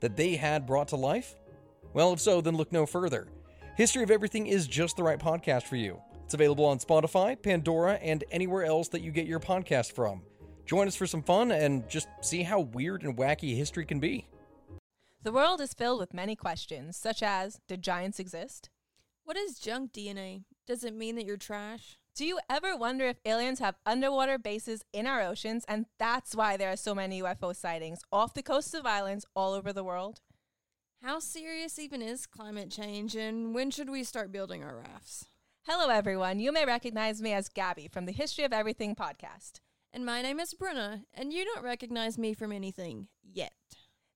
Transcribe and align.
that 0.00 0.16
they 0.16 0.36
had 0.36 0.66
brought 0.66 0.88
to 0.88 0.96
life? 0.96 1.36
Well, 1.92 2.12
if 2.12 2.20
so, 2.20 2.40
then 2.40 2.56
look 2.56 2.72
no 2.72 2.86
further. 2.86 3.28
History 3.76 4.02
of 4.02 4.10
Everything 4.10 4.46
is 4.46 4.66
just 4.66 4.96
the 4.96 5.02
right 5.02 5.18
podcast 5.18 5.64
for 5.64 5.76
you. 5.76 6.00
It's 6.24 6.34
available 6.34 6.64
on 6.64 6.78
Spotify, 6.78 7.40
Pandora, 7.40 7.94
and 7.94 8.24
anywhere 8.30 8.64
else 8.64 8.88
that 8.88 9.02
you 9.02 9.12
get 9.12 9.26
your 9.26 9.40
podcast 9.40 9.92
from. 9.92 10.22
Join 10.66 10.88
us 10.88 10.96
for 10.96 11.06
some 11.06 11.22
fun 11.22 11.52
and 11.52 11.88
just 11.88 12.08
see 12.20 12.42
how 12.42 12.60
weird 12.60 13.04
and 13.04 13.16
wacky 13.16 13.56
history 13.56 13.84
can 13.84 14.00
be. 14.00 14.26
The 15.22 15.32
world 15.32 15.60
is 15.60 15.74
filled 15.74 16.00
with 16.00 16.14
many 16.14 16.34
questions, 16.34 16.96
such 16.96 17.22
as 17.22 17.60
Did 17.68 17.82
giants 17.82 18.18
exist? 18.18 18.70
What 19.24 19.36
is 19.36 19.58
junk 19.58 19.92
DNA? 19.92 20.44
Does 20.66 20.84
it 20.84 20.94
mean 20.94 21.16
that 21.16 21.26
you're 21.26 21.36
trash? 21.36 21.98
Do 22.16 22.24
you 22.24 22.38
ever 22.48 22.74
wonder 22.74 23.04
if 23.04 23.18
aliens 23.26 23.58
have 23.58 23.76
underwater 23.84 24.38
bases 24.38 24.82
in 24.90 25.06
our 25.06 25.20
oceans 25.20 25.66
and 25.68 25.84
that's 25.98 26.34
why 26.34 26.56
there 26.56 26.72
are 26.72 26.76
so 26.76 26.94
many 26.94 27.20
UFO 27.20 27.54
sightings 27.54 28.00
off 28.10 28.32
the 28.32 28.42
coasts 28.42 28.72
of 28.72 28.86
islands 28.86 29.26
all 29.36 29.52
over 29.52 29.70
the 29.70 29.84
world? 29.84 30.22
How 31.02 31.18
serious 31.18 31.78
even 31.78 32.00
is 32.00 32.26
climate 32.26 32.70
change 32.70 33.14
and 33.14 33.54
when 33.54 33.70
should 33.70 33.90
we 33.90 34.02
start 34.02 34.32
building 34.32 34.64
our 34.64 34.76
rafts? 34.76 35.26
Hello, 35.66 35.90
everyone. 35.90 36.40
You 36.40 36.52
may 36.52 36.64
recognize 36.64 37.20
me 37.20 37.34
as 37.34 37.50
Gabby 37.50 37.86
from 37.86 38.06
the 38.06 38.12
History 38.12 38.44
of 38.44 38.52
Everything 38.54 38.96
podcast. 38.96 39.60
And 39.92 40.06
my 40.06 40.22
name 40.22 40.40
is 40.40 40.54
Bruna, 40.54 41.02
and 41.12 41.34
you 41.34 41.44
don't 41.44 41.62
recognize 41.62 42.16
me 42.16 42.32
from 42.32 42.50
anything 42.50 43.08
yet. 43.22 43.52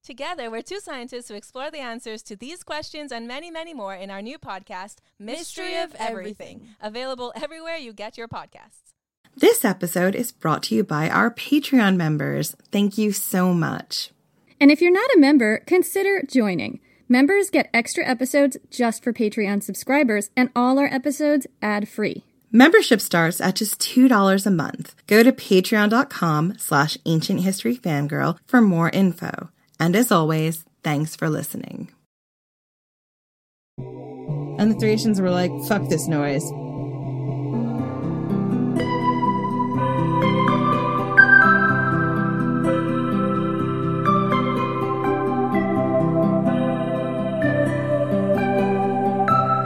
Together, 0.03 0.51
we're 0.51 0.63
two 0.63 0.81
scientists 0.81 1.29
who 1.29 1.35
explore 1.35 1.71
the 1.71 1.79
answers 1.79 2.23
to 2.23 2.35
these 2.35 2.63
questions 2.63 3.13
and 3.13 3.29
many, 3.29 3.51
many 3.51 3.75
more 3.75 3.95
in 3.95 4.11
our 4.11 4.23
new 4.23 4.39
podcast, 4.39 4.97
Mystery, 5.19 5.65
Mystery 5.67 5.77
of, 5.77 5.95
Everything, 5.97 6.57
Everything, 6.57 6.69
available 6.81 7.33
everywhere 7.37 7.77
you 7.77 7.93
get 7.93 8.17
your 8.17 8.27
podcasts. 8.27 8.95
This 9.37 9.63
episode 9.63 10.15
is 10.15 10.33
brought 10.33 10.63
to 10.65 10.75
you 10.75 10.85
by 10.85 11.11
our 11.11 11.31
Patreon 11.31 11.97
members. 11.97 12.57
Thank 12.73 12.97
you 12.97 13.13
so 13.13 13.53
much. 13.53 14.11
And 14.59 14.71
if 14.71 14.81
you're 14.81 14.91
not 14.91 15.15
a 15.15 15.21
member, 15.21 15.59
consider 15.67 16.23
joining. 16.27 16.81
Members 17.07 17.51
get 17.51 17.69
extra 17.75 18.07
episodes 18.07 18.57
just 18.71 19.05
for 19.05 19.13
Patreon 19.13 19.63
subscribers, 19.63 20.31
and 20.35 20.49
all 20.57 20.79
our 20.79 20.87
episodes 20.87 21.47
ad 21.61 21.89
free. 21.91 22.25
Membership 22.51 23.03
starts 23.03 23.39
at 23.41 23.57
just 23.57 23.79
$2 23.81 24.47
a 24.47 24.51
month. 24.51 24.95
Go 25.07 25.23
to 25.23 25.31
patreon.com 25.31 26.55
slash 26.57 26.97
ancient 27.05 27.41
history 27.43 27.77
fangirl 27.77 28.39
for 28.47 28.63
more 28.63 28.89
info. 28.91 29.51
And 29.81 29.97
as 29.97 30.13
always, 30.13 30.65
thanks 30.85 31.17
for 31.17 31.31
listening. 31.31 31.91
And 33.79 34.71
the 34.71 34.79
Thracians 34.79 35.23
were 35.23 35.31
like, 35.31 35.51
fuck 35.67 35.89
this 35.89 36.07
noise. 36.07 36.45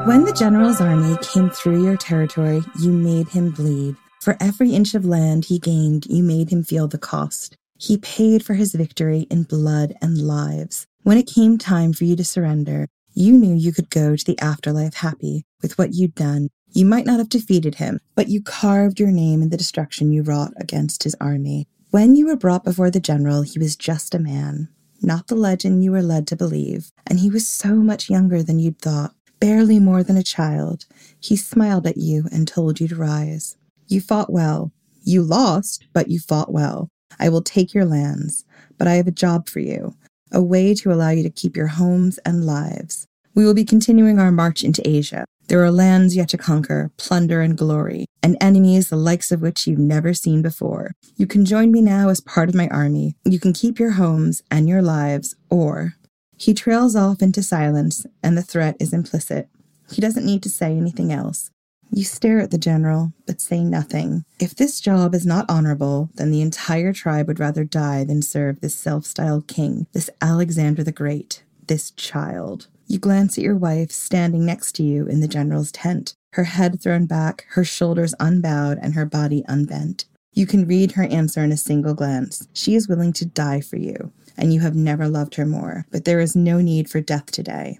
When 0.07 0.25
the 0.25 0.33
general's 0.33 0.81
army 0.81 1.17
came 1.23 1.51
through 1.51 1.83
your 1.83 1.97
territory, 1.97 2.63
you 2.79 2.93
made 2.93 3.29
him 3.29 3.51
bleed. 3.51 3.97
For 4.23 4.37
every 4.41 4.71
inch 4.71 4.95
of 4.95 5.05
land 5.05 5.47
he 5.47 5.59
gained, 5.59 6.07
you 6.07 6.23
made 6.23 6.51
him 6.51 6.63
feel 6.63 6.87
the 6.87 6.99
cost. 6.99 7.57
He 7.87 7.99
paid 7.99 8.43
for 8.43 8.55
his 8.55 8.75
victory 8.75 9.27
in 9.31 9.43
blood 9.43 9.93
and 10.01 10.17
lives. 10.17 10.87
When 11.03 11.19
it 11.19 11.27
came 11.27 11.59
time 11.59 11.93
for 11.93 12.05
you 12.05 12.17
to 12.17 12.25
surrender, 12.25 12.89
you 13.13 13.35
knew 13.35 13.55
you 13.55 13.75
could 13.75 13.91
go 13.91 14.17
to 14.17 14.25
the 14.25 14.39
afterlife 14.41 14.95
happy 14.95 15.45
with 15.61 15.77
what 15.77 15.93
you'd 15.93 16.15
done. 16.15 16.49
You 16.73 16.87
might 16.87 17.05
not 17.05 17.19
have 17.19 17.29
defeated 17.29 17.75
him, 17.75 18.01
but 18.15 18.29
you 18.29 18.43
carved 18.43 18.99
your 18.99 19.11
name 19.11 19.43
in 19.43 19.51
the 19.51 19.59
destruction 19.59 20.13
you 20.13 20.23
wrought 20.23 20.55
against 20.57 21.03
his 21.03 21.15
army. 21.21 21.69
When 21.91 22.17
you 22.17 22.27
were 22.27 22.37
brought 22.37 22.65
before 22.65 22.91
the 22.91 23.01
general, 23.01 23.43
he 23.43 23.59
was 23.59 23.77
just 23.77 24.15
a 24.15 24.19
man, 24.19 24.71
not 25.03 25.27
the 25.27 25.35
legend 25.35 25.85
you 25.85 25.93
were 25.93 26.03
led 26.03 26.27
to 26.29 26.37
believe, 26.37 26.91
and 27.07 27.21
he 27.21 27.29
was 27.29 27.47
so 27.47 27.75
much 27.75 28.09
younger 28.09 28.43
than 28.43 28.59
you'd 28.59 28.81
thought, 28.81 29.15
barely 29.41 29.79
more 29.79 30.03
than 30.03 30.17
a 30.17 30.23
child. 30.23 30.87
He 31.21 31.37
smiled 31.37 31.87
at 31.87 31.99
you 31.99 32.29
and 32.33 32.49
told 32.49 32.81
you 32.81 32.89
to 32.89 32.97
rise. 32.97 33.59
You 33.89 34.01
fought 34.01 34.33
well. 34.33 34.73
You 35.05 35.23
lost, 35.23 35.85
but 35.93 36.09
you 36.09 36.19
fought 36.19 36.51
well. 36.51 36.89
I 37.19 37.29
will 37.29 37.43
take 37.43 37.75
your 37.75 37.85
lands, 37.85 38.45
but 38.79 38.89
I 38.89 38.95
have 38.95 39.07
a 39.07 39.13
job 39.13 39.49
for 39.49 39.61
you, 39.61 39.95
a 40.33 40.43
way 40.43 40.75
to 40.75 40.93
allow 40.93 41.11
you 41.11 41.23
to 41.23 41.31
keep 41.31 41.57
your 41.57 41.69
homes 41.69 42.19
and 42.19 42.45
lives. 42.45 43.07
We 43.35 43.45
will 43.45 43.55
be 43.55 43.65
continuing 43.65 44.19
our 44.19 44.31
march 44.31 44.63
into 44.63 44.87
Asia. 44.89 45.25
There 45.49 45.63
are 45.63 45.71
lands 45.71 46.17
yet 46.17 46.31
to 46.31 46.39
conquer, 46.39 46.91
plunder, 46.97 47.43
and 47.43 47.59
glory, 47.59 48.07
and 48.23 48.37
enemies 48.41 48.89
the 48.89 48.97
likes 48.97 49.31
of 49.31 49.43
which 49.43 49.67
you've 49.67 49.79
never 49.79 50.15
seen 50.15 50.41
before. 50.41 50.93
You 51.17 51.27
can 51.27 51.45
join 51.45 51.71
me 51.71 51.83
now 51.83 52.09
as 52.09 52.21
part 52.21 52.49
of 52.49 52.55
my 52.55 52.69
army. 52.69 53.15
You 53.25 53.39
can 53.39 53.53
keep 53.53 53.79
your 53.79 53.93
homes 53.93 54.43
and 54.51 54.69
your 54.69 54.83
lives, 54.83 55.37
or. 55.51 55.95
He 56.37 56.55
trails 56.55 56.97
off 56.97 57.21
into 57.21 57.43
silence, 57.43 58.07
and 58.23 58.39
the 58.39 58.43
threat 58.43 58.77
is 58.81 58.93
implicit. 58.93 59.49
He 59.91 60.01
doesn't 60.01 60.25
need 60.25 60.43
to 60.45 60.49
say 60.49 60.77
anything 60.77 61.13
else. 61.13 61.51
You 61.97 62.03
stare 62.03 62.41
at 62.41 62.51
the 62.51 62.59
general, 62.59 63.13
but 63.25 63.41
say 63.41 63.63
nothing. 63.63 64.25
If 64.41 64.57
this 64.57 64.81
job 64.81 65.15
is 65.15 65.25
not 65.25 65.47
honorable, 65.49 66.11
then 66.17 66.33
the 66.33 66.41
entire 66.41 66.93
tribe 66.93 67.29
would 67.29 67.39
rather 67.39 67.63
die 67.63 68.03
than 68.03 68.21
serve 68.21 68.61
this 68.61 68.75
self 68.75 69.07
styled 69.07 69.47
king, 69.47 69.87
this 69.93 70.11
Alexander 70.21 70.83
the 70.83 70.91
Great, 70.91 71.45
this 71.69 71.93
child. 71.93 72.67
You 72.89 72.99
glance 72.99 73.39
at 73.39 73.45
your 73.45 73.55
wife 73.55 73.93
standing 73.93 74.45
next 74.45 74.73
to 74.73 74.83
you 74.83 75.07
in 75.07 75.21
the 75.21 75.29
general's 75.29 75.71
tent, 75.71 76.15
her 76.33 76.43
head 76.43 76.83
thrown 76.83 77.07
back, 77.07 77.47
her 77.51 77.63
shoulders 77.63 78.13
unbowed, 78.19 78.81
and 78.83 78.95
her 78.95 79.07
body 79.07 79.45
unbent. 79.47 80.07
You 80.33 80.49
can 80.49 80.67
read 80.67 80.93
her 80.93 81.05
answer 81.05 81.45
in 81.45 81.53
a 81.53 81.57
single 81.57 81.95
glance. 81.95 82.49
She 82.55 82.75
is 82.75 82.89
willing 82.89 83.13
to 83.13 83.25
die 83.25 83.61
for 83.61 83.77
you, 83.77 84.11
and 84.37 84.53
you 84.53 84.59
have 84.63 84.75
never 84.75 85.07
loved 85.07 85.37
her 85.37 85.47
more. 85.47 85.87
But 85.93 86.07
there 86.07 86.19
is 86.19 86.35
no 86.35 86.61
need 86.61 86.91
for 86.91 87.01
death 87.01 87.31
today. 87.31 87.79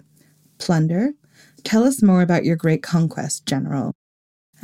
Plunder? 0.57 1.11
Tell 1.65 1.83
us 1.83 2.01
more 2.01 2.21
about 2.21 2.45
your 2.45 2.55
great 2.55 2.81
conquest, 2.81 3.45
General. 3.45 3.91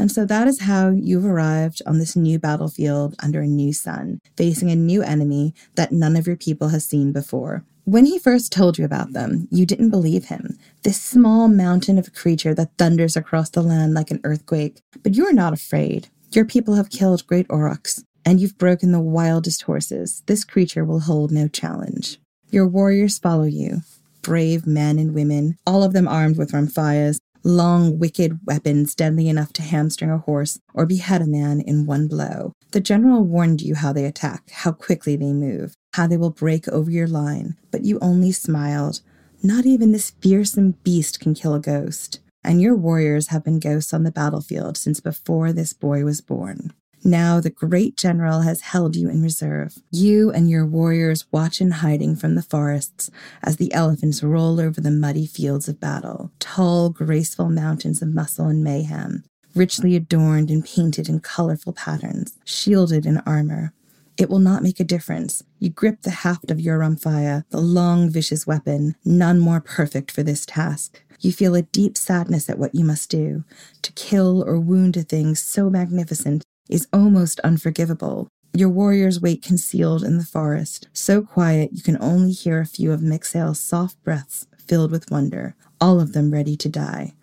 And 0.02 0.12
so 0.12 0.26
that 0.26 0.48
is 0.48 0.62
how 0.62 0.90
you've 0.90 1.26
arrived 1.26 1.84
on 1.86 2.00
this 2.00 2.16
new 2.16 2.40
battlefield 2.40 3.14
under 3.22 3.42
a 3.42 3.48
new 3.48 3.72
sun, 3.72 4.20
facing 4.36 4.72
a 4.72 4.76
new 4.76 5.04
enemy 5.04 5.54
that 5.76 5.92
none 5.92 6.16
of 6.16 6.26
your 6.26 6.36
people 6.36 6.70
has 6.70 6.84
seen 6.84 7.12
before. 7.12 7.64
When 7.84 8.08
he 8.08 8.18
first 8.18 8.52
told 8.52 8.80
you 8.80 8.84
about 8.84 9.14
them, 9.14 9.48
you 9.52 9.64
didn't 9.64 9.92
believe 9.92 10.26
him. 10.26 10.58
This 10.82 11.00
small 11.00 11.48
mountain 11.48 12.00
of 12.00 12.08
a 12.08 12.12
creature 12.12 12.56
that 12.56 12.76
thunders 12.80 13.16
across 13.16 13.52
the 13.52 13.62
land 13.62 13.94
like 13.94 14.10
an 14.10 14.22
earthquake. 14.24 14.82
But 15.04 15.14
you 15.14 15.28
are 15.28 15.34
not 15.34 15.54
afraid. 15.54 16.08
Your 16.32 16.46
people 16.46 16.74
have 16.74 16.90
killed 16.90 17.28
great 17.28 17.46
aurochs, 17.52 18.04
and 18.26 18.40
you've 18.40 18.58
broken 18.58 18.94
the 18.94 19.00
wildest 19.00 19.62
horses. 19.62 20.24
This 20.26 20.44
creature 20.44 20.84
will 20.84 21.02
hold 21.02 21.32
no 21.32 21.48
challenge. 21.48 22.20
Your 22.50 22.68
warriors 22.68 23.20
follow 23.20 23.44
you, 23.44 23.82
brave 24.24 24.66
men 24.66 24.98
and 24.98 25.14
women, 25.14 25.60
all 25.68 25.84
of 25.84 25.94
them 25.94 26.08
armed 26.08 26.40
with 26.40 26.54
rhomphaias, 26.54 27.20
long, 27.44 28.00
wicked 28.00 28.40
weapons 28.46 28.96
deadly 28.96 29.30
enough 29.30 29.54
to 29.54 29.62
hamstring 29.62 30.12
a 30.12 30.18
horse 30.18 30.60
or 30.74 30.86
behead 30.86 31.22
a 31.22 31.28
man 31.28 31.62
in 31.62 31.86
one 31.86 32.08
blow. 32.08 32.54
The 32.72 32.80
general 32.80 33.24
warned 33.24 33.62
you 33.62 33.76
how 33.76 33.94
they 33.94 34.06
attack, 34.06 34.50
how 34.52 34.72
quickly 34.72 35.16
they 35.16 35.34
move, 35.34 35.76
how 35.94 36.08
they 36.08 36.18
will 36.18 36.30
break 36.30 36.68
over 36.68 36.90
your 36.90 37.08
line, 37.08 37.58
but 37.72 37.84
you 37.84 38.00
only 38.00 38.32
smiled. 38.32 39.02
Not 39.44 39.66
even 39.66 39.92
this 39.92 40.12
fearsome 40.22 40.76
beast 40.84 41.20
can 41.20 41.34
kill 41.34 41.54
a 41.54 41.60
ghost. 41.60 42.20
And 42.44 42.62
your 42.62 42.76
warriors 42.76 43.28
have 43.28 43.44
been 43.44 43.60
ghosts 43.60 43.94
on 43.94 44.04
the 44.04 44.12
battlefield 44.12 44.78
since 44.78 45.00
before 45.00 45.54
this 45.54 45.74
boy 45.74 46.04
was 46.04 46.22
born. 46.22 46.74
Now 47.04 47.40
the 47.40 47.50
great 47.50 47.98
general 47.98 48.42
has 48.42 48.62
held 48.62 48.96
you 48.96 49.10
in 49.10 49.24
reserve. 49.24 49.80
You 49.90 50.30
and 50.32 50.48
your 50.48 50.68
warriors 50.68 51.26
watch 51.32 51.60
in 51.60 51.72
hiding 51.72 52.16
from 52.16 52.36
the 52.36 52.44
forests 52.44 53.10
as 53.42 53.58
the 53.58 53.74
elephants 53.74 54.22
roll 54.22 54.60
over 54.60 54.80
the 54.80 54.92
muddy 54.92 55.26
fields 55.26 55.68
of 55.68 55.80
battle, 55.80 56.32
tall, 56.40 56.92
graceful 56.92 57.50
mountains 57.50 58.04
of 58.04 58.14
muscle 58.14 58.46
and 58.46 58.64
mayhem, 58.64 59.24
richly 59.56 59.96
adorned 59.96 60.52
and 60.52 60.64
painted 60.64 61.10
in 61.10 61.22
colorful 61.22 61.74
patterns, 61.74 62.38
shielded 62.46 63.08
in 63.08 63.18
armor. 63.26 63.74
It 64.16 64.30
will 64.30 64.40
not 64.40 64.62
make 64.62 64.80
a 64.80 64.84
difference. 64.84 65.44
You 65.58 65.72
grip 65.72 66.04
the 66.04 66.12
haft 66.12 66.52
of 66.52 66.62
your 66.62 66.78
rhomphaia, 66.78 67.46
the 67.50 67.62
long, 67.62 68.12
vicious 68.12 68.46
weapon, 68.46 68.96
none 69.04 69.40
more 69.40 69.60
perfect 69.60 70.12
for 70.12 70.22
this 70.22 70.46
task. 70.46 71.02
You 71.20 71.32
feel 71.32 71.56
a 71.56 71.64
deep 71.64 71.98
sadness 71.98 72.48
at 72.48 72.60
what 72.60 72.76
you 72.76 72.86
must 72.86 73.10
do, 73.10 73.44
to 73.82 73.92
kill 73.94 74.44
or 74.44 74.60
wound 74.60 74.98
a 74.98 75.02
thing 75.02 75.34
so 75.34 75.70
magnificent 75.70 76.44
is 76.72 76.88
almost 76.92 77.40
unforgivable. 77.42 78.28
Your 78.54 78.70
warriors 78.70 79.22
wait 79.22 79.44
concealed 79.44 80.04
in 80.04 80.18
the 80.18 80.24
forest, 80.24 80.88
so 80.94 81.22
quiet 81.22 81.72
you 81.74 81.84
can 81.84 82.02
only 82.02 82.32
hear 82.32 82.60
a 82.60 82.66
few 82.66 82.92
of 82.92 83.02
Mixael's 83.02 83.60
soft 83.60 84.02
breaths 84.04 84.48
filled 84.58 84.92
with 84.92 85.12
wonder, 85.12 85.56
all 85.80 86.00
of 86.00 86.14
them 86.14 86.32
ready 86.32 86.56
to 86.58 86.70
die. 86.70 87.14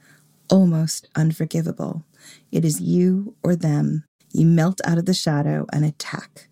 Almost 0.50 1.08
unforgivable. 1.14 2.04
It 2.52 2.64
is 2.64 2.80
you 2.80 3.34
or 3.42 3.56
them. 3.56 4.04
You 4.32 4.46
melt 4.46 4.80
out 4.84 4.98
of 4.98 5.06
the 5.06 5.14
shadow 5.14 5.66
and 5.72 5.84
attack. 5.84 6.48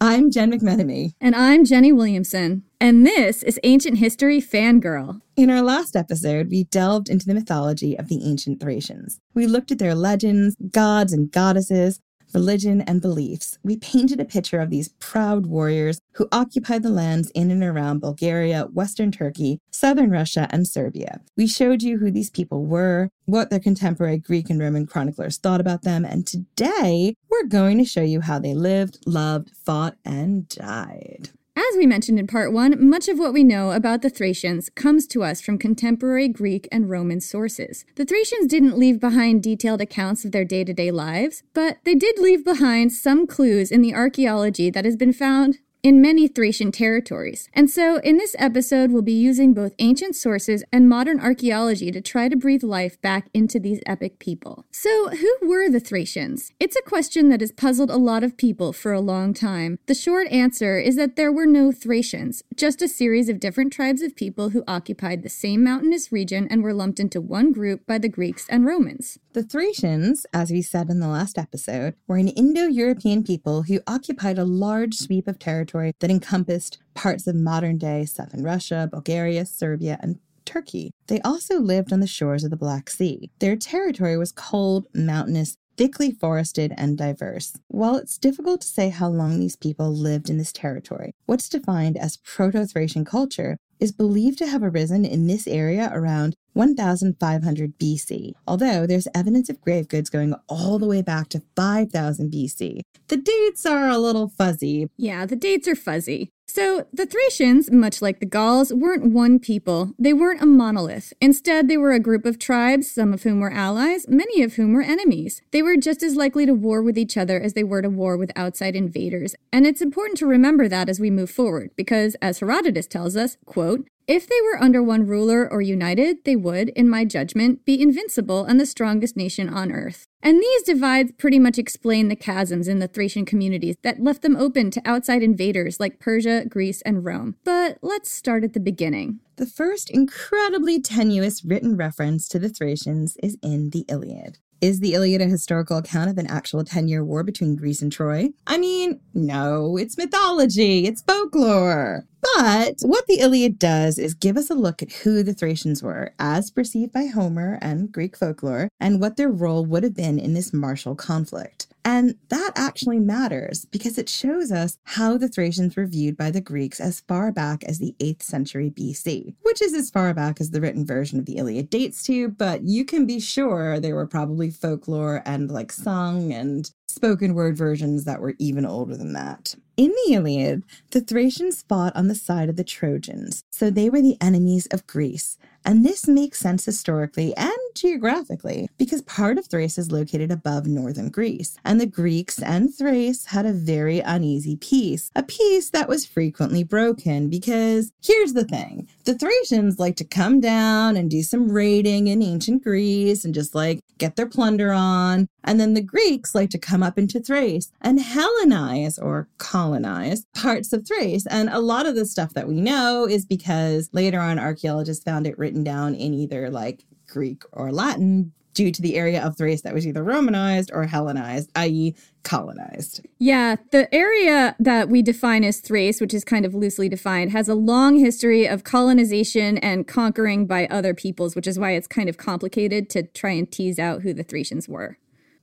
I'm 0.00 0.30
Jen 0.30 0.52
McMenemy. 0.52 1.14
And 1.20 1.34
I'm 1.34 1.64
Jenny 1.64 1.90
Williamson. 1.90 2.62
And 2.80 3.04
this 3.04 3.42
is 3.42 3.58
Ancient 3.64 3.98
History 3.98 4.40
Fangirl. 4.40 5.20
In 5.36 5.50
our 5.50 5.62
last 5.62 5.96
episode, 5.96 6.50
we 6.50 6.64
delved 6.64 7.08
into 7.08 7.26
the 7.26 7.34
mythology 7.34 7.98
of 7.98 8.08
the 8.08 8.22
ancient 8.24 8.60
Thracians. 8.60 9.18
We 9.34 9.48
looked 9.48 9.72
at 9.72 9.80
their 9.80 9.96
legends, 9.96 10.54
gods 10.70 11.12
and 11.12 11.32
goddesses, 11.32 12.00
religion, 12.32 12.80
and 12.82 13.00
beliefs, 13.00 13.58
we 13.62 13.76
painted 13.76 14.20
a 14.20 14.24
picture 14.24 14.60
of 14.60 14.70
these 14.70 14.90
proud 15.00 15.46
warriors 15.46 16.00
who 16.12 16.28
occupied 16.32 16.82
the 16.82 16.90
lands 16.90 17.30
in 17.30 17.50
and 17.50 17.62
around 17.62 18.00
Bulgaria, 18.00 18.64
Western 18.72 19.10
Turkey, 19.10 19.60
Southern 19.70 20.10
Russia, 20.10 20.48
and 20.50 20.66
Serbia. 20.66 21.20
We 21.36 21.46
showed 21.46 21.82
you 21.82 21.98
who 21.98 22.10
these 22.10 22.30
people 22.30 22.64
were, 22.64 23.10
what 23.26 23.50
their 23.50 23.60
contemporary 23.60 24.18
Greek 24.18 24.50
and 24.50 24.60
Roman 24.60 24.86
chroniclers 24.86 25.38
thought 25.38 25.60
about 25.60 25.82
them, 25.82 26.04
and 26.04 26.26
today 26.26 27.14
we're 27.30 27.46
going 27.46 27.78
to 27.78 27.84
show 27.84 28.02
you 28.02 28.20
how 28.20 28.38
they 28.38 28.54
lived, 28.54 28.98
loved, 29.06 29.50
fought, 29.56 29.96
and 30.04 30.48
died. 30.48 31.30
As 31.58 31.76
we 31.76 31.86
mentioned 31.86 32.20
in 32.20 32.28
part 32.28 32.52
one, 32.52 32.88
much 32.88 33.08
of 33.08 33.18
what 33.18 33.32
we 33.32 33.42
know 33.42 33.72
about 33.72 34.02
the 34.02 34.08
Thracians 34.08 34.70
comes 34.76 35.08
to 35.08 35.24
us 35.24 35.40
from 35.40 35.58
contemporary 35.58 36.28
Greek 36.28 36.68
and 36.70 36.88
Roman 36.88 37.20
sources. 37.20 37.84
The 37.96 38.04
Thracians 38.04 38.46
didn't 38.46 38.78
leave 38.78 39.00
behind 39.00 39.42
detailed 39.42 39.80
accounts 39.80 40.24
of 40.24 40.30
their 40.30 40.44
day 40.44 40.62
to 40.62 40.72
day 40.72 40.92
lives, 40.92 41.42
but 41.54 41.78
they 41.82 41.96
did 41.96 42.20
leave 42.20 42.44
behind 42.44 42.92
some 42.92 43.26
clues 43.26 43.72
in 43.72 43.82
the 43.82 43.92
archaeology 43.92 44.70
that 44.70 44.84
has 44.84 44.94
been 44.94 45.12
found 45.12 45.58
in 45.82 46.02
many 46.02 46.28
Thracian 46.28 46.72
territories. 46.72 47.48
And 47.54 47.70
so, 47.70 47.98
in 47.98 48.16
this 48.16 48.34
episode, 48.38 48.90
we'll 48.90 49.02
be 49.02 49.12
using 49.12 49.54
both 49.54 49.74
ancient 49.78 50.16
sources 50.16 50.64
and 50.72 50.88
modern 50.88 51.20
archaeology 51.20 51.90
to 51.90 52.00
try 52.00 52.28
to 52.28 52.36
breathe 52.36 52.62
life 52.62 53.00
back 53.00 53.28
into 53.32 53.58
these 53.58 53.80
epic 53.86 54.18
people. 54.18 54.66
So, 54.70 55.10
who 55.10 55.36
were 55.42 55.70
the 55.70 55.80
Thracians? 55.80 56.52
It's 56.58 56.76
a 56.76 56.82
question 56.82 57.28
that 57.28 57.40
has 57.40 57.52
puzzled 57.52 57.90
a 57.90 57.96
lot 57.96 58.24
of 58.24 58.36
people 58.36 58.72
for 58.72 58.92
a 58.92 59.00
long 59.00 59.34
time. 59.34 59.78
The 59.86 59.94
short 59.94 60.28
answer 60.28 60.78
is 60.78 60.96
that 60.96 61.16
there 61.16 61.32
were 61.32 61.46
no 61.46 61.72
Thracians, 61.72 62.42
just 62.56 62.82
a 62.82 62.88
series 62.88 63.28
of 63.28 63.40
different 63.40 63.72
tribes 63.72 64.02
of 64.02 64.16
people 64.16 64.50
who 64.50 64.64
occupied 64.66 65.22
the 65.22 65.28
same 65.28 65.62
mountainous 65.62 66.10
region 66.10 66.48
and 66.50 66.62
were 66.62 66.74
lumped 66.74 67.00
into 67.00 67.20
one 67.20 67.52
group 67.52 67.86
by 67.86 67.98
the 67.98 68.08
Greeks 68.08 68.46
and 68.48 68.66
Romans. 68.66 69.18
The 69.34 69.42
Thracians, 69.42 70.24
as 70.32 70.50
we 70.50 70.62
said 70.62 70.88
in 70.88 71.00
the 71.00 71.06
last 71.06 71.36
episode, 71.36 71.94
were 72.06 72.16
an 72.16 72.28
Indo 72.28 72.62
European 72.62 73.22
people 73.22 73.64
who 73.64 73.80
occupied 73.86 74.38
a 74.38 74.44
large 74.44 74.94
sweep 74.94 75.28
of 75.28 75.38
territory 75.38 75.92
that 76.00 76.10
encompassed 76.10 76.78
parts 76.94 77.26
of 77.26 77.36
modern 77.36 77.76
day 77.76 78.06
southern 78.06 78.42
Russia, 78.42 78.88
Bulgaria, 78.90 79.44
Serbia, 79.44 79.98
and 80.00 80.18
Turkey. 80.46 80.92
They 81.08 81.20
also 81.20 81.60
lived 81.60 81.92
on 81.92 82.00
the 82.00 82.06
shores 82.06 82.42
of 82.42 82.50
the 82.50 82.56
Black 82.56 82.88
Sea. 82.88 83.30
Their 83.38 83.54
territory 83.54 84.16
was 84.16 84.32
cold, 84.32 84.86
mountainous, 84.94 85.58
thickly 85.76 86.10
forested, 86.10 86.72
and 86.78 86.96
diverse. 86.96 87.54
While 87.68 87.96
it's 87.96 88.16
difficult 88.16 88.62
to 88.62 88.68
say 88.68 88.88
how 88.88 89.08
long 89.08 89.38
these 89.38 89.56
people 89.56 89.94
lived 89.94 90.30
in 90.30 90.38
this 90.38 90.52
territory, 90.52 91.14
what's 91.26 91.50
defined 91.50 91.98
as 91.98 92.16
Proto 92.16 92.64
Thracian 92.64 93.04
culture 93.04 93.58
is 93.78 93.92
believed 93.92 94.38
to 94.38 94.46
have 94.46 94.62
arisen 94.62 95.04
in 95.04 95.26
this 95.26 95.46
area 95.46 95.90
around 95.92 96.34
1500 96.58 97.78
BC, 97.78 98.32
although 98.44 98.84
there's 98.84 99.06
evidence 99.14 99.48
of 99.48 99.60
grave 99.60 99.86
goods 99.86 100.10
going 100.10 100.34
all 100.48 100.80
the 100.80 100.88
way 100.88 101.02
back 101.02 101.28
to 101.28 101.42
5000 101.54 102.32
BC. 102.32 102.80
The 103.06 103.16
dates 103.16 103.64
are 103.64 103.88
a 103.88 103.96
little 103.96 104.28
fuzzy. 104.28 104.90
Yeah, 104.96 105.24
the 105.24 105.36
dates 105.36 105.68
are 105.68 105.76
fuzzy. 105.76 106.30
So, 106.50 106.86
the 106.94 107.04
Thracians, 107.04 107.70
much 107.70 108.00
like 108.00 108.20
the 108.20 108.26
Gauls, 108.26 108.72
weren't 108.72 109.12
one 109.12 109.38
people. 109.38 109.92
They 109.98 110.14
weren't 110.14 110.40
a 110.40 110.46
monolith. 110.46 111.12
Instead, 111.20 111.68
they 111.68 111.76
were 111.76 111.92
a 111.92 112.00
group 112.00 112.24
of 112.24 112.38
tribes, 112.38 112.90
some 112.90 113.12
of 113.12 113.22
whom 113.22 113.38
were 113.38 113.52
allies, 113.52 114.08
many 114.08 114.42
of 114.42 114.54
whom 114.54 114.72
were 114.72 114.80
enemies. 114.80 115.42
They 115.50 115.60
were 115.60 115.76
just 115.76 116.02
as 116.02 116.16
likely 116.16 116.46
to 116.46 116.54
war 116.54 116.82
with 116.82 116.96
each 116.96 117.18
other 117.18 117.38
as 117.38 117.52
they 117.52 117.64
were 117.64 117.82
to 117.82 117.90
war 117.90 118.16
with 118.16 118.32
outside 118.34 118.74
invaders. 118.74 119.34
And 119.52 119.66
it's 119.66 119.82
important 119.82 120.16
to 120.18 120.26
remember 120.26 120.68
that 120.68 120.88
as 120.88 120.98
we 120.98 121.10
move 121.10 121.30
forward, 121.30 121.70
because 121.76 122.16
as 122.22 122.40
Herodotus 122.40 122.86
tells 122.86 123.14
us, 123.14 123.36
quote, 123.44 123.86
if 124.06 124.26
they 124.26 124.40
were 124.42 124.60
under 124.60 124.82
one 124.82 125.06
ruler 125.06 125.46
or 125.46 125.60
united, 125.60 126.24
they 126.24 126.34
would, 126.34 126.70
in 126.70 126.88
my 126.88 127.04
judgment, 127.04 127.66
be 127.66 127.78
invincible 127.78 128.46
and 128.46 128.58
the 128.58 128.64
strongest 128.64 129.18
nation 129.18 129.50
on 129.50 129.70
earth. 129.70 130.07
And 130.22 130.42
these 130.42 130.62
divides 130.62 131.12
pretty 131.12 131.38
much 131.38 131.58
explain 131.58 132.08
the 132.08 132.16
chasms 132.16 132.66
in 132.66 132.80
the 132.80 132.88
Thracian 132.88 133.24
communities 133.24 133.76
that 133.82 134.02
left 134.02 134.22
them 134.22 134.36
open 134.36 134.70
to 134.72 134.82
outside 134.84 135.22
invaders 135.22 135.78
like 135.78 136.00
Persia, 136.00 136.44
Greece, 136.48 136.82
and 136.82 137.04
Rome. 137.04 137.36
But 137.44 137.78
let's 137.82 138.10
start 138.10 138.42
at 138.42 138.52
the 138.52 138.60
beginning. 138.60 139.20
The 139.36 139.46
first 139.46 139.90
incredibly 139.90 140.80
tenuous 140.80 141.44
written 141.44 141.76
reference 141.76 142.28
to 142.30 142.38
the 142.38 142.48
Thracians 142.48 143.16
is 143.22 143.38
in 143.42 143.70
the 143.70 143.84
Iliad. 143.88 144.38
Is 144.60 144.80
the 144.80 144.94
Iliad 144.94 145.20
a 145.20 145.26
historical 145.26 145.76
account 145.76 146.10
of 146.10 146.18
an 146.18 146.26
actual 146.26 146.64
10 146.64 146.88
year 146.88 147.04
war 147.04 147.22
between 147.22 147.54
Greece 147.54 147.80
and 147.80 147.92
Troy? 147.92 148.30
I 148.44 148.58
mean, 148.58 148.98
no, 149.14 149.76
it's 149.76 149.96
mythology, 149.96 150.84
it's 150.84 151.00
folklore. 151.02 152.06
But 152.20 152.74
what 152.82 153.06
the 153.06 153.20
Iliad 153.20 153.60
does 153.60 154.00
is 154.00 154.14
give 154.14 154.36
us 154.36 154.50
a 154.50 154.54
look 154.54 154.82
at 154.82 154.90
who 154.90 155.22
the 155.22 155.32
Thracians 155.32 155.80
were, 155.80 156.12
as 156.18 156.50
perceived 156.50 156.92
by 156.92 157.06
Homer 157.06 157.60
and 157.62 157.92
Greek 157.92 158.16
folklore, 158.16 158.68
and 158.80 159.00
what 159.00 159.16
their 159.16 159.30
role 159.30 159.64
would 159.64 159.84
have 159.84 159.94
been 159.94 160.18
in 160.18 160.34
this 160.34 160.52
martial 160.52 160.96
conflict. 160.96 161.67
And 161.88 162.16
that 162.28 162.52
actually 162.54 162.98
matters 162.98 163.64
because 163.64 163.96
it 163.96 164.10
shows 164.10 164.52
us 164.52 164.76
how 164.84 165.16
the 165.16 165.26
Thracians 165.26 165.74
were 165.74 165.86
viewed 165.86 166.18
by 166.18 166.30
the 166.30 166.42
Greeks 166.42 166.80
as 166.80 167.00
far 167.00 167.32
back 167.32 167.64
as 167.64 167.78
the 167.78 167.96
8th 167.98 168.22
century 168.22 168.70
BC, 168.70 169.36
which 169.40 169.62
is 169.62 169.72
as 169.72 169.88
far 169.88 170.12
back 170.12 170.38
as 170.38 170.50
the 170.50 170.60
written 170.60 170.84
version 170.84 171.18
of 171.18 171.24
the 171.24 171.38
Iliad 171.38 171.70
dates 171.70 172.02
to, 172.02 172.28
but 172.28 172.62
you 172.62 172.84
can 172.84 173.06
be 173.06 173.18
sure 173.18 173.80
they 173.80 173.94
were 173.94 174.06
probably 174.06 174.50
folklore 174.50 175.22
and 175.24 175.50
like 175.50 175.72
sung 175.72 176.30
and 176.30 176.70
spoken 176.88 177.32
word 177.32 177.56
versions 177.56 178.04
that 178.04 178.20
were 178.20 178.34
even 178.38 178.66
older 178.66 178.94
than 178.94 179.14
that. 179.14 179.54
In 179.78 179.94
the 180.04 180.12
Iliad, 180.12 180.64
the 180.90 181.00
Thracians 181.00 181.62
fought 181.62 181.96
on 181.96 182.08
the 182.08 182.14
side 182.14 182.50
of 182.50 182.56
the 182.56 182.64
Trojans, 182.64 183.44
so 183.50 183.70
they 183.70 183.88
were 183.88 184.02
the 184.02 184.18
enemies 184.20 184.66
of 184.66 184.86
Greece. 184.86 185.38
And 185.64 185.84
this 185.84 186.08
makes 186.08 186.38
sense 186.38 186.64
historically 186.64 187.36
and 187.36 187.52
geographically 187.74 188.68
because 188.78 189.02
part 189.02 189.38
of 189.38 189.46
Thrace 189.46 189.78
is 189.78 189.92
located 189.92 190.30
above 190.30 190.66
northern 190.66 191.10
Greece, 191.10 191.56
and 191.64 191.80
the 191.80 191.86
Greeks 191.86 192.40
and 192.42 192.74
Thrace 192.74 193.26
had 193.26 193.46
a 193.46 193.52
very 193.52 194.00
uneasy 194.00 194.56
peace, 194.56 195.10
a 195.14 195.22
peace 195.22 195.70
that 195.70 195.88
was 195.88 196.06
frequently 196.06 196.64
broken 196.64 197.28
because 197.28 197.92
here's 198.02 198.32
the 198.32 198.44
thing 198.44 198.88
the 199.08 199.14
Thracians 199.14 199.78
like 199.78 199.96
to 199.96 200.04
come 200.04 200.38
down 200.38 200.94
and 200.94 201.10
do 201.10 201.22
some 201.22 201.50
raiding 201.50 202.08
in 202.08 202.22
ancient 202.22 202.62
Greece 202.62 203.24
and 203.24 203.32
just 203.32 203.54
like 203.54 203.80
get 203.96 204.16
their 204.16 204.28
plunder 204.28 204.70
on, 204.70 205.28
and 205.44 205.58
then 205.58 205.72
the 205.72 205.80
Greeks 205.80 206.34
like 206.34 206.50
to 206.50 206.58
come 206.58 206.82
up 206.82 206.98
into 206.98 207.18
Thrace 207.18 207.72
and 207.80 207.98
Hellenize 207.98 209.02
or 209.02 209.26
colonize 209.38 210.26
parts 210.34 210.74
of 210.74 210.86
Thrace. 210.86 211.26
And 211.26 211.48
a 211.48 211.58
lot 211.58 211.86
of 211.86 211.94
the 211.94 212.04
stuff 212.04 212.34
that 212.34 212.48
we 212.48 212.60
know 212.60 213.08
is 213.08 213.24
because 213.24 213.88
later 213.94 214.20
on 214.20 214.38
archaeologists 214.38 215.04
found 215.04 215.26
it 215.26 215.38
written 215.38 215.64
down 215.64 215.94
in 215.94 216.12
either 216.12 216.50
like 216.50 216.84
Greek 217.06 217.44
or 217.52 217.72
Latin 217.72 218.34
due 218.58 218.72
to 218.72 218.82
the 218.82 218.96
area 218.96 219.24
of 219.24 219.36
Thrace 219.36 219.62
that 219.62 219.72
was 219.72 219.86
either 219.86 220.02
Romanized 220.02 220.72
or 220.74 220.82
Hellenized, 220.82 221.48
i.e., 221.54 221.94
colonized. 222.24 223.06
Yeah, 223.20 223.54
the 223.70 223.92
area 223.94 224.56
that 224.58 224.88
we 224.88 225.00
define 225.00 225.44
as 225.44 225.60
Thrace, 225.60 226.00
which 226.00 226.12
is 226.12 226.24
kind 226.24 226.44
of 226.44 226.56
loosely 226.56 226.88
defined, 226.88 227.30
has 227.30 227.48
a 227.48 227.54
long 227.54 228.00
history 228.00 228.48
of 228.48 228.64
colonization 228.64 229.58
and 229.58 229.86
conquering 229.86 230.44
by 230.44 230.66
other 230.72 230.92
peoples, 230.92 231.36
which 231.36 231.46
is 231.46 231.56
why 231.56 231.70
it's 231.70 231.86
kind 231.86 232.08
of 232.08 232.16
complicated 232.16 232.90
to 232.90 233.04
try 233.04 233.30
and 233.30 233.48
tease 233.48 233.78
out 233.78 234.02
who 234.02 234.12
the 234.12 234.24
Thracians 234.24 234.68
were. 234.68 234.98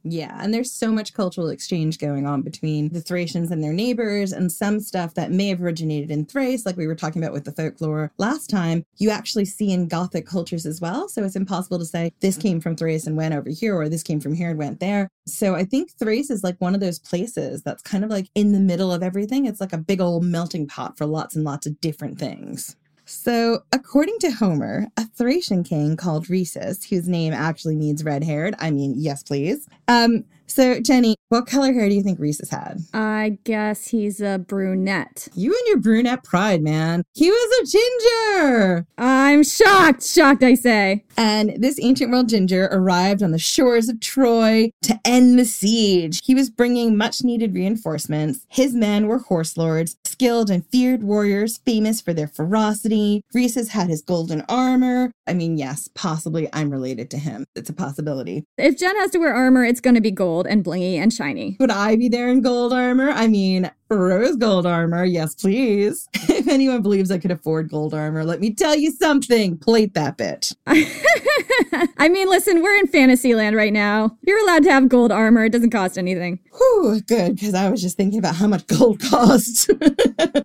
Yeah, 0.08 0.38
and 0.40 0.54
there's 0.54 0.72
so 0.72 0.92
much 0.92 1.16
cultural 1.16 1.50
exchange 1.50 1.98
going 1.98 2.28
on 2.28 2.44
between 2.44 2.90
the 2.90 3.02
Thracians 3.02 3.50
and 3.50 3.64
their 3.64 3.74
neighbors, 3.74 4.34
and 4.34 4.52
some 4.52 4.80
stuff 4.80 5.16
that 5.16 5.32
may 5.32 5.48
have 5.48 5.64
originated 5.64 6.12
in 6.12 6.26
Thrace, 6.26 6.64
like 6.64 6.78
we 6.78 6.86
were 6.86 6.94
talking 6.94 7.24
about 7.24 7.34
with 7.34 7.44
the 7.44 7.52
folklore 7.52 8.12
last 8.20 8.48
time, 8.48 8.86
you 8.98 9.10
actually 9.10 9.46
see 9.46 9.72
in 9.72 9.88
Gothic 9.88 10.28
cultures 10.28 10.68
as 10.68 10.80
well. 10.80 11.10
So 11.10 11.24
it's 11.24 11.36
impossible 11.36 11.80
to 11.80 11.86
say 11.86 12.14
this 12.20 12.38
came 12.38 12.62
from 12.62 12.76
Thrace 12.76 13.08
and 13.08 13.18
went 13.18 13.34
over 13.34 13.50
here, 13.50 13.76
or 13.76 13.90
this 13.90 14.04
came 14.04 14.20
from 14.20 14.36
here 14.36 14.52
and 14.52 14.60
went 14.60 14.80
there. 14.80 15.10
So 15.26 15.56
I 15.56 15.64
think 15.64 15.92
Thrace 15.98 16.30
is 16.30 16.44
like 16.44 16.58
one 16.60 16.76
of 16.76 16.82
those 16.82 17.00
places 17.00 17.64
that's 17.64 17.82
kind 17.82 18.04
of 18.04 18.12
like 18.12 18.30
in 18.36 18.52
the 18.52 18.60
middle 18.60 18.92
of 18.92 19.02
everything. 19.02 19.48
It's 19.48 19.60
like 19.60 19.74
a 19.74 19.78
big 19.80 20.02
old 20.02 20.24
melting 20.24 20.68
pot 20.68 21.00
for 21.00 21.08
lots 21.08 21.36
and 21.36 21.44
lots 21.44 21.66
of 21.66 21.82
different 21.82 22.20
things. 22.20 22.76
So, 23.06 23.64
according 23.72 24.18
to 24.20 24.32
Homer, 24.32 24.88
a 24.98 25.06
Thracian 25.06 25.64
king 25.64 25.96
called 25.96 26.30
Rhesus, 26.30 26.84
whose 26.86 27.08
name 27.08 27.34
actually 27.34 27.76
means 27.76 28.04
red 28.04 28.24
haired, 28.24 28.56
I 28.58 28.72
mean, 28.72 28.96
yes, 28.98 29.22
please. 29.22 29.68
Um, 29.88 30.26
so, 30.48 30.80
Jenny, 30.80 31.16
what 31.30 31.48
color 31.48 31.74
hair 31.74 31.90
do 31.90 31.96
you 31.96 32.04
think 32.04 32.20
Rhesus 32.20 32.50
had? 32.50 32.80
I 32.94 33.40
guess 33.44 33.88
he's 33.88 34.22
a 34.22 34.38
brunette. 34.38 35.28
You 35.34 35.52
and 35.52 35.68
your 35.68 35.78
brunette 35.78 36.24
pride, 36.24 36.62
man. 36.62 37.04
He 37.14 37.30
was 37.30 37.60
a 37.60 37.72
ginger. 37.72 38.88
I'm 38.98 39.44
shocked, 39.44 40.04
shocked, 40.04 40.44
I 40.44 40.54
say. 40.54 41.04
And 41.18 41.56
this 41.58 41.80
ancient 41.82 42.12
world 42.12 42.30
ginger 42.30 42.70
arrived 42.72 43.24
on 43.24 43.32
the 43.32 43.40
shores 43.40 43.90
of 43.90 44.00
Troy 44.00 44.70
to 44.84 45.00
end 45.04 45.40
the 45.40 45.46
siege. 45.46 46.22
He 46.24 46.36
was 46.36 46.50
bringing 46.50 46.96
much 46.96 47.24
needed 47.24 47.56
reinforcements. 47.56 48.46
His 48.50 48.76
men 48.76 49.08
were 49.08 49.20
horse 49.20 49.58
lords, 49.58 49.98
skilled 50.06 50.50
and 50.50 50.66
feared 50.68 51.04
warriors, 51.04 51.58
famous 51.66 52.02
for 52.02 52.14
their 52.14 52.28
ferocity. 52.28 53.24
Rhesus 53.34 53.70
had 53.70 53.88
his 53.88 54.02
golden 54.02 54.44
armor. 54.48 55.12
I 55.26 55.34
mean, 55.34 55.58
yes, 55.58 55.90
possibly 55.96 56.48
I'm 56.54 56.70
related 56.70 57.10
to 57.12 57.18
him. 57.18 57.46
It's 57.56 57.70
a 57.70 57.74
possibility. 57.74 58.46
If 58.58 58.78
Jen 58.78 58.96
has 58.98 59.12
to 59.12 59.20
wear 59.20 59.34
armor, 59.34 59.66
it's 59.66 59.82
going 59.82 59.96
to 59.96 60.02
be 60.02 60.12
gold 60.12 60.35
and 60.44 60.64
blingy 60.64 60.96
and 60.96 61.14
shiny. 61.14 61.56
Would 61.60 61.72
I 61.72 61.96
be 61.96 62.10
there 62.10 62.30
in 62.30 62.42
gold 62.42 62.74
armor? 62.74 63.10
I 63.10 63.28
mean, 63.28 63.72
rose 63.90 64.36
gold 64.36 64.66
armor. 64.66 65.06
Yes, 65.06 65.36
please. 65.36 66.08
if 66.14 66.48
anyone 66.48 66.82
believes 66.82 67.12
I 67.12 67.18
could 67.18 67.32
afford 67.32 67.70
gold 67.70 67.94
armor, 67.94 68.24
let 68.24 68.40
me 68.40 68.54
tell 68.54 68.76
you 68.76 68.92
something. 68.92 69.58
Plate 69.58 69.94
that 69.94 70.18
bitch. 70.18 70.56
I 71.98 72.10
mean, 72.10 72.30
listen, 72.30 72.62
we're 72.62 72.78
in 72.78 72.88
Fantasyland 72.88 73.56
right 73.56 73.74
now. 73.74 74.18
You're 74.22 74.44
allowed 74.44 74.64
to 74.64 74.72
have 74.72 74.90
gold 74.90 75.12
armor. 75.12 75.46
It 75.46 75.52
doesn't 75.52 75.70
cost 75.70 75.98
anything. 75.98 76.40
Whew, 76.52 77.02
good, 77.02 77.36
because 77.36 77.54
I 77.54 77.70
was 77.70 77.82
just 77.82 77.98
thinking 77.98 78.20
about 78.20 78.36
how 78.36 78.48
much 78.48 78.66
gold 78.80 79.00
costs. 79.00 79.68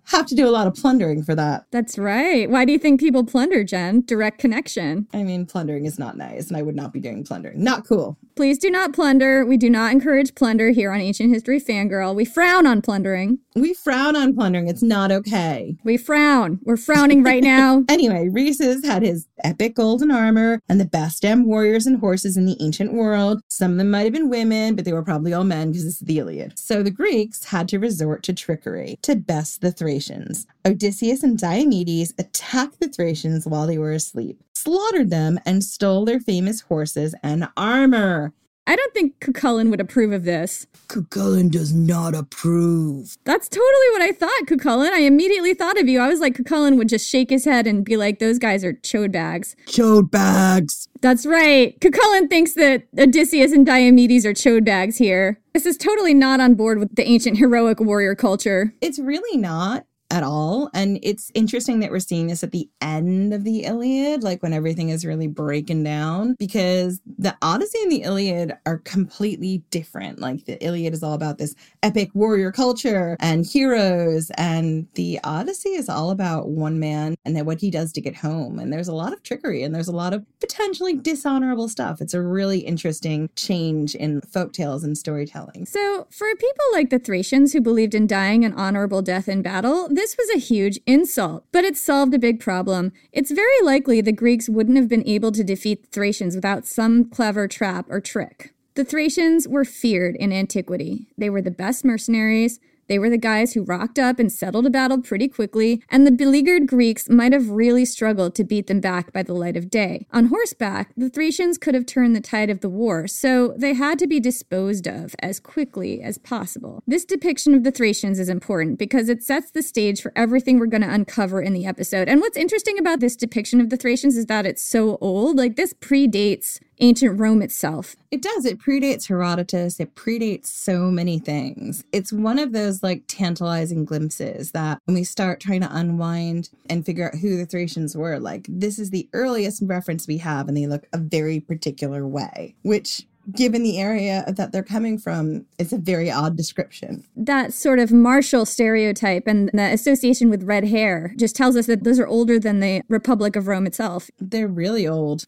Have 0.05 0.25
to 0.27 0.35
do 0.35 0.47
a 0.47 0.51
lot 0.51 0.67
of 0.67 0.75
plundering 0.75 1.23
for 1.23 1.35
that. 1.35 1.65
That's 1.71 1.97
right. 1.97 2.49
Why 2.49 2.65
do 2.65 2.71
you 2.71 2.79
think 2.79 2.99
people 2.99 3.23
plunder, 3.23 3.63
Jen? 3.63 4.01
Direct 4.05 4.39
connection. 4.39 5.07
I 5.13 5.23
mean, 5.23 5.45
plundering 5.45 5.85
is 5.85 5.97
not 5.97 6.17
nice, 6.17 6.47
and 6.47 6.57
I 6.57 6.61
would 6.61 6.75
not 6.75 6.93
be 6.93 6.99
doing 6.99 7.23
plundering. 7.23 7.63
Not 7.63 7.87
cool. 7.87 8.17
Please 8.35 8.57
do 8.57 8.69
not 8.69 8.93
plunder. 8.93 9.45
We 9.45 9.57
do 9.57 9.69
not 9.69 9.91
encourage 9.91 10.35
plunder 10.35 10.69
here 10.69 10.91
on 10.91 10.99
Ancient 10.99 11.33
History 11.33 11.59
Fangirl. 11.59 12.15
We 12.15 12.25
frown 12.25 12.65
on 12.65 12.81
plundering. 12.81 13.30
Mm-hmm. 13.31 13.61
We 13.61 13.73
frown 13.73 14.15
on 14.15 14.33
plundering. 14.33 14.67
It's 14.67 14.81
not 14.83 15.11
okay. 15.11 15.77
We 15.83 15.97
frown. 15.97 16.59
We're 16.63 16.77
frowning 16.77 17.23
right 17.23 17.43
now. 17.43 17.83
Anyway, 17.91 18.29
Rhesus 18.31 18.85
had 18.85 19.03
his 19.03 19.27
epic 19.43 19.75
golden 19.75 20.11
armor 20.11 20.61
and 20.69 20.79
the 20.79 20.85
best 20.85 21.23
damn 21.23 21.45
warriors 21.45 21.85
and 21.85 21.99
horses 21.99 22.37
in 22.37 22.45
the 22.45 22.55
ancient 22.61 22.93
world. 22.93 23.41
Some 23.49 23.73
of 23.73 23.77
them 23.77 23.91
might 23.91 24.03
have 24.03 24.13
been 24.13 24.29
women, 24.29 24.75
but 24.75 24.85
they 24.85 24.93
were 24.93 25.03
probably 25.03 25.33
all 25.33 25.43
men 25.43 25.71
because 25.71 25.85
it's 25.85 25.99
the 25.99 26.19
Iliad. 26.19 26.57
So 26.57 26.81
the 26.81 26.89
Greeks 26.89 27.45
had 27.45 27.67
to 27.69 27.79
resort 27.79 28.23
to 28.23 28.33
trickery 28.33 28.97
to 29.01 29.15
best 29.15 29.61
the 29.61 29.71
Thracians. 29.71 30.47
Odysseus 30.65 31.21
and 31.21 31.37
Diomedes 31.37 32.13
attacked 32.17 32.79
the 32.79 32.87
Thracians 32.87 33.45
while 33.45 33.67
they 33.67 33.77
were 33.77 33.91
asleep, 33.91 34.41
slaughtered 34.55 35.09
them, 35.09 35.39
and 35.45 35.63
stole 35.63 36.05
their 36.05 36.19
famous 36.19 36.61
horses 36.61 37.13
and 37.21 37.49
armor. 37.57 38.33
I 38.67 38.75
don't 38.75 38.93
think 38.93 39.19
Cú 39.19 39.33
Chulainn 39.33 39.69
would 39.69 39.81
approve 39.81 40.11
of 40.11 40.23
this. 40.23 40.67
Cú 40.87 41.07
Chulainn 41.09 41.49
does 41.49 41.73
not 41.73 42.13
approve. 42.13 43.17
That's 43.23 43.49
totally 43.49 43.89
what 43.91 44.01
I 44.01 44.11
thought, 44.11 44.45
Cú 44.45 44.57
Chulainn. 44.57 44.91
I 44.91 44.99
immediately 44.99 45.53
thought 45.53 45.79
of 45.79 45.87
you. 45.87 45.99
I 45.99 46.07
was 46.07 46.19
like, 46.19 46.35
Cú 46.35 46.43
Chulainn 46.43 46.77
would 46.77 46.89
just 46.89 47.09
shake 47.09 47.31
his 47.31 47.45
head 47.45 47.65
and 47.65 47.83
be 47.83 47.97
like, 47.97 48.19
those 48.19 48.37
guys 48.37 48.63
are 48.63 48.73
chode 48.73 49.11
bags. 49.11 49.55
Chode 49.65 50.11
bags. 50.11 50.87
That's 51.01 51.25
right. 51.25 51.79
Cú 51.79 51.89
Chulainn 51.89 52.29
thinks 52.29 52.53
that 52.53 52.87
Odysseus 52.97 53.51
and 53.51 53.65
Diomedes 53.65 54.25
are 54.25 54.33
chode 54.33 54.65
bags 54.65 54.97
here. 54.97 55.39
This 55.53 55.65
is 55.65 55.75
totally 55.77 56.13
not 56.13 56.39
on 56.39 56.53
board 56.53 56.79
with 56.79 56.95
the 56.95 57.07
ancient 57.07 57.37
heroic 57.37 57.79
warrior 57.79 58.15
culture. 58.15 58.73
It's 58.79 58.99
really 58.99 59.37
not 59.37 59.85
at 60.11 60.23
all. 60.23 60.69
And 60.73 60.99
it's 61.01 61.31
interesting 61.33 61.79
that 61.79 61.89
we're 61.89 61.99
seeing 61.99 62.27
this 62.27 62.43
at 62.43 62.51
the 62.51 62.69
end 62.81 63.33
of 63.33 63.45
the 63.45 63.63
Iliad, 63.63 64.23
like 64.23 64.43
when 64.43 64.53
everything 64.53 64.89
is 64.89 65.05
really 65.05 65.27
breaking 65.27 65.83
down, 65.83 66.35
because 66.37 66.99
the 67.17 67.35
Odyssey 67.41 67.81
and 67.81 67.91
the 67.91 68.03
Iliad 68.03 68.57
are 68.65 68.79
completely 68.79 69.63
different. 69.71 70.19
Like 70.19 70.45
the 70.45 70.63
Iliad 70.63 70.93
is 70.93 71.01
all 71.01 71.13
about 71.13 71.37
this 71.37 71.55
epic 71.81 72.09
warrior 72.13 72.51
culture 72.51 73.15
and 73.21 73.45
heroes, 73.45 74.29
and 74.37 74.85
the 74.95 75.19
Odyssey 75.23 75.69
is 75.69 75.87
all 75.87 76.11
about 76.11 76.49
one 76.49 76.77
man 76.77 77.15
and 77.23 77.35
then 77.35 77.45
what 77.45 77.61
he 77.61 77.71
does 77.71 77.93
to 77.93 78.01
get 78.01 78.15
home. 78.15 78.59
And 78.59 78.71
there's 78.71 78.89
a 78.89 78.95
lot 78.95 79.13
of 79.13 79.23
trickery 79.23 79.63
and 79.63 79.73
there's 79.73 79.87
a 79.87 79.95
lot 79.95 80.13
of 80.13 80.25
potentially 80.41 80.95
dishonorable 80.95 81.69
stuff. 81.69 82.01
It's 82.01 82.13
a 82.13 82.21
really 82.21 82.59
interesting 82.59 83.29
change 83.37 83.95
in 83.95 84.19
folk 84.21 84.51
tales 84.51 84.83
and 84.83 84.97
storytelling. 84.97 85.65
So, 85.65 86.07
for 86.11 86.27
people 86.35 86.65
like 86.73 86.89
the 86.89 86.99
Thracians 86.99 87.53
who 87.53 87.61
believed 87.61 87.95
in 87.95 88.07
dying 88.07 88.43
an 88.43 88.53
honorable 88.53 89.01
death 89.01 89.29
in 89.29 89.41
battle, 89.41 89.87
this 90.01 90.17
was 90.17 90.31
a 90.31 90.39
huge 90.39 90.79
insult, 90.87 91.45
but 91.51 91.63
it 91.63 91.77
solved 91.77 92.11
a 92.15 92.17
big 92.17 92.39
problem. 92.39 92.91
It's 93.11 93.29
very 93.29 93.61
likely 93.61 94.01
the 94.01 94.11
Greeks 94.11 94.49
wouldn't 94.49 94.77
have 94.77 94.89
been 94.89 95.07
able 95.07 95.31
to 95.31 95.43
defeat 95.43 95.83
the 95.83 95.89
Thracians 95.89 96.33
without 96.33 96.65
some 96.65 97.05
clever 97.05 97.47
trap 97.47 97.85
or 97.87 98.01
trick. 98.01 98.51
The 98.73 98.83
Thracians 98.83 99.47
were 99.47 99.63
feared 99.63 100.15
in 100.15 100.33
antiquity. 100.33 101.09
They 101.19 101.29
were 101.29 101.43
the 101.43 101.51
best 101.51 101.85
mercenaries. 101.85 102.59
They 102.91 102.99
were 102.99 103.09
the 103.09 103.17
guys 103.17 103.53
who 103.53 103.63
rocked 103.63 103.97
up 103.97 104.19
and 104.19 104.29
settled 104.29 104.65
a 104.65 104.69
battle 104.69 105.01
pretty 105.01 105.29
quickly, 105.29 105.81
and 105.87 106.05
the 106.05 106.11
beleaguered 106.11 106.67
Greeks 106.67 107.07
might 107.07 107.31
have 107.31 107.49
really 107.49 107.85
struggled 107.85 108.35
to 108.35 108.43
beat 108.43 108.67
them 108.67 108.81
back 108.81 109.13
by 109.13 109.23
the 109.23 109.33
light 109.33 109.55
of 109.55 109.69
day. 109.69 110.07
On 110.11 110.25
horseback, 110.25 110.91
the 110.97 111.09
Thracians 111.09 111.57
could 111.57 111.73
have 111.73 111.85
turned 111.85 112.17
the 112.17 112.19
tide 112.19 112.49
of 112.49 112.59
the 112.59 112.67
war, 112.67 113.07
so 113.07 113.55
they 113.55 113.75
had 113.75 113.97
to 113.99 114.07
be 114.07 114.19
disposed 114.19 114.89
of 114.89 115.15
as 115.19 115.39
quickly 115.39 116.01
as 116.01 116.17
possible. 116.17 116.83
This 116.85 117.05
depiction 117.05 117.53
of 117.53 117.63
the 117.63 117.71
Thracians 117.71 118.19
is 118.19 118.27
important 118.27 118.77
because 118.77 119.07
it 119.07 119.23
sets 119.23 119.51
the 119.51 119.63
stage 119.63 120.01
for 120.01 120.11
everything 120.13 120.59
we're 120.59 120.65
going 120.65 120.81
to 120.81 120.93
uncover 120.93 121.41
in 121.41 121.53
the 121.53 121.65
episode. 121.65 122.09
And 122.09 122.19
what's 122.19 122.35
interesting 122.35 122.77
about 122.77 122.99
this 122.99 123.15
depiction 123.15 123.61
of 123.61 123.69
the 123.69 123.77
Thracians 123.77 124.17
is 124.17 124.25
that 124.25 124.45
it's 124.45 124.61
so 124.61 124.97
old. 124.99 125.37
Like, 125.37 125.55
this 125.55 125.73
predates 125.75 126.59
ancient 126.81 127.19
Rome 127.19 127.41
itself. 127.41 127.95
It 128.09 128.21
does. 128.21 128.45
It 128.45 128.59
predates 128.59 129.07
Herodotus. 129.07 129.79
It 129.79 129.95
predates 129.95 130.47
so 130.47 130.91
many 130.91 131.19
things. 131.19 131.83
It's 131.91 132.11
one 132.11 132.39
of 132.39 132.51
those 132.51 132.83
like 132.83 133.03
tantalizing 133.07 133.85
glimpses 133.85 134.51
that 134.51 134.79
when 134.85 134.95
we 134.95 135.03
start 135.03 135.39
trying 135.39 135.61
to 135.61 135.75
unwind 135.75 136.49
and 136.69 136.85
figure 136.85 137.07
out 137.07 137.19
who 137.19 137.37
the 137.37 137.45
Thracians 137.45 137.95
were, 137.95 138.19
like 138.19 138.45
this 138.49 138.79
is 138.79 138.89
the 138.89 139.07
earliest 139.13 139.61
reference 139.65 140.07
we 140.07 140.17
have, 140.17 140.47
and 140.47 140.57
they 140.57 140.67
look 140.67 140.87
a 140.91 140.97
very 140.97 141.39
particular 141.39 142.05
way, 142.05 142.55
which 142.63 143.05
given 143.31 143.63
the 143.63 143.79
area 143.79 144.23
that 144.27 144.51
they're 144.51 144.63
coming 144.63 144.97
from, 144.97 145.45
it's 145.59 145.71
a 145.71 145.77
very 145.77 146.09
odd 146.09 146.35
description. 146.35 147.05
That 147.15 147.53
sort 147.53 147.79
of 147.79 147.91
martial 147.91 148.45
stereotype 148.45 149.27
and 149.27 149.49
the 149.53 149.71
association 149.71 150.29
with 150.29 150.43
red 150.43 150.65
hair 150.65 151.13
just 151.17 151.35
tells 151.35 151.55
us 151.55 151.67
that 151.67 151.83
those 151.83 151.99
are 151.99 152.07
older 152.07 152.39
than 152.39 152.59
the 152.59 152.81
Republic 152.89 153.35
of 153.35 153.47
Rome 153.47 153.67
itself. 153.67 154.09
They're 154.19 154.47
really 154.47 154.87
old. 154.87 155.27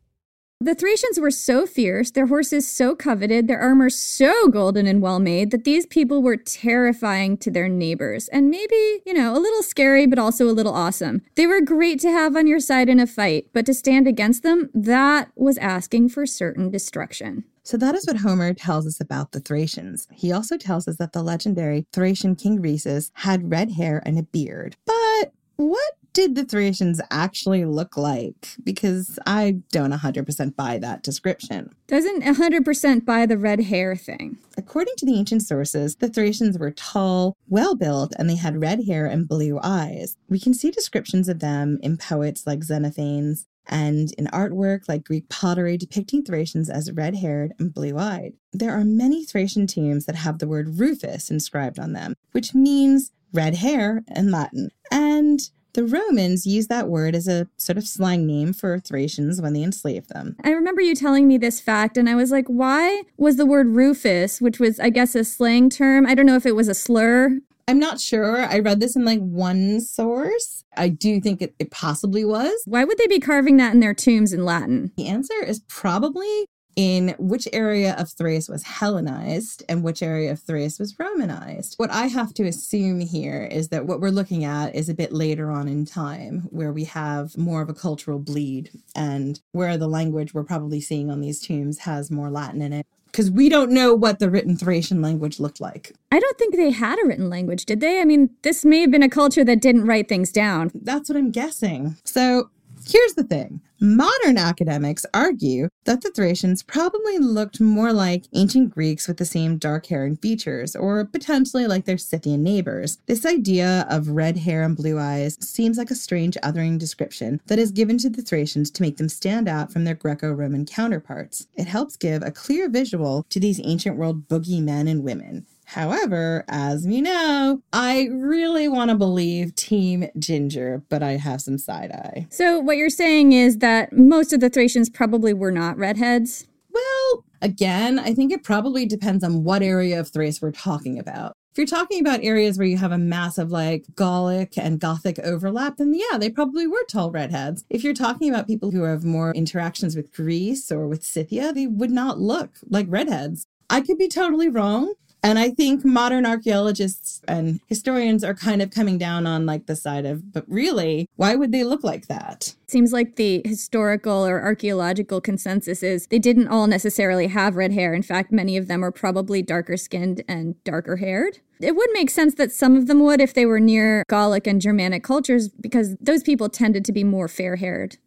The 0.63 0.75
Thracians 0.75 1.19
were 1.19 1.31
so 1.31 1.65
fierce, 1.65 2.11
their 2.11 2.27
horses 2.27 2.69
so 2.69 2.95
coveted, 2.95 3.47
their 3.47 3.59
armor 3.59 3.89
so 3.89 4.47
golden 4.47 4.85
and 4.85 5.01
well 5.01 5.17
made 5.17 5.49
that 5.49 5.63
these 5.63 5.87
people 5.87 6.21
were 6.21 6.37
terrifying 6.37 7.35
to 7.37 7.49
their 7.49 7.67
neighbors. 7.67 8.27
And 8.27 8.51
maybe, 8.51 9.01
you 9.03 9.11
know, 9.15 9.35
a 9.35 9.41
little 9.41 9.63
scary, 9.63 10.05
but 10.05 10.19
also 10.19 10.45
a 10.45 10.53
little 10.53 10.75
awesome. 10.75 11.23
They 11.33 11.47
were 11.47 11.61
great 11.61 11.99
to 12.01 12.11
have 12.11 12.35
on 12.35 12.45
your 12.45 12.59
side 12.59 12.89
in 12.89 12.99
a 12.99 13.07
fight, 13.07 13.47
but 13.53 13.65
to 13.65 13.73
stand 13.73 14.07
against 14.07 14.43
them, 14.43 14.69
that 14.75 15.31
was 15.35 15.57
asking 15.57 16.09
for 16.09 16.27
certain 16.27 16.69
destruction. 16.69 17.43
So 17.63 17.75
that 17.77 17.95
is 17.95 18.05
what 18.05 18.17
Homer 18.17 18.53
tells 18.53 18.85
us 18.85 19.01
about 19.01 19.31
the 19.31 19.39
Thracians. 19.39 20.07
He 20.13 20.31
also 20.31 20.57
tells 20.57 20.87
us 20.87 20.97
that 20.97 21.13
the 21.13 21.23
legendary 21.23 21.87
Thracian 21.91 22.35
king 22.35 22.61
Rhesus 22.61 23.09
had 23.15 23.49
red 23.49 23.71
hair 23.71 24.03
and 24.05 24.19
a 24.19 24.23
beard. 24.23 24.75
But 24.85 25.33
what 25.55 25.93
did 26.13 26.35
the 26.35 26.45
Thracians 26.45 27.01
actually 27.09 27.65
look 27.65 27.97
like? 27.97 28.49
Because 28.63 29.17
I 29.25 29.61
don't 29.71 29.91
100% 29.91 30.55
buy 30.55 30.77
that 30.79 31.03
description. 31.03 31.73
Doesn't 31.87 32.23
100% 32.23 33.05
buy 33.05 33.25
the 33.25 33.37
red 33.37 33.61
hair 33.61 33.95
thing. 33.95 34.37
According 34.57 34.95
to 34.97 35.05
the 35.05 35.17
ancient 35.17 35.43
sources, 35.43 35.95
the 35.95 36.09
Thracians 36.09 36.57
were 36.57 36.71
tall, 36.71 37.35
well 37.47 37.75
built, 37.75 38.13
and 38.17 38.29
they 38.29 38.35
had 38.35 38.61
red 38.61 38.85
hair 38.85 39.05
and 39.05 39.27
blue 39.27 39.59
eyes. 39.63 40.17
We 40.29 40.39
can 40.39 40.53
see 40.53 40.71
descriptions 40.71 41.29
of 41.29 41.39
them 41.39 41.79
in 41.81 41.97
poets 41.97 42.45
like 42.45 42.59
Xenophanes 42.59 43.45
and 43.67 44.11
in 44.17 44.25
artwork 44.27 44.89
like 44.89 45.03
Greek 45.03 45.29
pottery 45.29 45.77
depicting 45.77 46.23
Thracians 46.23 46.69
as 46.69 46.91
red 46.91 47.15
haired 47.15 47.53
and 47.59 47.73
blue 47.73 47.97
eyed. 47.97 48.33
There 48.51 48.71
are 48.71 48.83
many 48.83 49.23
Thracian 49.23 49.67
tombs 49.67 50.05
that 50.05 50.15
have 50.15 50.39
the 50.39 50.47
word 50.47 50.79
Rufus 50.79 51.29
inscribed 51.31 51.79
on 51.79 51.93
them, 51.93 52.15
which 52.31 52.53
means 52.53 53.11
red 53.33 53.55
hair 53.55 54.03
in 54.13 54.31
Latin. 54.31 54.69
And 54.91 55.39
the 55.73 55.85
Romans 55.85 56.45
used 56.45 56.69
that 56.69 56.87
word 56.87 57.15
as 57.15 57.27
a 57.27 57.47
sort 57.57 57.77
of 57.77 57.87
slang 57.87 58.25
name 58.25 58.53
for 58.53 58.79
Thracians 58.79 59.41
when 59.41 59.53
they 59.53 59.63
enslaved 59.63 60.09
them. 60.09 60.35
I 60.43 60.51
remember 60.51 60.81
you 60.81 60.95
telling 60.95 61.27
me 61.27 61.37
this 61.37 61.59
fact, 61.59 61.97
and 61.97 62.09
I 62.09 62.15
was 62.15 62.31
like, 62.31 62.47
why 62.47 63.03
was 63.17 63.37
the 63.37 63.45
word 63.45 63.67
Rufus, 63.67 64.41
which 64.41 64.59
was, 64.59 64.79
I 64.79 64.89
guess, 64.89 65.15
a 65.15 65.23
slang 65.23 65.69
term? 65.69 66.05
I 66.05 66.15
don't 66.15 66.25
know 66.25 66.35
if 66.35 66.45
it 66.45 66.55
was 66.55 66.67
a 66.67 66.73
slur 66.73 67.39
I'm 67.67 67.79
not 67.79 68.01
sure. 68.01 68.41
I 68.41 68.59
read 68.59 68.81
this 68.81 68.97
in 68.97 69.05
like 69.05 69.21
one 69.21 69.79
source. 69.79 70.65
I 70.75 70.89
do 70.89 71.21
think 71.21 71.41
it, 71.41 71.55
it 71.57 71.71
possibly 71.71 72.25
was. 72.25 72.51
Why 72.65 72.83
would 72.83 72.97
they 72.97 73.07
be 73.07 73.19
carving 73.19 73.55
that 73.57 73.73
in 73.73 73.79
their 73.79 73.93
tombs 73.93 74.33
in 74.33 74.43
Latin? 74.43 74.91
The 74.97 75.07
answer 75.07 75.41
is 75.41 75.61
probably 75.69 76.45
in 76.75 77.15
which 77.17 77.47
area 77.53 77.95
of 77.97 78.09
Thrace 78.11 78.47
was 78.47 78.63
Hellenized 78.63 79.63
and 79.67 79.83
which 79.83 80.01
area 80.01 80.31
of 80.31 80.39
Thrace 80.39 80.79
was 80.79 80.97
Romanized. 80.97 81.75
What 81.77 81.91
I 81.91 82.07
have 82.07 82.33
to 82.35 82.47
assume 82.47 82.99
here 82.99 83.43
is 83.43 83.69
that 83.69 83.85
what 83.85 83.99
we're 83.99 84.09
looking 84.09 84.43
at 84.43 84.75
is 84.75 84.89
a 84.89 84.93
bit 84.93 85.11
later 85.11 85.51
on 85.51 85.67
in 85.67 85.85
time, 85.85 86.47
where 86.49 86.71
we 86.71 86.85
have 86.85 87.37
more 87.37 87.61
of 87.61 87.69
a 87.69 87.73
cultural 87.73 88.19
bleed 88.19 88.71
and 88.95 89.39
where 89.51 89.77
the 89.77 89.87
language 89.87 90.33
we're 90.33 90.43
probably 90.43 90.81
seeing 90.81 91.09
on 91.09 91.21
these 91.21 91.41
tombs 91.41 91.79
has 91.79 92.11
more 92.11 92.29
Latin 92.29 92.61
in 92.61 92.73
it. 92.73 92.85
Because 93.07 93.29
we 93.29 93.49
don't 93.49 93.71
know 93.71 93.93
what 93.93 94.19
the 94.19 94.29
written 94.29 94.55
Thracian 94.55 95.01
language 95.01 95.37
looked 95.37 95.59
like. 95.59 95.93
I 96.13 96.19
don't 96.19 96.37
think 96.37 96.55
they 96.55 96.71
had 96.71 96.97
a 97.03 97.05
written 97.05 97.29
language, 97.29 97.65
did 97.65 97.81
they? 97.81 97.99
I 97.99 98.05
mean, 98.05 98.29
this 98.41 98.63
may 98.63 98.79
have 98.79 98.91
been 98.91 99.03
a 99.03 99.09
culture 99.09 99.43
that 99.43 99.59
didn't 99.59 99.85
write 99.85 100.07
things 100.07 100.31
down. 100.31 100.71
That's 100.73 101.09
what 101.09 101.17
I'm 101.17 101.29
guessing. 101.29 101.97
So 102.05 102.51
Here's 102.87 103.13
the 103.13 103.23
thing 103.23 103.61
modern 103.79 104.37
academics 104.37 105.05
argue 105.13 105.67
that 105.85 106.01
the 106.01 106.11
Thracians 106.11 106.61
probably 106.61 107.17
looked 107.17 107.59
more 107.59 107.91
like 107.91 108.25
ancient 108.33 108.69
Greeks 108.69 109.07
with 109.07 109.17
the 109.17 109.25
same 109.25 109.57
dark 109.57 109.87
hair 109.87 110.05
and 110.05 110.19
features, 110.21 110.75
or 110.75 111.03
potentially 111.05 111.67
like 111.67 111.85
their 111.85 111.97
Scythian 111.97 112.43
neighbors. 112.43 112.99
This 113.07 113.25
idea 113.25 113.87
of 113.89 114.09
red 114.09 114.37
hair 114.37 114.63
and 114.63 114.75
blue 114.75 114.99
eyes 114.99 115.37
seems 115.41 115.77
like 115.77 115.91
a 115.91 115.95
strange 115.95 116.37
othering 116.43 116.77
description 116.77 117.41
that 117.47 117.59
is 117.59 117.71
given 117.71 117.97
to 117.99 118.09
the 118.09 118.21
Thracians 118.21 118.69
to 118.71 118.83
make 118.83 118.97
them 118.97 119.09
stand 119.09 119.47
out 119.47 119.71
from 119.71 119.83
their 119.83 119.95
Greco 119.95 120.31
Roman 120.31 120.65
counterparts. 120.65 121.47
It 121.55 121.67
helps 121.67 121.97
give 121.97 122.21
a 122.23 122.31
clear 122.31 122.69
visual 122.69 123.25
to 123.29 123.39
these 123.39 123.61
ancient 123.63 123.97
world 123.97 124.27
boogeymen 124.27 124.89
and 124.89 125.03
women. 125.03 125.45
However, 125.71 126.43
as 126.49 126.85
we 126.85 126.99
know, 126.99 127.61
I 127.71 128.09
really 128.11 128.67
want 128.67 128.89
to 128.89 128.95
believe 128.95 129.55
Team 129.55 130.09
Ginger, 130.19 130.83
but 130.89 131.01
I 131.01 131.11
have 131.11 131.39
some 131.39 131.57
side 131.57 131.91
eye. 131.91 132.27
So, 132.29 132.59
what 132.59 132.75
you're 132.75 132.89
saying 132.89 133.31
is 133.31 133.59
that 133.59 133.93
most 133.93 134.33
of 134.33 134.41
the 134.41 134.49
Thracians 134.49 134.89
probably 134.89 135.33
were 135.33 135.49
not 135.49 135.77
redheads? 135.77 136.45
Well, 136.73 137.23
again, 137.41 137.99
I 137.99 138.13
think 138.13 138.33
it 138.33 138.43
probably 138.43 138.85
depends 138.85 139.23
on 139.23 139.45
what 139.45 139.63
area 139.63 139.97
of 139.97 140.09
Thrace 140.09 140.41
we're 140.41 140.51
talking 140.51 140.99
about. 140.99 141.37
If 141.53 141.57
you're 141.57 141.67
talking 141.67 142.01
about 142.01 142.21
areas 142.21 142.57
where 142.57 142.67
you 142.67 142.77
have 142.77 142.91
a 142.91 142.97
massive 142.97 143.49
like 143.49 143.85
Gallic 143.95 144.57
and 144.57 144.77
Gothic 144.77 145.19
overlap, 145.19 145.77
then 145.77 145.93
yeah, 145.93 146.17
they 146.17 146.29
probably 146.29 146.67
were 146.67 146.83
tall 146.89 147.11
redheads. 147.11 147.63
If 147.69 147.85
you're 147.85 147.93
talking 147.93 148.29
about 148.29 148.45
people 148.45 148.71
who 148.71 148.83
have 148.83 149.05
more 149.05 149.31
interactions 149.31 149.95
with 149.95 150.11
Greece 150.11 150.69
or 150.69 150.85
with 150.89 151.05
Scythia, 151.05 151.53
they 151.53 151.67
would 151.67 151.91
not 151.91 152.19
look 152.19 152.57
like 152.69 152.87
redheads. 152.89 153.47
I 153.69 153.79
could 153.79 153.97
be 153.97 154.09
totally 154.09 154.49
wrong. 154.49 154.95
And 155.23 155.37
I 155.37 155.51
think 155.51 155.85
modern 155.85 156.25
archaeologists 156.25 157.21
and 157.27 157.59
historians 157.67 158.23
are 158.23 158.33
kind 158.33 158.61
of 158.61 158.71
coming 158.71 158.97
down 158.97 159.27
on 159.27 159.45
like 159.45 159.67
the 159.67 159.75
side 159.75 160.05
of, 160.05 160.33
but 160.33 160.45
really, 160.47 161.07
why 161.15 161.35
would 161.35 161.51
they 161.51 161.63
look 161.63 161.83
like 161.83 162.07
that? 162.07 162.55
Seems 162.67 162.91
like 162.91 163.17
the 163.17 163.41
historical 163.45 164.25
or 164.25 164.41
archaeological 164.41 165.21
consensus 165.21 165.83
is 165.83 166.07
they 166.07 166.17
didn't 166.17 166.47
all 166.47 166.65
necessarily 166.65 167.27
have 167.27 167.55
red 167.55 167.71
hair. 167.71 167.93
In 167.93 168.01
fact, 168.01 168.31
many 168.31 168.57
of 168.57 168.67
them 168.67 168.83
are 168.83 168.91
probably 168.91 169.43
darker 169.43 169.77
skinned 169.77 170.23
and 170.27 170.61
darker 170.63 170.97
haired. 170.97 171.39
It 171.59 171.75
would 171.75 171.89
make 171.93 172.09
sense 172.09 172.33
that 172.35 172.51
some 172.51 172.75
of 172.75 172.87
them 172.87 173.01
would 173.01 173.21
if 173.21 173.35
they 173.35 173.45
were 173.45 173.59
near 173.59 174.03
Gallic 174.09 174.47
and 174.47 174.59
Germanic 174.59 175.03
cultures 175.03 175.49
because 175.49 175.95
those 175.97 176.23
people 176.23 176.49
tended 176.49 176.83
to 176.85 176.91
be 176.91 177.03
more 177.03 177.27
fair 177.27 177.57
haired 177.57 177.97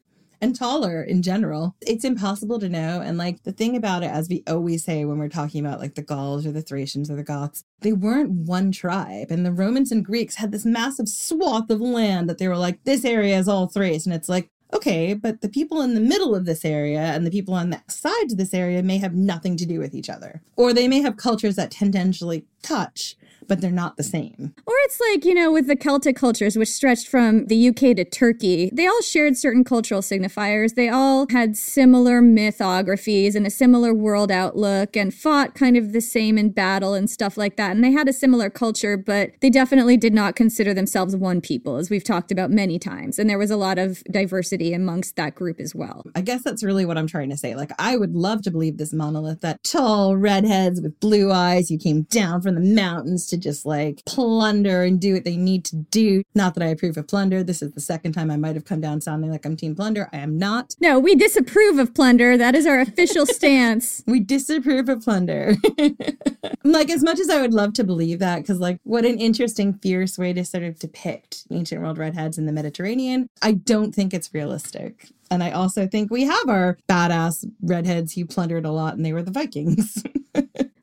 and 0.45 0.55
taller 0.55 1.03
in 1.03 1.23
general. 1.23 1.75
It's 1.81 2.05
impossible 2.05 2.61
to 2.61 2.69
know. 2.69 3.01
And 3.01 3.17
like 3.17 3.43
the 3.43 3.53
thing 3.53 3.77
about 3.77 4.03
it, 4.03 4.11
as 4.11 4.29
we 4.29 4.45
always 4.47 4.85
say 4.85 5.05
when 5.05 5.19
we're 5.19 5.29
talking 5.29 5.65
about 5.65 5.81
like 5.81 5.95
the 5.95 6.03
Gauls 6.03 6.47
or 6.47 6.53
the 6.53 6.63
Thracians 6.63 7.11
or 7.11 7.17
the 7.17 7.25
Goths, 7.25 7.65
they 7.81 7.95
weren't 7.95 8.31
one 8.31 8.71
tribe. 8.71 9.31
And 9.31 9.45
the 9.45 9.53
Romans 9.53 9.91
and 9.91 10.05
Greeks 10.05 10.37
had 10.37 10.53
this 10.53 10.67
massive 10.67 11.09
swath 11.09 11.71
of 11.71 11.81
land 11.81 12.29
that 12.29 12.39
they 12.39 12.47
were 12.47 12.59
like, 12.59 12.85
this 12.85 13.05
area 13.05 13.39
is 13.39 13.49
all 13.49 13.67
Thrace. 13.67 14.05
And 14.05 14.15
it's 14.15 14.29
like, 14.29 14.51
okay, 14.75 15.15
but 15.15 15.41
the 15.41 15.49
people 15.49 15.81
in 15.81 15.95
the 15.95 16.01
middle 16.01 16.35
of 16.35 16.45
this 16.45 16.65
area 16.65 17.01
and 17.01 17.27
the 17.27 17.31
people 17.31 17.55
on 17.55 17.71
the 17.71 17.81
sides 17.89 18.33
of 18.33 18.39
this 18.39 18.53
area 18.53 18.83
may 18.83 18.99
have 18.99 19.15
nothing 19.15 19.57
to 19.57 19.67
do 19.67 19.79
with 19.79 19.95
each 19.95 20.11
other. 20.11 20.43
Or 20.57 20.73
they 20.73 20.89
may 20.89 21.01
have 21.01 21.17
cultures 21.17 21.57
that 21.57 21.71
tangentially 21.71 22.45
touch, 22.65 23.17
but 23.47 23.61
they're 23.61 23.71
not 23.71 23.97
the 23.97 24.03
same. 24.03 24.55
Or 24.67 24.75
it's 24.85 25.01
like, 25.11 25.25
you 25.25 25.35
know, 25.35 25.53
with 25.53 25.67
the 25.67 25.77
Celtic 25.77 26.17
cultures, 26.17 26.57
which 26.57 26.71
stretched 26.71 27.09
from 27.09 27.47
the 27.47 27.69
UK 27.69 27.97
to 27.97 28.05
Turkey, 28.05 28.71
they 28.73 28.87
all 28.87 29.03
shared 29.03 29.37
certain 29.37 29.65
cultural 29.65 30.01
signifiers. 30.01 30.75
They 30.75 30.89
all 30.89 31.27
had 31.31 31.57
similar 31.57 32.23
mythographies 32.23 33.35
and 33.35 33.47
a 33.47 33.51
similar 33.51 33.93
world 33.93 34.31
outlook 34.31 34.97
and 34.97 35.13
fought 35.13 35.55
kind 35.55 35.77
of 35.77 35.93
the 35.93 36.01
same 36.01 36.39
in 36.39 36.51
battle 36.51 36.95
and 36.95 37.09
stuff 37.09 37.37
like 37.37 37.57
that. 37.57 37.73
And 37.73 37.85
they 37.85 37.93
had 37.93 38.09
a 38.09 38.13
similar 38.13 38.51
culture, 38.51 38.97
but 38.97 39.33
they 39.41 39.51
definitely 39.51 39.97
did 39.97 40.15
not 40.15 40.37
consider 40.37 40.73
themselves 40.73 41.15
one 41.15 41.41
people, 41.41 41.77
as 41.77 41.91
we've 41.91 42.05
talked 42.05 42.33
about 42.33 42.51
many 42.51 42.79
times. 42.79 43.19
And 43.19 43.29
there 43.29 43.39
was 43.39 43.51
a 43.51 43.57
lot 43.57 43.79
of 43.79 44.03
diversity 44.05 44.73
amongst 44.73 45.17
that 45.17 45.35
group 45.35 45.61
as 45.61 45.75
well. 45.75 46.05
I 46.15 46.23
guess 46.23 46.43
that's 46.43 46.65
really 46.65 46.87
what 46.87 46.97
I'm 46.97 47.07
trying 47.07 47.31
to 47.31 47.37
say. 47.37 47.55
Like, 47.55 47.73
I 47.79 47.97
would 47.97 48.15
love 48.15 48.43
to 48.43 48.51
believe 48.51 48.79
this 48.79 48.93
monolith 48.93 49.41
that 49.43 49.63
tall 49.65 50.17
redheads 50.17 50.81
with 50.81 50.99
blue 51.01 51.31
eyes, 51.31 51.71
you 51.71 51.79
came 51.79 52.03
down 52.03 52.41
from 52.41 52.54
the 52.55 52.75
mountains 52.75 53.27
to 53.27 53.35
to 53.35 53.41
just 53.41 53.67
like 53.67 54.03
plunder 54.07 54.83
and 54.83 55.01
do 55.01 55.15
what 55.15 55.25
they 55.25 55.37
need 55.37 55.65
to 55.67 55.77
do. 55.77 56.23
Not 56.35 56.55
that 56.55 56.63
I 56.63 56.69
approve 56.69 56.97
of 56.97 57.09
plunder. 57.09 57.43
This 57.43 57.63
is 57.63 57.73
the 57.73 57.81
second 57.81 58.13
time 58.13 58.31
I 58.31 58.37
might 58.37 58.55
have 58.55 58.65
come 58.65 58.81
down 58.81 59.01
sounding 59.01 59.31
like 59.31 59.45
I'm 59.45 59.57
team 59.57 59.75
plunder. 59.75 60.09
I 60.13 60.19
am 60.19 60.39
not. 60.39 60.75
No, 60.81 60.99
we 60.99 61.15
disapprove 61.15 61.79
of 61.79 61.95
plunder. 61.95 62.37
That 62.37 62.55
is 62.55 62.67
our 62.67 62.81
official 62.81 63.27
stance. 63.35 64.03
we 64.07 64.21
disapprove 64.21 64.89
of 64.89 65.03
plunder. 65.03 65.55
like 66.65 66.91
as 66.91 67.03
much 67.03 67.19
as 67.19 67.29
I 67.29 67.41
would 67.41 67.55
love 67.55 67.73
to 67.75 67.85
believe 67.85 68.21
that, 68.21 68.39
because 68.39 68.61
like 68.61 68.79
what 68.85 69.05
an 69.05 69.19
interesting, 69.19 69.75
fierce 69.75 70.17
way 70.17 70.33
to 70.33 70.45
sort 70.45 70.63
of 70.63 70.79
depict 70.79 71.45
ancient 71.51 71.83
world 71.83 71.99
redheads 71.99 72.39
in 72.39 72.47
the 72.47 72.53
Mediterranean. 72.53 73.29
I 73.43 73.53
don't 73.53 73.95
think 73.95 74.15
it's 74.15 74.33
realistic. 74.33 75.09
And 75.31 75.43
I 75.43 75.51
also 75.51 75.87
think 75.87 76.11
we 76.11 76.25
have 76.25 76.49
our 76.49 76.79
badass 76.89 77.51
redheads 77.63 78.15
who 78.15 78.27
plundered 78.27 78.65
a 78.65 78.73
lot 78.73 78.95
and 78.95 79.05
they 79.05 79.13
were 79.13 79.23
the 79.23 79.31
Vikings. 79.31 80.03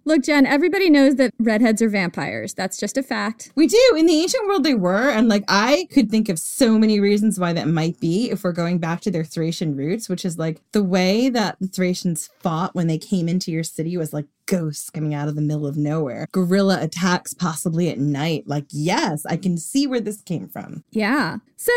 Look, 0.04 0.24
Jen, 0.24 0.46
everybody 0.46 0.90
knows 0.90 1.16
that 1.16 1.34
redheads 1.40 1.82
are 1.82 1.88
vampires. 1.88 2.54
That's 2.54 2.78
just 2.78 2.98
a 2.98 3.04
fact. 3.04 3.52
We 3.56 3.68
do. 3.68 3.96
In 3.96 4.08
the 4.08 4.20
ancient 4.20 4.48
world, 4.48 4.64
they 4.64 4.74
were. 4.74 5.10
And 5.10 5.30
like, 5.30 5.44
I 5.48 5.88
could 5.92 6.10
think 6.10 6.28
of 6.28 6.40
so 6.40 6.78
many 6.78 7.00
reasons 7.00 7.40
why 7.40 7.54
that 7.54 7.68
might 7.68 8.00
be 8.00 8.30
if 8.32 8.44
we're 8.44 8.52
going 8.52 8.80
back 8.80 9.02
to 9.02 9.12
their 9.12 9.24
Thracian 9.24 9.76
roots, 9.76 10.10
which 10.10 10.26
is 10.26 10.38
like 10.38 10.60
the 10.72 10.84
way 10.84 11.30
that 11.30 11.58
the 11.62 11.68
Thracians 11.68 12.30
fought 12.40 12.74
when 12.74 12.88
they 12.88 12.98
came 12.98 13.30
into 13.30 13.52
your 13.52 13.64
city 13.64 13.96
was 13.96 14.12
like 14.12 14.26
ghosts 14.48 14.90
coming 14.90 15.14
out 15.14 15.30
of 15.30 15.36
the 15.36 15.42
middle 15.42 15.68
of 15.68 15.78
nowhere, 15.78 16.28
guerrilla 16.32 16.82
attacks 16.82 17.34
possibly 17.34 17.90
at 17.90 18.00
night. 18.00 18.44
Like, 18.48 18.66
yes, 18.70 19.26
I 19.26 19.38
can 19.38 19.58
see 19.58 19.88
where 19.88 20.02
this 20.02 20.22
came 20.22 20.50
from. 20.50 20.84
Yeah. 20.92 21.38
So 21.56 21.72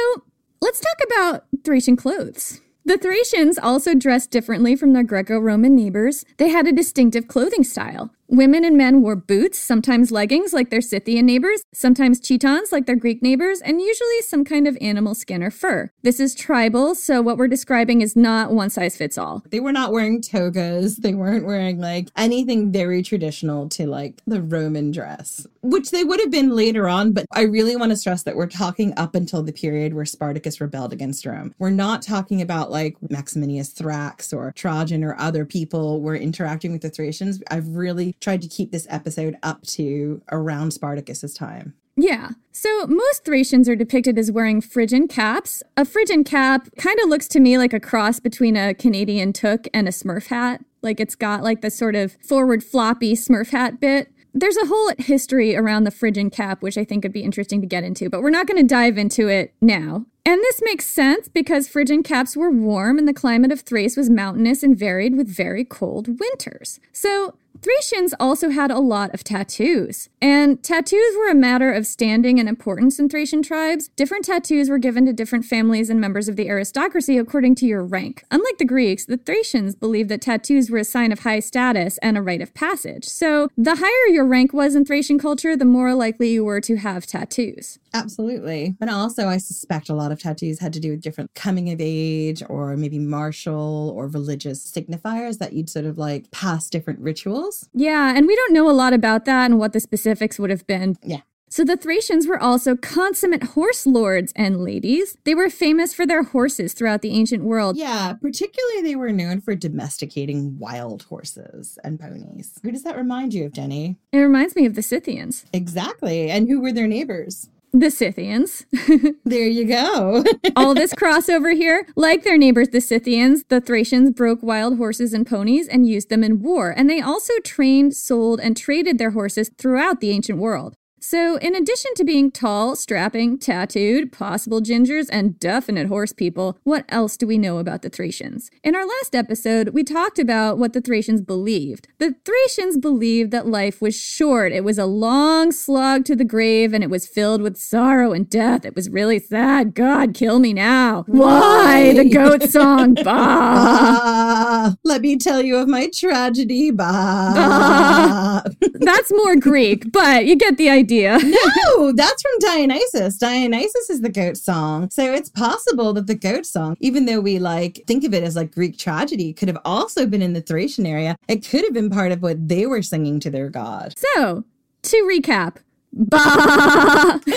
let's 0.64 0.81
talk 0.81 0.98
about 1.07 1.44
Thracian 1.62 1.94
clothes. 1.94 2.62
The 2.87 2.96
Thracians 2.96 3.59
also 3.59 3.94
dressed 3.94 4.31
differently 4.31 4.74
from 4.77 4.94
their 4.94 5.03
Greco 5.03 5.38
Roman 5.38 5.77
neighbors. 5.77 6.24
They 6.38 6.48
had 6.48 6.66
a 6.66 6.72
distinctive 6.72 7.29
clothing 7.29 7.64
style. 7.64 8.13
Women 8.35 8.64
and 8.64 8.77
men 8.77 9.01
wore 9.01 9.14
boots, 9.14 9.61
sometimes 9.61 10.11
leggings 10.11 10.53
like 10.53 10.70
their 10.70 10.81
Scythian 10.81 11.25
neighbors, 11.25 11.62
sometimes 11.73 12.20
chitons 12.20 12.73
like 12.73 12.85
their 12.85 12.97
Greek 12.97 13.23
neighbors, 13.23 13.61
and 13.61 13.81
usually 13.81 14.23
some 14.23 14.44
kind 14.44 14.66
of 14.66 14.77
animal 14.81 15.14
skin 15.14 15.40
or 15.40 15.53
fur. 15.53 15.92
This 16.03 16.18
is 16.18 16.35
tribal, 16.35 16.97
so 16.97 17.23
what 17.23 17.38
we're 17.38 17.47
describing 17.47 18.01
is 18.01 18.16
not 18.16 18.51
one 18.51 18.70
size 18.70 18.97
fits 18.97 19.16
all. 19.16 19.44
They 19.51 19.61
were 19.61 19.70
not 19.70 19.92
wearing 19.92 20.20
togas. 20.20 20.97
They 20.97 21.14
weren't 21.14 21.47
wearing 21.47 21.79
like 21.79 22.09
anything 22.16 22.73
very 22.73 23.05
traditional 23.05 23.68
to 23.68 23.87
like 23.87 24.20
the 24.27 24.42
Roman 24.42 24.90
dress, 24.90 25.47
which 25.62 25.92
they 25.92 26.03
would 26.03 26.18
have 26.18 26.33
been 26.33 26.57
later 26.57 26.88
on. 26.88 27.12
But 27.12 27.27
I 27.31 27.42
really 27.42 27.77
want 27.77 27.90
to 27.90 27.97
stress 27.97 28.25
that 28.25 28.35
we're 28.35 28.49
talking 28.49 28.94
up 28.97 29.14
until 29.14 29.44
the 29.44 29.53
period 29.53 29.94
where 29.94 30.05
Spartacus 30.05 30.61
rebelled 30.61 30.92
against 30.92 31.25
Rome. 31.25 31.55
We're 31.61 31.70
not 31.70 32.03
talking 32.03 32.42
about 32.42 32.73
like 32.73 32.97
Maximinus 33.09 33.73
Thrax 33.73 34.37
or 34.37 34.51
Trajan 34.57 35.05
or 35.05 35.14
other 35.20 35.44
people 35.44 36.01
were 36.01 36.16
interacting 36.16 36.73
with 36.73 36.83
the 36.83 36.90
Thracians. 36.90 37.40
I've 37.49 37.68
really 37.68 38.16
tried 38.25 38.43
to 38.43 38.49
keep 38.49 38.73
this 38.73 38.87
episode 38.91 39.37
up 39.43 39.63
to 39.63 40.23
around 40.33 40.73
Spartacus's 40.73 41.35
time. 41.35 41.75
Yeah. 41.97 42.31
So 42.51 42.87
most 42.89 43.25
Thracians 43.25 43.69
are 43.69 43.77
depicted 43.77 44.19
as 44.19 44.33
wearing 44.33 44.61
Phrygian 44.61 45.07
caps. 45.07 45.63
A 45.77 45.85
Phrygian 45.85 46.25
cap 46.25 46.69
kind 46.77 46.99
of 47.01 47.09
looks 47.09 47.29
to 47.29 47.41
me 47.41 47.57
like 47.57 47.73
a 47.73 47.79
cross 47.79 48.19
between 48.19 48.57
a 48.57 48.75
Canadian 48.75 49.33
toque 49.33 49.69
and 49.73 49.87
a 49.87 49.93
Smurf 49.93 50.27
hat. 50.27 50.65
Like 50.83 50.99
it's 50.99 51.15
got 51.15 51.43
like 51.43 51.61
the 51.61 51.71
sort 51.71 51.95
of 51.95 52.17
forward 52.21 52.65
floppy 52.65 53.15
Smurf 53.15 53.51
hat 53.51 53.79
bit. 53.79 54.11
There's 54.33 54.57
a 54.57 54.67
whole 54.67 54.91
history 54.99 55.55
around 55.55 55.85
the 55.85 55.93
Phrygian 55.93 56.31
cap, 56.31 56.63
which 56.63 56.77
I 56.77 56.85
think 56.85 57.05
would 57.05 57.13
be 57.13 57.23
interesting 57.23 57.61
to 57.61 57.67
get 57.69 57.85
into, 57.85 58.11
but 58.11 58.21
we're 58.21 58.31
not 58.31 58.49
going 58.49 58.61
to 58.61 58.67
dive 58.67 58.99
into 58.99 59.29
it 59.29 59.55
now. 59.61 60.07
And 60.27 60.41
this 60.41 60.61
makes 60.65 60.87
sense 60.87 61.29
because 61.29 61.69
Phrygian 61.69 62.03
caps 62.03 62.37
were 62.37 62.51
warm 62.51 62.99
and 62.99 63.07
the 63.07 63.15
climate 63.15 63.53
of 63.53 63.61
Thrace 63.61 63.97
was 63.97 64.11
mountainous 64.11 64.65
and 64.65 64.77
varied 64.77 65.17
with 65.17 65.29
very 65.29 65.65
cold 65.65 66.19
winters. 66.19 66.81
So 66.91 67.35
Thracians 67.64 68.12
also 68.20 68.50
had 68.50 68.70
a 68.70 68.79
lot 68.79 69.14
of 69.14 69.24
tattoos. 69.24 70.11
And 70.20 70.62
tattoos 70.62 71.16
were 71.16 71.31
a 71.31 71.35
matter 71.35 71.72
of 71.72 71.87
standing 71.87 72.38
and 72.38 72.46
importance 72.46 72.98
in 72.98 73.09
Thracian 73.09 73.42
tribes. 73.42 73.88
Different 73.96 74.27
tattoos 74.27 74.68
were 74.68 74.77
given 74.77 75.07
to 75.07 75.14
different 75.14 75.46
families 75.46 75.88
and 75.88 75.98
members 75.98 76.29
of 76.29 76.37
the 76.37 76.50
aristocracy 76.50 77.16
according 77.16 77.55
to 77.57 77.66
your 77.66 77.83
rank. 77.83 78.22
Unlike 78.31 78.59
the 78.59 78.66
Greeks, 78.66 79.07
the 79.07 79.16
Thracians 79.16 79.74
believed 79.74 80.11
that 80.11 80.20
tattoos 80.20 80.70
were 80.70 80.77
a 80.77 80.85
sign 80.85 81.11
of 81.11 81.20
high 81.20 81.40
status 81.40 81.96
and 82.03 82.18
a 82.18 82.22
rite 82.22 82.42
of 82.42 82.53
passage. 82.53 83.07
So 83.07 83.48
the 83.57 83.77
higher 83.77 84.12
your 84.12 84.27
rank 84.27 84.53
was 84.53 84.74
in 84.74 84.85
Thracian 84.85 85.18
culture, 85.18 85.57
the 85.57 85.64
more 85.64 85.94
likely 85.94 86.33
you 86.33 86.44
were 86.44 86.61
to 86.61 86.77
have 86.77 87.07
tattoos. 87.07 87.79
Absolutely. 87.94 88.74
But 88.79 88.88
also, 88.88 89.29
I 89.29 89.38
suspect 89.38 89.88
a 89.88 89.94
lot 89.94 90.11
of 90.11 90.20
tattoos 90.20 90.59
had 90.59 90.72
to 90.72 90.81
do 90.81 90.90
with 90.90 91.00
different 91.00 91.33
coming 91.35 91.70
of 91.70 91.79
age 91.81 92.42
or 92.48 92.77
maybe 92.77 92.98
martial 92.98 93.94
or 93.96 94.09
religious 94.09 94.70
signifiers 94.70 95.38
that 95.38 95.53
you'd 95.53 95.70
sort 95.70 95.87
of 95.87 95.96
like 95.96 96.31
pass 96.33 96.68
different 96.68 96.98
rituals. 96.98 97.54
Yeah, 97.73 98.14
and 98.17 98.27
we 98.27 98.37
don't 98.37 98.53
know 98.53 98.69
a 98.69 98.73
lot 98.73 98.93
about 98.93 99.25
that 99.25 99.51
and 99.51 99.59
what 99.59 99.73
the 99.73 99.81
specifics 99.81 100.38
would 100.38 100.51
have 100.51 100.67
been. 100.67 100.97
Yeah. 101.03 101.21
So 101.49 101.62
the 101.62 101.77
Thracians 101.77 102.27
were 102.27 102.43
also 102.43 102.75
consummate 102.75 103.45
horse 103.55 103.87
lords 103.87 104.33
and 104.35 104.64
ladies. 104.64 105.17
They 105.23 105.37
were 105.37 105.49
famous 105.49 105.95
for 105.95 106.05
their 106.05 106.25
horses 106.25 106.73
throughout 106.73 107.01
the 107.01 107.12
ancient 107.12 107.45
world. 107.45 107.77
Yeah, 107.77 108.14
particularly 108.21 108.83
they 108.83 108.97
were 108.97 109.12
known 109.12 109.40
for 109.40 109.55
domesticating 109.55 110.59
wild 110.59 111.05
horses 111.05 111.79
and 111.85 112.01
ponies. 112.01 112.59
Who 112.64 112.73
does 112.73 112.83
that 112.83 112.97
remind 112.97 113.35
you 113.35 113.45
of, 113.45 113.53
Jenny? 113.53 113.99
It 114.11 114.19
reminds 114.19 114.57
me 114.57 114.67
of 114.67 114.75
the 114.75 114.83
Scythians. 114.83 115.45
Exactly. 115.53 116.29
And 116.29 116.49
who 116.49 116.61
were 116.61 116.73
their 116.73 116.88
neighbors? 116.88 117.49
The 117.77 117.91
Scythians. 117.91 118.67
there 119.25 119.49
you 119.49 119.65
go. 119.65 120.25
All 120.57 120.75
this 120.75 120.95
crossover 120.95 121.57
here. 121.57 121.89
Like 121.97 122.23
their 122.23 122.39
neighbors, 122.39 122.69
the 122.69 122.81
Scythians, 122.81 123.43
the 123.49 123.61
Thracians 123.61 124.13
broke 124.13 124.45
wild 124.45 124.77
horses 124.77 125.13
and 125.13 125.27
ponies 125.27 125.67
and 125.67 125.85
used 125.85 126.09
them 126.09 126.23
in 126.23 126.41
war. 126.41 126.71
And 126.71 126.89
they 126.89 127.01
also 127.01 127.33
trained, 127.43 127.97
sold, 127.97 128.39
and 128.39 128.57
traded 128.57 128.99
their 128.99 129.11
horses 129.11 129.51
throughout 129.59 129.99
the 129.99 130.11
ancient 130.11 130.39
world. 130.39 130.77
So, 131.07 131.37
in 131.37 131.55
addition 131.55 131.93
to 131.97 132.05
being 132.05 132.31
tall, 132.31 132.77
strapping, 132.77 133.37
tattooed, 133.37 134.11
possible 134.11 134.62
gingers, 134.62 135.07
and 135.12 135.38
definite 135.38 135.88
horse 135.88 136.14
people, 136.14 136.59
what 136.64 136.87
else 136.88 137.19
do 137.19 137.27
we 137.27 137.37
know 137.37 137.59
about 137.59 137.83
the 137.83 137.90
Thracians? 137.90 138.51
In 138.62 138.75
our 138.75 138.87
last 138.87 139.14
episode, 139.14 139.69
we 139.75 139.85
talked 139.85 140.19
about 140.19 140.57
what 140.57 140.73
the 140.73 140.81
Thracians 140.81 141.21
believed. 141.21 141.88
The 141.99 142.14
Thracians 142.25 142.79
believed 142.79 143.33
that 143.33 143.47
life 143.47 143.83
was 143.83 143.95
short, 143.95 144.51
it 144.51 144.64
was 144.64 144.79
a 144.79 144.87
long 144.87 145.53
slog 145.53 146.07
to 146.07 146.17
the 146.17 146.25
grave, 146.25 146.73
and 146.73 146.83
it 146.83 146.88
was 146.88 147.07
filled 147.07 147.43
with 147.43 147.59
sorrow 147.59 148.12
and 148.12 148.27
death. 148.31 148.64
It 148.64 148.75
was 148.75 148.88
really 148.88 149.19
sad. 149.19 149.75
God, 149.75 150.14
kill 150.14 150.38
me 150.38 150.55
now. 150.55 151.05
Why? 151.07 151.93
The 151.93 152.09
goat 152.09 152.45
song. 152.45 152.95
Bah. 153.05 153.05
bah. 153.05 154.75
Let 154.85 155.03
me 155.03 155.19
tell 155.19 155.43
you 155.43 155.57
of 155.59 155.69
my 155.69 155.90
tragedy. 155.95 156.71
Bah. 156.71 157.35
bah. 157.35 158.43
That's 158.73 159.12
more 159.12 159.37
Greek, 159.37 159.93
but 159.93 160.25
you 160.25 160.35
get 160.37 160.57
the 160.57 160.71
idea. 160.71 160.93
no, 161.22 161.92
that's 161.92 162.22
from 162.22 162.38
Dionysus. 162.40 163.18
Dionysus 163.18 163.90
is 163.90 164.00
the 164.00 164.09
goat 164.09 164.37
song. 164.37 164.90
So 164.90 165.12
it's 165.12 165.28
possible 165.28 165.92
that 165.94 166.07
the 166.07 166.14
goat 166.14 166.46
song, 166.46 166.76
even 166.80 167.07
though 167.07 167.20
we 167.20 167.38
like 167.38 167.83
think 167.87 168.04
of 168.04 168.14
it 168.14 168.22
as 168.22 168.37
like 168.37 168.52
Greek 168.52 168.78
tragedy, 168.78 169.33
could 169.33 169.48
have 169.48 169.59
also 169.64 170.07
been 170.07 170.22
in 170.22 170.33
the 170.33 170.40
Thracian 170.40 170.87
area. 170.87 171.16
It 171.28 171.46
could 171.46 171.64
have 171.64 171.72
been 171.72 171.90
part 171.90 172.12
of 172.12 172.22
what 172.22 172.48
they 172.48 172.66
were 172.66 172.83
singing 172.83 173.20
to 173.20 173.30
their 173.30 173.48
god. 173.48 173.94
So, 173.96 174.44
to 174.83 174.96
recap, 175.11 175.57
Bah! 175.96 177.20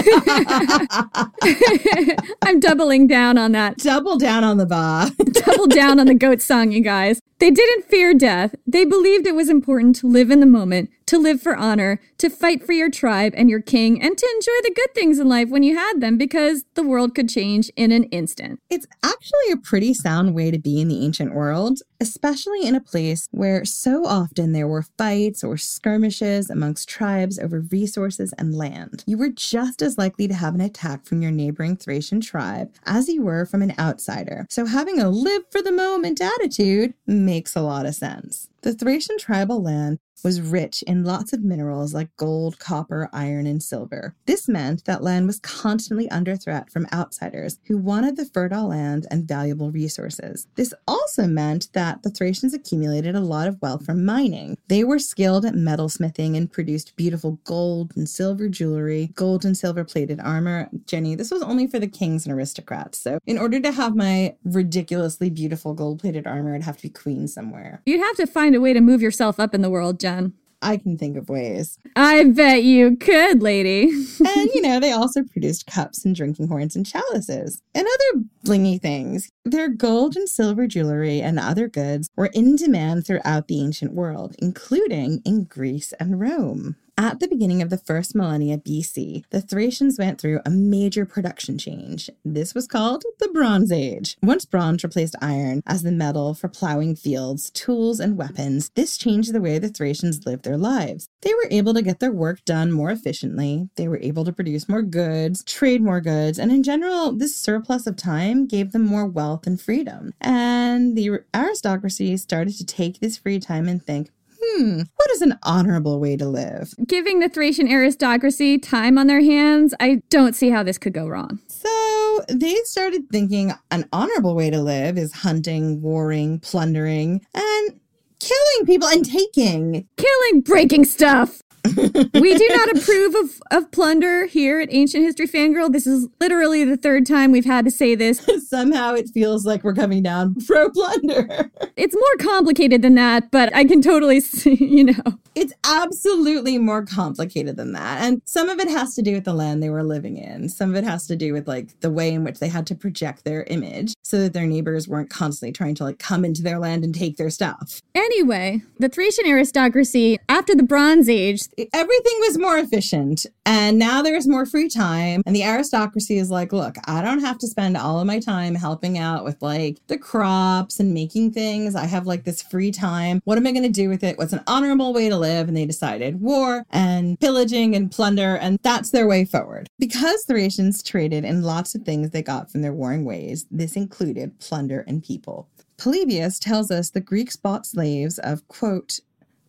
I'm 2.42 2.60
doubling 2.60 3.06
down 3.06 3.38
on 3.38 3.52
that. 3.52 3.78
Double 3.78 4.18
down 4.18 4.44
on 4.44 4.58
the 4.58 4.66
bah. 4.66 5.12
Double 5.46 5.68
down 5.68 6.00
on 6.00 6.08
the 6.08 6.16
goat 6.16 6.42
song, 6.42 6.72
you 6.72 6.82
guys. 6.82 7.22
They 7.40 7.52
didn't 7.52 7.86
fear 7.86 8.16
death. 8.16 8.56
They 8.66 8.84
believed 8.84 9.28
it 9.28 9.36
was 9.36 9.50
important 9.50 9.96
to 9.98 10.08
live 10.08 10.32
in 10.32 10.40
the 10.40 10.48
moment, 10.48 10.90
to 11.06 11.20
live 11.20 11.40
for 11.40 11.56
honor, 11.56 12.00
to 12.18 12.32
fight 12.32 12.66
for 12.66 12.72
your 12.74 12.90
tribe 12.90 13.34
and 13.38 13.48
your 13.48 13.62
king, 13.62 14.02
and 14.02 14.18
to 14.18 14.28
enjoy 14.36 14.60
the 14.64 14.74
good 14.76 14.96
things 14.96 15.20
in 15.20 15.30
life 15.30 15.50
when 15.50 15.62
you 15.62 15.78
had 15.78 16.02
them 16.02 16.18
because 16.18 16.66
the 16.74 16.82
world 16.82 17.14
could 17.14 17.30
change 17.30 17.70
in 17.76 17.92
an 17.92 18.06
instant. 18.06 18.60
It's 18.72 18.88
actually 19.04 19.52
a 19.52 19.58
pretty 19.58 19.94
sound 19.94 20.34
way 20.34 20.50
to 20.50 20.58
be 20.58 20.82
in 20.82 20.88
the 20.88 21.06
ancient 21.06 21.36
world, 21.36 21.82
especially 22.02 22.66
in 22.66 22.74
a 22.74 22.82
place 22.82 23.28
where 23.30 23.64
so 23.66 24.06
often 24.06 24.52
there 24.52 24.68
were 24.68 24.86
fights 24.98 25.44
or 25.44 25.58
skirmishes 25.58 26.50
amongst 26.50 26.90
tribes 26.90 27.38
over 27.38 27.62
resources 27.72 28.34
and 28.40 28.56
land. 28.56 29.04
You 29.06 29.18
were 29.20 29.30
just 29.30 29.84
as 29.84 29.98
likely 29.98 30.28
to 30.28 30.34
have 30.34 30.56
an 30.56 30.62
attack 30.62 31.06
from 31.06 31.22
your 31.22 31.32
neighboring 31.32 31.78
Thracian 31.78 32.20
tribe 32.20 32.74
as 32.88 33.08
you 33.08 33.22
were 33.22 33.46
from 33.46 33.62
an 33.62 33.76
outsider. 33.78 34.48
So 34.50 34.66
having 34.66 35.00
a 35.00 35.10
live 35.10 35.44
for 35.52 35.62
the 35.62 35.72
moment 35.72 36.20
attitude 36.20 36.96
makes 37.28 37.58
a 37.58 37.62
lot 37.62 37.86
of 37.86 37.94
sense. 37.94 38.48
The 38.68 38.74
Thracian 38.74 39.18
tribal 39.18 39.62
land 39.64 40.00
was 40.24 40.42
rich 40.42 40.84
in 40.84 41.04
lots 41.04 41.32
of 41.34 41.44
minerals 41.44 41.94
like 41.94 42.16
gold, 42.18 42.60
copper, 42.60 43.10
iron, 43.14 43.46
and 43.46 43.62
silver. 43.62 44.16
This 44.26 44.50
meant 44.50 44.84
that 44.84 45.04
land 45.04 45.28
was 45.28 45.40
constantly 45.40 46.10
under 46.10 46.36
threat 46.36 46.72
from 46.72 46.88
outsiders 46.92 47.60
who 47.68 47.78
wanted 47.78 48.18
the 48.18 48.26
fertile 48.26 48.68
land 48.68 49.08
and 49.12 49.28
valuable 49.28 49.72
resources. 49.72 50.48
This 50.56 50.74
also 50.88 51.28
meant 51.28 51.70
that 51.74 52.04
the 52.04 52.10
Thracians 52.10 52.54
accumulated 52.54 53.16
a 53.16 53.22
lot 53.22 53.48
of 53.48 53.62
wealth 53.62 53.86
from 53.86 54.04
mining. 54.04 54.58
They 54.68 54.84
were 54.84 55.00
skilled 55.00 55.46
at 55.46 55.54
metalsmithing 55.54 56.36
and 56.36 56.52
produced 56.52 56.96
beautiful 56.96 57.40
gold 57.46 57.94
and 57.96 58.10
silver 58.10 58.50
jewelry, 58.50 59.12
gold 59.14 59.46
and 59.46 59.56
silver 59.56 59.84
plated 59.84 60.20
armor. 60.20 60.70
Jenny, 60.86 61.16
this 61.16 61.32
was 61.32 61.44
only 61.44 61.68
for 61.68 61.80
the 61.80 61.88
kings 61.88 62.26
and 62.26 62.36
aristocrats. 62.36 63.00
So, 63.00 63.20
in 63.26 63.38
order 63.38 63.60
to 63.60 63.72
have 63.72 63.96
my 63.96 64.36
ridiculously 64.44 65.30
beautiful 65.30 65.74
gold 65.74 66.00
plated 66.00 66.26
armor, 66.28 66.56
I'd 66.56 66.64
have 66.64 66.78
to 66.78 66.84
be 66.84 66.90
queen 66.90 67.28
somewhere. 67.28 67.82
You'd 67.86 68.02
have 68.02 68.16
to 68.18 68.28
find 68.28 68.56
a 68.58 68.62
way 68.62 68.74
to 68.74 68.82
move 68.82 69.02
yourself 69.02 69.40
up 69.40 69.56
in 69.56 69.62
the 69.62 69.70
world, 69.70 70.00
Jen. 70.00 70.34
I 70.62 70.78
can 70.78 70.98
think 70.98 71.18
of 71.18 71.30
ways. 71.30 71.78
I 71.96 72.24
bet 72.26 72.64
you 72.64 72.98
could, 72.98 73.44
lady. 73.44 73.84
and, 74.20 74.50
you 74.54 74.62
know, 74.62 74.80
they 74.80 74.92
also 74.92 75.24
produced 75.24 75.68
cups 75.68 76.04
and 76.04 76.16
drinking 76.16 76.48
horns 76.48 76.76
and 76.76 76.86
chalices 76.86 77.62
and 77.76 77.86
other 77.88 78.24
blingy 78.46 78.82
things. 78.82 79.30
Their 79.46 79.70
gold 79.70 80.16
and 80.16 80.28
silver 80.28 80.68
jewelry 80.68 81.22
and 81.22 81.40
other 81.40 81.68
goods 81.68 82.10
were 82.16 82.32
in 82.34 82.56
demand 82.56 83.06
throughout 83.06 83.48
the 83.48 83.62
ancient 83.62 83.94
world, 83.94 84.36
including 84.40 85.22
in 85.26 85.44
Greece 85.44 85.94
and 86.00 86.20
Rome. 86.20 86.76
At 87.00 87.20
the 87.20 87.28
beginning 87.28 87.62
of 87.62 87.70
the 87.70 87.78
first 87.78 88.16
millennia 88.16 88.58
BC, 88.58 89.26
the 89.30 89.40
Thracians 89.40 90.00
went 90.00 90.20
through 90.20 90.40
a 90.44 90.50
major 90.50 91.06
production 91.06 91.60
change. 91.60 92.10
This 92.26 92.56
was 92.56 92.66
called 92.66 93.04
the 93.20 93.28
Bronze 93.28 93.72
Age. 93.72 94.18
Once 94.24 94.46
bronze 94.46 94.84
replaced 94.84 95.16
iron 95.22 95.62
as 95.68 95.84
the 95.84 95.92
metal 95.92 96.34
for 96.34 96.48
plowing 96.48 96.96
fields, 96.96 97.52
tools, 97.52 98.00
and 98.00 98.18
weapons, 98.18 98.72
this 98.74 98.98
changed 98.98 99.32
the 99.32 99.42
way 99.42 99.60
the 99.60 99.70
Thracians 99.70 100.26
lived 100.26 100.44
their 100.44 100.58
lives. 100.58 101.08
They 101.22 101.36
were 101.36 101.48
able 101.52 101.76
to 101.76 101.84
get 101.84 102.00
their 102.00 102.12
work 102.12 102.44
done 102.46 102.72
more 102.72 102.90
efficiently, 102.90 103.70
they 103.76 103.88
were 103.88 104.00
able 104.02 104.26
to 104.26 104.34
produce 104.34 104.68
more 104.68 104.82
goods, 104.82 105.44
trade 105.44 105.84
more 105.84 106.02
goods, 106.02 106.40
and 106.40 106.52
in 106.52 106.64
general, 106.64 107.12
this 107.12 107.36
surplus 107.36 107.86
of 107.86 107.96
time 107.96 108.48
gave 108.48 108.72
them 108.72 108.84
more 108.84 109.06
wealth 109.06 109.46
and 109.46 109.62
freedom. 109.62 110.16
And 110.20 110.98
the 110.98 111.20
aristocracy 111.36 112.18
started 112.18 112.58
to 112.58 112.66
take 112.66 113.00
this 113.00 113.18
free 113.18 113.40
time 113.40 113.68
and 113.68 113.86
think, 113.86 114.10
hmm, 114.42 114.82
what 114.96 115.12
is 115.12 115.22
an 115.22 115.38
honorable 115.44 116.00
way 116.00 116.18
to 116.18 116.28
live? 116.28 116.74
Giving 116.86 117.20
the 117.20 117.30
Thracian 117.30 117.68
aristocracy 117.68 118.58
time 118.58 118.98
on 118.98 119.08
their 119.08 119.22
hands, 119.22 119.74
I 119.80 120.02
don't 120.10 120.36
see 120.36 120.50
how 120.50 120.64
this 120.64 120.78
could 120.78 120.94
go 120.94 121.08
wrong. 121.08 121.40
So 121.48 122.22
they 122.30 122.56
started 122.66 123.10
thinking 123.12 123.54
an 123.72 123.88
honorable 123.92 124.36
way 124.36 124.50
to 124.50 124.62
live 124.62 124.98
is 124.98 125.14
hunting, 125.14 125.82
warring, 125.82 126.40
plundering, 126.40 127.26
and 127.34 127.80
killing 128.20 128.66
people 128.66 128.88
and 128.88 129.06
taking. 129.06 129.88
Killing, 129.98 130.42
breaking 130.42 130.86
stuff. 130.86 131.42
We 131.76 132.36
do 132.38 132.48
not 132.50 132.78
approve 132.78 133.16
of, 133.16 133.42
of 133.52 133.72
plunder 133.72 134.26
here 134.26 134.60
at 134.60 134.70
Ancient 134.72 135.04
History 135.04 135.28
Fangirl. 135.28 135.72
This 135.72 135.88
is 135.88 136.08
literally 136.20 136.64
the 136.64 136.78
third 136.78 137.06
time 137.06 137.32
we've 137.32 137.46
had 137.46 137.66
to 137.66 137.72
say 137.72 137.96
this. 137.96 138.28
Somehow 138.48 138.94
it 138.94 139.10
feels 139.10 139.46
like 139.46 139.64
we're 139.64 139.74
coming 139.74 140.04
down 140.04 140.36
pro 140.48 140.70
plunder. 140.70 141.50
it's 141.76 141.96
more 141.96 142.28
complicated 142.32 142.82
than 142.82 142.96
that, 142.96 143.32
but 143.32 143.54
I 143.56 143.66
can 143.66 143.82
totally 143.82 144.20
see, 144.22 144.56
you 144.56 144.86
know. 144.86 145.20
It's 145.36 145.54
absolutely 145.64 146.58
more 146.58 146.84
complicated 146.84 147.58
than 147.58 147.74
that. 147.74 148.02
And 148.02 148.22
some 148.26 148.50
of 148.50 148.60
it 148.60 148.70
has 148.70 148.96
to 148.96 149.02
do 149.02 149.14
with 149.14 149.26
the 149.26 149.34
land 149.34 149.62
they 149.62 149.70
were 149.70 149.84
living 149.84 150.18
in. 150.18 150.50
Some 150.50 150.72
of 150.72 150.76
it 150.76 150.84
has 150.84 151.06
to 151.08 151.16
do 151.16 151.34
with 151.34 151.48
like 151.48 151.80
the 151.82 151.92
way 151.92 152.14
in 152.14 152.24
which 152.24 152.40
they 152.40 152.48
had 152.48 152.66
to 152.68 152.76
project 152.76 153.24
their 153.24 153.44
image 153.44 153.94
so 154.04 154.20
that 154.20 154.34
their 154.34 154.48
neighbors 154.48 154.88
weren't 154.88 155.10
constantly 155.10 155.52
trying 155.52 155.76
to 155.76 155.84
like 155.84 156.00
come 156.00 156.26
into 156.26 156.42
their 156.42 156.58
land 156.60 156.84
and 156.84 156.96
take 156.96 157.18
their 157.18 157.30
stuff. 157.30 157.82
Anyway, 157.94 158.62
the 158.80 158.90
Thracian 158.90 159.26
aristocracy, 159.26 160.18
after 160.30 160.56
the 160.56 160.64
Bronze 160.64 161.10
Age, 161.10 161.42
everything 161.74 162.14
was 162.20 162.38
more 162.38 162.58
efficient 162.58 163.26
and 163.46 163.80
now 163.80 164.02
there's 164.02 164.28
more 164.28 164.46
free 164.46 164.70
time. 164.70 165.22
And 165.26 165.36
the 165.36 165.44
aristocracy 165.44 166.18
is 166.18 166.30
like 166.30 166.54
look 166.54 166.76
i 166.86 167.02
don't 167.02 167.20
have 167.20 167.38
to 167.40 167.48
spend 167.48 167.78
all 167.78 168.00
of 168.00 168.08
my 168.08 168.20
time 168.20 168.56
helping 168.56 168.98
out 168.98 169.24
with 169.24 169.42
like 169.42 169.78
the 169.88 169.98
crops 169.98 170.80
and 170.80 170.94
making 170.94 171.32
things. 171.32 171.76
I 171.76 171.86
have 171.86 172.06
like 172.06 172.24
this 172.24 172.42
free 172.42 172.72
time. 172.72 173.22
What 173.24 173.38
am 173.38 173.48
i 173.48 173.52
going 173.52 173.64
to 173.64 173.70
do 173.70 173.90
with 173.90 174.04
it? 174.04 174.18
What's 174.18 174.34
an 174.34 174.44
honorable 174.48 174.94
way 174.94 175.10
to 175.10 175.18
live? 175.18 175.48
And 175.48 175.58
they 175.58 175.66
decided 175.66 176.22
war 176.22 176.64
and 176.70 177.20
pillaging 177.20 177.76
and 177.76 177.92
plunder 177.92 178.36
and 178.36 178.60
that's 178.62 178.92
their 178.92 179.08
way 179.08 179.26
forward. 179.26 179.68
Because 179.80 180.24
thracians 180.26 180.84
traded 180.84 181.26
in 181.26 181.42
lots 181.42 181.76
of 181.76 181.84
things 181.84 182.10
they 182.10 182.22
got 182.22 182.52
from 182.52 182.62
their 182.62 182.74
warring 182.74 183.06
ways 183.06 183.46
this 183.50 183.76
included 183.76 184.40
plunder 184.40 184.84
and 184.88 185.04
people. 185.04 185.50
Polybius 185.78 186.40
tells 186.40 186.72
us 186.72 186.90
the 186.90 187.00
Greeks 187.00 187.36
bought 187.36 187.66
slaves 187.66 188.18
of, 188.20 188.48
quote, 188.48 189.00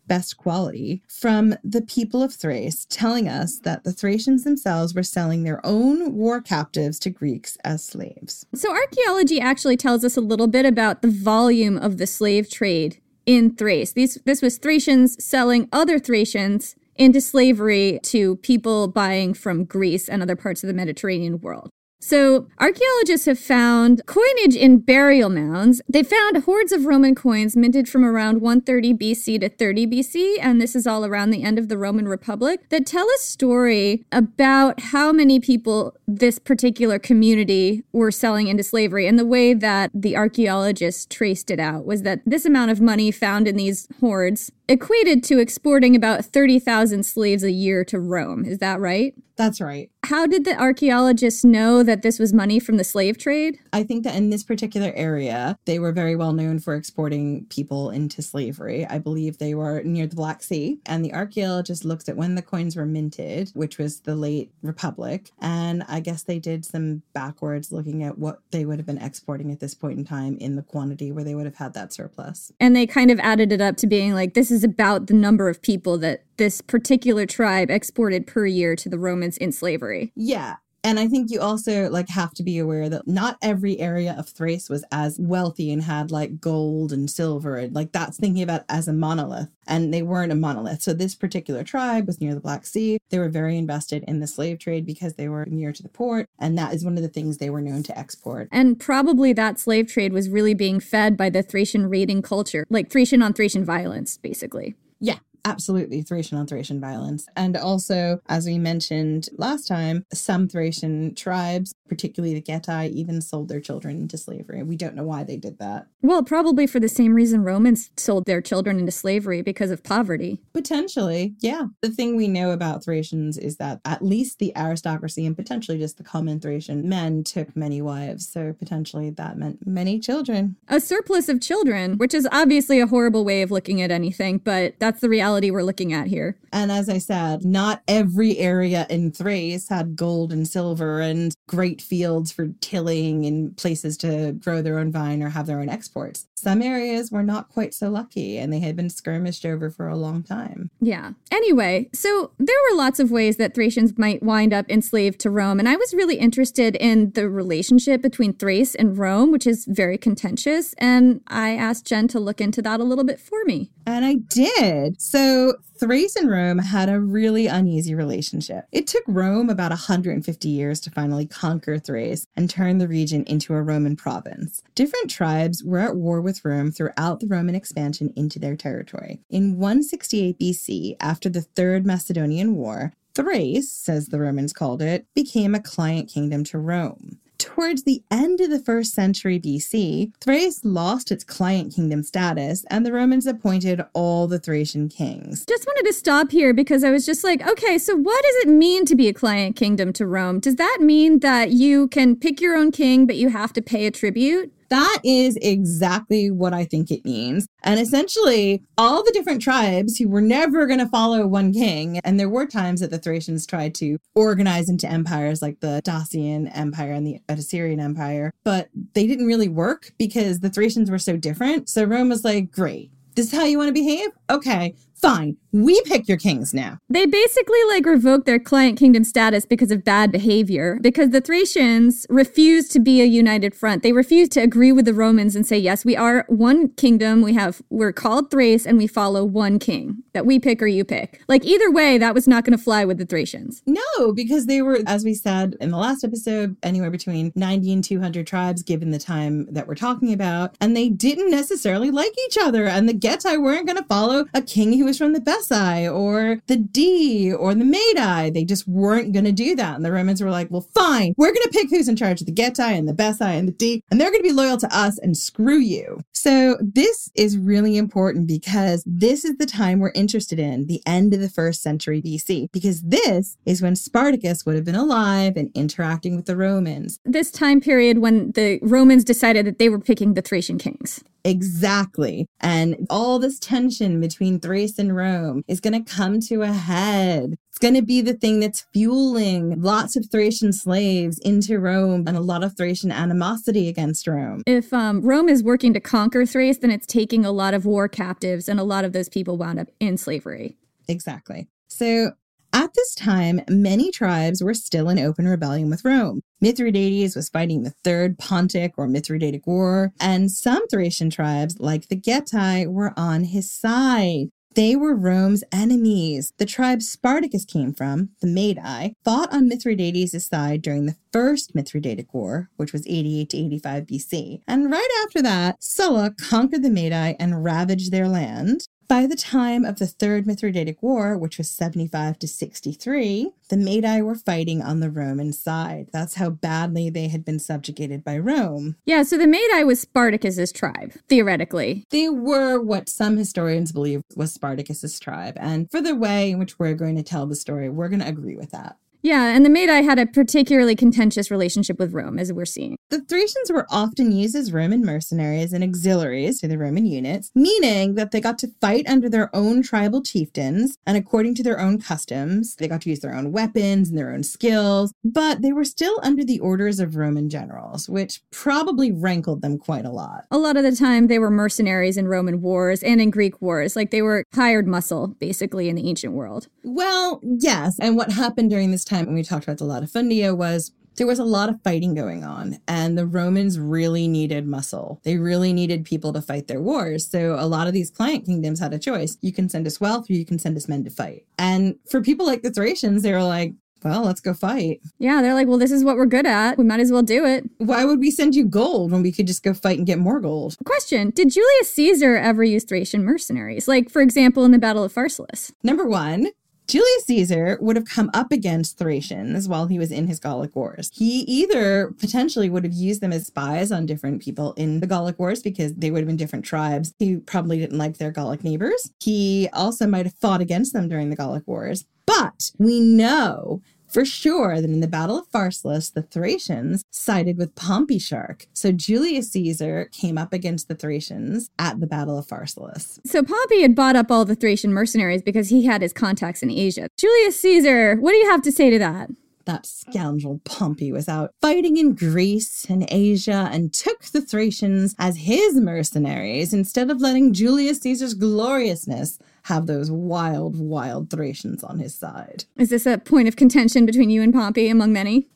best 0.08 0.36
quality 0.36 1.02
from 1.08 1.54
the 1.62 1.82
people 1.82 2.22
of 2.22 2.34
Thrace, 2.34 2.86
telling 2.86 3.28
us 3.28 3.58
that 3.60 3.84
the 3.84 3.92
Thracians 3.92 4.44
themselves 4.44 4.94
were 4.94 5.02
selling 5.02 5.44
their 5.44 5.64
own 5.64 6.14
war 6.14 6.40
captives 6.40 6.98
to 7.00 7.10
Greeks 7.10 7.56
as 7.64 7.84
slaves. 7.84 8.46
So, 8.54 8.72
archaeology 8.74 9.40
actually 9.40 9.76
tells 9.76 10.04
us 10.04 10.16
a 10.16 10.22
little 10.22 10.48
bit 10.48 10.66
about 10.66 11.02
the 11.02 11.10
volume 11.10 11.76
of 11.76 11.98
the 11.98 12.06
slave 12.06 12.50
trade 12.50 13.00
in 13.26 13.54
Thrace. 13.54 13.92
These, 13.92 14.16
this 14.24 14.42
was 14.42 14.58
Thracians 14.58 15.22
selling 15.22 15.68
other 15.72 15.98
Thracians 15.98 16.74
into 16.96 17.20
slavery 17.20 18.00
to 18.02 18.36
people 18.36 18.88
buying 18.88 19.32
from 19.34 19.64
Greece 19.64 20.08
and 20.08 20.22
other 20.22 20.34
parts 20.34 20.64
of 20.64 20.66
the 20.68 20.74
Mediterranean 20.74 21.40
world. 21.40 21.70
So, 22.00 22.46
archaeologists 22.61 23.26
have 23.26 23.40
found 23.40 24.06
coinage 24.06 24.54
in 24.54 24.78
burial 24.78 25.28
mounds. 25.28 25.82
They 25.88 26.04
found 26.04 26.44
hoards 26.44 26.70
of 26.70 26.87
Roman 26.87 27.16
coins 27.16 27.56
minted 27.56 27.88
from 27.88 28.04
around 28.04 28.40
130 28.40 28.94
BC 28.94 29.40
to 29.40 29.48
30 29.48 29.87
BC, 29.88 30.37
and 30.40 30.61
this 30.61 30.76
is 30.76 30.87
all 30.87 31.04
around 31.04 31.30
the 31.30 31.42
end 31.42 31.58
of 31.58 31.68
the 31.68 31.76
Roman 31.76 32.06
Republic, 32.06 32.68
that 32.68 32.87
tell 32.87 33.06
a 33.06 33.18
story 33.18 34.04
about 34.12 34.78
how 34.78 35.11
many 35.11 35.40
people 35.40 35.96
this 36.06 36.38
particular 36.38 37.00
community 37.00 37.82
were 37.92 38.12
selling 38.12 38.46
into 38.46 38.62
slavery. 38.62 39.08
And 39.08 39.18
the 39.18 39.26
way 39.26 39.52
that 39.52 39.90
the 39.92 40.16
archaeologists 40.16 41.04
traced 41.04 41.50
it 41.50 41.58
out 41.58 41.84
was 41.84 42.02
that 42.02 42.20
this 42.24 42.46
amount 42.46 42.70
of 42.70 42.80
money 42.80 43.11
found 43.11 43.48
in 43.48 43.56
these 43.56 43.88
hoards 44.00 44.52
equated 44.68 45.24
to 45.24 45.38
exporting 45.38 45.96
about 45.96 46.24
30,000 46.24 47.04
slaves 47.04 47.42
a 47.42 47.50
year 47.50 47.85
to 47.87 47.98
Rome. 47.98 48.44
Is 48.44 48.59
that 48.59 48.81
right? 48.81 49.14
That's 49.38 49.61
right. 49.61 49.88
How 50.04 50.26
did 50.26 50.44
the 50.44 50.59
archaeologists 50.59 51.44
know 51.44 51.85
that 51.85 52.02
this 52.02 52.18
was 52.18 52.33
money 52.33 52.59
from 52.59 52.76
the 52.76 52.83
slave 52.83 53.18
trade? 53.18 53.59
I 53.72 53.85
think 53.85 54.02
that 54.02 54.16
in 54.16 54.31
this 54.31 54.42
particular 54.42 54.92
area, 54.96 55.57
they 55.64 55.78
were 55.78 55.92
very 55.92 56.16
well 56.16 56.33
known 56.33 56.59
for 56.59 56.74
exporting 56.74 57.46
people 57.46 57.90
into 57.90 58.20
slavery. 58.20 58.85
I 58.85 58.98
believe 58.98 59.38
they 59.38 59.54
were 59.54 59.83
near 59.85 60.09
the 60.09 60.16
Black 60.16 60.42
Sea. 60.42 60.81
And 60.87 61.04
the 61.04 61.14
archaeologist 61.14 61.85
looked 61.85 62.09
at 62.09 62.16
when 62.16 62.35
the 62.35 62.42
coins 62.42 62.74
were 62.74 62.85
minted, 62.85 63.50
which 63.54 63.78
was 63.78 64.00
the 64.00 64.16
late 64.16 64.50
Republic. 64.61 65.31
And 65.40 65.85
I 65.87 66.00
guess 66.00 66.24
they 66.24 66.40
did 66.40 66.64
some 66.64 67.02
backwards 67.12 67.70
looking 67.70 68.02
at 68.02 68.18
what 68.18 68.40
they 68.50 68.64
would 68.64 68.81
have 68.81 68.87
been 68.87 68.98
exporting 68.98 69.52
at 69.52 69.61
this 69.61 69.74
point 69.74 70.00
in 70.00 70.04
time 70.04 70.37
in 70.38 70.57
the 70.57 70.62
quantity 70.62 71.12
where 71.12 71.24
they 71.24 71.37
would 71.37 71.46
have 71.46 71.57
had 71.57 71.74
that 71.74 71.92
surplus. 71.92 72.50
And 72.59 72.74
they 72.74 72.88
kind 72.88 73.12
of 73.12 73.20
added 73.20 73.52
it 73.52 73.61
up 73.61 73.76
to 73.76 73.87
being 73.87 74.14
like, 74.14 74.35
this 74.35 74.50
is 74.50 74.57
about 74.64 75.06
the 75.06 75.14
number 75.14 75.48
of 75.48 75.62
people 75.62 75.98
that 75.98 76.24
this 76.36 76.60
particular 76.60 77.26
tribe 77.26 77.70
exported 77.70 78.26
per 78.26 78.46
year 78.46 78.76
to 78.76 78.88
the 78.88 78.98
Romans 78.98 79.36
in 79.36 79.52
slavery. 79.52 80.12
Yeah. 80.14 80.56
And 80.84 80.98
I 80.98 81.08
think 81.08 81.30
you 81.30 81.40
also 81.40 81.90
like 81.90 82.08
have 82.08 82.32
to 82.34 82.42
be 82.42 82.58
aware 82.58 82.88
that 82.88 83.08
not 83.08 83.36
every 83.42 83.78
area 83.78 84.14
of 84.16 84.28
Thrace 84.28 84.68
was 84.68 84.84
as 84.92 85.18
wealthy 85.18 85.72
and 85.72 85.82
had 85.82 86.10
like 86.10 86.40
gold 86.40 86.92
and 86.92 87.10
silver 87.10 87.56
and 87.56 87.74
like 87.74 87.92
that's 87.92 88.16
thinking 88.16 88.42
about 88.42 88.64
as 88.68 88.88
a 88.88 88.92
monolith 88.92 89.48
and 89.66 89.92
they 89.92 90.02
weren't 90.02 90.32
a 90.32 90.36
monolith. 90.36 90.82
So 90.82 90.92
this 90.92 91.14
particular 91.14 91.64
tribe 91.64 92.06
was 92.06 92.20
near 92.20 92.34
the 92.34 92.40
Black 92.40 92.64
Sea. 92.64 92.98
They 93.10 93.18
were 93.18 93.28
very 93.28 93.58
invested 93.58 94.04
in 94.06 94.20
the 94.20 94.26
slave 94.26 94.58
trade 94.58 94.86
because 94.86 95.14
they 95.14 95.28
were 95.28 95.46
near 95.46 95.72
to 95.72 95.82
the 95.82 95.88
port 95.88 96.26
and 96.38 96.56
that 96.56 96.72
is 96.72 96.84
one 96.84 96.96
of 96.96 97.02
the 97.02 97.08
things 97.08 97.38
they 97.38 97.50
were 97.50 97.60
known 97.60 97.82
to 97.84 97.98
export. 97.98 98.48
And 98.52 98.78
probably 98.78 99.32
that 99.32 99.58
slave 99.58 99.88
trade 99.88 100.12
was 100.12 100.28
really 100.28 100.54
being 100.54 100.80
fed 100.80 101.16
by 101.16 101.28
the 101.30 101.42
Thracian 101.42 101.88
raiding 101.88 102.22
culture, 102.22 102.64
like 102.70 102.90
Thracian 102.90 103.22
on 103.22 103.32
Thracian 103.32 103.64
violence 103.64 104.16
basically. 104.16 104.74
Yeah, 105.00 105.18
Absolutely, 105.48 106.02
Thracian 106.02 106.37
on 106.37 106.46
Thracian 106.46 106.78
violence. 106.78 107.26
And 107.34 107.56
also, 107.56 108.20
as 108.28 108.44
we 108.44 108.58
mentioned 108.58 109.30
last 109.38 109.66
time, 109.66 110.04
some 110.12 110.46
Thracian 110.46 111.14
tribes, 111.14 111.74
particularly 111.88 112.35
the 112.35 112.42
Getae, 112.42 112.90
even 112.90 113.20
sold 113.20 113.48
their 113.48 113.61
children 113.61 113.96
into 113.96 114.18
slavery. 114.18 114.62
We 114.62 114.77
don't 114.77 114.94
know 114.94 115.05
why 115.05 115.24
they 115.24 115.37
did 115.37 115.59
that. 115.59 115.87
Well, 116.03 116.22
probably 116.22 116.66
for 116.66 116.81
the 116.81 116.88
same 116.88 117.14
reason 117.14 117.42
Romans 117.42 117.90
sold 117.96 118.27
their 118.27 118.40
children 118.40 118.79
into 118.79 118.92
slavery 118.92 119.42
because 119.42 119.70
of 119.70 119.83
poverty. 119.83 120.40
Potentially, 120.53 121.35
yeah. 121.40 121.66
The 121.83 121.90
thing 121.90 122.16
we 122.16 122.29
know 122.29 122.51
about 122.51 122.85
Thracians 122.85 123.38
is 123.38 123.57
that 123.57 123.81
at 123.85 124.03
least 124.03 124.38
the 124.38 124.57
aristocracy 124.57 125.27
and 125.27 125.37
potentially 125.37 125.79
just 125.79 125.98
the 125.98 126.05
common 126.05 126.40
Thracian 126.40 126.88
men 126.88 127.24
took 127.24 127.57
many 127.57 127.81
wives. 127.81 128.29
So 128.29 128.53
potentially 128.53 129.11
that 129.11 129.38
meant 129.38 129.66
many 129.66 129.98
children. 129.98 130.57
A 130.68 130.81
surplus 130.81 131.29
of 131.29 131.40
children, 131.40 131.96
which 131.96 132.14
is 132.14 132.29
obviously 132.33 132.81
a 132.81 132.87
horrible 132.87 133.24
way 133.24 133.42
of 133.42 133.51
looking 133.51 133.81
at 133.83 133.90
anything, 133.90 134.38
but 134.38 134.74
that's 134.79 135.01
the 135.01 135.09
reality 135.09 135.29
reality 135.29 135.51
we're 135.51 135.62
looking 135.62 135.92
at 135.92 136.07
here. 136.07 136.37
And 136.53 136.72
as 136.72 136.88
I 136.88 136.98
said, 136.98 137.44
not 137.44 137.83
every 137.87 138.38
area 138.38 138.87
in 138.88 139.12
Thrace 139.12 139.68
had 139.68 139.96
gold 139.96 140.33
and 140.33 140.48
silver 140.48 141.01
and 141.01 141.35
great 141.46 141.77
fields 141.82 142.30
for 142.30 142.48
tilling 142.60 143.26
and 143.26 143.56
places 143.56 143.96
to 143.98 144.32
grow 144.32 144.62
their 144.62 144.78
own 144.78 144.92
vine 144.92 145.22
or 145.22 145.30
have 145.30 145.46
their 145.46 145.60
own 145.60 145.68
exports. 145.68 146.27
Some 146.38 146.62
areas 146.62 147.11
were 147.11 147.22
not 147.22 147.48
quite 147.48 147.74
so 147.74 147.90
lucky 147.90 148.38
and 148.38 148.53
they 148.53 148.61
had 148.61 148.77
been 148.77 148.90
skirmished 148.90 149.44
over 149.44 149.70
for 149.70 149.88
a 149.88 149.96
long 149.96 150.22
time. 150.22 150.70
Yeah. 150.81 151.12
Anyway, 151.31 151.88
so 151.92 152.31
there 152.38 152.57
were 152.70 152.77
lots 152.77 153.01
of 153.01 153.11
ways 153.11 153.37
that 153.37 153.55
Thracians 153.55 153.98
might 153.98 154.22
wind 154.22 154.53
up 154.53 154.70
enslaved 154.70 155.18
to 155.20 155.31
Rome. 155.31 155.59
And 155.59 155.68
I 155.68 155.77
was 155.77 155.94
really 155.94 156.16
interested 156.16 156.77
in 156.77 157.12
the 157.12 157.29
relationship 157.29 158.03
between 158.03 158.35
Thrace 158.35 158.74
and 158.74 158.96
Rome, 158.96 159.33
which 159.33 159.46
is 159.46 159.64
very 159.66 159.98
contentious. 159.98 160.74
And 160.79 161.20
I 161.27 161.57
asked 161.57 161.87
Jen 161.87 162.09
to 162.09 162.20
look 162.20 162.40
into 162.40 162.62
that 162.62 162.81
a 162.81 162.85
little 162.85 163.05
bit 163.05 163.20
for 163.20 163.44
me. 163.44 163.70
And 163.87 164.05
I 164.05 164.14
did. 164.14 165.01
So 165.01 165.55
Thrace 165.79 166.16
and 166.16 166.29
Rome 166.29 166.59
had 166.59 166.88
a 166.88 167.01
really 167.01 167.46
uneasy 167.46 167.94
relationship. 167.94 168.66
It 168.72 168.87
took 168.87 169.05
Rome 169.07 169.48
about 169.48 169.70
150 169.70 170.48
years 170.48 170.81
to 170.81 170.90
finally 170.90 171.24
conquer 171.24 171.79
Thrace 171.79 172.27
and 172.37 172.51
turn 172.51 172.79
the 172.79 172.88
region 172.88 173.24
into 173.27 173.55
a 173.55 173.62
Roman 173.62 173.94
province. 173.94 174.62
Different 174.74 175.09
tribes 175.09 175.62
were 175.62 175.79
at 175.79 175.96
war 175.96 176.20
with 176.20 176.27
Rome 176.44 176.70
throughout 176.70 177.20
the 177.20 177.26
Roman 177.26 177.54
expansion 177.54 178.12
into 178.16 178.38
their 178.38 178.56
territory. 178.56 179.20
In 179.30 179.58
168 179.58 180.38
BC, 180.38 180.96
after 181.00 181.28
the 181.28 181.42
Third 181.42 181.86
Macedonian 181.86 182.54
War, 182.54 182.92
Thrace, 183.14 183.88
as 183.88 184.08
the 184.08 184.20
Romans 184.20 184.52
called 184.52 184.80
it, 184.80 185.06
became 185.14 185.54
a 185.54 185.60
client 185.60 186.08
kingdom 186.08 186.44
to 186.44 186.58
Rome. 186.58 187.18
Towards 187.38 187.84
the 187.84 188.02
end 188.10 188.40
of 188.40 188.50
the 188.50 188.58
first 188.58 188.92
century 188.92 189.38
BC, 189.38 190.12
Thrace 190.20 190.64
lost 190.64 191.12
its 191.12 191.22
client 191.22 191.72
kingdom 191.72 192.02
status 192.02 192.64
and 192.68 192.84
the 192.84 192.92
Romans 192.92 193.26
appointed 193.26 193.80
all 193.92 194.26
the 194.26 194.40
Thracian 194.40 194.88
kings. 194.88 195.44
Just 195.46 195.64
wanted 195.64 195.86
to 195.86 195.92
stop 195.92 196.32
here 196.32 196.52
because 196.52 196.82
I 196.82 196.90
was 196.90 197.06
just 197.06 197.22
like, 197.22 197.46
okay, 197.46 197.78
so 197.78 197.96
what 197.96 198.24
does 198.24 198.34
it 198.42 198.48
mean 198.48 198.84
to 198.86 198.96
be 198.96 199.06
a 199.06 199.12
client 199.12 199.54
kingdom 199.54 199.92
to 199.94 200.06
Rome? 200.06 200.40
Does 200.40 200.56
that 200.56 200.78
mean 200.80 201.20
that 201.20 201.52
you 201.52 201.86
can 201.88 202.16
pick 202.16 202.40
your 202.40 202.56
own 202.56 202.72
king, 202.72 203.06
but 203.06 203.16
you 203.16 203.28
have 203.28 203.52
to 203.52 203.62
pay 203.62 203.86
a 203.86 203.92
tribute? 203.92 204.52
That 204.68 204.98
is 205.04 205.37
exactly 205.40 206.31
what 206.31 206.52
I 206.52 206.64
think 206.64 206.90
it 206.90 207.04
means. 207.04 207.46
And 207.62 207.81
essentially, 207.81 208.62
all 208.76 209.02
the 209.02 209.12
different 209.12 209.42
tribes 209.42 209.96
who 209.96 210.09
were 210.09 210.20
never 210.20 210.66
going 210.66 210.78
to 210.78 210.88
follow 210.88 211.26
one 211.26 211.52
king, 211.52 211.98
and 212.04 212.18
there 212.18 212.28
were 212.28 212.46
times 212.46 212.81
that 212.81 212.90
the 212.90 212.98
Thracians 212.98 213.46
tried 213.46 213.74
to 213.76 213.98
organize 214.14 214.68
into 214.68 214.88
empires 214.88 215.42
like 215.42 215.61
the 215.61 215.81
Dacian 215.85 216.48
Empire 216.48 216.92
and 216.92 217.07
the 217.07 217.20
Odrysian 217.28 217.81
Empire, 217.81 218.33
but 218.44 218.68
they 218.94 219.07
didn't 219.07 219.26
really 219.26 219.48
work 219.48 219.92
because 219.98 220.40
the 220.40 220.50
Thracians 220.50 220.90
were 220.90 220.98
so 220.98 221.16
different. 221.16 221.68
So 221.68 221.85
Rome 221.85 222.09
was 222.09 222.24
like, 222.24 222.50
great, 222.50 222.90
this 223.14 223.33
is 223.33 223.38
how 223.38 223.44
you 223.44 223.59
want 223.59 223.68
to 223.68 223.72
behave? 223.72 224.11
Okay, 224.31 224.74
fine. 225.00 225.37
We 225.52 225.80
pick 225.82 226.08
your 226.08 226.18
kings 226.18 226.52
now. 226.52 226.78
They 226.90 227.06
basically 227.06 227.58
like 227.68 227.87
revoked 227.87 228.26
their 228.26 228.38
client 228.38 228.78
kingdom 228.78 229.02
status 229.04 229.46
because 229.46 229.70
of 229.70 229.82
bad 229.82 230.12
behavior. 230.12 230.78
Because 230.82 231.11
the 231.11 231.22
Thracians 231.22 232.04
refused 232.11 232.70
to 232.72 232.80
be 232.80 233.00
a 233.00 233.06
united 233.06 233.54
front. 233.54 233.82
They 233.82 233.92
refused 233.92 234.32
to 234.32 234.40
agree 234.40 234.72
with 234.72 234.84
the 234.84 234.92
Romans 234.92 235.34
and 235.34 235.46
say, 235.46 235.56
yes, 235.56 235.84
we 235.84 235.96
are 235.96 236.26
one 236.28 236.68
kingdom. 236.70 237.22
We 237.22 237.32
have, 237.34 237.62
we're 237.70 237.92
called 237.92 238.30
Thrace 238.30 238.66
and 238.66 238.76
we 238.76 238.87
follow 238.87 239.24
one 239.24 239.58
king 239.58 240.02
that 240.12 240.26
we 240.26 240.38
pick 240.38 240.61
or 240.61 240.66
you 240.66 240.84
pick. 240.84 241.22
Like 241.28 241.44
either 241.46 241.70
way, 241.70 241.96
that 241.96 242.14
was 242.14 242.28
not 242.28 242.44
going 242.44 242.56
to 242.56 242.62
fly 242.62 242.84
with 242.84 242.98
the 242.98 243.06
Thracians. 243.06 243.62
No, 243.66 244.12
because 244.12 244.46
they 244.46 244.61
were, 244.61 244.80
as 244.87 245.04
we 245.04 245.14
said 245.14 245.56
in 245.61 245.70
the 245.70 245.78
last 245.78 246.04
episode, 246.04 246.56
anywhere 246.62 246.90
between 246.90 247.32
90 247.37 247.72
and 247.72 247.84
200 247.84 248.26
tribes 248.26 248.62
given 248.62 248.90
the 248.90 248.98
time 248.98 249.46
that 249.52 249.66
we're 249.66 249.74
talking 249.74 250.12
about. 250.12 250.56
And 250.61 250.76
they 250.76 250.90
didn't 250.90 251.30
necessarily 251.30 251.90
like 251.90 252.12
each 252.26 252.37
other. 252.38 252.66
And 252.66 252.87
the 252.88 252.94
Getae 252.94 253.42
weren't 253.42 253.66
going 253.66 253.78
to 253.78 253.84
follow 253.84 254.26
a 254.34 254.42
king 254.42 254.76
who 254.76 254.88
was 254.88 254.98
from 254.98 255.12
the 255.12 255.20
Bessi 255.20 255.94
or 255.94 256.40
the 256.46 256.57
Dii 256.57 257.38
or 257.38 257.55
the 257.55 257.64
Maedi. 257.64 258.33
They 258.33 258.44
just 258.44 258.66
weren't 258.66 259.12
going 259.12 259.27
to 259.27 259.33
do 259.33 259.55
that. 259.55 259.77
And 259.77 259.85
the 259.85 259.92
Romans 259.92 260.22
were 260.22 260.31
like, 260.31 260.51
well, 260.51 260.66
fine, 260.74 261.14
we're 261.18 261.33
going 261.33 261.44
to 261.44 261.51
pick 261.53 261.68
who's 261.68 261.88
in 261.88 261.96
charge 261.96 262.22
of 262.22 262.27
the 262.27 262.33
Getae 262.33 262.79
and 262.79 262.88
the 262.88 262.94
Bessi 262.94 263.20
and 263.20 263.46
the 263.46 263.53
Dii, 263.53 263.83
and 263.90 264.01
they're 264.01 264.11
going 264.11 264.22
to 264.22 264.29
be 264.29 264.33
loyal 264.33 264.57
to 264.57 264.77
us 264.77 264.98
and 264.98 265.16
screw 265.16 265.59
you. 265.59 266.01
So 266.14 266.57
this 266.61 267.11
is 267.14 267.37
really 267.37 267.77
important 267.77 268.27
because 268.27 268.83
this 268.87 269.24
is 269.24 269.37
the 269.37 269.46
time 269.46 269.79
we're 269.79 269.92
interested 269.94 270.38
in, 270.38 270.66
the 270.66 270.83
end 270.87 271.12
of 271.12 271.20
the 271.20 271.29
first 271.29 271.62
century 271.62 272.01
BC, 272.01 272.51
because 272.51 272.81
this 272.81 273.37
is 273.44 273.61
when 273.61 273.77
Spartacus 273.77 274.46
would 274.46 274.57
have 274.57 274.64
been 274.64 274.74
alive 274.74 275.37
and 275.37 275.51
interacting 275.55 276.16
with 276.16 276.24
the 276.24 276.37
Romans. 276.37 276.98
This 277.05 277.31
time 277.31 277.61
period 277.61 277.98
when 277.98 278.33
the 278.33 278.59
Romans 278.62 279.05
decided 279.05 279.44
that 279.46 279.59
they 279.59 279.68
were 279.68 279.79
picking 279.79 280.14
the 280.14 280.22
Thracian 280.22 280.57
kings. 280.59 281.05
Exactly. 281.28 282.26
And 282.40 282.86
all 282.88 283.18
this 283.18 283.38
tension 283.38 284.00
between 284.00 284.40
Thrace 284.40 284.78
and 284.78 284.96
Rome 284.96 285.42
is 285.46 285.60
going 285.60 285.84
to 285.84 285.90
come 285.90 286.20
to 286.20 286.42
a 286.42 286.52
head. 286.52 287.34
It's 287.50 287.58
going 287.58 287.74
to 287.74 287.82
be 287.82 288.00
the 288.00 288.14
thing 288.14 288.40
that's 288.40 288.64
fueling 288.72 289.60
lots 289.60 289.94
of 289.94 290.10
Thracian 290.10 290.54
slaves 290.54 291.18
into 291.18 291.58
Rome 291.58 292.04
and 292.06 292.16
a 292.16 292.20
lot 292.20 292.42
of 292.42 292.56
Thracian 292.56 292.90
animosity 292.90 293.68
against 293.68 294.06
Rome. 294.06 294.42
If 294.46 294.72
um, 294.72 295.02
Rome 295.02 295.28
is 295.28 295.42
working 295.42 295.74
to 295.74 295.80
conquer 295.80 296.24
Thrace, 296.24 296.58
then 296.58 296.70
it's 296.70 296.86
taking 296.86 297.26
a 297.26 297.32
lot 297.32 297.52
of 297.52 297.66
war 297.66 297.88
captives, 297.88 298.48
and 298.48 298.58
a 298.58 298.64
lot 298.64 298.84
of 298.84 298.92
those 298.92 299.08
people 299.08 299.36
wound 299.36 299.58
up 299.58 299.68
in 299.80 299.98
slavery. 299.98 300.56
Exactly. 300.88 301.48
So 301.68 302.12
at 302.52 302.74
this 302.74 302.94
time, 302.94 303.40
many 303.48 303.90
tribes 303.90 304.42
were 304.42 304.54
still 304.54 304.88
in 304.88 304.98
open 304.98 305.28
rebellion 305.28 305.70
with 305.70 305.84
Rome. 305.84 306.22
Mithridates 306.40 307.16
was 307.16 307.28
fighting 307.28 307.62
the 307.62 307.74
Third 307.84 308.18
Pontic 308.18 308.72
or 308.76 308.87
Mithridatic 308.87 309.46
War, 309.46 309.92
and 310.00 310.30
some 310.30 310.66
Thracian 310.68 311.11
tribes, 311.11 311.58
like 311.58 311.88
the 311.88 312.00
Getae, 312.00 312.66
were 312.66 312.92
on 312.96 313.24
his 313.24 313.50
side. 313.50 314.28
They 314.54 314.74
were 314.74 314.94
Rome's 314.94 315.44
enemies. 315.52 316.32
The 316.38 316.46
tribe 316.46 316.82
Spartacus 316.82 317.44
came 317.44 317.72
from, 317.72 318.11
the 318.20 318.26
Maedi, 318.26 318.94
fought 319.04 319.32
on 319.32 319.48
Mithridates' 319.48 320.26
side 320.26 320.62
during 320.62 320.87
the 320.87 320.96
First 321.12 321.54
Mithridatic 321.54 322.06
War, 322.12 322.48
which 322.56 322.72
was 322.72 322.87
88 322.87 323.30
to 323.30 323.37
85 323.37 323.84
BC. 323.84 324.40
And 324.48 324.70
right 324.70 325.04
after 325.04 325.22
that, 325.22 325.62
Sulla 325.62 326.12
conquered 326.20 326.62
the 326.62 326.70
Maedi 326.70 327.14
and 327.20 327.44
ravaged 327.44 327.92
their 327.92 328.08
land. 328.08 328.66
By 328.88 329.07
the 329.07 329.16
time 329.16 329.66
of 329.66 329.79
the 329.79 329.87
Third 329.87 330.24
Mithridatic 330.24 330.79
War, 330.81 331.18
which 331.18 331.37
was 331.37 331.51
75 331.51 332.18
to 332.20 332.27
63, 332.27 333.31
the 333.51 333.57
Maedi 333.57 334.01
were 334.03 334.14
fighting 334.14 334.62
on 334.62 334.81
the 334.81 334.88
Roman 334.88 335.35
side. 335.35 335.90
That's 335.92 336.14
how 336.14 336.31
badly 336.31 336.88
they 336.88 337.09
had 337.09 337.22
been 337.22 337.38
subjugated 337.38 338.03
by 338.03 338.16
Rome. 338.16 338.77
Yeah, 338.87 339.03
so 339.03 339.18
the 339.18 339.27
Maedi 339.27 339.66
was 339.66 339.83
Spartacus's 339.83 340.53
tribe, 340.53 340.94
theoretically. 341.07 341.85
They 341.90 342.09
were 342.09 342.62
what 342.62 342.88
some 342.88 343.18
historians 343.18 343.72
believe 343.72 344.01
was 344.16 344.33
Spartacus's 344.33 344.98
tribe. 344.98 345.37
And 345.38 345.70
for 345.70 345.83
the 345.83 345.94
way 345.94 346.31
in 346.31 346.38
which 346.38 346.59
we're 346.59 346.72
going 346.72 346.96
to 346.96 347.03
tell 347.03 347.27
the 347.27 347.37
story, 347.37 347.68
we're 347.68 347.90
going 347.90 348.01
to 348.01 348.09
agree 348.09 348.37
with 348.37 348.53
that. 348.53 348.79
Yeah, 349.02 349.34
and 349.34 349.44
the 349.44 349.50
Maedi 349.50 349.84
had 349.84 349.98
a 349.98 350.06
particularly 350.06 350.74
contentious 350.74 351.30
relationship 351.30 351.78
with 351.78 351.92
Rome, 351.92 352.18
as 352.18 352.32
we're 352.32 352.44
seeing. 352.44 352.76
The 352.90 353.00
Thracians 353.02 353.52
were 353.52 353.66
often 353.70 354.12
used 354.12 354.34
as 354.34 354.52
Roman 354.52 354.84
mercenaries 354.84 355.52
and 355.52 355.62
auxiliaries 355.62 356.40
to 356.40 356.48
the 356.48 356.58
Roman 356.58 356.87
units, 356.87 357.30
meaning 357.34 357.94
that 357.94 358.11
they 358.11 358.20
got 358.20 358.38
to 358.38 358.48
fight 358.61 358.88
under 358.88 359.08
their 359.08 359.34
own 359.37 359.62
tribal 359.62 360.02
chieftains 360.02 360.76
and 360.87 360.96
according 360.96 361.34
to 361.37 361.42
their 361.42 361.61
own 361.61 361.80
customs. 361.80 362.56
They 362.56 362.66
got 362.66 362.80
to 362.82 362.90
use 362.90 363.00
their 363.00 363.14
own 363.14 363.30
weapons 363.30 363.90
and 363.90 363.98
their 363.98 364.12
own 364.12 364.22
skills, 364.22 364.92
but 365.04 365.42
they 365.42 365.52
were 365.52 365.64
still 365.64 366.00
under 366.02 366.24
the 366.24 366.40
orders 366.40 366.80
of 366.80 366.96
Roman 366.96 367.28
generals, 367.28 367.88
which 367.88 368.20
probably 368.32 368.90
rankled 368.90 369.42
them 369.42 369.58
quite 369.58 369.84
a 369.84 369.90
lot. 369.90 370.24
A 370.30 370.38
lot 370.38 370.56
of 370.56 370.64
the 370.64 370.74
time, 370.74 371.06
they 371.06 371.18
were 371.18 371.30
mercenaries 371.30 371.96
in 371.96 372.08
Roman 372.08 372.40
wars 372.40 372.82
and 372.82 373.00
in 373.00 373.11
Greek 373.11 373.40
wars. 373.40 373.76
Like 373.76 373.90
they 373.90 374.02
were 374.02 374.24
hired 374.34 374.66
muscle, 374.66 375.08
basically, 375.18 375.68
in 375.68 375.76
the 375.76 375.88
ancient 375.88 376.14
world. 376.14 376.48
Well, 376.64 377.20
yes. 377.22 377.76
And 377.80 377.96
what 377.96 378.12
happened 378.12 378.50
during 378.50 378.70
this 378.70 378.84
time 378.88 379.07
when 379.07 379.14
we 379.14 379.22
talked 379.22 379.44
about 379.44 379.59
the 379.59 379.64
latifundia 379.64 380.37
was 380.37 380.72
there 380.98 381.07
was 381.07 381.20
a 381.20 381.24
lot 381.24 381.48
of 381.48 381.62
fighting 381.62 381.94
going 381.94 382.24
on, 382.24 382.59
and 382.66 382.98
the 382.98 383.07
Romans 383.07 383.59
really 383.59 384.09
needed 384.09 384.46
muscle. 384.46 385.01
They 385.05 385.16
really 385.16 385.53
needed 385.53 385.85
people 385.85 386.12
to 386.12 386.20
fight 386.20 386.48
their 386.48 386.61
wars. 386.61 387.09
So 387.09 387.37
a 387.38 387.46
lot 387.46 387.68
of 387.68 387.72
these 387.72 387.88
client 387.88 388.27
kingdoms 388.27 388.59
had 388.59 388.74
a 388.74 388.79
choice. 388.79 389.16
You 389.20 389.33
can 389.33 389.48
send 389.48 389.66
us 389.66 389.81
wealth 389.81 390.11
or 390.11 390.14
you 390.14 390.27
can 390.27 390.40
send 390.40 390.57
us 390.57 390.68
men 390.68 390.85
to 390.85 390.90
fight. 390.90 391.24
And 391.38 391.77
for 391.88 392.03
people 392.03 392.27
like 392.27 392.42
the 392.42 392.51
Thracians, 392.51 393.05
they 393.05 393.12
were 393.12 393.22
like, 393.22 393.55
well, 393.85 394.03
let's 394.03 394.20
go 394.20 394.35
fight. 394.35 394.81
Yeah, 394.98 395.22
they're 395.22 395.35
like, 395.35 395.46
well, 395.46 395.59
this 395.59 395.70
is 395.70 395.85
what 395.85 395.96
we're 395.96 396.07
good 396.07 396.27
at. 396.27 396.59
We 396.59 396.64
might 396.64 396.81
as 396.81 396.90
well 396.90 397.03
do 397.03 397.24
it. 397.24 397.48
Why 397.59 397.85
would 397.85 398.01
we 398.01 398.11
send 398.11 398.35
you 398.35 398.44
gold 398.44 398.90
when 398.90 399.03
we 399.03 399.12
could 399.12 399.27
just 399.27 399.42
go 399.42 399.55
fight 399.55 399.79
and 399.79 399.87
get 399.87 399.98
more 399.98 400.20
gold? 400.20 400.57
Question 400.64 401.11
Did 401.11 401.31
Julius 401.31 401.72
Caesar 401.74 402.16
ever 402.16 402.42
use 402.42 402.64
Thracian 402.64 403.05
mercenaries? 403.05 403.68
Like, 403.68 403.88
for 403.88 404.03
example, 404.03 404.44
in 404.44 404.51
the 404.51 404.59
Battle 404.59 404.83
of 404.83 404.92
Pharsalus? 404.92 405.53
Number 405.62 405.87
one, 405.87 406.29
Julius 406.68 407.07
Caesar 407.07 407.57
would 407.62 407.76
have 407.76 407.87
come 407.87 408.11
up 408.12 408.31
against 408.31 408.76
Thracians 408.76 409.48
while 409.48 409.66
he 409.66 409.78
was 409.78 409.90
in 409.90 410.07
his 410.07 410.20
Gallic 410.20 410.54
Wars. 410.54 410.90
He 410.92 411.20
either 411.20 411.94
potentially 411.98 412.50
would 412.50 412.62
have 412.64 412.74
used 412.74 413.00
them 413.00 413.11
as 413.11 413.26
spies 413.26 413.72
on 413.72 413.87
different 413.87 414.20
people 414.20 414.52
in 414.52 414.81
the 414.81 414.87
Gallic 414.87 415.18
Wars 415.18 415.42
because 415.42 415.74
they 415.74 415.90
would 415.90 416.00
have 416.00 416.07
been 416.07 416.18
different 416.18 416.44
tribes. 416.44 416.92
He 416.98 417.16
probably 417.16 417.59
didn't 417.59 417.78
like 417.78 417.96
their 417.96 418.12
Gallic 418.12 418.44
neighbors. 418.44 418.92
He 419.00 419.48
also 419.54 419.87
might 419.87 420.04
have 420.04 420.14
fought 420.16 420.42
against 420.42 420.74
them 420.74 420.88
during 420.88 421.09
the 421.09 421.16
Gallic 421.16 421.48
Wars. 421.48 421.87
But 422.04 422.52
we 422.59 422.81
know 422.81 423.62
for 423.88 424.05
sure 424.05 424.61
that 424.61 424.70
in 424.70 424.81
the 424.81 424.88
Battle 424.88 425.18
of 425.18 425.31
Pharsalus, 425.31 425.92
the 425.92 426.03
Thracians 426.03 426.85
sided 426.90 427.38
with 427.38 427.55
Pompey-Shark. 427.55 428.46
So 428.53 428.72
Julius 428.72 429.31
Caesar 429.33 429.88
came 429.92 430.18
up 430.18 430.33
against 430.33 430.68
the 430.68 430.74
Thracians 430.74 431.51
at 431.59 431.81
the 431.81 431.87
Battle 431.87 432.18
of 432.18 432.27
Pharsalus. 432.27 432.98
So 433.07 433.22
Pompey 433.22 433.62
had 433.62 433.74
bought 433.74 433.96
up 433.96 434.11
all 434.11 434.24
the 434.24 434.35
Thracian 434.35 434.72
mercenaries 434.72 435.22
because 435.22 435.48
he 435.48 435.64
had 435.64 435.83
his 435.83 435.92
contacts 435.92 436.42
in 436.42 436.51
Asia. 436.51 436.88
Julius 436.98 437.40
Caesar, 437.40 437.96
what 437.96 438.12
do 438.12 438.18
you 438.18 438.31
have 438.31 438.42
to 438.42 438.53
say 438.53 438.70
to 438.70 438.79
that? 438.79 439.11
that 439.48 439.64
scoundrel 439.64 440.42
Pompey 440.44 440.92
was 440.92 441.09
out 441.09 441.33
fighting 441.40 441.79
in 441.79 441.94
Greece 441.94 442.66
and 442.68 442.87
Asia 442.90 443.48
and 443.51 443.72
took 443.72 444.05
the 444.05 444.20
Thracians 444.20 444.94
as 444.98 445.16
his 445.16 445.55
mercenaries 445.55 446.53
instead 446.53 446.90
of 446.90 447.01
letting 447.01 447.33
Julius 447.33 447.81
Caesar's 447.81 448.12
gloriousness 448.12 449.18
have 449.48 449.66
those 449.66 449.90
wild, 449.90 450.58
wild 450.58 451.11
Thracians 451.11 451.64
on 451.64 451.78
his 451.78 451.94
side. 451.94 452.44
Is 452.56 452.68
this 452.68 452.87
a 452.87 452.98
point 452.98 453.28
of 453.28 453.37
contention 453.37 453.87
between 453.87 454.11
you 454.11 454.22
and 454.22 454.32
Pompey 454.32 454.68
among 454.68 454.92
many? 454.92 455.26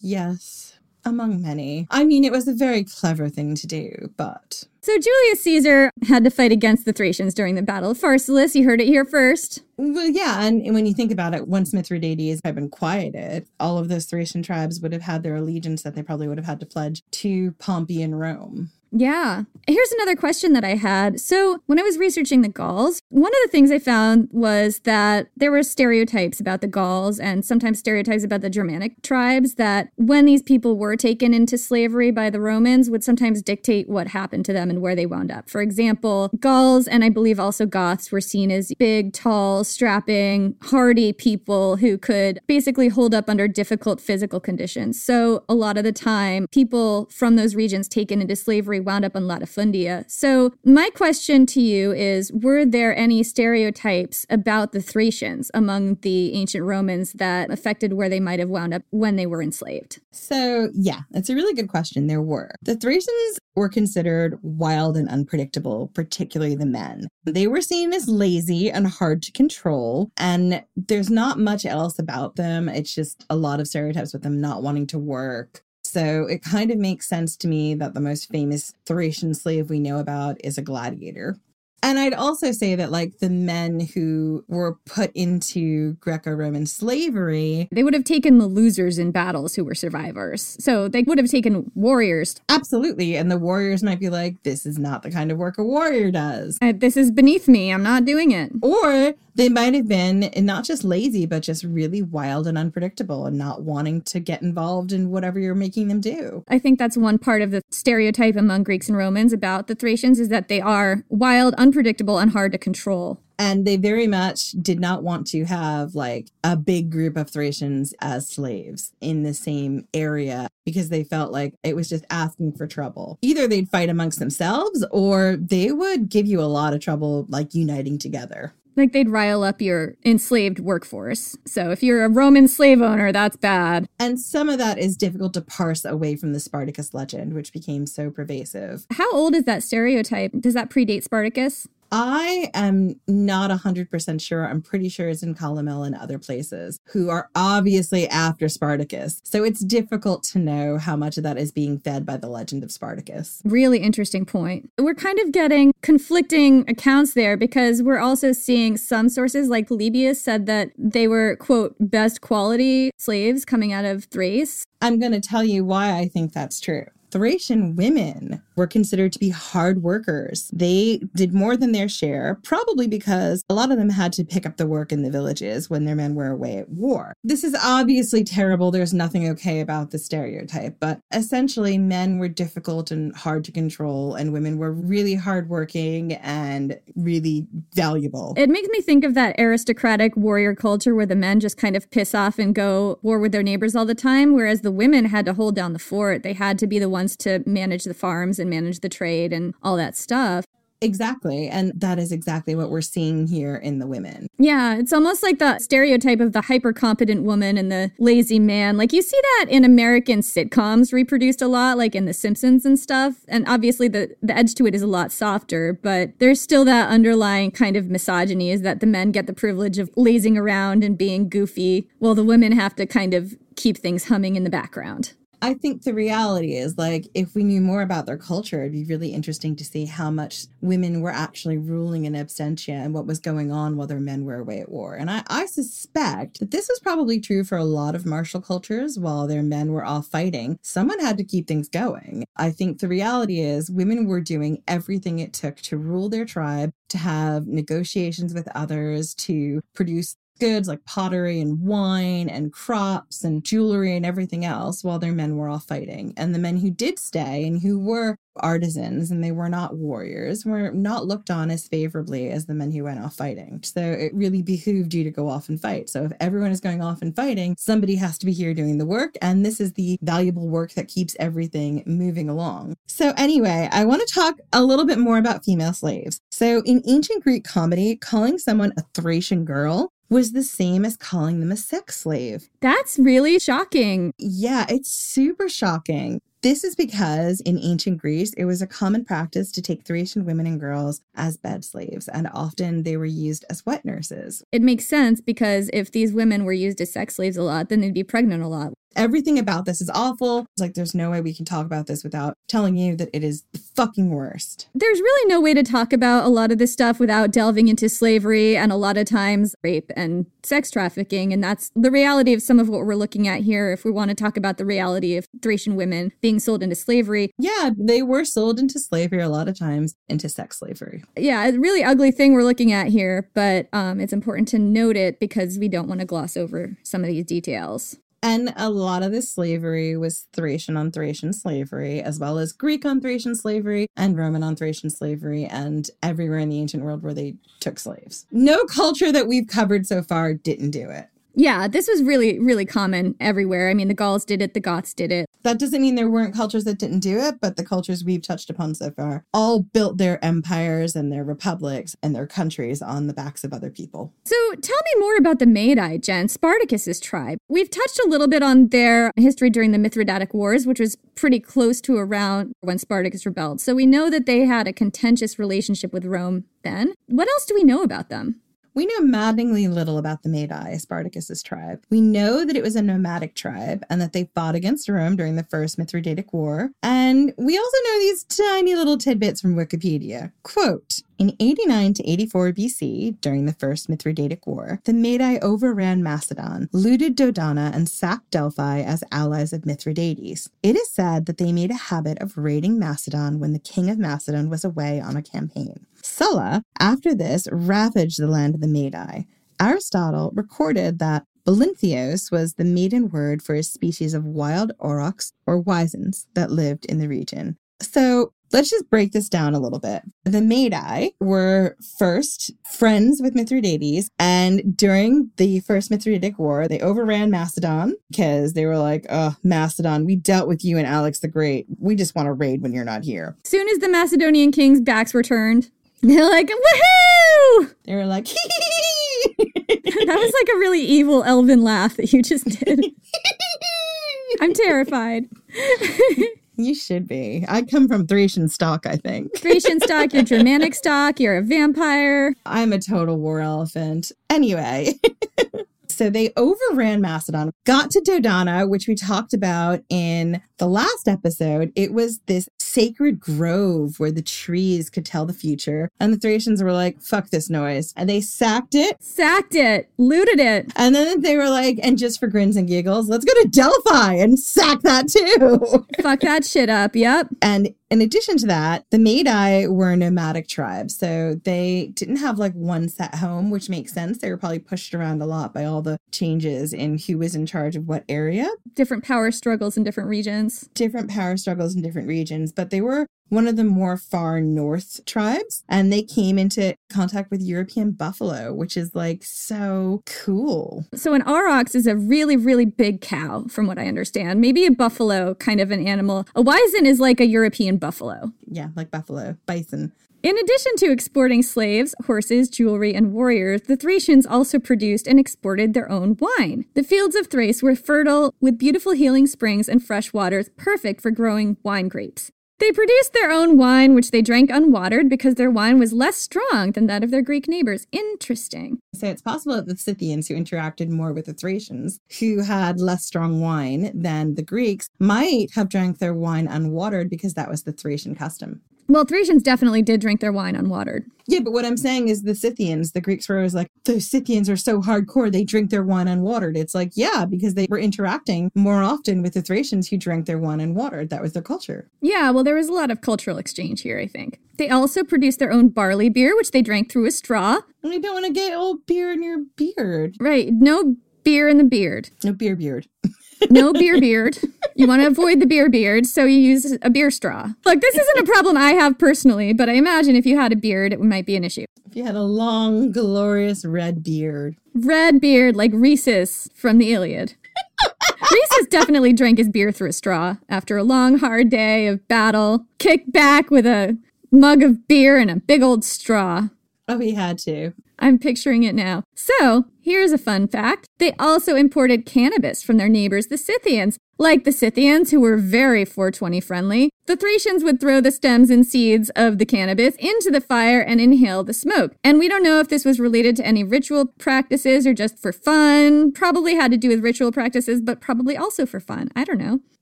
Yes, 0.00 0.76
among 1.04 1.42
many. 1.42 1.86
I 1.90 2.04
mean, 2.04 2.24
it 2.24 2.32
was 2.32 2.48
a 2.48 2.52
very 2.52 2.82
clever 2.82 3.28
thing 3.28 3.54
to 3.54 3.66
do, 3.68 4.10
but. 4.16 4.64
So 4.82 4.98
Julius 4.98 5.42
Caesar 5.42 5.90
had 6.08 6.24
to 6.24 6.30
fight 6.30 6.50
against 6.50 6.84
the 6.84 6.92
Thracians 6.92 7.34
during 7.34 7.54
the 7.54 7.62
Battle 7.62 7.92
of 7.92 7.98
Pharsalus. 7.98 8.56
You 8.56 8.64
heard 8.64 8.80
it 8.80 8.86
here 8.88 9.04
first. 9.04 9.62
Well, 9.76 10.08
yeah, 10.08 10.42
and 10.42 10.74
when 10.74 10.86
you 10.86 10.94
think 10.94 11.12
about 11.12 11.34
it, 11.34 11.46
once 11.46 11.72
Mithridates 11.72 12.40
had 12.44 12.56
been 12.56 12.68
quieted, 12.68 13.48
all 13.60 13.78
of 13.78 13.88
those 13.88 14.06
Thracian 14.06 14.42
tribes 14.42 14.80
would 14.80 14.92
have 14.92 15.02
had 15.02 15.22
their 15.22 15.36
allegiance 15.36 15.82
that 15.82 15.94
they 15.94 16.02
probably 16.02 16.26
would 16.26 16.38
have 16.38 16.46
had 16.46 16.60
to 16.60 16.66
pledge 16.66 17.02
to 17.12 17.52
Pompey 17.58 18.02
and 18.02 18.18
Rome. 18.18 18.70
Yeah. 18.96 19.44
Here's 19.68 19.92
another 19.92 20.14
question 20.14 20.52
that 20.52 20.64
I 20.64 20.76
had. 20.76 21.20
So, 21.20 21.58
when 21.66 21.78
I 21.80 21.82
was 21.82 21.98
researching 21.98 22.42
the 22.42 22.48
Gauls, 22.48 23.02
one 23.08 23.32
of 23.32 23.38
the 23.44 23.50
things 23.50 23.72
I 23.72 23.80
found 23.80 24.28
was 24.30 24.78
that 24.80 25.28
there 25.36 25.50
were 25.50 25.64
stereotypes 25.64 26.38
about 26.38 26.60
the 26.60 26.68
Gauls 26.68 27.18
and 27.18 27.44
sometimes 27.44 27.80
stereotypes 27.80 28.22
about 28.22 28.42
the 28.42 28.48
Germanic 28.48 29.02
tribes 29.02 29.56
that 29.56 29.88
when 29.96 30.24
these 30.24 30.40
people 30.40 30.78
were 30.78 30.96
taken 30.96 31.34
into 31.34 31.58
slavery 31.58 32.12
by 32.12 32.30
the 32.30 32.40
Romans 32.40 32.88
would 32.88 33.02
sometimes 33.02 33.42
dictate 33.42 33.88
what 33.88 34.08
happened 34.08 34.44
to 34.44 34.52
them 34.52 34.70
and 34.70 34.80
where 34.80 34.94
they 34.94 35.04
wound 35.04 35.32
up. 35.32 35.50
For 35.50 35.60
example, 35.60 36.30
Gauls 36.38 36.86
and 36.86 37.02
I 37.02 37.08
believe 37.08 37.40
also 37.40 37.66
Goths 37.66 38.12
were 38.12 38.20
seen 38.20 38.52
as 38.52 38.72
big, 38.78 39.12
tall, 39.12 39.64
strapping, 39.64 40.54
hardy 40.62 41.12
people 41.12 41.76
who 41.76 41.98
could 41.98 42.38
basically 42.46 42.86
hold 42.88 43.14
up 43.14 43.28
under 43.28 43.48
difficult 43.48 44.00
physical 44.00 44.38
conditions. 44.38 45.02
So, 45.02 45.44
a 45.48 45.54
lot 45.54 45.76
of 45.76 45.82
the 45.82 45.92
time, 45.92 46.46
people 46.52 47.08
from 47.10 47.34
those 47.34 47.56
regions 47.56 47.88
taken 47.88 48.22
into 48.22 48.36
slavery 48.36 48.78
wound 48.86 49.04
up 49.04 49.16
on 49.16 49.24
Latifundia. 49.24 50.08
So, 50.10 50.52
my 50.64 50.90
question 50.94 51.44
to 51.46 51.60
you 51.60 51.92
is 51.92 52.32
Were 52.32 52.64
there 52.64 52.96
any 52.96 53.22
stereotypes 53.22 54.24
about 54.30 54.72
the 54.72 54.80
Thracians 54.80 55.50
among 55.52 55.96
the 55.96 56.32
ancient 56.34 56.64
Romans 56.64 57.12
that 57.14 57.50
affected 57.50 57.92
where 57.92 58.08
they 58.08 58.20
might 58.20 58.38
have 58.38 58.48
wound 58.48 58.72
up 58.72 58.82
when 58.90 59.16
they 59.16 59.26
were 59.26 59.42
enslaved? 59.42 60.00
So, 60.12 60.70
yeah, 60.72 61.00
it's 61.12 61.28
a 61.28 61.34
really 61.34 61.54
good 61.54 61.68
question. 61.68 62.06
There 62.06 62.22
were. 62.22 62.52
The 62.62 62.76
Thracians 62.76 63.38
were 63.56 63.68
considered 63.68 64.38
wild 64.42 64.96
and 64.96 65.08
unpredictable, 65.08 65.90
particularly 65.94 66.54
the 66.54 66.66
men. 66.66 67.08
They 67.24 67.46
were 67.46 67.62
seen 67.62 67.92
as 67.92 68.06
lazy 68.06 68.70
and 68.70 68.86
hard 68.86 69.22
to 69.22 69.32
control, 69.32 70.10
and 70.16 70.62
there's 70.76 71.10
not 71.10 71.38
much 71.38 71.66
else 71.66 71.98
about 71.98 72.36
them. 72.36 72.68
It's 72.68 72.94
just 72.94 73.24
a 73.28 73.36
lot 73.36 73.60
of 73.60 73.66
stereotypes 73.66 74.12
with 74.12 74.22
them 74.22 74.40
not 74.40 74.62
wanting 74.62 74.86
to 74.88 74.98
work, 74.98 75.62
so 75.86 76.26
it 76.26 76.42
kind 76.42 76.70
of 76.70 76.78
makes 76.78 77.08
sense 77.08 77.36
to 77.38 77.48
me 77.48 77.74
that 77.74 77.94
the 77.94 78.00
most 78.00 78.28
famous 78.28 78.74
Thracian 78.84 79.34
slave 79.34 79.70
we 79.70 79.80
know 79.80 79.98
about 79.98 80.36
is 80.44 80.58
a 80.58 80.62
gladiator. 80.62 81.36
And 81.82 81.98
I'd 81.98 82.14
also 82.14 82.52
say 82.52 82.74
that, 82.74 82.90
like, 82.90 83.18
the 83.18 83.30
men 83.30 83.80
who 83.94 84.44
were 84.48 84.78
put 84.86 85.12
into 85.14 85.92
Greco 85.94 86.32
Roman 86.32 86.66
slavery, 86.66 87.68
they 87.70 87.84
would 87.84 87.94
have 87.94 88.02
taken 88.02 88.38
the 88.38 88.46
losers 88.46 88.98
in 88.98 89.12
battles 89.12 89.54
who 89.54 89.64
were 89.64 89.74
survivors. 89.74 90.56
So 90.58 90.88
they 90.88 91.02
would 91.02 91.18
have 91.18 91.30
taken 91.30 91.70
warriors. 91.74 92.40
Absolutely. 92.48 93.14
And 93.16 93.30
the 93.30 93.38
warriors 93.38 93.82
might 93.82 94.00
be 94.00 94.08
like, 94.08 94.42
this 94.42 94.66
is 94.66 94.78
not 94.78 95.02
the 95.02 95.10
kind 95.10 95.30
of 95.30 95.38
work 95.38 95.58
a 95.58 95.64
warrior 95.64 96.10
does. 96.10 96.58
Uh, 96.60 96.72
this 96.74 96.96
is 96.96 97.10
beneath 97.12 97.46
me. 97.46 97.72
I'm 97.72 97.84
not 97.84 98.04
doing 98.04 98.32
it. 98.32 98.50
Or 98.62 99.14
they 99.36 99.48
might 99.48 99.74
have 99.74 99.86
been 99.86 100.30
not 100.38 100.64
just 100.64 100.82
lazy, 100.82 101.26
but 101.26 101.42
just 101.42 101.62
really 101.62 102.02
wild 102.02 102.46
and 102.46 102.58
unpredictable 102.58 103.26
and 103.26 103.36
not 103.36 103.62
wanting 103.62 104.02
to 104.02 104.18
get 104.18 104.42
involved 104.42 104.92
in 104.92 105.10
whatever 105.10 105.38
you're 105.38 105.54
making 105.54 105.88
them 105.88 106.00
do. 106.00 106.42
I 106.48 106.58
think 106.58 106.78
that's 106.78 106.96
one 106.96 107.18
part 107.18 107.42
of 107.42 107.50
the 107.50 107.62
stereotype 107.70 108.36
among 108.36 108.64
Greeks 108.64 108.88
and 108.88 108.96
Romans 108.96 109.32
about 109.32 109.66
the 109.66 109.74
Thracians 109.74 110.18
is 110.18 110.30
that 110.30 110.48
they 110.48 110.60
are 110.60 111.04
wild, 111.08 111.54
unpredictable, 111.54 112.18
and 112.18 112.32
hard 112.32 112.52
to 112.52 112.58
control. 112.58 113.20
And 113.38 113.66
they 113.66 113.76
very 113.76 114.06
much 114.06 114.52
did 114.52 114.80
not 114.80 115.02
want 115.02 115.26
to 115.28 115.44
have 115.44 115.94
like 115.94 116.28
a 116.42 116.56
big 116.56 116.90
group 116.90 117.18
of 117.18 117.28
Thracians 117.28 117.92
as 118.00 118.26
slaves 118.26 118.92
in 119.02 119.24
the 119.24 119.34
same 119.34 119.86
area 119.92 120.48
because 120.64 120.88
they 120.88 121.04
felt 121.04 121.32
like 121.32 121.54
it 121.62 121.76
was 121.76 121.90
just 121.90 122.06
asking 122.08 122.52
for 122.52 122.66
trouble. 122.66 123.18
Either 123.20 123.46
they'd 123.46 123.68
fight 123.68 123.90
amongst 123.90 124.18
themselves 124.18 124.86
or 124.90 125.36
they 125.36 125.70
would 125.70 126.08
give 126.08 126.26
you 126.26 126.40
a 126.40 126.44
lot 126.44 126.72
of 126.72 126.80
trouble 126.80 127.26
like 127.28 127.54
uniting 127.54 127.98
together. 127.98 128.54
Like 128.76 128.92
they'd 128.92 129.08
rile 129.08 129.42
up 129.42 129.62
your 129.62 129.94
enslaved 130.04 130.58
workforce. 130.58 131.36
So 131.46 131.70
if 131.70 131.82
you're 131.82 132.04
a 132.04 132.10
Roman 132.10 132.46
slave 132.46 132.82
owner, 132.82 133.10
that's 133.10 133.36
bad. 133.36 133.88
And 133.98 134.20
some 134.20 134.48
of 134.50 134.58
that 134.58 134.78
is 134.78 134.96
difficult 134.96 135.32
to 135.34 135.40
parse 135.40 135.84
away 135.84 136.14
from 136.16 136.34
the 136.34 136.40
Spartacus 136.40 136.92
legend, 136.92 137.32
which 137.32 137.52
became 137.52 137.86
so 137.86 138.10
pervasive. 138.10 138.86
How 138.92 139.10
old 139.12 139.34
is 139.34 139.44
that 139.44 139.62
stereotype? 139.62 140.32
Does 140.38 140.54
that 140.54 140.68
predate 140.70 141.04
Spartacus? 141.04 141.66
I 141.92 142.50
am 142.54 143.00
not 143.06 143.50
100% 143.50 144.20
sure. 144.20 144.46
I'm 144.46 144.62
pretty 144.62 144.88
sure 144.88 145.08
it's 145.08 145.22
in 145.22 145.34
Columella 145.34 145.86
and 145.86 145.94
other 145.94 146.18
places 146.18 146.80
who 146.86 147.08
are 147.08 147.30
obviously 147.34 148.08
after 148.08 148.48
Spartacus. 148.48 149.20
So 149.24 149.44
it's 149.44 149.64
difficult 149.64 150.22
to 150.24 150.38
know 150.38 150.78
how 150.78 150.96
much 150.96 151.16
of 151.16 151.22
that 151.24 151.38
is 151.38 151.52
being 151.52 151.78
fed 151.78 152.04
by 152.04 152.16
the 152.16 152.28
legend 152.28 152.64
of 152.64 152.72
Spartacus. 152.72 153.42
Really 153.44 153.78
interesting 153.78 154.24
point. 154.24 154.70
We're 154.78 154.94
kind 154.94 155.18
of 155.20 155.32
getting 155.32 155.72
conflicting 155.82 156.68
accounts 156.68 157.14
there 157.14 157.36
because 157.36 157.82
we're 157.82 157.98
also 157.98 158.32
seeing 158.32 158.76
some 158.76 159.08
sources 159.08 159.48
like 159.48 159.68
Polybius 159.68 160.20
said 160.20 160.46
that 160.46 160.70
they 160.76 161.06
were, 161.06 161.36
quote, 161.36 161.76
best 161.78 162.20
quality 162.20 162.90
slaves 162.98 163.44
coming 163.44 163.72
out 163.72 163.84
of 163.84 164.04
Thrace. 164.04 164.64
I'm 164.80 164.98
going 164.98 165.12
to 165.12 165.20
tell 165.20 165.44
you 165.44 165.64
why 165.64 165.96
I 165.96 166.08
think 166.08 166.32
that's 166.32 166.60
true. 166.60 166.86
Thracian 167.10 167.76
women 167.76 168.42
were 168.56 168.66
considered 168.66 169.12
to 169.12 169.18
be 169.18 169.28
hard 169.28 169.82
workers. 169.82 170.50
They 170.52 171.00
did 171.14 171.34
more 171.34 171.56
than 171.56 171.72
their 171.72 171.88
share, 171.88 172.38
probably 172.42 172.86
because 172.88 173.44
a 173.48 173.54
lot 173.54 173.70
of 173.70 173.78
them 173.78 173.90
had 173.90 174.12
to 174.14 174.24
pick 174.24 174.46
up 174.46 174.56
the 174.56 174.66
work 174.66 174.92
in 174.92 175.02
the 175.02 175.10
villages 175.10 175.68
when 175.68 175.84
their 175.84 175.94
men 175.94 176.14
were 176.14 176.30
away 176.30 176.56
at 176.56 176.70
war. 176.70 177.12
This 177.22 177.44
is 177.44 177.56
obviously 177.62 178.24
terrible. 178.24 178.70
There's 178.70 178.94
nothing 178.94 179.28
okay 179.30 179.60
about 179.60 179.90
the 179.90 179.98
stereotype, 179.98 180.76
but 180.80 181.00
essentially, 181.12 181.78
men 181.78 182.18
were 182.18 182.28
difficult 182.28 182.90
and 182.90 183.14
hard 183.14 183.44
to 183.44 183.52
control, 183.52 184.14
and 184.14 184.32
women 184.32 184.58
were 184.58 184.72
really 184.72 185.14
hardworking 185.14 186.14
and 186.14 186.78
really 186.94 187.46
valuable. 187.74 188.34
It 188.36 188.50
makes 188.50 188.68
me 188.68 188.80
think 188.80 189.04
of 189.04 189.14
that 189.14 189.38
aristocratic 189.38 190.16
warrior 190.16 190.54
culture 190.54 190.94
where 190.94 191.06
the 191.06 191.16
men 191.16 191.40
just 191.40 191.56
kind 191.56 191.76
of 191.76 191.90
piss 191.90 192.14
off 192.14 192.38
and 192.38 192.54
go 192.54 192.98
war 193.02 193.18
with 193.18 193.32
their 193.32 193.42
neighbors 193.42 193.76
all 193.76 193.84
the 193.84 193.94
time, 193.94 194.34
whereas 194.34 194.62
the 194.62 194.72
women 194.72 195.06
had 195.06 195.26
to 195.26 195.34
hold 195.34 195.54
down 195.54 195.72
the 195.72 195.78
fort. 195.78 196.22
They 196.22 196.32
had 196.32 196.58
to 196.58 196.66
be 196.66 196.78
the 196.78 196.88
ones 196.96 197.16
to 197.18 197.42
manage 197.46 197.84
the 197.84 197.94
farms 197.94 198.38
and 198.38 198.48
manage 198.48 198.80
the 198.80 198.88
trade 198.88 199.32
and 199.32 199.54
all 199.62 199.76
that 199.76 199.96
stuff. 199.96 200.44
Exactly. 200.82 201.48
And 201.48 201.72
that 201.74 201.98
is 201.98 202.12
exactly 202.12 202.54
what 202.54 202.70
we're 202.70 202.82
seeing 202.82 203.26
here 203.26 203.56
in 203.56 203.78
the 203.78 203.86
women. 203.86 204.26
Yeah, 204.38 204.76
it's 204.76 204.92
almost 204.92 205.22
like 205.22 205.38
the 205.38 205.58
stereotype 205.58 206.20
of 206.20 206.32
the 206.32 206.42
hyper 206.42 206.72
competent 206.72 207.22
woman 207.22 207.56
and 207.56 207.72
the 207.72 207.92
lazy 207.98 208.38
man. 208.38 208.76
Like 208.76 208.92
you 208.92 209.00
see 209.00 209.18
that 209.38 209.46
in 209.48 209.64
American 209.64 210.20
sitcoms 210.20 210.92
reproduced 210.92 211.40
a 211.40 211.48
lot, 211.48 211.78
like 211.78 211.94
in 211.94 212.04
The 212.04 212.12
Simpsons 212.12 212.66
and 212.66 212.78
stuff. 212.78 213.24
And 213.26 213.48
obviously 213.48 213.88
the, 213.88 214.14
the 214.22 214.36
edge 214.36 214.54
to 214.56 214.66
it 214.66 214.74
is 214.74 214.82
a 214.82 214.86
lot 214.86 215.12
softer, 215.12 215.72
but 215.72 216.18
there's 216.18 216.40
still 216.40 216.64
that 216.66 216.90
underlying 216.90 217.52
kind 217.52 217.76
of 217.76 217.88
misogyny 217.88 218.50
is 218.50 218.60
that 218.62 218.80
the 218.80 218.86
men 218.86 219.12
get 219.12 219.26
the 219.26 219.32
privilege 219.32 219.78
of 219.78 219.90
lazing 219.96 220.36
around 220.36 220.84
and 220.84 220.98
being 220.98 221.30
goofy, 221.30 221.88
while 221.98 222.14
the 222.14 222.24
women 222.24 222.52
have 222.52 222.76
to 222.76 222.84
kind 222.86 223.14
of 223.14 223.34
keep 223.56 223.78
things 223.78 224.08
humming 224.08 224.36
in 224.36 224.44
the 224.44 224.50
background. 224.50 225.14
I 225.42 225.54
think 225.54 225.82
the 225.82 225.94
reality 225.94 226.54
is 226.54 226.78
like 226.78 227.06
if 227.14 227.34
we 227.34 227.44
knew 227.44 227.60
more 227.60 227.82
about 227.82 228.06
their 228.06 228.16
culture, 228.16 228.60
it'd 228.60 228.72
be 228.72 228.84
really 228.84 229.10
interesting 229.12 229.54
to 229.56 229.64
see 229.64 229.84
how 229.84 230.10
much 230.10 230.46
women 230.60 231.00
were 231.00 231.12
actually 231.12 231.58
ruling 231.58 232.04
in 232.04 232.14
absentia 232.14 232.84
and 232.84 232.94
what 232.94 233.06
was 233.06 233.18
going 233.18 233.52
on 233.52 233.76
while 233.76 233.86
their 233.86 234.00
men 234.00 234.24
were 234.24 234.38
away 234.38 234.60
at 234.60 234.70
war. 234.70 234.94
And 234.94 235.10
I, 235.10 235.22
I 235.28 235.46
suspect 235.46 236.40
that 236.40 236.50
this 236.50 236.68
was 236.68 236.80
probably 236.80 237.20
true 237.20 237.44
for 237.44 237.58
a 237.58 237.64
lot 237.64 237.94
of 237.94 238.06
martial 238.06 238.40
cultures 238.40 238.98
while 238.98 239.26
their 239.26 239.42
men 239.42 239.72
were 239.72 239.84
off 239.84 240.06
fighting. 240.06 240.58
Someone 240.62 241.00
had 241.00 241.18
to 241.18 241.24
keep 241.24 241.46
things 241.46 241.68
going. 241.68 242.24
I 242.36 242.50
think 242.50 242.78
the 242.78 242.88
reality 242.88 243.40
is 243.40 243.70
women 243.70 244.06
were 244.06 244.20
doing 244.20 244.62
everything 244.66 245.18
it 245.18 245.32
took 245.32 245.56
to 245.62 245.76
rule 245.76 246.08
their 246.08 246.24
tribe, 246.24 246.72
to 246.88 246.98
have 246.98 247.46
negotiations 247.46 248.34
with 248.34 248.48
others, 248.54 249.14
to 249.14 249.60
produce 249.74 250.16
goods 250.38 250.68
like 250.68 250.84
pottery 250.84 251.40
and 251.40 251.60
wine 251.60 252.28
and 252.28 252.52
crops 252.52 253.24
and 253.24 253.44
jewelry 253.44 253.96
and 253.96 254.06
everything 254.06 254.44
else 254.44 254.84
while 254.84 254.98
their 254.98 255.12
men 255.12 255.36
were 255.36 255.48
all 255.48 255.58
fighting. 255.58 256.12
And 256.16 256.34
the 256.34 256.38
men 256.38 256.58
who 256.58 256.70
did 256.70 256.98
stay 256.98 257.46
and 257.46 257.60
who 257.60 257.78
were 257.78 258.18
artisans 258.38 259.10
and 259.10 259.22
they 259.22 259.32
were 259.32 259.48
not 259.48 259.76
warriors 259.76 260.44
were 260.44 260.70
not 260.70 261.06
looked 261.06 261.30
on 261.30 261.50
as 261.50 261.66
favorably 261.68 262.30
as 262.30 262.46
the 262.46 262.54
men 262.54 262.70
who 262.70 262.84
went 262.84 263.02
off 263.02 263.14
fighting. 263.14 263.60
So 263.62 263.80
it 263.80 264.12
really 264.14 264.42
behooved 264.42 264.94
you 264.94 265.04
to 265.04 265.10
go 265.10 265.28
off 265.28 265.48
and 265.48 265.60
fight. 265.60 265.88
So 265.88 266.04
if 266.04 266.12
everyone 266.20 266.52
is 266.52 266.60
going 266.60 266.82
off 266.82 267.02
and 267.02 267.14
fighting, 267.14 267.56
somebody 267.58 267.94
has 267.96 268.18
to 268.18 268.26
be 268.26 268.32
here 268.32 268.54
doing 268.54 268.78
the 268.78 268.86
work. 268.86 269.14
And 269.22 269.44
this 269.44 269.60
is 269.60 269.72
the 269.72 269.98
valuable 270.02 270.48
work 270.48 270.72
that 270.72 270.88
keeps 270.88 271.16
everything 271.18 271.82
moving 271.86 272.28
along. 272.28 272.76
So, 272.86 273.12
anyway, 273.16 273.68
I 273.72 273.84
want 273.84 274.06
to 274.06 274.14
talk 274.14 274.36
a 274.52 274.62
little 274.62 274.86
bit 274.86 274.98
more 274.98 275.18
about 275.18 275.44
female 275.44 275.72
slaves. 275.72 276.20
So, 276.30 276.62
in 276.64 276.82
ancient 276.86 277.22
Greek 277.22 277.44
comedy, 277.44 277.96
calling 277.96 278.38
someone 278.38 278.72
a 278.76 278.82
Thracian 278.94 279.44
girl 279.44 279.92
was 280.08 280.32
the 280.32 280.42
same 280.42 280.84
as 280.84 280.96
calling 280.96 281.40
them 281.40 281.52
a 281.52 281.56
sex 281.56 281.96
slave. 281.96 282.48
That's 282.60 282.98
really 282.98 283.38
shocking. 283.38 284.12
Yeah, 284.18 284.66
it's 284.68 284.90
super 284.90 285.48
shocking. 285.48 286.20
This 286.42 286.62
is 286.62 286.76
because 286.76 287.40
in 287.40 287.58
ancient 287.58 287.98
Greece, 287.98 288.32
it 288.34 288.44
was 288.44 288.62
a 288.62 288.68
common 288.68 289.04
practice 289.04 289.50
to 289.50 289.62
take 289.62 289.84
Thracian 289.84 290.24
women 290.24 290.46
and 290.46 290.60
girls 290.60 291.00
as 291.16 291.36
bed 291.36 291.64
slaves, 291.64 292.06
and 292.06 292.28
often 292.32 292.84
they 292.84 292.96
were 292.96 293.04
used 293.04 293.44
as 293.50 293.66
wet 293.66 293.84
nurses. 293.84 294.44
It 294.52 294.62
makes 294.62 294.86
sense 294.86 295.20
because 295.20 295.70
if 295.72 295.90
these 295.90 296.12
women 296.12 296.44
were 296.44 296.52
used 296.52 296.80
as 296.80 296.92
sex 296.92 297.16
slaves 297.16 297.36
a 297.36 297.42
lot, 297.42 297.68
then 297.68 297.80
they'd 297.80 297.92
be 297.92 298.04
pregnant 298.04 298.44
a 298.44 298.48
lot. 298.48 298.74
Everything 298.96 299.38
about 299.38 299.66
this 299.66 299.80
is 299.80 299.90
awful. 299.90 300.40
It's 300.40 300.60
like 300.60 300.74
there's 300.74 300.94
no 300.94 301.10
way 301.10 301.20
we 301.20 301.34
can 301.34 301.44
talk 301.44 301.66
about 301.66 301.86
this 301.86 302.02
without 302.02 302.34
telling 302.48 302.76
you 302.76 302.96
that 302.96 303.10
it 303.12 303.22
is 303.22 303.44
the 303.52 303.58
fucking 303.58 304.10
worst. 304.10 304.68
There's 304.74 305.00
really 305.00 305.28
no 305.28 305.40
way 305.40 305.52
to 305.52 305.62
talk 305.62 305.92
about 305.92 306.24
a 306.24 306.28
lot 306.28 306.50
of 306.50 306.58
this 306.58 306.72
stuff 306.72 306.98
without 306.98 307.30
delving 307.30 307.68
into 307.68 307.90
slavery 307.90 308.56
and 308.56 308.72
a 308.72 308.76
lot 308.76 308.96
of 308.96 309.06
times 309.06 309.54
rape 309.62 309.90
and 309.94 310.26
sex 310.42 310.70
trafficking. 310.70 311.32
And 311.32 311.44
that's 311.44 311.70
the 311.76 311.90
reality 311.90 312.32
of 312.32 312.40
some 312.40 312.58
of 312.58 312.70
what 312.70 312.86
we're 312.86 312.94
looking 312.94 313.28
at 313.28 313.42
here. 313.42 313.70
If 313.70 313.84
we 313.84 313.90
want 313.90 314.08
to 314.08 314.14
talk 314.14 314.36
about 314.36 314.56
the 314.56 314.64
reality 314.64 315.16
of 315.16 315.26
Thracian 315.42 315.76
women 315.76 316.12
being 316.22 316.38
sold 316.38 316.62
into 316.62 316.74
slavery. 316.74 317.30
Yeah, 317.38 317.70
they 317.76 318.02
were 318.02 318.24
sold 318.24 318.58
into 318.58 318.78
slavery 318.78 319.20
a 319.20 319.28
lot 319.28 319.46
of 319.46 319.58
times, 319.58 319.94
into 320.08 320.28
sex 320.30 320.58
slavery. 320.58 321.04
Yeah, 321.16 321.46
a 321.46 321.58
really 321.58 321.84
ugly 321.84 322.12
thing 322.12 322.32
we're 322.32 322.44
looking 322.44 322.72
at 322.72 322.88
here, 322.88 323.30
but 323.34 323.68
um, 323.72 324.00
it's 324.00 324.12
important 324.12 324.48
to 324.48 324.58
note 324.58 324.96
it 324.96 325.20
because 325.20 325.58
we 325.58 325.68
don't 325.68 325.88
want 325.88 326.00
to 326.00 326.06
gloss 326.06 326.36
over 326.36 326.78
some 326.82 327.02
of 327.02 327.08
these 327.08 327.26
details. 327.26 327.98
And 328.26 328.52
a 328.56 328.70
lot 328.70 329.04
of 329.04 329.12
this 329.12 329.30
slavery 329.30 329.96
was 329.96 330.26
Thracian 330.32 330.76
on 330.76 330.90
Thracian 330.90 331.32
slavery, 331.32 332.02
as 332.02 332.18
well 332.18 332.38
as 332.38 332.50
Greek 332.50 332.84
on 332.84 333.00
Thracian 333.00 333.36
slavery 333.36 333.86
and 333.96 334.18
Roman 334.18 334.42
on 334.42 334.56
Thracian 334.56 334.90
slavery, 334.90 335.44
and 335.44 335.88
everywhere 336.02 336.40
in 336.40 336.48
the 336.48 336.58
ancient 336.58 336.82
world 336.82 337.04
where 337.04 337.14
they 337.14 337.36
took 337.60 337.78
slaves. 337.78 338.26
No 338.32 338.64
culture 338.64 339.12
that 339.12 339.28
we've 339.28 339.46
covered 339.46 339.86
so 339.86 340.02
far 340.02 340.34
didn't 340.34 340.72
do 340.72 340.90
it. 340.90 341.08
Yeah, 341.38 341.68
this 341.68 341.86
was 341.86 342.02
really, 342.02 342.38
really 342.38 342.64
common 342.64 343.14
everywhere. 343.20 343.68
I 343.68 343.74
mean, 343.74 343.88
the 343.88 343.94
Gauls 343.94 344.24
did 344.24 344.40
it, 344.40 344.54
the 344.54 344.60
Goths 344.60 344.94
did 344.94 345.12
it. 345.12 345.26
That 345.42 345.58
doesn't 345.58 345.82
mean 345.82 345.94
there 345.94 346.08
weren't 346.08 346.34
cultures 346.34 346.64
that 346.64 346.78
didn't 346.78 347.00
do 347.00 347.18
it, 347.18 347.40
but 347.42 347.56
the 347.56 347.64
cultures 347.64 348.02
we've 348.02 348.22
touched 348.22 348.48
upon 348.48 348.74
so 348.74 348.90
far 348.90 349.26
all 349.34 349.60
built 349.60 349.98
their 349.98 350.22
empires 350.24 350.96
and 350.96 351.12
their 351.12 351.24
republics 351.24 351.94
and 352.02 352.16
their 352.16 352.26
countries 352.26 352.80
on 352.80 353.06
the 353.06 353.12
backs 353.12 353.44
of 353.44 353.52
other 353.52 353.70
people. 353.70 354.14
So 354.24 354.34
tell 354.62 354.78
me 354.94 355.00
more 355.00 355.16
about 355.16 355.38
the 355.38 355.44
Maedi, 355.44 355.98
Jen, 356.00 356.28
Spartacus's 356.28 357.00
tribe. 357.00 357.36
We've 357.48 357.70
touched 357.70 358.00
a 358.00 358.08
little 358.08 358.28
bit 358.28 358.42
on 358.42 358.68
their 358.68 359.12
history 359.16 359.50
during 359.50 359.72
the 359.72 359.78
Mithridatic 359.78 360.32
Wars, 360.32 360.66
which 360.66 360.80
was 360.80 360.96
pretty 361.16 361.38
close 361.38 361.82
to 361.82 361.98
around 361.98 362.54
when 362.62 362.78
Spartacus 362.78 363.26
rebelled. 363.26 363.60
So 363.60 363.74
we 363.74 363.84
know 363.84 364.08
that 364.08 364.24
they 364.24 364.46
had 364.46 364.66
a 364.66 364.72
contentious 364.72 365.38
relationship 365.38 365.92
with 365.92 366.06
Rome 366.06 366.44
then. 366.62 366.94
What 367.08 367.28
else 367.28 367.44
do 367.44 367.54
we 367.54 367.62
know 367.62 367.82
about 367.82 368.08
them? 368.08 368.40
We 368.76 368.84
know 368.84 369.00
maddeningly 369.00 369.68
little 369.68 369.96
about 369.96 370.22
the 370.22 370.28
Maedi, 370.28 370.78
Spartacus's 370.78 371.42
tribe. 371.42 371.82
We 371.88 372.02
know 372.02 372.44
that 372.44 372.56
it 372.56 372.62
was 372.62 372.76
a 372.76 372.82
nomadic 372.82 373.34
tribe 373.34 373.82
and 373.88 374.02
that 374.02 374.12
they 374.12 374.28
fought 374.34 374.54
against 374.54 374.90
Rome 374.90 375.16
during 375.16 375.36
the 375.36 375.44
First 375.44 375.78
Mithridatic 375.78 376.30
War. 376.34 376.72
And 376.82 377.32
we 377.38 377.56
also 377.56 377.76
know 377.84 377.98
these 378.00 378.24
tiny 378.24 378.74
little 378.74 378.98
tidbits 378.98 379.40
from 379.40 379.56
Wikipedia. 379.56 380.32
Quote, 380.42 381.00
in 381.18 381.36
89 381.40 381.94
to 381.94 382.10
84 382.10 382.52
BC, 382.52 383.20
during 383.20 383.46
the 383.46 383.52
First 383.52 383.88
Mithridatic 383.88 384.46
War, 384.46 384.80
the 384.84 384.92
Maedi 384.92 385.38
overran 385.40 386.02
Macedon, 386.02 386.68
looted 386.72 387.16
Dodona, 387.16 387.74
and 387.74 387.88
sacked 387.88 388.30
Delphi 388.30 388.80
as 388.80 389.02
allies 389.10 389.52
of 389.52 389.64
Mithridates. 389.64 390.50
It 390.62 390.76
is 390.76 390.90
said 390.90 391.26
that 391.26 391.38
they 391.38 391.52
made 391.52 391.70
a 391.70 391.74
habit 391.74 392.18
of 392.20 392.36
raiding 392.36 392.78
Macedon 392.78 393.40
when 393.40 393.52
the 393.52 393.58
king 393.58 393.88
of 393.88 393.98
Macedon 393.98 394.50
was 394.50 394.64
away 394.64 395.00
on 395.00 395.16
a 395.16 395.22
campaign. 395.22 395.86
Sulla, 396.02 396.62
after 396.78 397.14
this, 397.14 397.48
ravaged 397.50 398.20
the 398.20 398.26
land 398.26 398.54
of 398.54 398.60
the 398.60 398.66
Maedi. 398.66 399.26
Aristotle 399.60 400.32
recorded 400.34 400.98
that 400.98 401.24
Bolynthios 401.46 402.30
was 402.30 402.54
the 402.54 402.64
Maedian 402.64 403.10
word 403.12 403.42
for 403.42 403.54
a 403.54 403.62
species 403.62 404.14
of 404.14 404.24
wild 404.24 404.72
aurochs 404.80 405.32
or 405.46 405.58
wisents 405.58 406.26
that 406.34 406.50
lived 406.50 406.84
in 406.86 406.98
the 406.98 407.08
region. 407.08 407.56
So 407.80 408.32
let's 408.56 408.70
just 408.70 408.88
break 408.88 409.12
this 409.12 409.28
down 409.28 409.54
a 409.54 409.60
little 409.60 409.78
bit. 409.78 410.02
The 410.24 410.40
Maedi 410.40 411.10
were 411.20 411.76
first 411.98 412.50
friends 412.72 413.20
with 413.22 413.34
Mithridates, 413.34 414.08
and 414.18 414.74
during 414.74 415.30
the 415.36 415.60
First 415.60 415.90
Mithridatic 415.90 416.38
War, 416.38 416.66
they 416.66 416.80
overran 416.80 417.30
Macedon 417.30 417.96
because 418.10 418.54
they 418.54 418.64
were 418.64 418.78
like, 418.78 419.04
oh, 419.10 419.36
Macedon, 419.44 420.06
we 420.06 420.16
dealt 420.16 420.48
with 420.48 420.64
you 420.64 420.78
and 420.78 420.86
Alex 420.86 421.18
the 421.18 421.28
Great. 421.28 421.66
We 421.78 421.96
just 421.96 422.16
want 422.16 422.26
to 422.26 422.32
raid 422.32 422.62
when 422.62 422.72
you're 422.72 422.84
not 422.84 423.04
here. 423.04 423.36
Soon 423.44 423.68
as 423.68 423.78
the 423.78 423.90
Macedonian 423.90 424.52
kings' 424.52 424.80
backs 424.80 425.12
were 425.12 425.22
turned, 425.22 425.70
they're 426.02 426.24
like, 426.24 426.48
woohoo! 426.48 427.74
They 427.84 427.94
were 427.94 428.06
like, 428.06 428.24
that 428.24 430.18
was 430.18 430.32
like 430.32 430.56
a 430.56 430.58
really 430.58 430.80
evil 430.80 431.22
elven 431.24 431.62
laugh 431.62 431.96
that 431.96 432.10
you 432.12 432.22
just 432.22 432.46
did. 432.46 432.80
I'm 434.40 434.54
terrified. 434.54 435.26
You 436.56 436.74
should 436.74 437.06
be. 437.06 437.44
I 437.48 437.62
come 437.62 437.86
from 437.86 438.06
Thracian 438.06 438.48
stock, 438.48 438.86
I 438.86 438.96
think. 438.96 439.36
Thracian 439.36 439.80
stock, 439.80 440.12
you're 440.12 440.22
Germanic 440.24 440.74
stock, 440.74 441.20
you're 441.20 441.36
a 441.36 441.42
vampire. 441.42 442.34
I'm 442.46 442.72
a 442.72 442.78
total 442.78 443.18
war 443.18 443.40
elephant. 443.40 444.12
Anyway. 444.30 444.94
So 445.90 446.10
they 446.10 446.32
overran 446.36 447.00
Macedon, 447.00 447.52
got 447.64 447.90
to 447.92 448.00
Dodona, 448.00 448.68
which 448.68 448.86
we 448.88 448.94
talked 448.94 449.34
about 449.34 449.80
in 449.88 450.40
the 450.58 450.66
last 450.66 451.06
episode. 451.06 451.72
It 451.76 451.92
was 451.92 452.20
this 452.26 452.48
sacred 452.58 453.20
grove 453.20 453.98
where 453.98 454.12
the 454.12 454.22
trees 454.22 454.90
could 454.90 455.04
tell 455.04 455.26
the 455.26 455.32
future. 455.32 455.90
And 456.00 456.12
the 456.12 456.18
Thracians 456.18 456.62
were 456.62 456.72
like, 456.72 457.00
fuck 457.00 457.30
this 457.30 457.50
noise. 457.50 457.92
And 457.96 458.08
they 458.08 458.20
sacked 458.20 458.74
it. 458.74 459.02
Sacked 459.02 459.54
it, 459.54 459.90
looted 459.98 460.40
it. 460.40 460.72
And 460.76 460.94
then 460.94 461.20
they 461.20 461.36
were 461.36 461.50
like, 461.50 461.78
and 461.82 461.98
just 461.98 462.20
for 462.20 462.26
grins 462.26 462.56
and 462.56 462.68
giggles, 462.68 463.08
let's 463.08 463.24
go 463.24 463.32
to 463.34 463.48
Delphi 463.48 464.14
and 464.14 464.38
sack 464.38 464.80
that 464.82 465.08
too. 465.08 465.86
Fuck 466.02 466.20
that 466.20 466.44
shit 466.44 466.68
up. 466.68 466.96
Yep. 466.96 467.28
And 467.42 467.74
in 467.90 468.00
addition 468.00 468.36
to 468.38 468.46
that, 468.46 468.84
the 468.90 468.98
Maedi 468.98 469.68
were 469.68 469.90
a 469.90 469.96
nomadic 469.96 470.48
tribe. 470.48 470.90
So 470.90 471.36
they 471.44 471.92
didn't 471.94 472.16
have 472.16 472.38
like 472.38 472.52
one 472.54 472.88
set 472.88 473.14
home, 473.16 473.50
which 473.50 473.68
makes 473.68 473.92
sense. 473.92 474.18
They 474.18 474.30
were 474.30 474.36
probably 474.36 474.58
pushed 474.58 474.94
around 474.94 475.22
a 475.22 475.26
lot 475.26 475.54
by 475.54 475.64
all 475.64 475.82
the 475.82 475.98
changes 476.10 476.72
in 476.72 476.98
who 476.98 477.18
was 477.18 477.34
in 477.34 477.46
charge 477.46 477.76
of 477.76 477.86
what 477.86 478.04
area. 478.08 478.48
Different 478.74 479.04
power 479.04 479.30
struggles 479.30 479.76
in 479.76 479.84
different 479.84 480.08
regions. 480.08 480.68
Different 480.74 481.10
power 481.10 481.36
struggles 481.36 481.76
in 481.76 481.82
different 481.82 482.08
regions, 482.08 482.52
but 482.52 482.70
they 482.70 482.80
were 482.80 483.06
one 483.28 483.46
of 483.46 483.56
the 483.56 483.64
more 483.64 483.96
far 483.96 484.40
north 484.40 485.04
tribes 485.04 485.64
and 485.68 485.92
they 485.92 486.02
came 486.02 486.38
into 486.38 486.76
contact 486.90 487.30
with 487.30 487.42
European 487.42 487.92
buffalo, 487.92 488.52
which 488.52 488.76
is 488.76 488.94
like 488.94 489.24
so 489.24 490.02
cool. 490.06 490.86
So 490.94 491.14
an 491.14 491.22
aurochs 491.22 491.74
is 491.74 491.86
a 491.86 491.96
really, 491.96 492.36
really 492.36 492.64
big 492.64 493.00
cow, 493.00 493.44
from 493.48 493.66
what 493.66 493.78
I 493.78 493.86
understand. 493.86 494.40
Maybe 494.40 494.66
a 494.66 494.70
buffalo 494.70 495.34
kind 495.34 495.60
of 495.60 495.70
an 495.70 495.86
animal. 495.86 496.26
A 496.34 496.42
wisent 496.42 496.86
is 496.86 497.00
like 497.00 497.20
a 497.20 497.26
European 497.26 497.76
buffalo. 497.76 498.32
Yeah, 498.46 498.68
like 498.76 498.90
buffalo, 498.90 499.36
bison. 499.46 499.92
In 500.22 500.36
addition 500.36 500.76
to 500.78 500.90
exporting 500.90 501.42
slaves, 501.42 501.94
horses, 502.06 502.48
jewelry, 502.48 502.94
and 502.94 503.12
warriors, 503.12 503.62
the 503.62 503.76
Thracians 503.76 504.26
also 504.26 504.58
produced 504.58 505.06
and 505.06 505.20
exported 505.20 505.72
their 505.72 505.88
own 505.88 506.16
wine. 506.18 506.64
The 506.74 506.82
fields 506.82 507.14
of 507.14 507.28
Thrace 507.28 507.62
were 507.62 507.76
fertile 507.76 508.34
with 508.40 508.58
beautiful 508.58 508.92
healing 508.92 509.28
springs 509.28 509.68
and 509.68 509.84
fresh 509.84 510.12
waters, 510.12 510.48
perfect 510.56 511.00
for 511.00 511.12
growing 511.12 511.58
wine 511.62 511.86
grapes. 511.86 512.32
They 512.58 512.72
produced 512.72 513.12
their 513.12 513.30
own 513.30 513.58
wine, 513.58 513.94
which 513.94 514.10
they 514.10 514.22
drank 514.22 514.48
unwatered 514.50 515.10
because 515.10 515.34
their 515.34 515.50
wine 515.50 515.78
was 515.78 515.92
less 515.92 516.16
strong 516.16 516.72
than 516.72 516.86
that 516.86 517.04
of 517.04 517.10
their 517.10 517.20
Greek 517.20 517.48
neighbors. 517.48 517.86
Interesting. 517.92 518.78
So 518.94 519.08
it's 519.08 519.20
possible 519.20 519.56
that 519.56 519.66
the 519.66 519.76
Scythians, 519.76 520.28
who 520.28 520.34
interacted 520.34 520.88
more 520.88 521.12
with 521.12 521.26
the 521.26 521.34
Thracians, 521.34 522.00
who 522.18 522.42
had 522.42 522.80
less 522.80 523.04
strong 523.04 523.42
wine 523.42 523.90
than 523.94 524.36
the 524.36 524.42
Greeks, 524.42 524.88
might 524.98 525.48
have 525.54 525.68
drank 525.68 525.98
their 525.98 526.14
wine 526.14 526.48
unwatered 526.48 527.10
because 527.10 527.34
that 527.34 527.50
was 527.50 527.64
the 527.64 527.72
Thracian 527.72 528.14
custom. 528.14 528.62
Well, 528.88 529.04
Thracians 529.04 529.42
definitely 529.42 529.82
did 529.82 530.00
drink 530.00 530.20
their 530.20 530.32
wine 530.32 530.54
unwatered. 530.54 531.04
Yeah, 531.28 531.40
but 531.40 531.52
what 531.52 531.64
I'm 531.64 531.76
saying 531.76 532.08
is 532.08 532.22
the 532.22 532.36
Scythians, 532.36 532.92
the 532.92 533.00
Greeks 533.00 533.28
were 533.28 533.36
always 533.36 533.54
like, 533.54 533.68
the 533.84 534.00
Scythians 534.00 534.48
are 534.48 534.56
so 534.56 534.80
hardcore, 534.80 535.32
they 535.32 535.42
drink 535.42 535.70
their 535.70 535.82
wine 535.82 536.06
unwatered. 536.06 536.56
It's 536.56 536.74
like, 536.74 536.92
yeah, 536.94 537.24
because 537.24 537.54
they 537.54 537.66
were 537.68 537.80
interacting 537.80 538.50
more 538.54 538.82
often 538.82 539.22
with 539.22 539.34
the 539.34 539.42
Thracians 539.42 539.88
who 539.88 539.96
drank 539.96 540.26
their 540.26 540.38
wine 540.38 540.60
unwatered. 540.60 541.10
That 541.10 541.22
was 541.22 541.32
their 541.32 541.42
culture. 541.42 541.88
Yeah, 542.00 542.30
well, 542.30 542.44
there 542.44 542.54
was 542.54 542.68
a 542.68 542.72
lot 542.72 542.92
of 542.92 543.00
cultural 543.00 543.38
exchange 543.38 543.82
here, 543.82 543.98
I 543.98 544.06
think. 544.06 544.38
They 544.56 544.70
also 544.70 545.02
produced 545.02 545.40
their 545.40 545.52
own 545.52 545.68
barley 545.68 546.08
beer, 546.08 546.36
which 546.36 546.52
they 546.52 546.62
drank 546.62 546.90
through 546.90 547.06
a 547.06 547.10
straw. 547.10 547.58
And 547.82 547.92
you 547.92 548.00
don't 548.00 548.14
want 548.14 548.26
to 548.26 548.32
get 548.32 548.56
old 548.56 548.86
beer 548.86 549.12
in 549.12 549.22
your 549.22 549.40
beard. 549.56 550.16
Right. 550.20 550.48
No 550.52 550.94
beer 551.24 551.48
in 551.48 551.58
the 551.58 551.64
beard. 551.64 552.10
No 552.22 552.32
beer 552.32 552.54
beard. 552.54 552.86
no 553.50 553.72
beer 553.72 554.00
beard. 554.00 554.38
You 554.74 554.86
want 554.86 555.02
to 555.02 555.08
avoid 555.08 555.40
the 555.40 555.46
beer 555.46 555.68
beard, 555.70 556.06
so 556.06 556.24
you 556.24 556.38
use 556.38 556.76
a 556.82 556.90
beer 556.90 557.10
straw. 557.10 557.52
Look, 557.64 557.80
this 557.80 557.94
isn't 557.94 558.18
a 558.18 558.30
problem 558.30 558.56
I 558.56 558.72
have 558.72 558.98
personally, 558.98 559.52
but 559.52 559.68
I 559.68 559.74
imagine 559.74 560.16
if 560.16 560.26
you 560.26 560.38
had 560.38 560.52
a 560.52 560.56
beard, 560.56 560.92
it 560.92 561.00
might 561.00 561.26
be 561.26 561.36
an 561.36 561.44
issue. 561.44 561.64
If 561.86 561.96
you 561.96 562.04
had 562.04 562.14
a 562.14 562.22
long, 562.22 562.92
glorious 562.92 563.64
red 563.64 564.02
beard. 564.02 564.56
Red 564.74 565.20
beard, 565.20 565.56
like 565.56 565.70
Rhesus 565.72 566.48
from 566.54 566.78
the 566.78 566.92
Iliad. 566.92 567.34
Rhesus 568.20 568.66
definitely 568.68 569.12
drank 569.12 569.38
his 569.38 569.48
beer 569.48 569.72
through 569.72 569.90
a 569.90 569.92
straw 569.92 570.36
after 570.48 570.76
a 570.76 570.84
long, 570.84 571.18
hard 571.18 571.48
day 571.48 571.86
of 571.86 572.06
battle, 572.08 572.66
kicked 572.78 573.12
back 573.12 573.50
with 573.50 573.66
a 573.66 573.96
mug 574.30 574.62
of 574.62 574.86
beer 574.88 575.16
and 575.18 575.30
a 575.30 575.36
big 575.36 575.62
old 575.62 575.84
straw. 575.84 576.48
Oh, 576.88 576.98
he 576.98 577.14
had 577.14 577.38
to. 577.40 577.72
I'm 577.98 578.18
picturing 578.18 578.62
it 578.62 578.74
now. 578.74 579.02
So, 579.14 579.66
here's 579.80 580.12
a 580.12 580.18
fun 580.18 580.48
fact. 580.48 580.86
They 580.98 581.12
also 581.18 581.56
imported 581.56 582.06
cannabis 582.06 582.62
from 582.62 582.76
their 582.76 582.88
neighbors, 582.88 583.28
the 583.28 583.38
Scythians. 583.38 583.98
Like 584.18 584.44
the 584.44 584.52
Scythians, 584.52 585.10
who 585.10 585.20
were 585.20 585.36
very 585.36 585.84
420 585.84 586.40
friendly, 586.40 586.90
the 587.06 587.16
Thracians 587.16 587.62
would 587.62 587.80
throw 587.80 588.00
the 588.00 588.10
stems 588.10 588.48
and 588.48 588.66
seeds 588.66 589.10
of 589.10 589.36
the 589.36 589.44
cannabis 589.44 589.94
into 589.96 590.30
the 590.30 590.40
fire 590.40 590.80
and 590.80 591.00
inhale 591.00 591.44
the 591.44 591.52
smoke. 591.52 591.94
And 592.02 592.18
we 592.18 592.26
don't 592.26 592.42
know 592.42 592.58
if 592.58 592.68
this 592.68 592.86
was 592.86 592.98
related 592.98 593.36
to 593.36 593.46
any 593.46 593.62
ritual 593.62 594.06
practices 594.18 594.86
or 594.86 594.94
just 594.94 595.18
for 595.18 595.32
fun. 595.32 596.12
Probably 596.12 596.54
had 596.54 596.70
to 596.70 596.78
do 596.78 596.88
with 596.88 597.04
ritual 597.04 597.30
practices, 597.30 597.82
but 597.82 598.00
probably 598.00 598.36
also 598.36 598.64
for 598.64 598.80
fun. 598.80 599.10
I 599.14 599.24
don't 599.24 599.38
know. 599.38 599.60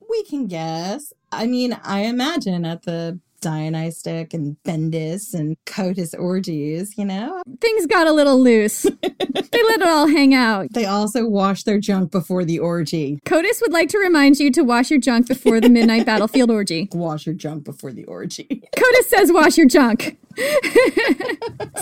We 0.09 0.25
can 0.25 0.49
guess. 0.49 1.13
I 1.31 1.47
mean, 1.47 1.79
I 1.85 2.01
imagine 2.01 2.65
at 2.65 2.83
the 2.83 3.21
Dionysic 3.45 4.33
and 4.33 4.57
Bendis 4.65 5.35
and 5.35 5.59
Cotys 5.67 6.19
orgies, 6.19 6.97
you 6.97 7.05
know? 7.05 7.43
Things 7.61 7.87
got 7.87 8.07
a 8.07 8.13
little 8.13 8.41
loose. 8.41 8.83
they 9.03 9.63
let 9.63 9.81
it 9.81 9.87
all 9.87 10.07
hang 10.09 10.33
out. 10.33 10.73
They 10.73 10.87
also 10.87 11.27
wash 11.27 11.65
their 11.65 11.79
junk 11.79 12.11
before 12.11 12.47
the 12.47 12.59
orgy. 12.59 13.21
Cotys 13.27 13.61
would 13.61 13.73
like 13.73 13.91
to 13.91 13.99
remind 13.99 14.41
you 14.41 14.51
to 14.53 14.63
wash 14.63 14.91
your 14.91 14.99
junk 14.99 15.29
before 15.29 15.61
the 15.61 15.69
midnight 15.69 16.07
battlefield 16.07 16.51
orgy. 16.51 16.89
Wash 16.93 17.27
your 17.27 17.35
junk 17.35 17.65
before 17.65 17.93
the 17.93 18.05
orgy. 18.05 18.47
Cotys 18.77 19.09
says 19.09 19.31
wash 19.31 19.59
your 19.59 19.69
junk. 19.69 20.17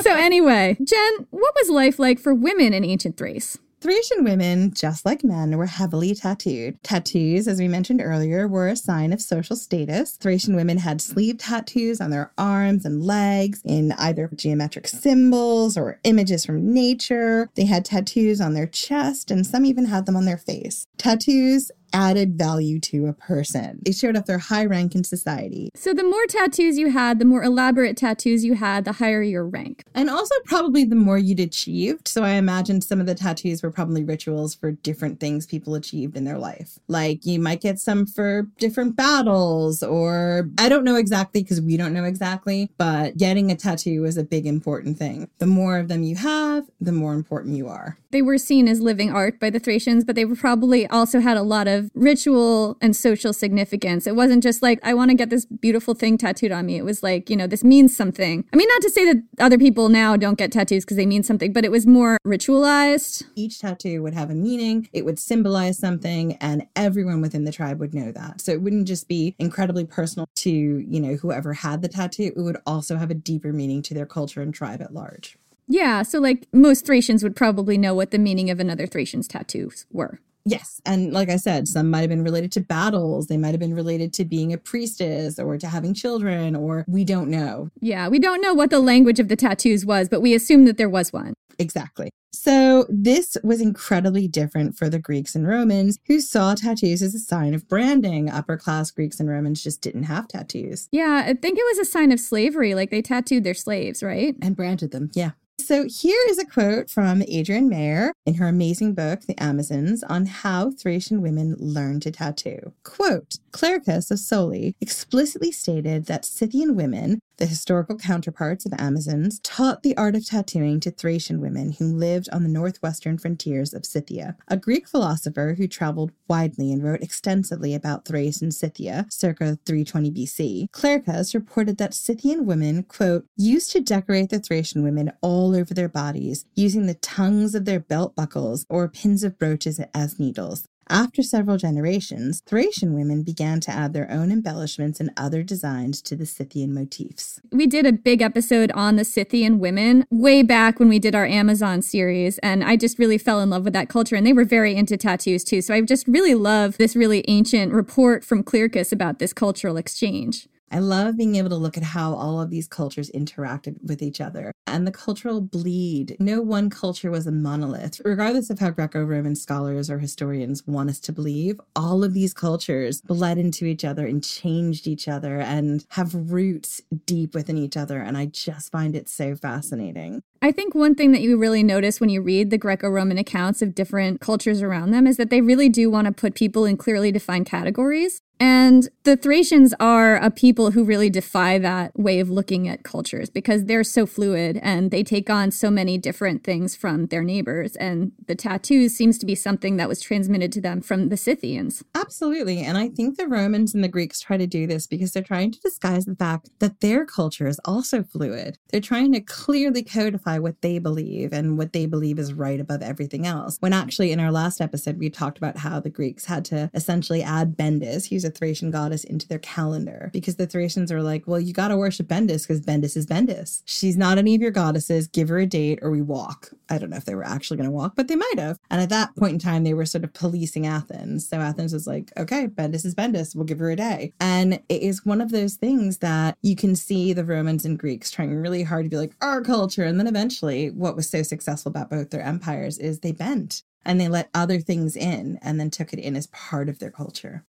so 0.03 0.17
anyway, 0.17 0.77
Jen, 0.83 1.27
what 1.31 1.55
was 1.55 1.71
life 1.71 2.01
like 2.01 2.19
for 2.19 2.35
women 2.35 2.73
in 2.73 2.85
ancient 2.85 3.17
Thrace? 3.17 3.57
Thracian 3.83 4.22
women, 4.22 4.72
just 4.72 5.05
like 5.05 5.24
men, 5.24 5.59
were 5.59 5.66
heavily 5.66 6.14
tattooed. 6.14 6.80
Tattoos, 6.85 7.49
as 7.49 7.59
we 7.59 7.66
mentioned 7.66 8.01
earlier, 8.01 8.47
were 8.47 8.68
a 8.68 8.76
sign 8.76 9.12
of 9.12 9.20
social 9.20 9.57
status. 9.57 10.12
Thracian 10.12 10.55
women 10.55 10.78
had 10.78 11.01
sleeve 11.01 11.39
tattoos 11.39 12.01
on 12.01 12.11
their 12.11 12.30
arms 12.39 12.85
and 12.85 13.03
legs 13.03 13.61
in 13.64 13.91
either 13.99 14.30
geometric 14.37 14.87
symbols 14.87 15.76
or 15.76 15.99
images 16.05 16.47
from 16.47 16.72
nature. 16.72 17.51
They 17.57 17.64
had 17.64 17.85
tattoos 17.85 18.41
on 18.41 18.55
their 18.55 18.68
chest, 18.68 19.33
and 19.33 19.45
some 19.45 19.66
even 19.66 19.87
had 19.87 20.07
them 20.07 20.14
on 20.14 20.26
their 20.26 20.39
face. 20.39 20.87
Tattoos 20.97 21.72
added 21.93 22.36
value 22.38 22.80
to 22.80 23.07
a 23.07 23.12
person. 23.12 23.80
It 23.86 23.95
showed 23.95 24.16
off 24.16 24.26
their 24.26 24.38
high 24.38 24.64
rank 24.64 24.95
in 24.95 25.05
society. 25.05 25.70
So 25.74 25.95
the 25.95 26.05
more 26.05 26.26
tattoos 26.26 26.78
you 26.78 26.90
had, 26.90 27.18
the 27.18 27.24
more 27.24 27.43
elaborate 27.43 27.97
tattoos 27.97 28.45
you 28.45 28.55
had, 28.55 28.84
the 28.84 28.93
higher 28.93 29.22
your 29.22 29.47
rank. 29.47 29.84
And 29.95 30.11
also 30.11 30.34
probably 30.45 30.84
the 30.84 30.97
more 30.97 31.18
you'd 31.18 31.40
achieved. 31.40 32.09
So 32.09 32.22
I 32.22 32.32
imagine 32.32 32.80
some 32.80 33.01
of 33.01 33.07
the 33.07 33.14
tattoos 33.14 33.62
were 33.62 33.70
probably 33.70 34.05
rituals 34.05 34.55
for 34.55 34.72
different 34.72 35.20
things 35.20 35.47
people 35.47 35.74
achieved 35.74 36.16
in 36.16 36.24
their 36.24 36.38
life. 36.38 36.78
Like 36.88 37.24
you 37.24 37.38
might 37.38 37.61
get 37.61 37.78
some 37.78 38.07
for 38.07 38.43
different 38.59 38.97
battles 38.97 39.82
or 39.82 40.49
I 40.59 40.68
don't 40.68 40.84
know 40.84 40.97
exactly 40.97 41.43
because 41.43 41.61
we 41.61 41.76
don't 41.76 41.93
know 41.93 42.05
exactly, 42.05 42.70
but 42.78 43.16
getting 43.16 43.51
a 43.51 43.57
tattoo 43.57 44.05
is 44.05 44.16
a 44.16 44.24
big 44.24 44.47
important 44.47 44.99
thing. 44.99 45.28
The 45.38 45.47
more 45.47 45.78
of 45.78 45.88
them 45.88 46.03
you 46.03 46.16
have, 46.16 46.66
the 46.80 46.93
more 46.93 47.14
important 47.14 47.57
you 47.57 47.68
are. 47.68 47.99
They 48.13 48.23
were 48.23 48.39
seen 48.39 48.69
as 48.69 48.81
living 48.81 49.11
art 49.11 49.41
by 49.41 49.49
the 49.49 49.59
Thracians, 49.59 50.05
but 50.05 50.17
they 50.17 50.27
probably 50.27 50.87
also 50.87 51.21
had 51.21 51.39
a 51.39 51.43
lot 51.43 51.67
of 51.67 51.91
ritual 51.95 52.77
and 52.83 52.95
social 52.95 53.33
significance. 53.33 54.07
It 54.07 54.15
wasn't 54.15 54.43
just 54.43 54.63
like, 54.63 54.79
I 54.83 54.93
want 54.93 55.11
to 55.11 55.17
get 55.17 55.31
this 55.31 55.47
beautiful 55.47 55.95
thing 55.95 56.19
tattooed 56.19 56.53
on 56.53 56.67
me. 56.67 56.77
It 56.77 56.85
was 56.85 57.03
like, 57.03 57.31
you 57.31 57.37
know, 57.37 57.47
this 57.47 57.65
means 57.65 57.97
something. 57.97 58.45
I 58.53 58.57
mean, 58.57 58.69
not 58.69 58.83
to 58.83 58.91
say 58.91 59.07
that 59.07 59.23
other 59.41 59.57
people 59.57 59.89
now 59.89 60.17
don't 60.19 60.37
get 60.37 60.53
tattoos 60.53 60.85
because 60.85 60.99
they 60.99 61.07
mean 61.07 61.23
something, 61.23 61.55
but 61.55 61.65
it 61.65 61.71
was 61.71 61.87
more 61.87 62.19
ritualized. 62.27 63.25
Each 63.35 63.59
tattoo 63.59 64.03
would 64.03 64.13
have 64.13 64.31
a 64.31 64.35
meaning, 64.35 64.91
it 64.93 65.07
would 65.07 65.19
symbolize 65.19 65.79
something, 65.79 66.35
and 66.35 66.67
everyone 66.77 67.23
within 67.23 67.45
the 67.45 67.53
tribe 67.53 67.81
would 67.81 67.95
know 67.95 68.13
that. 68.13 68.43
So 68.43 68.53
it 68.53 68.61
wouldn't 68.61 68.87
just 68.87 69.09
be 69.09 69.35
incredibly 69.39 69.87
personal 69.87 70.27
to, 70.37 70.51
you 70.51 71.01
know, 71.01 71.15
whoever 71.15 71.55
had 71.55 71.81
the 71.81 71.89
tattoo, 71.89 72.33
it 72.37 72.41
would 72.41 72.59
also 72.67 72.97
have 72.97 73.11
a 73.11 73.15
deeper 73.15 73.55
meaning 73.55 73.81
to 73.83 73.95
their 73.95 74.07
culture 74.07 74.43
and 74.43 74.53
tribe 74.53 74.83
at 74.83 74.93
large. 74.93 75.39
Yeah, 75.73 76.03
so 76.03 76.18
like 76.18 76.47
most 76.53 76.85
Thracians 76.85 77.23
would 77.23 77.35
probably 77.35 77.79
know 77.79 77.95
what 77.95 78.11
the 78.11 78.18
meaning 78.18 78.51
of 78.51 78.61
another 78.61 78.87
Thracian's 78.87 79.27
tattoos 79.27 79.87
were. 79.91 80.20
Yes. 80.45 80.83
And 80.85 81.14
like 81.14 81.31
I 81.31 81.37
said, 81.37 81.66
some 81.66 81.89
might 81.89 82.01
have 82.01 82.11
been 82.11 82.25
related 82.25 82.53
to 82.53 82.61
battles. 82.61 83.29
They 83.29 83.39
might 83.39 83.53
have 83.53 83.61
been 83.61 83.75
related 83.75 84.12
to 84.14 84.27
being 84.27 84.53
a 84.53 84.59
priestess 84.59 85.39
or 85.39 85.57
to 85.57 85.68
having 85.68 85.95
children, 85.95 86.55
or 86.55 86.85
we 86.89 87.05
don't 87.05 87.31
know. 87.31 87.70
Yeah, 87.81 88.09
we 88.09 88.18
don't 88.18 88.43
know 88.43 88.53
what 88.53 88.68
the 88.68 88.81
language 88.81 89.18
of 89.18 89.29
the 89.29 89.37
tattoos 89.37 89.87
was, 89.87 90.11
but 90.11 90.20
we 90.20 90.35
assume 90.35 90.66
that 90.66 90.77
there 90.77 90.91
was 90.91 91.11
one. 91.11 91.33
Exactly. 91.59 92.11
So, 92.35 92.87
this 92.89 93.37
was 93.45 93.61
incredibly 93.61 94.27
different 94.27 94.77
for 94.77 94.89
the 94.89 94.99
Greeks 94.99 95.35
and 95.35 95.47
Romans 95.47 95.99
who 96.07 96.18
saw 96.18 96.55
tattoos 96.55 97.03
as 97.03 97.14
a 97.14 97.18
sign 97.18 97.55
of 97.55 97.68
branding. 97.68 98.29
Upper 98.29 98.57
class 98.57 98.91
Greeks 98.91 99.20
and 99.20 99.29
Romans 99.29 99.62
just 99.62 99.81
didn't 99.81 100.05
have 100.05 100.29
tattoos. 100.29 100.89
Yeah, 100.93 101.25
I 101.27 101.35
think 101.35 101.59
it 101.59 101.64
was 101.70 101.79
a 101.79 101.91
sign 101.91 102.11
of 102.11 102.18
slavery. 102.18 102.75
Like 102.75 102.91
they 102.91 103.03
tattooed 103.03 103.45
their 103.45 103.55
slaves, 103.55 104.03
right? 104.03 104.35
And 104.43 104.57
branded 104.57 104.91
them. 104.91 105.11
Yeah. 105.14 105.33
So 105.61 105.86
here 105.88 106.18
is 106.28 106.38
a 106.38 106.44
quote 106.44 106.90
from 106.90 107.22
Adrienne 107.22 107.68
Mayor 107.68 108.12
in 108.26 108.34
her 108.34 108.48
amazing 108.48 108.94
book, 108.94 109.20
The 109.22 109.40
Amazons, 109.40 110.03
on 110.03 110.26
how 110.26 110.72
Thracian 110.72 111.22
women 111.22 111.55
learned 111.59 112.03
to 112.03 112.11
tattoo. 112.11 112.72
Quote, 112.82 113.38
Clearchus 113.53 114.11
of 114.11 114.18
Soli 114.18 114.74
explicitly 114.80 115.53
stated 115.53 116.07
that 116.07 116.24
Scythian 116.24 116.74
women, 116.74 117.20
the 117.43 117.47
historical 117.47 117.97
counterparts 117.97 118.64
of 118.64 118.72
Amazons, 118.78 119.40
taught 119.40 119.82
the 119.82 119.97
art 119.97 120.14
of 120.14 120.24
tattooing 120.24 120.78
to 120.78 120.93
Thracian 120.93 121.40
women 121.40 121.72
who 121.72 121.93
lived 121.93 122.28
on 122.32 122.45
the 122.45 122.49
northwestern 122.49 123.18
frontiers 123.18 123.74
of 123.74 123.84
Scythia. 123.84 124.36
A 124.47 124.57
Greek 124.57 124.86
philosopher 124.86 125.57
who 125.59 125.66
traveled 125.66 126.12
widely 126.28 126.72
and 126.72 126.84
wrote 126.84 127.03
extensively 127.03 127.74
about 127.74 128.05
Thrace 128.05 128.40
and 128.40 128.55
Scythia, 128.55 129.07
circa 129.11 129.59
320 129.66 130.12
BC, 130.12 130.70
Clearchus 130.70 131.34
reported 131.34 131.78
that 131.78 131.95
Scythian 131.95 132.47
women, 132.47 132.84
quote, 132.84 133.26
used 133.36 133.72
to 133.72 133.80
decorate 133.80 134.30
the 134.30 134.38
Thracian 134.38 134.84
women 134.84 135.11
all 135.20 135.57
over 135.57 135.74
their 135.74 135.88
bodies, 135.88 136.45
using 136.55 136.86
the 136.86 136.95
tongues 136.95 137.57
of 137.57 137.64
their 137.64 137.80
belt 137.80 138.14
buckles 138.14 138.66
or 138.68 138.86
pins 138.86 139.24
of 139.24 139.36
brooches 139.36 139.80
as 139.93 140.20
needles. 140.20 140.68
After 140.89 141.22
several 141.22 141.57
generations, 141.57 142.43
Thracian 142.45 142.93
women 142.93 143.22
began 143.22 143.61
to 143.61 143.70
add 143.70 143.93
their 143.93 144.11
own 144.11 144.30
embellishments 144.30 145.01
and 145.01 145.11
other 145.16 145.43
designs 145.43 146.03
to 146.03 146.16
the 146.16 146.26
Scythian 146.26 146.74
motifs. 146.74 147.41
We 147.51 147.66
did 147.66 147.87
a 147.87 147.93
big 147.93 148.20
episode 148.20 148.70
on 148.72 148.97
the 148.97 149.05
Scythian 149.05 149.59
women 149.59 150.05
way 150.11 150.43
back 150.43 150.78
when 150.78 150.89
we 150.89 150.99
did 150.99 151.14
our 151.14 151.26
Amazon 151.26 151.83
series, 151.83 152.39
and 152.39 152.62
I 152.64 152.76
just 152.76 152.99
really 152.99 153.18
fell 153.18 153.41
in 153.41 153.51
love 153.51 153.64
with 153.64 153.72
that 153.72 153.89
culture, 153.89 154.16
and 154.16 154.26
they 154.26 154.33
were 154.33 154.45
very 154.45 154.74
into 154.74 154.97
tattoos 154.97 155.45
too. 155.45 155.62
So 155.62 155.72
I 155.72 155.80
just 155.80 156.07
really 156.09 156.35
love 156.35 156.76
this 156.76 156.97
really 156.97 157.24
ancient 157.28 157.72
report 157.72 158.24
from 158.24 158.43
Clearchus 158.43 158.93
about 158.93 159.18
this 159.18 159.33
cultural 159.33 159.76
exchange. 159.76 160.47
I 160.73 160.79
love 160.79 161.18
being 161.18 161.37
able 161.37 161.51
to 161.51 161.57
look 161.57 161.77
at 161.77 161.83
how 161.83 162.14
all 162.14 162.41
of 162.41 162.49
these 162.49 162.66
cultures 162.66 163.11
interacted 163.11 163.77
with 163.83 164.01
each 164.01 164.23
other 164.23 164.53
and 164.66 164.87
the 164.87 164.91
cultural 164.91 165.43
bleed. 165.43 166.16
No 166.18 166.41
one 166.41 166.70
culture 166.70 167.11
was 167.11 167.27
a 167.27 167.31
monolith. 167.31 168.01
Regardless 168.07 168.49
of 168.49 168.59
how 168.59 168.70
Greco 168.70 169.05
Roman 169.05 169.37
scholars 169.37 169.91
or 169.91 169.99
historians 169.99 170.66
want 170.66 170.89
us 170.89 170.99
to 171.01 171.12
believe, 171.12 171.61
all 171.77 172.03
of 172.03 172.14
these 172.14 172.33
cultures 172.33 173.03
bled 173.03 173.37
into 173.37 173.66
each 173.66 173.85
other 173.85 174.07
and 174.07 174.25
changed 174.25 174.87
each 174.87 175.09
other 175.09 175.41
and 175.41 175.85
have 175.91 176.14
roots 176.14 176.81
deep 177.05 177.35
within 177.35 177.59
each 177.59 177.77
other. 177.77 178.01
And 178.01 178.16
I 178.16 178.27
just 178.27 178.73
find 178.73 178.97
it 178.97 179.11
so 179.11 179.35
fascinating. 179.35 180.23
I 180.41 180.53
think 180.53 180.75
one 180.75 180.95
thing 180.95 181.12
that 181.12 181.20
you 181.20 181.39
really 181.39 181.62
notice 181.62 182.01
when 182.01 182.09
you 182.09 182.23
read 182.23 182.51
the 182.51 182.59
Greco 182.59 182.89
Roman 182.89 183.18
accounts 183.18 183.61
of 183.62 183.75
different 183.75 184.20
cultures 184.20 184.62
around 184.62 184.91
them 184.91 185.07
is 185.07 185.18
that 185.18 185.31
they 185.31 185.41
really 185.41 185.68
do 185.68 185.91
want 185.91 186.07
to 186.07 186.12
put 186.12 186.35
people 186.35 186.64
in 186.64 186.77
clearly 186.77 187.12
defined 187.12 187.47
categories. 187.47 188.23
And 188.43 188.88
the 189.05 189.16
Thracians 189.16 189.72
are 189.78 190.16
a 190.16 190.28
people 190.28 190.72
who 190.72 190.82
really 190.82 191.09
defy 191.09 191.59
that 191.59 191.97
way 191.97 192.18
of 192.18 192.28
looking 192.28 192.66
at 192.66 192.82
cultures 192.82 193.30
because 193.30 193.66
they're 193.66 193.84
so 193.84 194.05
fluid 194.05 194.59
and 194.64 194.90
they 194.90 195.05
take 195.05 195.30
on 195.30 195.53
so 195.53 195.70
many 195.70 195.97
different 195.97 196.43
things 196.43 196.74
from 196.74 197.07
their 197.07 197.22
neighbors. 197.22 197.76
And 197.76 198.11
the 198.26 198.34
tattoos 198.34 198.97
seems 198.97 199.16
to 199.18 199.26
be 199.26 199.36
something 199.36 199.76
that 199.76 199.88
was 199.88 200.01
transmitted 200.01 200.51
to 200.55 200.61
them 200.61 200.80
from 200.80 201.09
the 201.09 201.16
Scythians. 201.16 201.84
Absolutely. 201.95 202.62
And 202.62 202.76
I 202.76 202.88
think 202.88 203.16
the 203.16 203.28
Romans 203.28 203.74
and 203.74 203.84
the 203.84 203.88
Greeks 203.88 204.18
try 204.18 204.36
to 204.36 204.47
do 204.49 204.66
this 204.66 204.88
because 204.88 205.12
they're 205.12 205.22
trying 205.22 205.53
to 205.53 205.61
disguise 205.61 206.07
the 206.07 206.16
fact 206.16 206.51
that 206.59 206.80
their 206.80 207.07
culture 207.07 207.47
is 207.47 207.61
also 207.64 208.03
fluid. 208.03 208.59
They're 208.72 208.80
trying 208.80 209.12
to 209.12 209.20
clearly 209.20 209.84
codify 209.84 210.40
what 210.40 210.62
they 210.62 210.80
believe 210.80 211.32
and 211.32 211.57
what 211.57 211.72
they 211.72 211.86
believe 211.86 212.18
is 212.18 212.34
right 212.34 212.59
above 212.59 212.82
everything 212.82 213.24
else. 213.24 213.59
When 213.61 213.72
actually, 213.72 214.11
in 214.11 214.18
our 214.18 214.32
last 214.32 214.61
episode, 214.61 214.99
we 214.99 215.11
talked 215.11 215.38
about 215.38 215.59
how 215.59 215.78
the 215.78 215.90
Greeks 215.90 216.24
had 216.24 216.45
to 216.47 216.72
essentially 216.74 217.22
add 217.22 217.57
Bendis, 217.57 218.09
who's 218.09 218.24
a 218.24 218.32
Thracian 218.33 218.72
goddess 218.72 219.05
into 219.05 219.28
their 219.28 219.39
calendar 219.39 220.11
because 220.12 220.37
the 220.37 220.47
Thracians 220.47 220.91
are 220.91 221.03
like, 221.03 221.26
well, 221.26 221.39
you 221.39 221.53
got 221.53 221.68
to 221.68 221.76
worship 221.76 222.09
Bendis 222.09 222.43
because 222.43 222.61
Bendis 222.61 222.97
is 222.97 223.07
Bendis. 223.07 223.62
She's 223.64 223.97
not 223.97 224.18
any 224.18 224.35
of 224.35 224.43
your 224.43 224.51
goddesses. 224.51 225.07
Give 225.07 225.28
her 225.28 225.39
a 225.39 225.47
date 225.47 225.78
or 225.83 225.91
we 225.91 226.03
walk. 226.03 226.51
I 226.68 226.78
don't 226.78 226.91
know 226.91 226.97
if 226.97 227.05
they 227.05 227.14
were 227.14 227.24
actually 227.24 227.59
going 227.59 227.68
to 227.68 227.76
walk, 227.76 227.95
but 227.95 228.09
they 228.09 228.16
might 228.16 228.39
have. 228.39 228.59
And 228.70 228.80
at 228.80 228.89
that 228.89 229.14
point 229.16 229.35
in 229.35 229.39
time, 229.39 229.62
they 229.62 229.74
were 229.74 229.87
sort 229.87 230.05
of 230.05 230.12
policing 230.12 230.66
Athens. 230.66 231.28
So 231.28 231.39
Athens 231.39 231.72
was 231.72 231.87
like, 231.87 232.11
okay, 232.16 232.49
Bendis 232.49 232.85
is 232.85 232.95
Bendis. 232.95 233.37
We'll 233.37 233.45
give 233.45 233.59
her 233.59 233.70
a 233.70 233.76
day. 233.76 234.12
And 234.20 234.55
it 234.68 234.83
is 234.83 235.05
one 235.05 235.20
of 235.20 235.30
those 235.30 235.55
things 235.55 235.99
that 235.99 236.37
you 236.43 236.57
can 236.57 236.74
see 236.74 237.12
the 237.12 237.24
Romans 237.24 237.64
and 237.64 237.78
Greeks 237.78 238.11
trying 238.11 238.35
really 238.35 238.62
hard 238.62 238.87
to 238.87 238.91
be 238.91 238.97
like, 238.97 239.14
our 239.20 239.43
culture. 239.43 239.85
And 239.85 239.99
then 239.99 240.07
eventually, 240.07 240.70
what 240.70 240.97
was 240.97 241.09
so 241.09 241.22
successful 241.22 241.70
about 241.70 241.91
both 241.91 242.11
their 242.11 242.22
empires 242.22 242.78
is 242.78 243.01
they 243.01 243.12
bent 243.12 243.62
and 243.85 244.01
they 244.01 244.09
let 244.09 244.30
other 244.35 244.61
things 244.61 244.97
in 244.97 245.39
and 245.43 245.59
then 245.59 245.70
took 245.70 245.93
it 245.93 245.99
in 245.99 246.16
as 246.16 246.26
part 246.28 246.68
of 246.68 246.78
their 246.78 246.91
culture. 246.91 247.45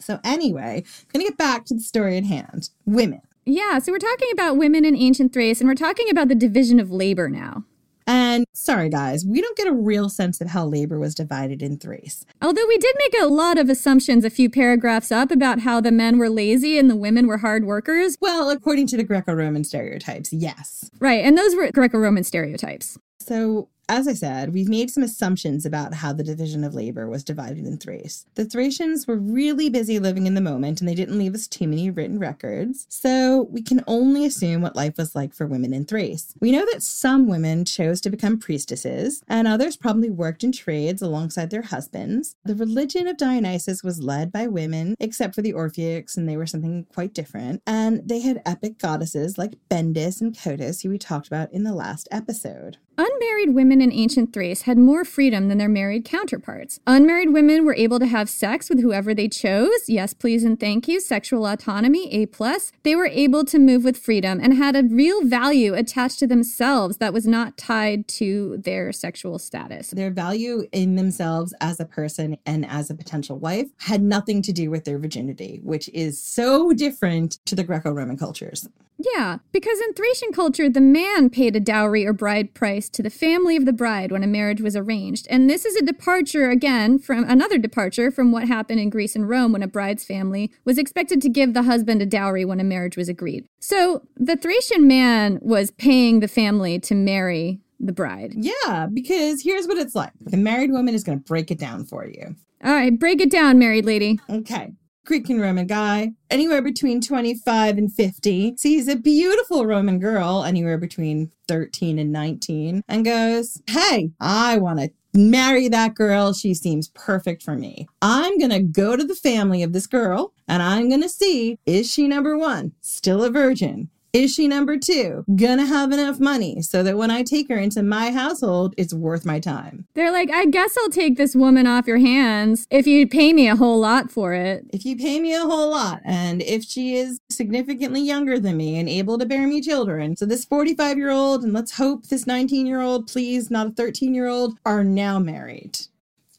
So, 0.00 0.18
anyway, 0.24 0.84
going 1.12 1.24
to 1.24 1.30
get 1.30 1.38
back 1.38 1.64
to 1.66 1.74
the 1.74 1.80
story 1.80 2.16
at 2.16 2.24
hand 2.24 2.70
women. 2.86 3.20
Yeah, 3.46 3.78
so 3.78 3.92
we're 3.92 3.98
talking 3.98 4.28
about 4.32 4.56
women 4.56 4.84
in 4.84 4.96
ancient 4.96 5.32
Thrace, 5.32 5.60
and 5.60 5.68
we're 5.68 5.74
talking 5.74 6.08
about 6.10 6.28
the 6.28 6.34
division 6.34 6.78
of 6.78 6.90
labor 6.90 7.28
now. 7.28 7.64
And 8.06 8.44
sorry, 8.54 8.88
guys, 8.88 9.24
we 9.24 9.40
don't 9.40 9.56
get 9.56 9.68
a 9.68 9.72
real 9.72 10.08
sense 10.08 10.40
of 10.40 10.48
how 10.48 10.66
labor 10.66 10.98
was 10.98 11.14
divided 11.14 11.62
in 11.62 11.78
Thrace. 11.78 12.24
Although 12.42 12.66
we 12.66 12.76
did 12.76 12.96
make 12.98 13.22
a 13.22 13.26
lot 13.26 13.56
of 13.56 13.68
assumptions 13.68 14.24
a 14.24 14.30
few 14.30 14.50
paragraphs 14.50 15.12
up 15.12 15.30
about 15.30 15.60
how 15.60 15.80
the 15.80 15.92
men 15.92 16.18
were 16.18 16.28
lazy 16.28 16.76
and 16.76 16.90
the 16.90 16.96
women 16.96 17.28
were 17.28 17.38
hard 17.38 17.64
workers. 17.64 18.16
Well, 18.20 18.50
according 18.50 18.88
to 18.88 18.96
the 18.96 19.04
Greco 19.04 19.32
Roman 19.32 19.62
stereotypes, 19.62 20.32
yes. 20.32 20.90
Right, 20.98 21.24
and 21.24 21.38
those 21.38 21.54
were 21.54 21.70
Greco 21.70 21.98
Roman 21.98 22.24
stereotypes. 22.24 22.98
So, 23.20 23.68
as 23.90 24.06
I 24.06 24.14
said, 24.14 24.54
we've 24.54 24.68
made 24.68 24.88
some 24.88 25.02
assumptions 25.02 25.66
about 25.66 25.94
how 25.94 26.12
the 26.12 26.22
division 26.22 26.62
of 26.62 26.76
labor 26.76 27.08
was 27.08 27.24
divided 27.24 27.66
in 27.66 27.76
Thrace. 27.76 28.24
The 28.36 28.44
Thracians 28.44 29.08
were 29.08 29.16
really 29.16 29.68
busy 29.68 29.98
living 29.98 30.28
in 30.28 30.34
the 30.34 30.40
moment 30.40 30.80
and 30.80 30.88
they 30.88 30.94
didn't 30.94 31.18
leave 31.18 31.34
us 31.34 31.48
too 31.48 31.66
many 31.66 31.90
written 31.90 32.20
records, 32.20 32.86
so 32.88 33.48
we 33.50 33.62
can 33.62 33.82
only 33.88 34.24
assume 34.24 34.62
what 34.62 34.76
life 34.76 34.96
was 34.96 35.16
like 35.16 35.34
for 35.34 35.44
women 35.44 35.74
in 35.74 35.86
Thrace. 35.86 36.34
We 36.40 36.52
know 36.52 36.64
that 36.72 36.84
some 36.84 37.26
women 37.26 37.64
chose 37.64 38.00
to 38.02 38.10
become 38.10 38.38
priestesses, 38.38 39.24
and 39.26 39.48
others 39.48 39.76
probably 39.76 40.08
worked 40.08 40.44
in 40.44 40.52
trades 40.52 41.02
alongside 41.02 41.50
their 41.50 41.62
husbands. 41.62 42.36
The 42.44 42.54
religion 42.54 43.08
of 43.08 43.16
Dionysus 43.16 43.82
was 43.82 44.04
led 44.04 44.30
by 44.30 44.46
women, 44.46 44.94
except 45.00 45.34
for 45.34 45.42
the 45.42 45.52
Orphics, 45.52 46.16
and 46.16 46.28
they 46.28 46.36
were 46.36 46.46
something 46.46 46.86
quite 46.94 47.12
different. 47.12 47.60
And 47.66 48.08
they 48.08 48.20
had 48.20 48.40
epic 48.46 48.78
goddesses 48.78 49.36
like 49.36 49.58
Bendis 49.68 50.20
and 50.20 50.32
Cotys, 50.32 50.84
who 50.84 50.90
we 50.90 50.98
talked 50.98 51.26
about 51.26 51.52
in 51.52 51.64
the 51.64 51.74
last 51.74 52.06
episode. 52.12 52.78
Unmarried 53.02 53.54
women 53.54 53.80
in 53.80 53.90
ancient 53.90 54.30
Thrace 54.30 54.62
had 54.62 54.76
more 54.76 55.06
freedom 55.06 55.48
than 55.48 55.56
their 55.56 55.70
married 55.70 56.04
counterparts. 56.04 56.80
Unmarried 56.86 57.32
women 57.32 57.64
were 57.64 57.74
able 57.74 57.98
to 57.98 58.04
have 58.04 58.28
sex 58.28 58.68
with 58.68 58.82
whoever 58.82 59.14
they 59.14 59.26
chose. 59.26 59.88
Yes, 59.88 60.12
please, 60.12 60.44
and 60.44 60.60
thank 60.60 60.86
you. 60.86 61.00
Sexual 61.00 61.46
autonomy, 61.46 62.12
A 62.12 62.26
plus. 62.26 62.72
They 62.82 62.94
were 62.94 63.06
able 63.06 63.46
to 63.46 63.58
move 63.58 63.84
with 63.84 63.96
freedom 63.96 64.38
and 64.42 64.52
had 64.52 64.76
a 64.76 64.82
real 64.82 65.24
value 65.24 65.72
attached 65.72 66.18
to 66.18 66.26
themselves 66.26 66.98
that 66.98 67.14
was 67.14 67.26
not 67.26 67.56
tied 67.56 68.06
to 68.08 68.58
their 68.58 68.92
sexual 68.92 69.38
status. 69.38 69.92
Their 69.92 70.10
value 70.10 70.68
in 70.70 70.96
themselves 70.96 71.54
as 71.62 71.80
a 71.80 71.86
person 71.86 72.36
and 72.44 72.66
as 72.66 72.90
a 72.90 72.94
potential 72.94 73.38
wife 73.38 73.70
had 73.78 74.02
nothing 74.02 74.42
to 74.42 74.52
do 74.52 74.68
with 74.68 74.84
their 74.84 74.98
virginity, 74.98 75.58
which 75.62 75.88
is 75.94 76.20
so 76.20 76.74
different 76.74 77.38
to 77.46 77.54
the 77.54 77.64
Greco 77.64 77.92
Roman 77.92 78.18
cultures. 78.18 78.68
Yeah, 79.14 79.38
because 79.50 79.80
in 79.80 79.94
Thracian 79.94 80.30
culture, 80.30 80.68
the 80.68 80.82
man 80.82 81.30
paid 81.30 81.56
a 81.56 81.60
dowry 81.60 82.04
or 82.04 82.12
bride 82.12 82.52
price 82.52 82.89
to 82.92 83.02
the 83.02 83.10
family 83.10 83.56
of 83.56 83.64
the 83.64 83.72
bride 83.72 84.12
when 84.12 84.22
a 84.22 84.26
marriage 84.26 84.60
was 84.60 84.76
arranged. 84.76 85.26
And 85.30 85.48
this 85.48 85.64
is 85.64 85.76
a 85.76 85.84
departure, 85.84 86.50
again, 86.50 86.98
from 86.98 87.24
another 87.28 87.58
departure 87.58 88.10
from 88.10 88.32
what 88.32 88.48
happened 88.48 88.80
in 88.80 88.90
Greece 88.90 89.14
and 89.14 89.28
Rome 89.28 89.52
when 89.52 89.62
a 89.62 89.68
bride's 89.68 90.04
family 90.04 90.50
was 90.64 90.78
expected 90.78 91.20
to 91.22 91.28
give 91.28 91.54
the 91.54 91.62
husband 91.62 92.02
a 92.02 92.06
dowry 92.06 92.44
when 92.44 92.60
a 92.60 92.64
marriage 92.64 92.96
was 92.96 93.08
agreed. 93.08 93.46
So 93.60 94.02
the 94.16 94.36
Thracian 94.36 94.86
man 94.86 95.38
was 95.42 95.70
paying 95.70 96.20
the 96.20 96.28
family 96.28 96.78
to 96.80 96.94
marry 96.94 97.60
the 97.78 97.92
bride. 97.92 98.34
Yeah, 98.36 98.86
because 98.92 99.42
here's 99.42 99.66
what 99.66 99.78
it's 99.78 99.94
like 99.94 100.12
the 100.20 100.36
married 100.36 100.70
woman 100.70 100.94
is 100.94 101.02
going 101.02 101.18
to 101.18 101.24
break 101.24 101.50
it 101.50 101.58
down 101.58 101.84
for 101.84 102.06
you. 102.06 102.36
All 102.62 102.72
right, 102.72 102.96
break 102.98 103.20
it 103.20 103.30
down, 103.30 103.58
married 103.58 103.86
lady. 103.86 104.20
Okay. 104.28 104.74
Greek 105.10 105.28
and 105.28 105.40
Roman 105.40 105.66
guy, 105.66 106.12
anywhere 106.30 106.62
between 106.62 107.00
25 107.00 107.78
and 107.78 107.92
50, 107.92 108.54
sees 108.56 108.86
a 108.86 108.94
beautiful 108.94 109.66
Roman 109.66 109.98
girl, 109.98 110.44
anywhere 110.44 110.78
between 110.78 111.32
13 111.48 111.98
and 111.98 112.12
19, 112.12 112.84
and 112.86 113.04
goes, 113.04 113.60
Hey, 113.66 114.12
I 114.20 114.58
want 114.58 114.78
to 114.78 114.92
marry 115.12 115.66
that 115.66 115.96
girl. 115.96 116.32
She 116.32 116.54
seems 116.54 116.90
perfect 116.90 117.42
for 117.42 117.56
me. 117.56 117.88
I'm 118.00 118.38
going 118.38 118.52
to 118.52 118.62
go 118.62 118.94
to 118.94 119.02
the 119.02 119.16
family 119.16 119.64
of 119.64 119.72
this 119.72 119.88
girl 119.88 120.32
and 120.46 120.62
I'm 120.62 120.88
going 120.88 121.02
to 121.02 121.08
see 121.08 121.58
is 121.66 121.92
she 121.92 122.06
number 122.06 122.38
one, 122.38 122.70
still 122.80 123.24
a 123.24 123.30
virgin? 123.30 123.90
Is 124.12 124.34
she 124.34 124.48
number 124.48 124.76
two? 124.76 125.24
Gonna 125.36 125.66
have 125.66 125.92
enough 125.92 126.18
money 126.18 126.62
so 126.62 126.82
that 126.82 126.96
when 126.96 127.10
I 127.10 127.22
take 127.22 127.48
her 127.48 127.56
into 127.56 127.82
my 127.82 128.10
household, 128.10 128.74
it's 128.76 128.92
worth 128.92 129.24
my 129.24 129.38
time. 129.38 129.86
They're 129.94 130.10
like, 130.10 130.30
I 130.30 130.46
guess 130.46 130.76
I'll 130.78 130.90
take 130.90 131.16
this 131.16 131.36
woman 131.36 131.66
off 131.66 131.86
your 131.86 131.98
hands 131.98 132.66
if 132.70 132.86
you 132.86 133.06
pay 133.06 133.32
me 133.32 133.48
a 133.48 133.54
whole 133.54 133.78
lot 133.78 134.10
for 134.10 134.32
it. 134.32 134.64
If 134.72 134.84
you 134.84 134.96
pay 134.96 135.20
me 135.20 135.34
a 135.34 135.42
whole 135.42 135.70
lot, 135.70 136.00
and 136.04 136.42
if 136.42 136.64
she 136.64 136.96
is 136.96 137.20
significantly 137.30 138.00
younger 138.00 138.38
than 138.40 138.56
me 138.56 138.78
and 138.78 138.88
able 138.88 139.16
to 139.18 139.26
bear 139.26 139.46
me 139.46 139.60
children. 139.60 140.16
So 140.16 140.26
this 140.26 140.44
45 140.44 140.98
year 140.98 141.10
old, 141.10 141.44
and 141.44 141.52
let's 141.52 141.76
hope 141.76 142.08
this 142.08 142.26
19 142.26 142.66
year 142.66 142.80
old, 142.80 143.06
please, 143.06 143.50
not 143.50 143.68
a 143.68 143.70
13 143.70 144.12
year 144.14 144.26
old, 144.26 144.58
are 144.66 144.82
now 144.82 145.18
married. 145.18 145.78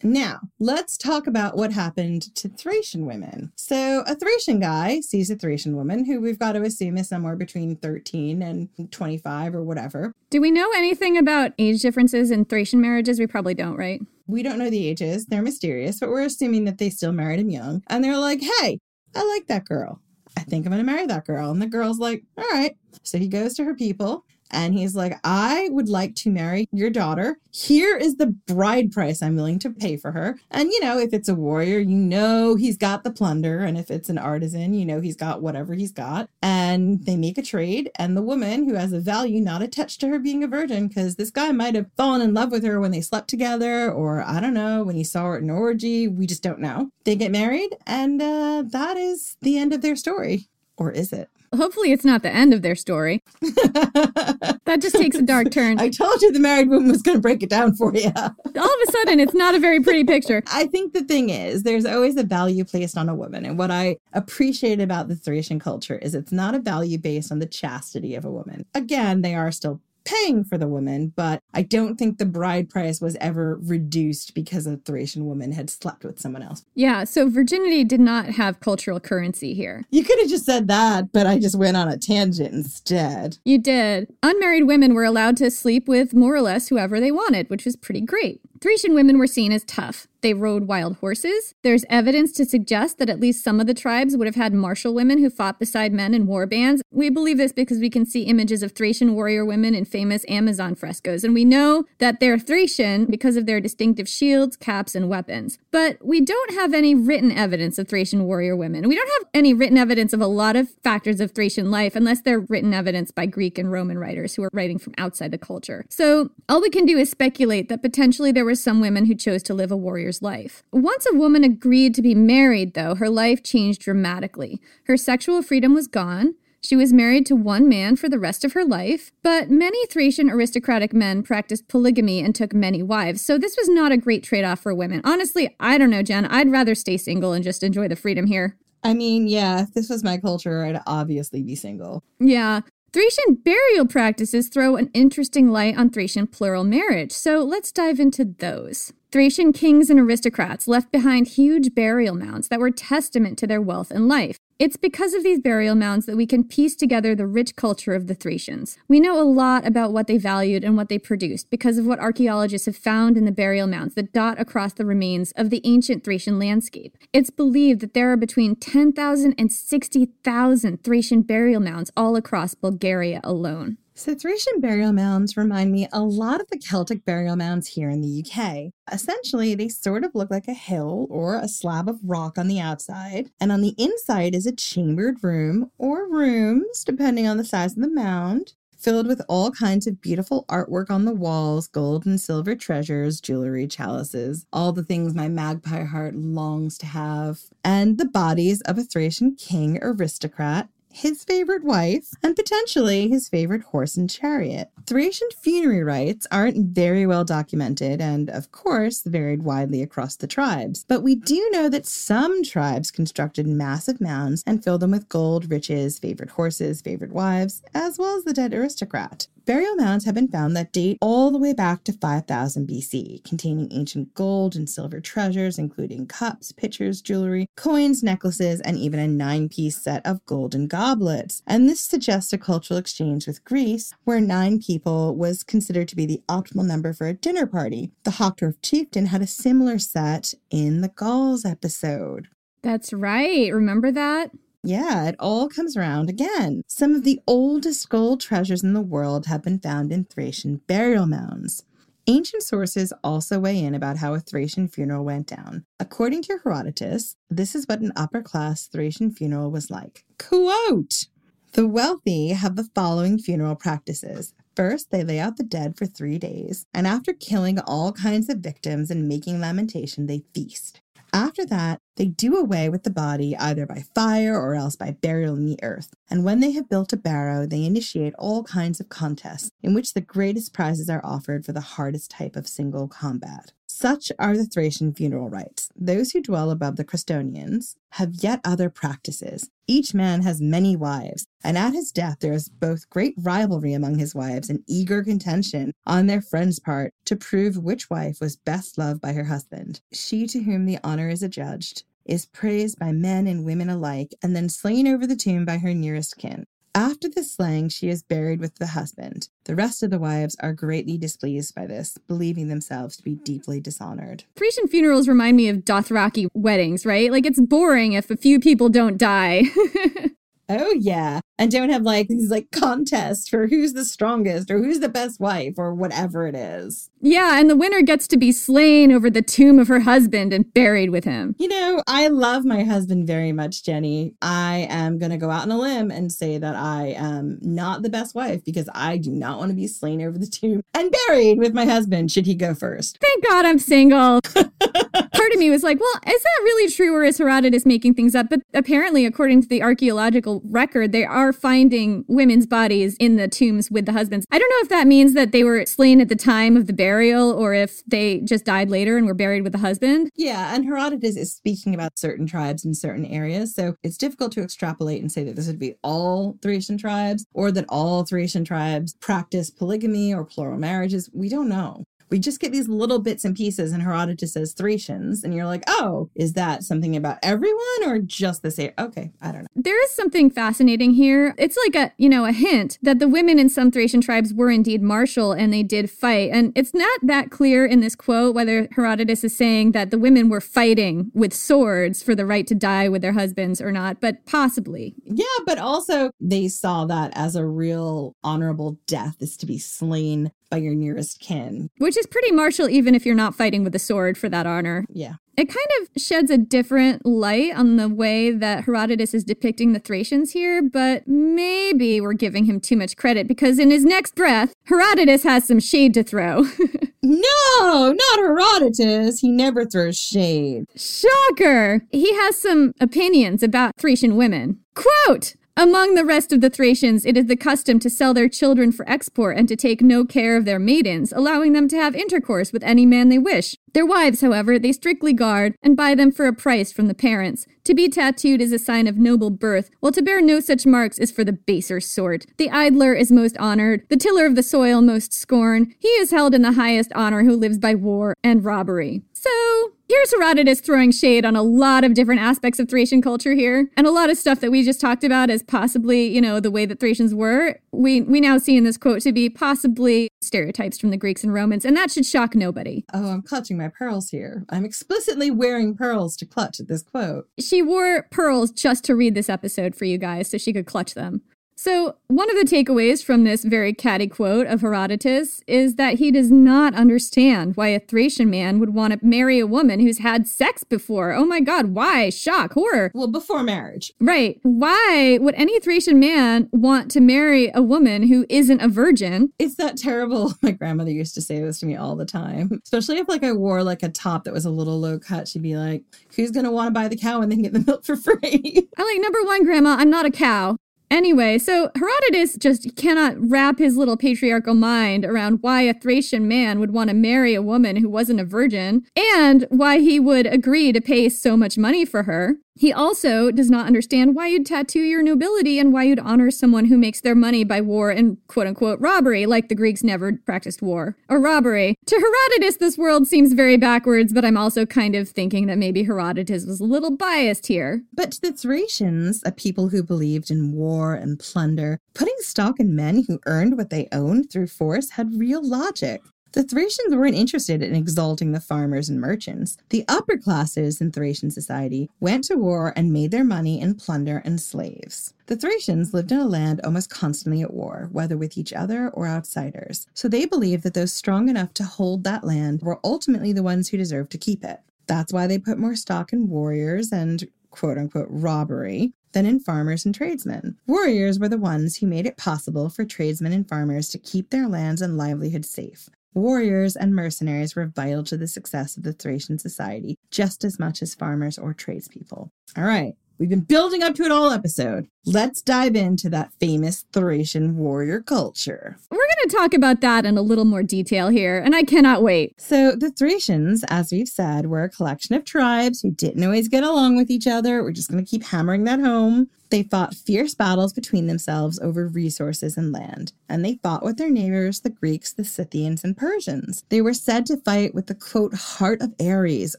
Now, 0.04 0.42
let's 0.60 0.98
talk 0.98 1.28
about 1.28 1.58
what 1.58 1.72
happened 1.72 2.34
to 2.36 2.50
Thracian 2.50 3.06
women. 3.06 3.52
So, 3.56 4.04
a 4.08 4.16
Thracian 4.16 4.60
guy 4.60 5.00
sees 5.02 5.30
a 5.30 5.36
Thracian 5.36 5.76
woman 5.76 6.06
who 6.06 6.20
we've 6.20 6.40
got 6.40 6.54
to 6.54 6.64
assume 6.64 6.98
is 6.98 7.10
somewhere 7.10 7.36
between 7.36 7.76
13 7.76 8.42
and 8.42 8.70
25 8.92 9.56
or 9.56 9.64
whatever. 9.64 10.14
Do 10.30 10.42
we 10.42 10.52
know 10.52 10.70
anything 10.76 11.18
about 11.18 11.52
age 11.60 11.82
differences 11.82 12.32
in 12.32 12.46
Thracian 12.46 12.82
marriages? 12.82 13.20
We 13.20 13.28
probably 13.28 13.54
don't, 13.54 13.78
right? 13.78 14.02
We 14.28 14.44
don't 14.44 14.60
know 14.60 14.70
the 14.70 14.88
ages. 14.88 15.26
They're 15.26 15.42
mysterious, 15.42 16.00
but 16.00 16.10
we're 16.10 16.26
assuming 16.26 16.66
that 16.66 16.78
they 16.78 16.90
still 16.90 17.12
married 17.12 17.40
him 17.40 17.50
young. 17.50 17.84
And 17.88 18.04
they're 18.04 18.18
like, 18.18 18.42
hey, 18.42 18.80
I 19.16 19.26
like 19.26 19.48
that 19.48 19.66
girl. 19.66 20.02
I 20.38 20.42
think 20.42 20.66
I'm 20.66 20.72
going 20.72 20.86
to 20.86 20.92
marry 20.92 21.06
that 21.08 21.26
girl. 21.26 21.52
And 21.52 21.62
the 21.62 21.68
girl's 21.68 22.00
like, 22.00 22.24
all 22.38 22.46
right. 22.52 22.76
So 23.04 23.18
he 23.18 23.28
goes 23.28 23.56
to 23.56 23.66
her 23.66 23.76
people 23.76 24.26
and 24.52 24.74
he's 24.74 24.96
like, 24.96 25.20
I 25.24 25.70
would 25.72 25.90
like 25.90 26.16
to 26.16 26.30
marry 26.30 26.68
your 26.72 26.90
daughter. 26.90 27.38
Here 27.52 27.98
is 27.98 28.16
the 28.16 28.28
bride 28.28 28.92
price 28.92 29.22
I'm 29.22 29.36
willing 29.36 29.60
to 29.60 29.70
pay 29.70 29.98
for 29.98 30.12
her. 30.12 30.40
And, 30.50 30.70
you 30.70 30.80
know, 30.82 30.98
if 30.98 31.14
it's 31.14 31.30
a 31.30 31.36
warrior, 31.36 31.80
you 31.80 31.98
know 31.98 32.56
he's 32.56 32.78
got 32.78 33.04
the 33.04 33.12
plunder. 33.12 33.60
And 33.60 33.78
if 33.78 33.92
it's 33.92 34.10
an 34.10 34.18
artisan, 34.18 34.74
you 34.74 34.86
know 34.86 35.02
he's 35.02 35.16
got 35.16 35.42
whatever 35.42 35.74
he's 35.74 35.92
got. 35.92 36.30
And 36.42 37.06
they 37.06 37.16
make 37.16 37.38
a 37.38 37.42
trade. 37.42 37.92
And 37.96 38.16
the 38.16 38.22
woman 38.22 38.68
who 38.68 38.76
has 38.76 38.94
a 38.94 39.00
value 39.00 39.42
not 39.42 39.62
attached 39.62 40.00
to 40.02 40.08
her 40.10 40.20
being 40.20 40.44
a 40.44 40.48
virgin, 40.48 40.88
because 40.88 41.16
this 41.16 41.32
guy 41.32 41.52
might 41.52 41.76
have 41.76 41.92
fallen 41.98 42.22
in 42.22 42.34
love 42.34 42.52
with 42.52 42.64
her 42.64 42.80
when 42.80 42.92
they 42.92 43.02
slept 43.02 43.30
together, 43.30 43.92
or 43.92 44.22
I 44.22 44.40
don't 44.40 44.54
know, 44.54 44.84
when 44.84 44.96
he 44.96 45.04
saw 45.04 45.26
her 45.26 45.38
at 45.38 45.44
an 45.44 45.50
orgy. 45.50 46.08
We 46.08 46.26
just 46.26 46.44
don't 46.44 46.60
know. 46.60 46.92
They 47.04 47.16
get 47.16 47.32
married, 47.32 47.76
and 47.86 48.22
uh, 48.22 48.64
that 48.68 48.98
is 48.98 49.38
the 49.42 49.58
end 49.58 49.74
of 49.74 49.82
their 49.82 49.96
story. 49.96 50.48
Or 50.78 50.92
is 50.92 51.14
it? 51.14 51.30
Hopefully, 51.56 51.92
it's 51.92 52.06
not 52.06 52.24
the 52.24 52.34
end 52.34 52.54
of 52.54 52.62
their 52.62 52.76
story. 52.76 53.22
that 53.42 54.78
just 54.80 54.96
takes 54.96 55.18
a 55.18 55.22
dark 55.22 55.52
turn. 55.52 55.80
I 55.80 55.90
told 55.90 56.22
you 56.22 56.32
the 56.32 56.40
married 56.40 56.70
woman 56.70 56.90
was 56.90 57.02
going 57.02 57.18
to 57.18 57.22
break 57.22 57.44
it 57.44 57.50
down 57.50 57.76
for 57.76 57.94
you. 57.94 58.12
All 58.16 58.32
of 58.34 58.88
a 58.88 58.92
sudden, 58.92 59.20
it's 59.20 59.34
not 59.34 59.54
a 59.54 59.60
very 59.60 59.82
pretty 59.82 60.06
picture. 60.06 60.44
I 60.52 60.68
think 60.68 60.94
the 60.94 61.04
thing 61.04 61.30
is, 61.30 61.64
there's 61.64 61.86
always 61.86 62.16
a 62.16 62.24
value 62.24 62.64
placed 62.64 62.98
on 62.98 63.10
a 63.10 63.16
woman. 63.16 63.46
And 63.46 63.58
what 63.58 63.70
I 63.70 63.98
appreciate 64.14 64.80
about 64.80 65.10
the 65.10 65.16
Thracian 65.16 65.60
culture 65.60 65.98
is 65.98 66.16
it's 66.16 66.32
not 66.32 66.56
a 66.56 66.60
value 66.60 66.98
based 66.98 67.32
on 67.32 67.40
the 67.40 67.46
chastity 67.46 68.16
of 68.16 68.24
a 68.24 68.32
woman. 68.32 68.66
Again, 68.74 69.22
they 69.22 69.36
are 69.36 69.52
still 69.52 69.82
paying 70.04 70.44
for 70.44 70.58
the 70.58 70.68
woman, 70.68 71.14
but 71.16 71.42
I 71.54 71.62
don't 71.62 71.98
think 71.98 72.18
the 72.18 72.26
bride 72.26 72.70
price 72.70 73.02
was 73.02 73.16
ever 73.22 73.60
reduced 73.62 74.34
because 74.34 74.68
a 74.68 74.78
Thracian 74.78 75.26
woman 75.26 75.52
had 75.52 75.70
slept 75.70 76.04
with 76.04 76.20
someone 76.20 76.44
else. 76.44 76.66
Yeah, 76.76 77.04
so 77.04 77.30
virginity 77.30 77.84
did 77.84 78.00
not 78.00 78.32
have 78.32 78.60
cultural 78.60 79.00
currency 79.00 79.54
here. 79.54 79.86
You 79.90 80.04
could 80.04 80.20
have 80.20 80.30
just 80.30 80.46
said 80.46 80.68
that, 80.68 81.12
but 81.12 81.28
I 81.28 81.40
just 81.40 81.56
went 81.56 81.78
on 81.78 81.88
a 81.88 81.98
tangent 81.98 82.54
instead. 82.54 83.38
You 83.46 83.58
did. 83.58 84.12
Unmarried 84.24 84.68
women 84.68 84.94
were 84.94 85.04
allowed 85.04 85.38
to 85.38 85.52
sleep 85.52 85.88
with 85.88 86.14
more 86.14 86.36
or 86.36 86.42
less 86.42 86.70
whoever 86.70 87.00
they 87.00 87.12
wanted, 87.12 87.50
which 87.50 87.66
was 87.66 87.76
pretty 87.76 88.02
great. 88.02 88.42
Thracian 88.62 88.94
women 88.94 89.18
were 89.18 89.26
seen 89.26 89.52
as 89.52 89.64
tough. 89.64 90.08
They 90.22 90.36
rode 90.36 90.68
wild 90.68 90.98
horses. 90.98 91.56
There's 91.64 91.84
evidence 91.90 92.32
to 92.34 92.46
suggest 92.46 93.00
that 93.00 93.10
at 93.10 93.20
least 93.20 93.44
some 93.44 93.60
of 93.60 93.66
the 93.66 93.74
tribes 93.74 94.16
would 94.16 94.28
have 94.28 94.36
had 94.36 94.54
martial 94.54 94.94
women 94.94 95.18
who 95.18 95.32
fought 95.32 95.60
beside 95.60 95.92
men 95.92 96.14
in 96.14 96.28
war 96.28 96.46
bands. 96.46 96.84
We 96.92 97.10
believe 97.10 97.38
this 97.38 97.52
because 97.52 97.80
we 97.80 97.90
can 97.90 98.06
see 98.06 98.24
images 98.24 98.62
of 98.62 98.74
Thracian 98.74 99.16
warrior 99.16 99.44
women 99.44 99.74
in 99.74 99.84
famous 99.84 100.24
Amazon 100.28 100.76
frescoes, 100.76 101.24
and 101.24 101.34
we 101.34 101.44
know 101.44 101.86
that 101.98 102.20
they're 102.20 102.38
Thracian 102.38 103.06
because 103.06 103.36
of 103.36 103.48
their 103.48 103.60
distinctive 103.60 104.08
shields, 104.08 104.56
caps, 104.56 104.94
and 104.94 105.10
weapons. 105.10 105.58
But 105.72 105.98
we 106.06 106.22
don't 106.22 106.52
have 106.52 106.76
any 106.76 106.94
written 106.94 107.32
evidence 107.32 107.80
of 107.80 107.88
Thracian 107.88 108.26
warrior 108.26 108.56
women. 108.56 108.88
We 108.88 108.96
don't 108.96 109.10
have 109.20 109.30
any 109.34 109.56
written 109.56 109.78
evidence 109.78 110.14
of 110.14 110.22
a 110.22 110.28
lot 110.28 110.56
of 110.56 110.70
factors 110.84 111.20
of 111.20 111.32
Thracian 111.32 111.72
life 111.72 111.96
unless 111.96 112.22
they're 112.22 112.42
written 112.42 112.76
evidence 112.76 113.10
by 113.10 113.26
Greek 113.26 113.58
and 113.58 113.72
Roman 113.72 113.98
writers 113.98 114.36
who 114.36 114.44
are 114.44 114.50
writing 114.54 114.78
from 114.78 114.94
outside 115.00 115.32
the 115.32 115.40
culture. 115.40 115.84
So 115.90 116.30
all 116.48 116.62
we 116.62 116.70
can 116.70 116.86
do 116.86 117.00
is 117.00 117.10
speculate 117.10 117.70
that 117.70 117.82
potentially 117.82 118.32
there 118.32 118.46
were 118.46 118.51
some 118.60 118.82
women 118.82 119.06
who 119.06 119.16
chose 119.16 119.44
to 119.44 119.54
live 119.54 119.72
a 119.72 119.78
warrior's 119.78 120.22
life. 120.22 120.64
Once 120.72 121.06
a 121.06 121.16
woman 121.16 121.44
agreed 121.44 121.96
to 121.96 122.02
be 122.02 122.16
married, 122.16 122.74
though, 122.74 122.96
her 122.96 123.10
life 123.10 123.44
changed 123.44 123.82
dramatically. 123.82 124.60
Her 124.86 124.98
sexual 124.98 125.42
freedom 125.42 125.74
was 125.74 125.88
gone. 125.88 126.36
She 126.64 126.76
was 126.76 126.94
married 126.94 127.26
to 127.26 127.36
one 127.36 127.68
man 127.68 127.96
for 127.96 128.08
the 128.08 128.20
rest 128.20 128.46
of 128.46 128.54
her 128.54 128.64
life, 128.64 129.12
but 129.24 129.50
many 129.50 129.84
Thracian 129.88 130.30
aristocratic 130.30 130.94
men 130.94 131.24
practiced 131.24 131.68
polygamy 131.68 132.20
and 132.20 132.36
took 132.36 132.54
many 132.54 132.84
wives, 132.84 133.22
so 133.22 133.40
this 133.40 133.58
was 133.58 133.68
not 133.68 133.92
a 133.92 133.98
great 133.98 134.24
trade 134.24 134.44
off 134.44 134.60
for 134.60 134.74
women. 134.74 135.02
Honestly, 135.04 135.56
I 135.60 135.80
don't 135.80 135.90
know, 135.90 136.04
Jen. 136.04 136.26
I'd 136.26 136.52
rather 136.52 136.76
stay 136.76 136.98
single 136.98 137.34
and 137.34 137.44
just 137.44 137.64
enjoy 137.64 137.88
the 137.88 137.96
freedom 137.96 138.28
here. 138.28 138.58
I 138.84 138.94
mean, 138.94 139.28
yeah, 139.28 139.64
if 139.64 139.74
this 139.74 139.90
was 139.90 140.04
my 140.04 140.18
culture, 140.18 140.64
I'd 140.64 140.82
obviously 140.86 141.42
be 141.42 141.56
single. 141.56 142.04
Yeah. 142.20 142.62
Thracian 142.94 143.36
burial 143.36 143.88
practices 143.88 144.50
throw 144.50 144.76
an 144.76 144.90
interesting 144.94 145.50
light 145.50 145.78
on 145.78 145.90
Thracian 145.90 146.28
plural 146.28 146.66
marriage, 146.66 147.14
so 147.14 147.42
let's 147.42 147.72
dive 147.72 148.02
into 148.02 148.26
those. 148.26 148.92
Thracian 149.14 149.54
kings 149.54 149.90
and 149.90 149.98
aristocrats 149.98 150.68
left 150.68 150.92
behind 150.92 151.28
huge 151.28 151.74
burial 151.74 152.16
mounds 152.16 152.50
that 152.50 152.60
were 152.60 152.70
testament 152.70 153.38
to 153.38 153.48
their 153.48 153.62
wealth 153.62 153.92
and 153.92 154.10
life. 154.10 154.40
It's 154.62 154.78
because 154.78 155.16
of 155.16 155.24
these 155.24 155.40
burial 155.40 155.74
mounds 155.74 156.06
that 156.06 156.16
we 156.16 156.28
can 156.28 156.44
piece 156.44 156.76
together 156.76 157.16
the 157.16 157.26
rich 157.26 157.56
culture 157.56 157.96
of 157.96 158.06
the 158.06 158.14
Thracians. 158.14 158.78
We 158.88 159.00
know 159.00 159.20
a 159.20 159.26
lot 159.26 159.66
about 159.66 159.92
what 159.92 160.06
they 160.06 160.20
valued 160.20 160.64
and 160.64 160.78
what 160.78 160.88
they 160.88 161.00
produced 161.00 161.50
because 161.50 161.80
of 161.80 161.88
what 161.88 161.98
archaeologists 161.98 162.68
have 162.68 162.78
found 162.78 163.18
in 163.18 163.26
the 163.26 163.32
burial 163.32 163.66
mounds 163.66 163.96
that 163.96 164.14
dot 164.14 164.40
across 164.40 164.74
the 164.74 164.86
remains 164.86 165.32
of 165.32 165.50
the 165.50 165.62
ancient 165.64 166.04
Thracian 166.04 166.38
landscape. 166.38 166.96
It's 167.12 167.32
believed 167.32 167.82
that 167.82 167.96
there 167.96 168.12
are 168.12 168.18
between 168.18 168.56
10,000 168.56 169.34
and 169.36 169.52
60,000 169.52 170.84
Thracian 170.84 171.24
burial 171.24 171.60
mounds 171.60 171.90
all 171.98 172.16
across 172.16 172.54
Bulgaria 172.54 173.20
alone. 173.24 173.78
So, 173.94 174.16
Thracian 174.16 174.62
burial 174.62 174.94
mounds 174.94 175.36
remind 175.36 175.72
me 175.72 175.88
a 175.92 176.02
lot 176.02 176.40
of 176.40 176.48
the 176.48 176.58
Celtic 176.58 177.04
burial 177.04 177.36
mounds 177.36 177.68
here 177.68 177.90
in 177.90 178.02
the 178.02 178.24
UK. 178.24 178.72
Essentially, 178.92 179.54
they 179.54 179.68
sort 179.68 180.06
of 180.06 180.16
look 180.16 180.32
like 180.32 180.48
a 180.48 180.54
hill 180.54 181.08
or 181.10 181.36
a 181.36 181.48
slab 181.48 181.90
of 181.90 182.00
rock 182.02 182.38
on 182.38 182.48
the 182.48 182.60
outside, 182.60 183.32
and 183.40 183.52
on 183.52 183.62
the 183.62 183.76
inside 183.78 184.34
is 184.34 184.46
a 184.46 184.56
chambered 184.56 185.22
room 185.24 185.72
or 185.78 186.10
rooms, 186.10 186.84
depending 186.86 187.28
on 187.28 187.38
the 187.38 187.44
size 187.44 187.74
of 187.76 187.82
the 187.82 187.90
mound, 187.90 188.54
filled 188.78 189.08
with 189.08 189.22
all 189.28 189.52
kinds 189.52 189.86
of 189.86 190.02
beautiful 190.02 190.46
artwork 190.48 190.90
on 190.90 191.06
the 191.06 191.14
walls 191.14 191.68
gold 191.68 192.06
and 192.06 192.20
silver 192.20 192.56
treasures, 192.56 193.20
jewelry, 193.20 193.68
chalices, 193.68 194.46
all 194.54 194.72
the 194.72 194.84
things 194.84 195.14
my 195.14 195.28
magpie 195.28 195.84
heart 195.84 196.16
longs 196.16 196.78
to 196.78 196.86
have, 196.86 197.42
and 197.64 197.98
the 197.98 198.06
bodies 198.06 198.62
of 198.62 198.78
a 198.78 198.84
Thracian 198.84 199.36
king 199.36 199.78
aristocrat 199.82 200.70
his 200.92 201.24
favorite 201.24 201.64
wife, 201.64 202.10
and 202.22 202.36
potentially 202.36 203.08
his 203.08 203.30
favorite 203.30 203.64
horse 203.64 203.98
and 203.98 204.10
chariot. 204.10 204.70
Thracian 204.86 205.30
funerary 205.42 205.84
rites 205.84 206.28
aren't 206.32 206.76
very 206.76 207.06
well 207.06 207.24
documented 207.24 208.02
and, 208.02 208.30
of 208.30 208.52
course, 208.52 209.04
varied 209.04 209.44
widely 209.44 209.82
across 209.82 210.16
the 210.16 210.28
tribes. 210.28 210.86
But 210.88 211.04
we 211.04 211.16
do 211.16 211.50
know 211.52 211.70
that 211.70 211.86
some 211.86 212.44
tribes 212.44 212.92
constructed 212.92 213.48
massive 213.48 214.02
mounds 214.02 214.44
and 214.46 214.64
filled 214.64 214.82
them 214.82 214.92
with 214.92 215.10
gold, 215.10 215.50
riches, 215.50 216.00
favorite 216.00 216.32
horses, 216.32 216.82
favorite 216.82 217.12
wives, 217.14 217.62
as 217.74 217.98
well 217.98 218.18
as 218.18 218.24
the 218.24 218.34
dead 218.34 218.54
aristocrat. 218.54 219.28
Burial 219.52 219.76
mounds 219.76 220.06
have 220.06 220.16
been 220.16 220.30
found 220.30 220.56
that 220.56 220.72
date 220.72 220.98
all 221.02 221.30
the 221.30 221.38
way 221.38 221.52
back 221.52 221.84
to 221.84 221.92
5000 221.92 222.70
BC, 222.70 223.22
containing 223.26 223.68
ancient 223.74 224.14
gold 224.14 224.56
and 224.56 224.70
silver 224.70 225.02
treasures, 225.02 225.60
including 225.60 226.08
cups, 226.08 226.54
pitchers, 226.54 227.02
jewelry, 227.02 227.48
coins, 227.58 228.02
necklaces, 228.02 228.62
and 228.62 228.78
even 228.78 228.98
a 228.98 229.10
nine 229.10 229.50
piece 229.50 229.76
set 229.76 230.06
of 230.06 230.26
golden 230.26 230.70
goblets. 230.70 231.44
And 231.46 231.68
this 231.68 231.82
suggests 231.82 232.32
a 232.32 232.38
cultural 232.38 232.78
exchange 232.78 233.28
with 233.28 233.44
Greece, 233.44 233.94
where 234.06 234.22
nine 234.22 234.58
people 234.58 235.18
was 235.18 235.44
considered 235.44 235.90
to 235.90 235.98
be 235.98 236.06
the 236.06 236.24
optimal 236.30 236.66
number 236.66 236.94
for 236.94 237.08
a 237.08 237.14
dinner 237.14 237.46
party. 237.46 237.92
The 238.04 238.12
Hochdorf 238.12 238.56
chieftain 238.62 239.08
had 239.08 239.22
a 239.22 239.28
similar 239.28 239.80
set 239.80 240.34
in 240.50 240.80
the 240.80 240.88
Gauls 240.88 241.44
episode. 241.44 242.30
That's 242.64 242.94
right. 242.94 243.54
Remember 243.54 243.92
that? 243.92 244.32
Yeah, 244.64 245.08
it 245.08 245.16
all 245.20 245.50
comes 245.50 245.76
around 245.76 246.10
again. 246.10 246.62
Some 246.68 246.94
of 246.94 247.04
the 247.04 247.20
oldest 247.26 247.90
gold 247.90 248.22
treasures 248.22 248.64
in 248.64 248.74
the 248.74 248.82
world 248.82 249.26
have 249.26 249.42
been 249.42 249.60
found 249.60 249.92
in 249.92 250.06
Thracian 250.06 250.62
burial 250.68 251.08
mounds. 251.08 251.64
Ancient 252.08 252.44
sources 252.44 252.94
also 253.04 253.40
weigh 253.40 253.60
in 253.60 253.74
about 253.74 253.98
how 253.98 254.14
a 254.14 254.20
Thracian 254.20 254.68
funeral 254.68 255.04
went 255.04 255.28
down. 255.28 255.66
According 255.80 256.24
to 256.24 256.40
Herodotus, 256.44 257.16
this 257.30 257.56
is 257.56 257.66
what 257.68 257.82
an 257.82 257.92
upper 257.96 258.22
class 258.22 258.68
Thracian 258.68 259.12
funeral 259.12 259.50
was 259.50 259.72
like. 259.72 260.04
Quote 260.20 261.08
The 261.54 261.68
wealthy 261.68 262.30
have 262.30 262.56
the 262.56 262.70
following 262.76 263.18
funeral 263.18 263.56
practices. 263.56 264.34
First, 264.56 264.92
they 264.92 265.04
lay 265.04 265.20
out 265.20 265.38
the 265.38 265.44
dead 265.44 265.78
for 265.78 265.86
three 265.86 266.18
days, 266.18 266.66
and 266.74 266.86
after 266.86 267.14
killing 267.14 267.60
all 267.60 267.94
kinds 267.94 268.30
of 268.30 268.40
victims 268.40 268.92
and 268.92 269.08
making 269.08 269.40
lamentation, 269.40 270.08
they 270.08 270.24
feast. 270.34 270.81
After 271.14 271.46
that, 271.46 271.80
they 271.98 272.06
do 272.06 272.38
away 272.38 272.70
with 272.70 272.84
the 272.84 272.90
body 272.90 273.36
either 273.36 273.66
by 273.66 273.84
fire 273.94 274.40
or 274.40 274.56
else 274.56 274.78
by 274.78 274.92
burial 274.92 275.36
in 275.36 275.46
the 275.46 275.60
earth. 275.62 275.94
And 276.10 276.24
when 276.24 276.40
they 276.40 276.52
have 276.52 276.70
built 276.70 276.94
a 276.94 276.98
barrow, 276.98 277.46
they 277.46 277.66
initiate 277.66 278.14
all 278.18 278.44
kinds 278.44 278.80
of 278.80 278.88
contests 278.88 279.52
in 279.62 279.74
which 279.74 279.94
the 279.94 280.02
greatest 280.02 280.54
prizes 280.54 280.90
are 280.90 281.02
offered 281.04 281.46
for 281.46 281.52
the 281.52 281.60
hardest 281.62 282.12
type 282.12 282.38
of 282.38 282.48
single 282.48 282.88
combat. 282.88 283.52
Such 283.82 284.12
are 284.20 284.38
the 284.38 284.46
Thracian 284.46 284.94
funeral 284.94 285.28
rites. 285.28 285.70
Those 285.76 286.12
who 286.12 286.22
dwell 286.22 286.52
above 286.52 286.76
the 286.76 286.86
Crestonians 286.86 287.78
have 287.94 288.14
yet 288.14 288.40
other 288.44 288.70
practices. 288.70 289.50
Each 289.66 289.96
man 289.96 290.22
has 290.22 290.40
many 290.40 290.76
wives, 290.76 291.26
and 291.44 291.58
at 291.58 291.74
his 291.74 291.92
death 291.92 292.18
there 292.20 292.32
is 292.32 292.48
both 292.48 292.92
great 292.92 293.16
rivalry 293.18 293.74
among 293.74 293.98
his 293.98 294.14
wives 294.14 294.52
and 294.52 294.64
eager 294.68 295.04
contention 295.04 295.74
on 295.88 296.06
their 296.06 296.22
friend's 296.22 296.60
part 296.60 296.94
to 297.06 297.16
prove 297.16 297.58
which 297.58 297.90
wife 297.90 298.22
was 298.22 298.36
best 298.36 298.78
loved 298.78 299.02
by 299.02 299.14
her 299.14 299.24
husband. 299.24 299.82
She 299.92 300.28
to 300.28 300.44
whom 300.44 300.68
the 300.68 300.78
honor 300.84 301.10
is 301.10 301.24
adjudged 301.24 301.84
is 302.06 302.28
praised 302.28 302.78
by 302.78 302.92
men 302.92 303.26
and 303.26 303.46
women 303.46 303.72
alike, 303.72 304.14
and 304.22 304.36
then 304.36 304.48
slain 304.48 304.88
over 304.88 305.08
the 305.08 305.16
tomb 305.16 305.44
by 305.44 305.58
her 305.58 305.74
nearest 305.74 306.18
kin. 306.18 306.46
After 306.74 307.10
the 307.10 307.24
slaying, 307.24 307.68
she 307.68 307.90
is 307.90 308.02
buried 308.02 308.40
with 308.40 308.56
the 308.56 308.68
husband. 308.68 309.28
The 309.44 309.56
rest 309.56 309.84
of 309.84 309.90
the 309.90 310.00
wives 310.00 310.38
are 310.40 310.54
greatly 310.54 310.98
displeased 310.98 311.54
by 311.54 311.68
this, 311.68 311.98
believing 312.08 312.48
themselves 312.48 312.96
to 312.98 313.04
be 313.04 313.16
deeply 313.16 313.60
dishonored. 313.60 314.24
Thracian 314.38 314.68
funerals 314.68 315.10
remind 315.10 315.36
me 315.36 315.50
of 315.50 315.66
Dothraki 315.66 316.28
weddings, 316.34 316.86
right? 316.86 317.12
Like 317.12 317.26
it's 317.26 317.42
boring 317.42 317.94
if 317.94 318.10
a 318.10 318.16
few 318.16 318.40
people 318.40 318.70
don't 318.70 318.98
die. 318.98 319.44
Oh 320.54 320.74
yeah. 320.74 321.22
And 321.42 321.50
don't 321.50 321.72
have 321.72 321.82
like 321.82 322.08
these 322.08 322.30
like 322.30 322.52
contests 322.52 323.28
for 323.28 323.48
who's 323.48 323.74
the 323.74 323.84
strongest 323.84 324.52
or 324.52 324.60
who's 324.60 324.80
the 324.80 324.88
best 324.88 325.20
wife 325.20 325.56
or 325.58 325.74
whatever 325.74 326.28
it 326.28 326.36
is. 326.36 326.92
Yeah, 327.02 327.40
and 327.40 327.50
the 327.50 327.56
winner 327.56 327.82
gets 327.82 328.08
to 328.10 328.18
be 328.18 328.32
slain 328.32 328.92
over 328.92 329.10
the 329.10 329.24
tomb 329.24 329.58
of 329.58 329.68
her 329.68 329.80
husband 329.80 330.34
and 330.34 330.54
buried 330.54 330.92
with 330.92 331.04
him. 331.04 331.36
You 331.40 331.48
know, 331.48 331.82
I 331.88 332.10
love 332.10 332.46
my 332.46 332.64
husband 332.64 333.08
very 333.08 333.32
much, 333.32 333.64
Jenny. 333.64 334.14
I 334.22 334.68
am 334.70 335.00
going 335.00 335.10
to 335.10 335.18
go 335.18 335.32
out 335.32 335.42
on 335.42 335.52
a 335.52 335.58
limb 335.58 335.90
and 335.90 336.12
say 336.12 336.38
that 336.38 336.56
I 336.56 336.90
am 336.90 337.40
not 337.42 337.82
the 337.82 337.90
best 337.90 338.14
wife 338.14 338.46
because 338.46 338.70
I 338.76 338.98
do 338.98 339.10
not 339.10 339.40
want 339.40 339.50
to 339.50 339.56
be 339.56 339.66
slain 339.66 340.00
over 340.04 340.20
the 340.20 340.28
tomb 340.28 340.62
and 340.76 340.96
buried 341.08 341.40
with 341.40 341.56
my 341.56 341.66
husband 341.66 342.12
should 342.12 342.28
he 342.28 342.36
go 342.36 342.54
first. 342.54 343.00
Thank 343.02 343.24
God 343.28 343.46
I'm 343.46 343.58
single. 343.58 344.22
Part 344.32 345.34
of 345.34 345.40
me 345.40 345.50
was 345.50 345.64
like, 345.64 345.80
well, 345.80 346.00
is 346.06 346.22
that 346.22 346.42
really 346.44 346.72
true 346.72 346.94
or 346.96 347.04
is 347.04 347.18
Herodotus 347.18 347.66
making 347.66 347.96
things 347.96 348.14
up? 348.14 348.28
But 348.30 348.42
apparently, 348.54 349.08
according 349.08 349.42
to 349.42 349.48
the 349.48 349.64
archaeological 349.64 350.44
record, 350.46 350.92
they 350.92 351.04
are 351.04 351.31
finding 351.34 352.06
women's 352.08 352.46
bodies 352.46 352.96
in 353.00 353.16
the 353.16 353.28
tombs 353.28 353.70
with 353.72 353.86
the 353.86 353.92
husbands. 353.92 354.26
I 354.32 354.40
don't 354.40 354.50
know 354.50 354.64
if 354.64 354.70
that 354.70 354.88
means 354.88 355.14
that 355.14 355.32
they 355.32 355.44
were 355.44 355.66
slain 355.66 356.02
at 356.02 356.10
the 356.10 356.16
time 356.16 356.58
of 356.58 356.68
the 356.68 356.74
burial 356.74 357.32
or 357.32 357.54
if 357.54 357.84
they 357.86 358.20
just 358.22 358.46
died 358.46 358.70
later 358.70 358.98
and 358.98 359.06
were 359.06 359.14
buried 359.14 359.44
with 359.44 359.52
the 359.52 359.60
husband. 359.60 360.10
Yeah, 360.16 360.56
and 360.56 360.66
Herodotus 360.66 361.18
is 361.18 361.34
speaking 361.34 361.74
about 361.74 361.98
certain 361.98 362.28
tribes 362.28 362.66
in 362.66 362.74
certain 362.74 363.06
areas. 363.06 363.54
So 363.56 363.76
it's 363.84 363.98
difficult 363.98 364.32
to 364.34 364.42
extrapolate 364.42 365.02
and 365.02 365.12
say 365.12 365.24
that 365.24 365.36
this 365.36 365.48
would 365.48 365.60
be 365.60 365.76
all 365.84 366.38
Thracian 366.42 366.78
tribes 366.78 367.26
or 367.34 367.52
that 367.52 367.66
all 367.70 368.04
Thracian 368.04 368.46
tribes 368.46 368.96
practice 369.00 369.50
polygamy 369.50 370.14
or 370.14 370.26
plural 370.26 370.58
marriages. 370.58 371.10
We 371.14 371.30
don't 371.30 371.50
know 371.50 371.86
we 372.12 372.20
just 372.20 372.40
get 372.40 372.52
these 372.52 372.68
little 372.68 373.00
bits 373.00 373.26
and 373.26 373.36
pieces 373.36 373.72
and 373.72 373.82
Herodotus 373.82 374.34
says 374.34 374.54
Thracians 374.54 375.24
and 375.24 375.34
you're 375.34 375.46
like, 375.46 375.64
"Oh, 375.68 376.10
is 376.14 376.34
that 376.34 376.64
something 376.64 376.96
about 376.96 377.18
everyone 377.24 377.84
or 377.86 378.00
just 378.00 378.44
the 378.44 378.52
same?" 378.52 378.72
Okay, 378.78 379.12
I 379.22 379.32
don't 379.32 379.44
know. 379.44 379.48
There 379.56 379.82
is 379.84 379.92
something 379.92 380.30
fascinating 380.30 380.92
here. 380.92 381.34
It's 381.38 381.58
like 381.66 381.76
a, 381.76 381.94
you 381.98 382.10
know, 382.10 382.26
a 382.26 382.32
hint 382.32 382.78
that 382.82 383.00
the 383.00 383.08
women 383.08 383.40
in 383.40 383.50
some 383.50 383.72
Thracian 383.72 384.02
tribes 384.02 384.34
were 384.34 384.52
indeed 384.52 384.82
martial 384.82 385.32
and 385.32 385.54
they 385.54 385.64
did 385.64 385.90
fight. 385.90 386.30
And 386.32 386.52
it's 386.56 386.74
not 386.74 387.00
that 387.04 387.32
clear 387.32 387.66
in 387.66 387.80
this 387.80 387.96
quote 387.96 388.36
whether 388.36 388.68
Herodotus 388.76 389.24
is 389.24 389.36
saying 389.36 389.72
that 389.72 389.90
the 389.92 390.00
women 390.00 390.30
were 390.30 390.42
fighting 390.42 391.12
with 391.14 391.34
swords 391.34 392.04
for 392.04 392.14
the 392.14 392.26
right 392.26 392.46
to 392.48 392.56
die 392.56 392.90
with 392.90 393.02
their 393.02 393.14
husbands 393.14 393.62
or 393.62 393.72
not, 393.72 394.02
but 394.02 394.26
possibly. 394.26 394.96
Yeah, 395.06 395.26
but 395.46 395.58
also 395.58 396.12
they 396.20 396.48
saw 396.50 396.86
that 396.86 397.12
as 397.16 397.36
a 397.36 397.46
real 397.46 398.16
honorable 398.24 398.80
death 398.86 399.18
is 399.22 399.38
to 399.38 399.46
be 399.46 399.58
slain 399.58 400.32
by 400.52 400.58
your 400.58 400.76
nearest 400.76 401.20
kin. 401.20 401.70
Which 401.80 401.98
is 401.98 402.06
pretty 402.06 402.32
martial, 402.32 402.70
even 402.70 402.94
if 402.94 403.06
you're 403.06 403.16
not 403.16 403.34
fighting 403.34 403.64
with 403.64 403.74
a 403.74 403.80
sword 403.80 404.18
for 404.18 404.30
that 404.30 404.46
honor. 404.46 404.86
Yeah. 404.90 405.16
It 405.38 405.48
kind 405.48 405.68
of 405.82 406.00
sheds 406.00 406.30
a 406.30 406.38
different 406.38 407.06
light 407.06 407.56
on 407.56 407.78
the 407.78 407.88
way 407.88 408.32
that 408.32 408.66
Herodotus 408.66 409.14
is 409.14 409.24
depicting 409.24 409.72
the 409.72 409.80
Thracians 409.80 410.34
here, 410.34 410.62
but 410.62 411.08
maybe 411.08 412.02
we're 412.02 412.14
giving 412.14 412.46
him 412.46 412.60
too 412.60 412.76
much 412.76 412.98
credit 412.98 413.28
because 413.28 413.58
in 413.58 413.72
his 413.72 413.86
next 413.86 414.14
breath, 414.14 414.54
Herodotus 414.66 415.24
has 415.24 415.48
some 415.48 415.60
shade 415.60 415.94
to 415.94 416.04
throw. 416.04 416.44
no, 417.02 417.94
not 417.94 418.20
Herodotus. 418.20 419.22
He 419.22 419.32
never 419.32 419.66
throws 419.66 419.98
shade. 419.98 420.66
Shocker! 420.76 421.82
He 421.92 422.14
has 422.14 422.38
some 422.38 422.74
opinions 422.82 423.42
about 423.42 423.78
Thracian 423.78 424.18
women. 424.18 424.60
Quote! 424.76 425.36
Among 425.58 425.96
the 425.96 426.06
rest 426.06 426.32
of 426.32 426.40
the 426.40 426.50
Thracians, 426.50 427.06
it 427.06 427.18
is 427.18 427.26
the 427.26 427.36
custom 427.36 427.78
to 427.80 427.90
sell 427.90 428.14
their 428.14 428.30
children 428.30 428.72
for 428.72 428.90
export 428.90 429.38
and 429.38 429.48
to 429.50 429.56
take 429.56 429.82
no 429.82 430.06
care 430.06 430.38
of 430.38 430.46
their 430.46 430.60
maidens, 430.60 431.12
allowing 431.12 431.52
them 431.52 431.68
to 431.68 431.76
have 431.76 431.94
intercourse 431.94 432.54
with 432.54 432.64
any 432.64 432.86
man 432.86 433.10
they 433.10 433.18
wish. 433.18 433.58
Their 433.74 433.86
wives, 433.86 434.22
however, 434.22 434.58
they 434.58 434.72
strictly 434.72 435.14
guard 435.14 435.56
and 435.62 435.78
buy 435.78 435.94
them 435.94 436.12
for 436.12 436.26
a 436.26 436.34
price 436.34 436.72
from 436.72 436.88
the 436.88 436.94
parents. 436.94 437.46
To 437.66 437.74
be 437.74 437.90
tattooed 437.90 438.42
is 438.42 438.52
a 438.52 438.60
sign 438.60 438.88
of 438.88 438.98
noble 438.98 439.30
birth, 439.30 439.70
while 439.82 439.92
to 439.92 440.02
bear 440.02 440.22
no 440.22 440.40
such 440.40 440.66
marks 440.66 440.98
is 440.98 441.12
for 441.12 441.24
the 441.24 441.34
baser 441.34 441.80
sort. 441.80 442.26
The 442.38 442.50
idler 442.50 442.94
is 442.94 443.12
most 443.12 443.38
honored, 443.38 443.86
the 443.90 443.98
tiller 443.98 444.26
of 444.26 444.36
the 444.36 444.44
soil 444.44 444.82
most 444.82 445.14
scorned. 445.14 445.76
He 445.80 445.90
is 445.90 446.12
held 446.12 446.34
in 446.34 446.42
the 446.42 446.54
highest 446.54 446.92
honor 446.96 447.24
who 447.24 447.36
lives 447.36 447.60
by 447.60 447.76
war 447.76 448.16
and 448.24 448.44
robbery. 448.44 449.04
So, 449.14 449.74
here's 449.92 450.12
Herodotus 450.14 450.62
throwing 450.62 450.90
shade 450.90 451.26
on 451.26 451.36
a 451.36 451.44
lot 451.44 451.84
of 451.84 451.94
different 451.94 452.22
aspects 452.22 452.60
of 452.60 452.70
Thracian 452.70 453.02
culture 453.02 453.34
here, 453.34 453.70
and 453.76 453.86
a 453.86 453.92
lot 453.92 454.10
of 454.10 454.18
stuff 454.18 454.40
that 454.40 454.50
we 454.50 454.64
just 454.64 454.80
talked 454.80 455.04
about 455.04 455.30
as 455.30 455.44
possibly, 455.44 456.08
you 456.08 456.22
know, 456.22 456.40
the 456.40 456.50
way 456.50 456.66
that 456.66 456.80
Thracians 456.80 457.14
were. 457.14 457.60
We 457.74 458.02
we 458.02 458.22
now 458.22 458.38
see 458.38 458.56
in 458.56 458.64
this 458.64 458.78
quote 458.78 459.02
to 459.02 459.12
be 459.12 459.30
possibly 459.30 460.08
stereotypes 460.22 460.78
from 460.78 460.92
the 460.92 460.98
Greeks 460.98 461.26
and 461.26 461.34
Romans, 461.34 461.66
and 461.66 461.76
that 461.76 461.92
should 461.92 462.06
shock 462.06 462.36
nobody. 462.36 462.86
Oh, 462.94 463.10
I'm 463.10 463.22
clutching 463.22 463.58
my 463.58 463.68
pearls 463.68 464.12
here. 464.12 464.46
I'm 464.50 464.64
explicitly 464.64 465.30
wearing 465.30 465.76
pearls 465.76 466.16
to 466.18 466.26
clutch 466.26 466.62
at 466.62 466.70
this 466.70 466.84
quote. 466.84 467.28
She 467.38 467.62
wore 467.62 468.04
pearls 468.12 468.52
just 468.52 468.86
to 468.86 468.96
read 468.96 469.14
this 469.14 469.30
episode 469.30 469.76
for 469.76 469.84
you 469.84 469.98
guys 469.98 470.30
so 470.30 470.38
she 470.38 470.54
could 470.54 470.66
clutch 470.66 470.94
them. 470.94 471.22
So, 471.56 471.96
one 472.08 472.28
of 472.32 472.36
the 472.36 472.56
takeaways 472.56 473.04
from 473.04 473.24
this 473.24 473.44
very 473.44 473.72
catty 473.72 474.08
quote 474.08 474.48
of 474.48 474.62
Herodotus 474.62 475.44
is 475.46 475.76
that 475.76 476.00
he 476.00 476.10
does 476.10 476.32
not 476.32 476.74
understand 476.74 477.56
why 477.56 477.68
a 477.68 477.80
Thracian 477.80 478.32
man 478.32 478.60
would 478.60 478.74
want 478.74 478.94
to 478.94 479.06
marry 479.06 479.38
a 479.38 479.46
woman 479.46 479.80
who's 479.80 480.00
had 480.00 480.28
sex 480.28 480.64
before. 480.64 481.14
Oh 481.14 481.24
my 481.24 481.40
god, 481.40 481.68
why? 481.68 482.10
Shock, 482.10 482.54
horror. 482.54 482.92
Well, 482.96 483.06
before 483.06 483.44
marriage. 483.44 483.94
Right. 484.00 484.40
Why 484.42 485.20
would 485.22 485.36
any 485.36 485.60
Thracian 485.60 486.00
man 486.00 486.50
want 486.52 486.90
to 486.92 487.00
marry 487.00 487.52
a 487.54 487.62
woman 487.62 488.08
who 488.08 488.26
isn't 488.28 488.60
a 488.60 488.68
virgin? 488.68 489.32
It's 489.38 489.56
that 489.58 489.78
terrible. 489.78 490.34
My 490.42 490.52
grandmother 490.52 490.92
used 490.92 491.14
to 491.14 491.22
say 491.22 491.42
this 491.42 491.60
to 491.60 491.68
me 491.68 491.76
all 491.76 491.96
the 491.96 492.06
time, 492.06 492.60
especially 492.64 492.98
if 492.98 493.08
like 493.08 493.24
I 493.24 493.34
wore 493.34 493.64
like 493.64 493.84
a 493.84 493.90
top 493.90 494.24
that 494.24 494.34
was 494.34 494.46
a 494.46 494.50
little 494.50 494.80
low 494.80 494.98
cut. 494.98 495.28
She'd 495.28 495.44
be 495.44 495.56
like, 495.56 495.84
"Who's 496.16 496.32
gonna 496.32 496.52
want 496.52 496.70
to 496.70 496.72
buy 496.72 496.88
the 496.88 496.98
cow 496.98 497.22
and 497.22 497.32
then 497.32 497.44
get 497.44 497.54
the 497.54 497.64
milk 497.66 497.86
for 497.86 497.96
free?" 497.96 498.68
I 498.78 498.84
like 498.84 499.00
number 499.00 499.22
one, 499.24 499.44
Grandma. 499.44 499.76
I'm 499.78 499.92
not 499.92 500.08
a 500.08 500.12
cow. 500.12 500.58
Anyway, 500.92 501.38
so 501.38 501.72
Herodotus 501.74 502.36
just 502.36 502.76
cannot 502.76 503.16
wrap 503.18 503.60
his 503.60 503.78
little 503.78 503.96
patriarchal 503.96 504.56
mind 504.56 505.06
around 505.06 505.38
why 505.40 505.62
a 505.62 505.74
Thracian 505.74 506.28
man 506.28 506.60
would 506.60 506.72
want 506.72 506.90
to 506.90 506.94
marry 506.94 507.34
a 507.34 507.42
woman 507.42 507.78
who 507.78 507.90
wasn't 507.90 508.20
a 508.20 508.26
virgin 508.26 508.84
and 509.16 509.48
why 509.50 509.80
he 509.80 510.02
would 510.02 510.28
agree 510.28 510.74
to 510.74 510.82
pay 510.82 511.08
so 511.08 511.38
much 511.38 511.58
money 511.58 511.86
for 511.86 512.04
her. 512.04 512.36
He 512.56 512.74
also 512.74 513.32
does 513.32 513.50
not 513.50 513.66
understand 513.66 514.14
why 514.14 514.28
you'd 514.28 514.46
tattoo 514.46 514.82
your 514.82 515.02
nobility 515.02 515.58
and 515.58 515.72
why 515.72 515.84
you'd 515.84 516.00
honor 516.00 516.30
someone 516.32 516.66
who 516.66 516.78
makes 516.78 517.02
their 517.02 517.16
money 517.16 517.44
by 517.44 517.62
war 517.62 517.90
and 517.90 518.18
quote 518.28 518.48
unquote 518.48 518.80
robbery, 518.80 519.26
like 519.26 519.50
the 519.50 519.56
Greeks 519.56 519.84
never 519.84 520.14
practiced 520.26 520.62
war 520.62 520.98
or 521.10 521.20
robbery. 521.20 521.76
To 521.86 521.96
Herodotus, 521.96 522.58
this 522.58 522.78
world 522.78 523.08
seems 523.08 523.34
very 523.34 523.58
backwards, 523.58 524.14
but 524.14 524.26
I'm 524.26 524.38
also 524.38 524.66
kind 524.66 524.96
of 524.96 525.10
thinking 525.10 525.48
that 525.48 525.58
maybe 525.58 525.84
Herodotus 525.84 526.46
was 526.46 526.60
a 526.60 526.66
little 526.66 526.96
biased 526.96 527.48
here. 527.48 527.84
But 527.94 528.12
to 528.12 528.22
the 528.22 528.34
Thracians, 528.34 529.22
a 529.26 529.32
people 529.32 529.70
who 529.70 529.82
believed 529.82 530.30
in 530.30 530.52
war 530.52 530.94
and 530.94 531.18
plunder, 531.20 531.80
putting 531.94 532.16
stock 532.20 532.60
in 532.60 532.76
men 532.76 533.06
who 533.08 533.20
earned 533.26 533.58
what 533.58 533.70
they 533.70 533.88
owned 533.92 534.30
through 534.32 534.48
force 534.48 534.92
had 534.92 535.18
real 535.18 535.42
logic. 535.44 536.02
The 536.34 536.44
Thracians 536.44 536.96
weren't 536.96 537.16
interested 537.16 537.62
in 537.62 537.76
exalting 537.76 538.32
the 538.32 538.40
farmers 538.40 538.88
and 538.88 539.02
merchants. 539.02 539.58
The 539.68 539.84
upper 539.90 540.18
classes 540.18 540.80
in 540.80 540.94
Thracian 540.94 541.30
society 541.30 541.90
went 542.00 542.24
to 542.26 542.36
war 542.36 542.72
and 542.78 542.94
made 542.94 543.12
their 543.12 543.26
money 543.26 543.60
in 543.60 543.76
plunder 543.76 544.22
and 544.24 544.40
slaves. 544.40 545.14
The 545.26 545.36
Thracians 545.36 545.94
lived 545.94 546.10
in 546.10 546.20
a 546.20 546.26
land 546.26 546.62
almost 546.64 546.90
constantly 546.90 547.42
at 547.42 547.54
war, 547.54 547.90
whether 547.92 548.18
with 548.18 548.38
each 548.38 548.54
other 548.54 548.88
or 548.90 549.08
outsiders. 549.08 549.88
So 549.94 550.08
they 550.08 550.26
believed 550.26 550.64
that 550.64 550.74
those 550.74 550.94
strong 550.94 551.28
enough 551.28 551.54
to 551.56 551.66
hold 551.66 552.06
that 552.06 552.24
land 552.24 552.62
were 552.62 552.80
ultimately 552.82 553.34
the 553.34 553.44
ones 553.44 553.68
who 553.68 553.78
deserved 553.78 554.12
to 554.14 554.18
keep 554.18 554.46
it. 554.46 554.62
That's 554.88 555.12
why 555.12 555.28
they 555.28 555.38
put 555.38 555.58
more 555.58 555.76
stock 555.76 556.14
in 556.14 556.30
warriors 556.30 556.94
and 556.94 557.28
quote 557.50 557.78
unquote 557.78 558.08
robbery 558.10 558.94
than 559.12 559.26
in 559.26 559.42
farmers 559.42 559.86
and 559.86 559.94
tradesmen. 559.94 560.58
Warriors 560.66 561.20
were 561.20 561.28
the 561.28 561.38
ones 561.38 561.78
who 561.78 561.88
made 561.88 562.06
it 562.06 562.16
possible 562.16 562.70
for 562.70 562.86
tradesmen 562.86 563.34
and 563.34 563.50
farmers 563.50 563.90
to 563.90 563.98
keep 563.98 564.30
their 564.30 564.48
lands 564.48 564.82
and 564.82 564.98
livelihoods 564.98 565.50
safe. 565.50 565.90
Warriors 566.14 566.76
and 566.76 566.94
mercenaries 566.94 567.56
were 567.56 567.68
vital 567.68 568.04
to 568.04 568.18
the 568.18 568.28
success 568.28 568.76
of 568.76 568.84
the 568.84 568.92
Thracian 568.92 569.40
society, 569.40 569.98
just 570.10 570.44
as 570.44 570.60
much 570.60 570.82
as 570.82 570.94
farmers 570.94 571.38
or 571.38 571.54
tradespeople. 571.54 572.30
All 572.58 572.64
right, 572.66 572.96
we've 573.18 573.30
been 573.30 573.40
building 573.40 573.82
up 573.82 573.96
to 573.96 574.04
it 574.04 574.12
all 574.12 574.30
episode. 574.30 574.88
Let's 575.06 575.42
dive 575.42 575.74
into 575.78 576.10
that 576.10 576.34
famous 576.38 576.84
Thracian 576.92 577.56
warrior 577.56 578.02
culture. 578.02 578.76
We're 578.90 578.98
going 578.98 579.30
to 579.30 579.38
talk 579.38 579.54
about 579.54 579.80
that 579.82 580.06
in 580.06 580.18
a 580.18 580.22
little 580.22 580.44
more 580.44 580.64
detail 580.64 581.08
here, 581.08 581.40
and 581.40 581.56
I 581.56 581.64
cannot 581.64 582.04
wait. 582.04 582.34
So, 582.42 582.76
the 582.76 582.92
Thracians, 582.92 583.64
as 583.70 583.94
we've 583.94 584.10
said, 584.10 584.48
were 584.48 584.64
a 584.64 584.70
collection 584.70 585.16
of 585.16 585.24
tribes 585.24 585.82
who 585.82 585.92
didn't 585.92 586.26
always 586.26 586.50
get 586.50 586.66
along 586.66 586.98
with 586.98 587.10
each 587.10 587.26
other. 587.26 587.64
We're 587.64 587.72
just 587.72 587.90
going 587.90 588.04
to 588.04 588.10
keep 588.10 588.24
hammering 588.26 588.66
that 588.66 588.82
home. 588.82 589.30
They 589.52 589.64
fought 589.64 589.94
fierce 589.94 590.34
battles 590.34 590.72
between 590.72 591.08
themselves 591.08 591.60
over 591.60 591.86
resources 591.86 592.56
and 592.56 592.72
land, 592.72 593.12
and 593.28 593.44
they 593.44 593.60
fought 593.62 593.84
with 593.84 593.98
their 593.98 594.10
neighbors, 594.10 594.62
the 594.62 594.70
Greeks, 594.70 595.12
the 595.12 595.26
Scythians, 595.26 595.84
and 595.84 595.96
Persians. 595.96 596.64
They 596.70 596.80
were 596.82 596.94
said 596.94 597.26
to 597.26 597.36
fight 597.36 597.76
with 597.76 597.88
the 597.88 597.96
quote, 597.96 598.34
heart 598.34 598.82
of 598.82 598.96
Ares, 599.00 599.58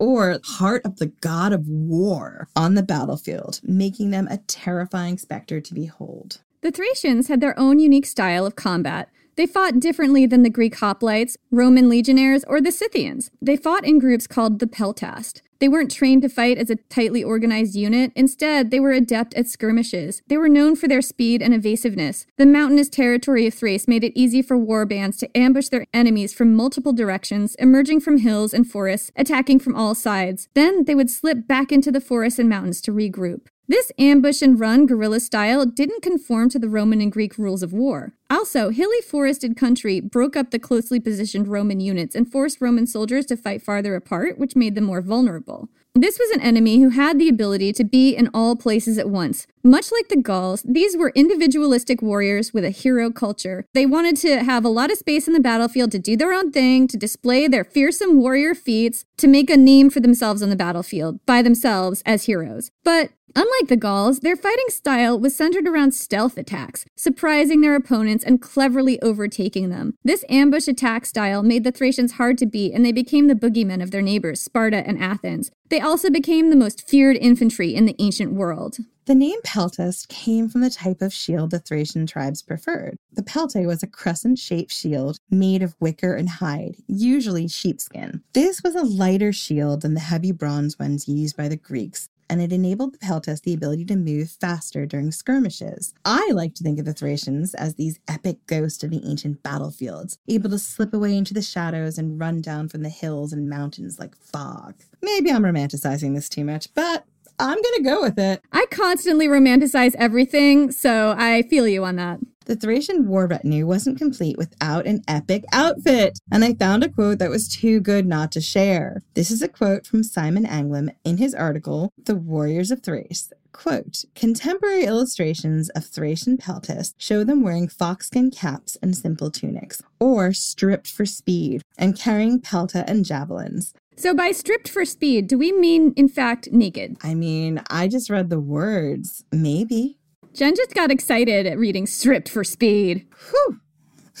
or 0.00 0.40
heart 0.42 0.82
of 0.84 0.96
the 0.96 1.12
god 1.20 1.52
of 1.52 1.68
war, 1.68 2.48
on 2.56 2.74
the 2.74 2.82
battlefield, 2.82 3.60
making 3.62 4.10
them 4.10 4.26
a 4.28 4.38
terrifying 4.38 5.18
specter 5.18 5.60
to 5.60 5.74
behold. 5.74 6.40
The 6.62 6.72
Thracians 6.72 7.28
had 7.28 7.40
their 7.40 7.56
own 7.56 7.78
unique 7.78 8.06
style 8.06 8.44
of 8.44 8.56
combat. 8.56 9.08
They 9.36 9.46
fought 9.46 9.78
differently 9.78 10.26
than 10.26 10.42
the 10.42 10.50
Greek 10.50 10.74
hoplites, 10.74 11.36
Roman 11.52 11.88
legionnaires, 11.88 12.42
or 12.48 12.60
the 12.60 12.72
Scythians. 12.72 13.30
They 13.40 13.56
fought 13.56 13.84
in 13.84 14.00
groups 14.00 14.26
called 14.26 14.58
the 14.58 14.66
peltast. 14.66 15.42
They 15.58 15.68
weren't 15.68 15.90
trained 15.90 16.22
to 16.22 16.28
fight 16.28 16.58
as 16.58 16.70
a 16.70 16.76
tightly 16.76 17.24
organized 17.24 17.74
unit. 17.74 18.12
Instead, 18.14 18.70
they 18.70 18.80
were 18.80 18.92
adept 18.92 19.34
at 19.34 19.48
skirmishes. 19.48 20.22
They 20.28 20.36
were 20.36 20.48
known 20.48 20.76
for 20.76 20.88
their 20.88 21.02
speed 21.02 21.42
and 21.42 21.54
evasiveness. 21.54 22.26
The 22.36 22.46
mountainous 22.46 22.88
territory 22.88 23.46
of 23.46 23.54
Thrace 23.54 23.88
made 23.88 24.04
it 24.04 24.18
easy 24.18 24.42
for 24.42 24.56
war 24.56 24.86
bands 24.86 25.16
to 25.18 25.36
ambush 25.36 25.68
their 25.68 25.86
enemies 25.92 26.32
from 26.32 26.54
multiple 26.54 26.92
directions, 26.92 27.54
emerging 27.56 28.00
from 28.00 28.18
hills 28.18 28.52
and 28.52 28.70
forests, 28.70 29.10
attacking 29.16 29.60
from 29.60 29.74
all 29.74 29.94
sides. 29.94 30.48
Then 30.54 30.84
they 30.84 30.94
would 30.94 31.10
slip 31.10 31.46
back 31.46 31.72
into 31.72 31.90
the 31.90 32.00
forests 32.00 32.38
and 32.38 32.48
mountains 32.48 32.80
to 32.82 32.92
regroup. 32.92 33.46
This 33.68 33.90
ambush 33.98 34.42
and 34.42 34.60
run 34.60 34.86
guerrilla 34.86 35.18
style 35.18 35.66
didn't 35.66 36.02
conform 36.02 36.50
to 36.50 36.58
the 36.58 36.68
Roman 36.68 37.00
and 37.00 37.10
Greek 37.10 37.36
rules 37.36 37.64
of 37.64 37.72
war. 37.72 38.12
Also, 38.30 38.70
hilly 38.70 39.00
forested 39.00 39.56
country 39.56 39.98
broke 39.98 40.36
up 40.36 40.50
the 40.50 40.58
closely 40.58 41.00
positioned 41.00 41.48
Roman 41.48 41.80
units 41.80 42.14
and 42.14 42.30
forced 42.30 42.60
Roman 42.60 42.86
soldiers 42.86 43.26
to 43.26 43.36
fight 43.36 43.62
farther 43.62 43.96
apart, 43.96 44.38
which 44.38 44.54
made 44.54 44.76
them 44.76 44.84
more 44.84 45.00
vulnerable. 45.00 45.68
This 45.98 46.18
was 46.18 46.30
an 46.30 46.42
enemy 46.42 46.80
who 46.80 46.90
had 46.90 47.18
the 47.18 47.28
ability 47.28 47.72
to 47.72 47.82
be 47.82 48.14
in 48.14 48.28
all 48.34 48.54
places 48.54 48.98
at 48.98 49.08
once. 49.08 49.46
Much 49.64 49.90
like 49.90 50.08
the 50.08 50.20
Gauls, 50.20 50.62
these 50.62 50.94
were 50.94 51.10
individualistic 51.14 52.02
warriors 52.02 52.52
with 52.52 52.66
a 52.66 52.70
hero 52.70 53.10
culture. 53.10 53.64
They 53.72 53.86
wanted 53.86 54.16
to 54.18 54.44
have 54.44 54.64
a 54.64 54.68
lot 54.68 54.92
of 54.92 54.98
space 54.98 55.26
in 55.26 55.32
the 55.32 55.40
battlefield 55.40 55.90
to 55.92 55.98
do 55.98 56.14
their 56.14 56.34
own 56.34 56.52
thing, 56.52 56.86
to 56.88 56.98
display 56.98 57.48
their 57.48 57.64
fearsome 57.64 58.20
warrior 58.20 58.54
feats, 58.54 59.06
to 59.16 59.26
make 59.26 59.48
a 59.48 59.56
name 59.56 59.88
for 59.88 60.00
themselves 60.00 60.42
on 60.42 60.50
the 60.50 60.54
battlefield 60.54 61.18
by 61.24 61.40
themselves 61.40 62.02
as 62.04 62.24
heroes. 62.24 62.70
But 62.84 63.10
Unlike 63.34 63.68
the 63.68 63.76
Gauls, 63.76 64.20
their 64.20 64.36
fighting 64.36 64.68
style 64.68 65.18
was 65.18 65.34
centered 65.34 65.66
around 65.66 65.92
stealth 65.92 66.38
attacks, 66.38 66.86
surprising 66.94 67.60
their 67.60 67.74
opponents 67.74 68.24
and 68.24 68.40
cleverly 68.40 69.00
overtaking 69.02 69.68
them. 69.68 69.94
This 70.04 70.24
ambush 70.28 70.68
attack 70.68 71.04
style 71.04 71.42
made 71.42 71.64
the 71.64 71.72
Thracians 71.72 72.12
hard 72.12 72.38
to 72.38 72.46
beat, 72.46 72.72
and 72.72 72.84
they 72.84 72.92
became 72.92 73.26
the 73.26 73.34
boogeymen 73.34 73.82
of 73.82 73.90
their 73.90 74.00
neighbors, 74.00 74.40
Sparta 74.40 74.86
and 74.86 74.98
Athens. 74.98 75.50
They 75.68 75.80
also 75.80 76.08
became 76.08 76.50
the 76.50 76.56
most 76.56 76.88
feared 76.88 77.16
infantry 77.16 77.74
in 77.74 77.84
the 77.84 77.96
ancient 77.98 78.32
world. 78.32 78.78
The 79.06 79.14
name 79.14 79.40
peltast 79.44 80.08
came 80.08 80.48
from 80.48 80.62
the 80.62 80.70
type 80.70 81.00
of 81.00 81.12
shield 81.12 81.50
the 81.50 81.60
Thracian 81.60 82.06
tribes 82.06 82.42
preferred. 82.42 82.96
The 83.12 83.22
pelte 83.22 83.64
was 83.66 83.82
a 83.82 83.86
crescent 83.86 84.38
shaped 84.38 84.72
shield 84.72 85.18
made 85.30 85.62
of 85.62 85.76
wicker 85.78 86.14
and 86.14 86.28
hide, 86.28 86.76
usually 86.88 87.46
sheepskin. 87.46 88.22
This 88.32 88.62
was 88.64 88.74
a 88.74 88.82
lighter 88.82 89.32
shield 89.32 89.82
than 89.82 89.94
the 89.94 90.00
heavy 90.00 90.32
bronze 90.32 90.78
ones 90.78 91.06
used 91.06 91.36
by 91.36 91.48
the 91.48 91.56
Greeks, 91.56 92.08
and 92.28 92.40
it 92.40 92.52
enabled 92.52 92.94
the 92.94 92.98
peltast 92.98 93.42
the 93.42 93.54
ability 93.54 93.84
to 93.86 93.96
move 93.96 94.30
faster 94.30 94.86
during 94.86 95.12
skirmishes. 95.12 95.94
I 96.04 96.30
like 96.32 96.54
to 96.54 96.62
think 96.62 96.78
of 96.78 96.84
the 96.84 96.92
Thracians 96.92 97.54
as 97.54 97.74
these 97.74 97.98
epic 98.08 98.38
ghosts 98.46 98.82
of 98.82 98.90
the 98.90 99.02
ancient 99.04 99.42
battlefields, 99.42 100.18
able 100.28 100.50
to 100.50 100.58
slip 100.58 100.92
away 100.92 101.16
into 101.16 101.34
the 101.34 101.42
shadows 101.42 101.98
and 101.98 102.20
run 102.20 102.40
down 102.40 102.68
from 102.68 102.82
the 102.82 102.88
hills 102.88 103.32
and 103.32 103.48
mountains 103.48 103.98
like 103.98 104.16
fog. 104.16 104.74
Maybe 105.02 105.30
I'm 105.30 105.42
romanticizing 105.42 106.14
this 106.14 106.28
too 106.28 106.44
much, 106.44 106.72
but 106.74 107.04
I'm 107.38 107.60
gonna 107.60 107.82
go 107.82 108.02
with 108.02 108.18
it. 108.18 108.40
I 108.52 108.66
constantly 108.70 109.28
romanticize 109.28 109.94
everything, 109.96 110.70
so 110.72 111.14
I 111.16 111.42
feel 111.42 111.68
you 111.68 111.84
on 111.84 111.96
that. 111.96 112.20
The 112.46 112.54
Thracian 112.54 113.08
war 113.08 113.26
retinue 113.26 113.66
wasn't 113.66 113.98
complete 113.98 114.38
without 114.38 114.86
an 114.86 115.02
epic 115.08 115.44
outfit, 115.52 116.20
and 116.30 116.44
I 116.44 116.54
found 116.54 116.84
a 116.84 116.88
quote 116.88 117.18
that 117.18 117.28
was 117.28 117.48
too 117.48 117.80
good 117.80 118.06
not 118.06 118.30
to 118.32 118.40
share. 118.40 119.02
This 119.14 119.32
is 119.32 119.42
a 119.42 119.48
quote 119.48 119.84
from 119.84 120.04
Simon 120.04 120.46
Anglim 120.46 120.94
in 121.02 121.16
his 121.16 121.34
article, 121.34 121.92
The 122.04 122.14
Warriors 122.14 122.70
of 122.70 122.84
Thrace. 122.84 123.32
Quote, 123.50 124.04
contemporary 124.14 124.84
illustrations 124.84 125.70
of 125.70 125.86
Thracian 125.86 126.36
peltasts 126.36 126.94
show 126.98 127.24
them 127.24 127.42
wearing 127.42 127.66
foxskin 127.66 128.30
caps 128.32 128.76
and 128.80 128.96
simple 128.96 129.32
tunics, 129.32 129.82
or 129.98 130.32
stripped 130.32 130.86
for 130.86 131.04
speed, 131.04 131.62
and 131.76 131.98
carrying 131.98 132.40
pelta 132.40 132.84
and 132.86 133.04
javelins. 133.04 133.74
So, 133.96 134.14
by 134.14 134.30
stripped 134.30 134.68
for 134.68 134.84
speed, 134.84 135.26
do 135.26 135.38
we 135.38 135.52
mean, 135.52 135.94
in 135.96 136.06
fact, 136.06 136.52
naked? 136.52 136.98
I 137.02 137.14
mean, 137.14 137.62
I 137.70 137.88
just 137.88 138.10
read 138.10 138.28
the 138.28 138.38
words. 138.38 139.24
Maybe. 139.32 139.95
Jen 140.36 140.54
just 140.54 140.74
got 140.74 140.90
excited 140.90 141.46
at 141.46 141.56
reading 141.56 141.86
stripped 141.86 142.28
for 142.28 142.44
speed. 142.44 143.06
Whew. 143.30 143.58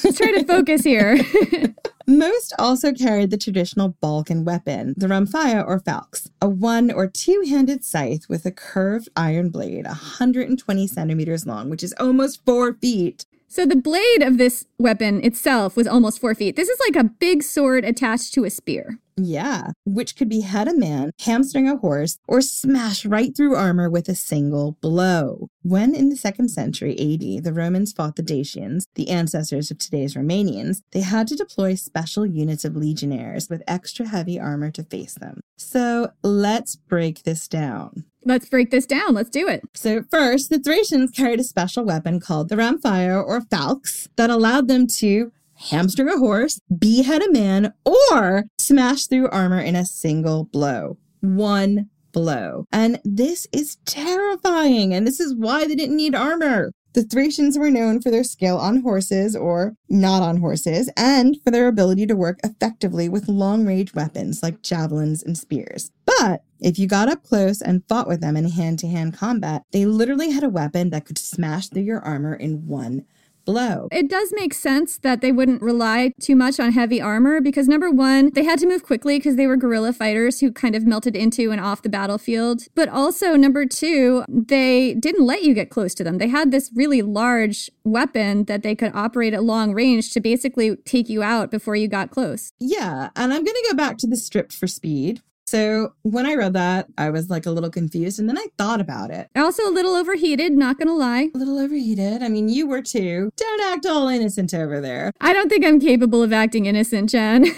Let's 0.02 0.16
try 0.16 0.32
to 0.32 0.44
focus 0.44 0.82
here. 0.82 1.18
Most 2.06 2.54
also 2.58 2.94
carried 2.94 3.30
the 3.30 3.36
traditional 3.36 3.98
Balkan 4.00 4.42
weapon, 4.42 4.94
the 4.96 5.08
rhomphaia 5.08 5.62
or 5.66 5.78
falx, 5.78 6.30
a 6.40 6.48
one 6.48 6.90
or 6.90 7.06
two 7.06 7.44
handed 7.46 7.84
scythe 7.84 8.30
with 8.30 8.46
a 8.46 8.50
curved 8.50 9.10
iron 9.14 9.50
blade 9.50 9.84
120 9.84 10.86
centimeters 10.86 11.44
long, 11.44 11.68
which 11.68 11.82
is 11.82 11.94
almost 12.00 12.42
four 12.46 12.72
feet. 12.72 13.26
So 13.46 13.66
the 13.66 13.76
blade 13.76 14.22
of 14.22 14.38
this 14.38 14.64
weapon 14.78 15.22
itself 15.22 15.76
was 15.76 15.86
almost 15.86 16.18
four 16.18 16.34
feet. 16.34 16.56
This 16.56 16.70
is 16.70 16.80
like 16.80 16.96
a 16.96 17.04
big 17.04 17.42
sword 17.42 17.84
attached 17.84 18.32
to 18.34 18.44
a 18.44 18.50
spear. 18.50 19.00
Yeah, 19.16 19.70
which 19.84 20.14
could 20.14 20.28
behead 20.28 20.68
a 20.68 20.76
man, 20.76 21.10
hamstring 21.20 21.68
a 21.68 21.76
horse, 21.76 22.18
or 22.28 22.42
smash 22.42 23.06
right 23.06 23.34
through 23.34 23.56
armor 23.56 23.88
with 23.88 24.08
a 24.08 24.14
single 24.14 24.76
blow. 24.82 25.48
When 25.62 25.94
in 25.94 26.10
the 26.10 26.16
second 26.16 26.50
century 26.50 26.92
AD 26.92 27.44
the 27.44 27.52
Romans 27.52 27.92
fought 27.92 28.16
the 28.16 28.22
Dacians, 28.22 28.84
the 28.94 29.08
ancestors 29.08 29.70
of 29.70 29.78
today's 29.78 30.14
Romanians, 30.14 30.82
they 30.92 31.00
had 31.00 31.26
to 31.28 31.36
deploy 31.36 31.74
special 31.74 32.26
units 32.26 32.64
of 32.64 32.76
legionnaires 32.76 33.48
with 33.48 33.62
extra 33.66 34.06
heavy 34.06 34.38
armor 34.38 34.70
to 34.72 34.84
face 34.84 35.14
them. 35.14 35.40
So 35.56 36.10
let's 36.22 36.76
break 36.76 37.22
this 37.22 37.48
down. 37.48 38.04
Let's 38.26 38.48
break 38.48 38.70
this 38.70 38.86
down. 38.86 39.14
Let's 39.14 39.30
do 39.30 39.46
it. 39.48 39.62
So, 39.72 40.02
first, 40.10 40.50
the 40.50 40.58
Thracians 40.58 41.12
carried 41.12 41.38
a 41.38 41.44
special 41.44 41.84
weapon 41.84 42.18
called 42.18 42.48
the 42.48 42.56
rhomphaia 42.56 43.24
or 43.24 43.40
falx 43.40 44.08
that 44.16 44.30
allowed 44.30 44.66
them 44.66 44.88
to 44.98 45.30
hamstring 45.56 46.08
a 46.08 46.18
horse, 46.18 46.60
behead 46.78 47.22
a 47.22 47.32
man, 47.32 47.72
or 47.84 48.44
smash 48.58 49.06
through 49.06 49.28
armor 49.30 49.60
in 49.60 49.76
a 49.76 49.86
single 49.86 50.44
blow. 50.44 50.98
One 51.20 51.90
blow. 52.12 52.66
And 52.72 52.98
this 53.04 53.46
is 53.52 53.76
terrifying. 53.84 54.94
And 54.94 55.06
this 55.06 55.20
is 55.20 55.34
why 55.34 55.66
they 55.66 55.74
didn't 55.74 55.96
need 55.96 56.14
armor. 56.14 56.72
The 56.94 57.02
Thracians 57.02 57.58
were 57.58 57.70
known 57.70 58.00
for 58.00 58.10
their 58.10 58.24
skill 58.24 58.56
on 58.56 58.80
horses 58.80 59.36
or 59.36 59.74
not 59.90 60.22
on 60.22 60.38
horses, 60.38 60.90
and 60.96 61.36
for 61.44 61.50
their 61.50 61.68
ability 61.68 62.06
to 62.06 62.16
work 62.16 62.40
effectively 62.42 63.06
with 63.06 63.28
long 63.28 63.66
range 63.66 63.92
weapons 63.92 64.42
like 64.42 64.62
javelins 64.62 65.22
and 65.22 65.36
spears. 65.36 65.90
But 66.06 66.42
if 66.58 66.78
you 66.78 66.86
got 66.86 67.10
up 67.10 67.22
close 67.22 67.60
and 67.60 67.86
fought 67.86 68.08
with 68.08 68.22
them 68.22 68.34
in 68.34 68.48
hand 68.48 68.78
to 68.78 68.88
hand 68.88 69.12
combat, 69.12 69.64
they 69.72 69.84
literally 69.84 70.30
had 70.30 70.42
a 70.42 70.48
weapon 70.48 70.88
that 70.88 71.04
could 71.04 71.18
smash 71.18 71.68
through 71.68 71.82
your 71.82 72.00
armor 72.00 72.34
in 72.34 72.66
one 72.66 73.04
blow. 73.46 73.88
It 73.90 74.10
does 74.10 74.32
make 74.34 74.52
sense 74.52 74.98
that 74.98 75.22
they 75.22 75.32
wouldn't 75.32 75.62
rely 75.62 76.12
too 76.20 76.36
much 76.36 76.60
on 76.60 76.72
heavy 76.72 77.00
armor 77.00 77.40
because 77.40 77.68
number 77.68 77.90
one, 77.90 78.30
they 78.34 78.44
had 78.44 78.58
to 78.58 78.68
move 78.68 78.82
quickly 78.82 79.18
because 79.18 79.36
they 79.36 79.46
were 79.46 79.56
guerrilla 79.56 79.94
fighters 79.94 80.40
who 80.40 80.52
kind 80.52 80.74
of 80.74 80.84
melted 80.84 81.16
into 81.16 81.50
and 81.50 81.60
off 81.60 81.80
the 81.80 81.88
battlefield. 81.88 82.64
But 82.74 82.90
also, 82.90 83.36
number 83.36 83.64
two, 83.64 84.24
they 84.28 84.94
didn't 84.94 85.24
let 85.24 85.44
you 85.44 85.54
get 85.54 85.70
close 85.70 85.94
to 85.94 86.04
them. 86.04 86.18
They 86.18 86.28
had 86.28 86.50
this 86.50 86.70
really 86.74 87.00
large 87.00 87.70
weapon 87.84 88.44
that 88.44 88.62
they 88.62 88.74
could 88.74 88.92
operate 88.94 89.32
at 89.32 89.42
long 89.42 89.72
range 89.72 90.10
to 90.12 90.20
basically 90.20 90.76
take 90.84 91.08
you 91.08 91.22
out 91.22 91.50
before 91.50 91.76
you 91.76 91.88
got 91.88 92.10
close. 92.10 92.52
Yeah, 92.58 93.10
and 93.16 93.32
I'm 93.32 93.44
going 93.44 93.54
to 93.54 93.68
go 93.70 93.76
back 93.76 93.96
to 93.98 94.06
the 94.06 94.16
stripped 94.16 94.52
for 94.52 94.66
speed 94.66 95.22
so 95.46 95.94
when 96.02 96.26
I 96.26 96.34
read 96.34 96.54
that, 96.54 96.88
I 96.98 97.10
was 97.10 97.30
like 97.30 97.46
a 97.46 97.50
little 97.50 97.70
confused 97.70 98.18
and 98.18 98.28
then 98.28 98.36
I 98.38 98.46
thought 98.58 98.80
about 98.80 99.10
it. 99.10 99.28
Also 99.36 99.68
a 99.68 99.70
little 99.70 99.94
overheated, 99.94 100.52
not 100.52 100.78
gonna 100.78 100.94
lie. 100.94 101.30
A 101.34 101.38
little 101.38 101.58
overheated. 101.58 102.22
I 102.22 102.28
mean, 102.28 102.48
you 102.48 102.66
were 102.66 102.82
too. 102.82 103.30
Don't 103.36 103.62
act 103.62 103.86
all 103.86 104.08
innocent 104.08 104.52
over 104.54 104.80
there. 104.80 105.12
I 105.20 105.32
don't 105.32 105.48
think 105.48 105.64
I'm 105.64 105.80
capable 105.80 106.22
of 106.22 106.32
acting 106.32 106.66
innocent, 106.66 107.10
Jen. 107.10 107.46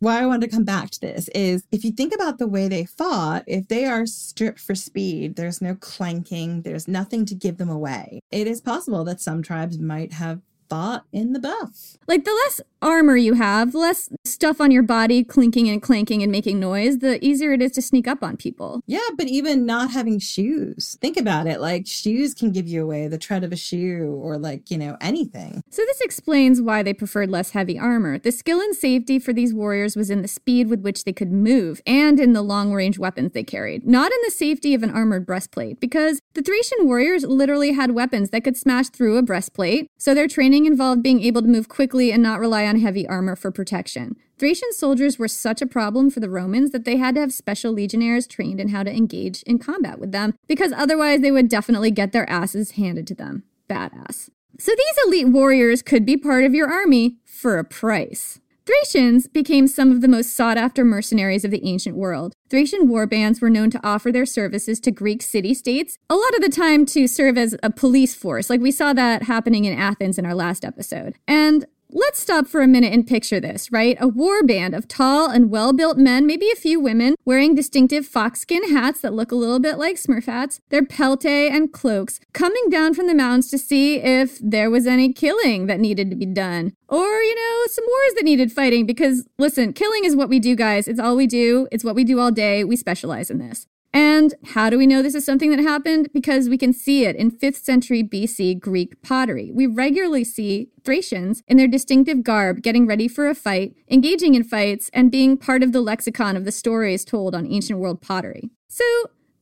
Why 0.00 0.20
I 0.20 0.26
wanted 0.26 0.50
to 0.50 0.56
come 0.56 0.64
back 0.64 0.90
to 0.90 1.00
this 1.00 1.28
is 1.28 1.64
if 1.70 1.84
you 1.84 1.92
think 1.92 2.12
about 2.12 2.38
the 2.38 2.48
way 2.48 2.66
they 2.66 2.84
fought, 2.84 3.44
if 3.46 3.68
they 3.68 3.84
are 3.84 4.04
stripped 4.04 4.58
for 4.58 4.74
speed, 4.74 5.36
there's 5.36 5.62
no 5.62 5.76
clanking, 5.76 6.62
there's 6.62 6.88
nothing 6.88 7.24
to 7.26 7.36
give 7.36 7.58
them 7.58 7.70
away. 7.70 8.18
It 8.32 8.48
is 8.48 8.60
possible 8.60 9.04
that 9.04 9.20
some 9.20 9.42
tribes 9.42 9.78
might 9.78 10.14
have 10.14 10.40
fought 10.72 11.04
in 11.12 11.34
the 11.34 11.38
buff. 11.38 11.98
Like 12.08 12.24
the 12.24 12.32
less 12.44 12.62
armor 12.80 13.14
you 13.14 13.34
have, 13.34 13.72
the 13.72 13.78
less 13.78 14.08
stuff 14.24 14.58
on 14.58 14.70
your 14.70 14.82
body 14.82 15.22
clinking 15.22 15.68
and 15.68 15.82
clanking 15.82 16.22
and 16.22 16.32
making 16.32 16.58
noise, 16.58 16.98
the 16.98 17.22
easier 17.22 17.52
it 17.52 17.60
is 17.60 17.72
to 17.72 17.82
sneak 17.82 18.08
up 18.08 18.22
on 18.24 18.38
people. 18.38 18.80
Yeah, 18.86 19.00
but 19.16 19.26
even 19.28 19.66
not 19.66 19.90
having 19.90 20.18
shoes. 20.18 20.96
Think 21.02 21.18
about 21.18 21.46
it. 21.46 21.60
Like 21.60 21.86
shoes 21.86 22.32
can 22.32 22.52
give 22.52 22.66
you 22.66 22.82
away 22.82 23.06
the 23.06 23.18
tread 23.18 23.44
of 23.44 23.52
a 23.52 23.56
shoe 23.56 24.18
or 24.22 24.38
like, 24.38 24.70
you 24.70 24.78
know, 24.78 24.96
anything. 25.02 25.62
So 25.68 25.82
this 25.82 26.00
explains 26.00 26.62
why 26.62 26.82
they 26.82 26.94
preferred 26.94 27.30
less 27.30 27.50
heavy 27.50 27.78
armor. 27.78 28.18
The 28.18 28.32
skill 28.32 28.60
and 28.60 28.74
safety 28.74 29.18
for 29.18 29.34
these 29.34 29.52
warriors 29.52 29.94
was 29.94 30.08
in 30.08 30.22
the 30.22 30.28
speed 30.28 30.70
with 30.70 30.80
which 30.80 31.04
they 31.04 31.12
could 31.12 31.32
move 31.32 31.82
and 31.86 32.18
in 32.18 32.32
the 32.32 32.42
long 32.42 32.72
range 32.72 32.98
weapons 32.98 33.32
they 33.32 33.44
carried, 33.44 33.86
not 33.86 34.10
in 34.10 34.18
the 34.24 34.30
safety 34.30 34.72
of 34.72 34.82
an 34.82 34.90
armored 34.90 35.26
breastplate, 35.26 35.80
because 35.80 36.22
the 36.32 36.42
Thracian 36.42 36.86
warriors 36.86 37.24
literally 37.24 37.72
had 37.72 37.90
weapons 37.90 38.30
that 38.30 38.42
could 38.42 38.56
smash 38.56 38.88
through 38.88 39.18
a 39.18 39.22
breastplate, 39.22 39.90
so 39.98 40.14
their 40.14 40.26
training 40.26 40.61
involved 40.66 41.02
being 41.02 41.22
able 41.22 41.42
to 41.42 41.48
move 41.48 41.68
quickly 41.68 42.12
and 42.12 42.22
not 42.22 42.40
rely 42.40 42.66
on 42.66 42.80
heavy 42.80 43.06
armor 43.06 43.36
for 43.36 43.50
protection. 43.50 44.16
Thracian 44.38 44.72
soldiers 44.72 45.18
were 45.18 45.28
such 45.28 45.62
a 45.62 45.66
problem 45.66 46.10
for 46.10 46.20
the 46.20 46.28
Romans 46.28 46.70
that 46.72 46.84
they 46.84 46.96
had 46.96 47.14
to 47.14 47.20
have 47.20 47.32
special 47.32 47.72
legionnaires 47.72 48.26
trained 48.26 48.60
in 48.60 48.68
how 48.68 48.82
to 48.82 48.90
engage 48.90 49.42
in 49.44 49.58
combat 49.58 49.98
with 49.98 50.12
them, 50.12 50.34
because 50.48 50.72
otherwise 50.72 51.20
they 51.20 51.30
would 51.30 51.48
definitely 51.48 51.90
get 51.90 52.12
their 52.12 52.28
asses 52.28 52.72
handed 52.72 53.06
to 53.06 53.14
them. 53.14 53.44
Badass. 53.68 54.30
So 54.58 54.72
these 54.72 55.06
elite 55.06 55.28
warriors 55.28 55.82
could 55.82 56.04
be 56.04 56.16
part 56.16 56.44
of 56.44 56.54
your 56.54 56.70
army 56.70 57.16
for 57.24 57.58
a 57.58 57.64
price. 57.64 58.40
Thracians 58.64 59.26
became 59.26 59.66
some 59.66 59.90
of 59.90 60.02
the 60.02 60.08
most 60.08 60.36
sought 60.36 60.56
after 60.56 60.84
mercenaries 60.84 61.44
of 61.44 61.50
the 61.50 61.64
ancient 61.66 61.96
world. 61.96 62.34
Thracian 62.48 62.86
warbands 62.86 63.40
were 63.40 63.50
known 63.50 63.70
to 63.70 63.80
offer 63.86 64.12
their 64.12 64.26
services 64.26 64.78
to 64.80 64.90
Greek 64.92 65.20
city 65.20 65.52
states, 65.52 65.98
a 66.08 66.14
lot 66.14 66.34
of 66.34 66.42
the 66.42 66.48
time 66.48 66.86
to 66.86 67.08
serve 67.08 67.36
as 67.36 67.56
a 67.62 67.70
police 67.70 68.14
force, 68.14 68.48
like 68.48 68.60
we 68.60 68.70
saw 68.70 68.92
that 68.92 69.24
happening 69.24 69.64
in 69.64 69.76
Athens 69.76 70.16
in 70.18 70.26
our 70.26 70.34
last 70.34 70.64
episode. 70.64 71.16
And 71.26 71.66
Let's 71.94 72.20
stop 72.20 72.46
for 72.46 72.62
a 72.62 72.66
minute 72.66 72.94
and 72.94 73.06
picture 73.06 73.38
this, 73.38 73.70
right? 73.70 73.98
A 74.00 74.08
war 74.08 74.42
band 74.42 74.74
of 74.74 74.88
tall 74.88 75.28
and 75.28 75.50
well 75.50 75.74
built 75.74 75.98
men, 75.98 76.26
maybe 76.26 76.48
a 76.50 76.56
few 76.56 76.80
women, 76.80 77.16
wearing 77.26 77.54
distinctive 77.54 78.08
foxskin 78.08 78.70
hats 78.70 79.02
that 79.02 79.12
look 79.12 79.30
a 79.30 79.34
little 79.34 79.60
bit 79.60 79.76
like 79.76 79.96
Smurf 79.96 80.24
hats, 80.24 80.58
their 80.70 80.80
peltae 80.80 81.50
and 81.50 81.70
cloaks, 81.70 82.18
coming 82.32 82.70
down 82.70 82.94
from 82.94 83.08
the 83.08 83.14
mountains 83.14 83.50
to 83.50 83.58
see 83.58 83.96
if 83.96 84.38
there 84.40 84.70
was 84.70 84.86
any 84.86 85.12
killing 85.12 85.66
that 85.66 85.80
needed 85.80 86.08
to 86.08 86.16
be 86.16 86.24
done. 86.24 86.72
Or, 86.88 87.20
you 87.20 87.34
know, 87.34 87.64
some 87.66 87.84
wars 87.86 88.14
that 88.14 88.24
needed 88.24 88.50
fighting, 88.50 88.86
because 88.86 89.28
listen, 89.38 89.74
killing 89.74 90.06
is 90.06 90.16
what 90.16 90.30
we 90.30 90.38
do, 90.38 90.56
guys. 90.56 90.88
It's 90.88 91.00
all 91.00 91.14
we 91.14 91.26
do, 91.26 91.68
it's 91.70 91.84
what 91.84 91.94
we 91.94 92.04
do 92.04 92.18
all 92.18 92.30
day. 92.30 92.64
We 92.64 92.76
specialize 92.76 93.30
in 93.30 93.36
this. 93.36 93.66
And 93.94 94.34
how 94.54 94.70
do 94.70 94.78
we 94.78 94.86
know 94.86 95.02
this 95.02 95.14
is 95.14 95.24
something 95.24 95.50
that 95.50 95.60
happened? 95.60 96.08
Because 96.14 96.48
we 96.48 96.56
can 96.56 96.72
see 96.72 97.04
it 97.04 97.14
in 97.14 97.30
5th 97.30 97.62
century 97.62 98.02
BC 98.02 98.58
Greek 98.58 99.02
pottery. 99.02 99.50
We 99.52 99.66
regularly 99.66 100.24
see 100.24 100.68
Thracians 100.82 101.42
in 101.46 101.58
their 101.58 101.68
distinctive 101.68 102.22
garb 102.22 102.62
getting 102.62 102.86
ready 102.86 103.06
for 103.06 103.28
a 103.28 103.34
fight, 103.34 103.74
engaging 103.90 104.34
in 104.34 104.44
fights, 104.44 104.90
and 104.94 105.10
being 105.10 105.36
part 105.36 105.62
of 105.62 105.72
the 105.72 105.82
lexicon 105.82 106.36
of 106.36 106.44
the 106.44 106.52
stories 106.52 107.04
told 107.04 107.34
on 107.34 107.46
ancient 107.46 107.78
world 107.78 108.00
pottery. 108.00 108.50
So, 108.68 108.84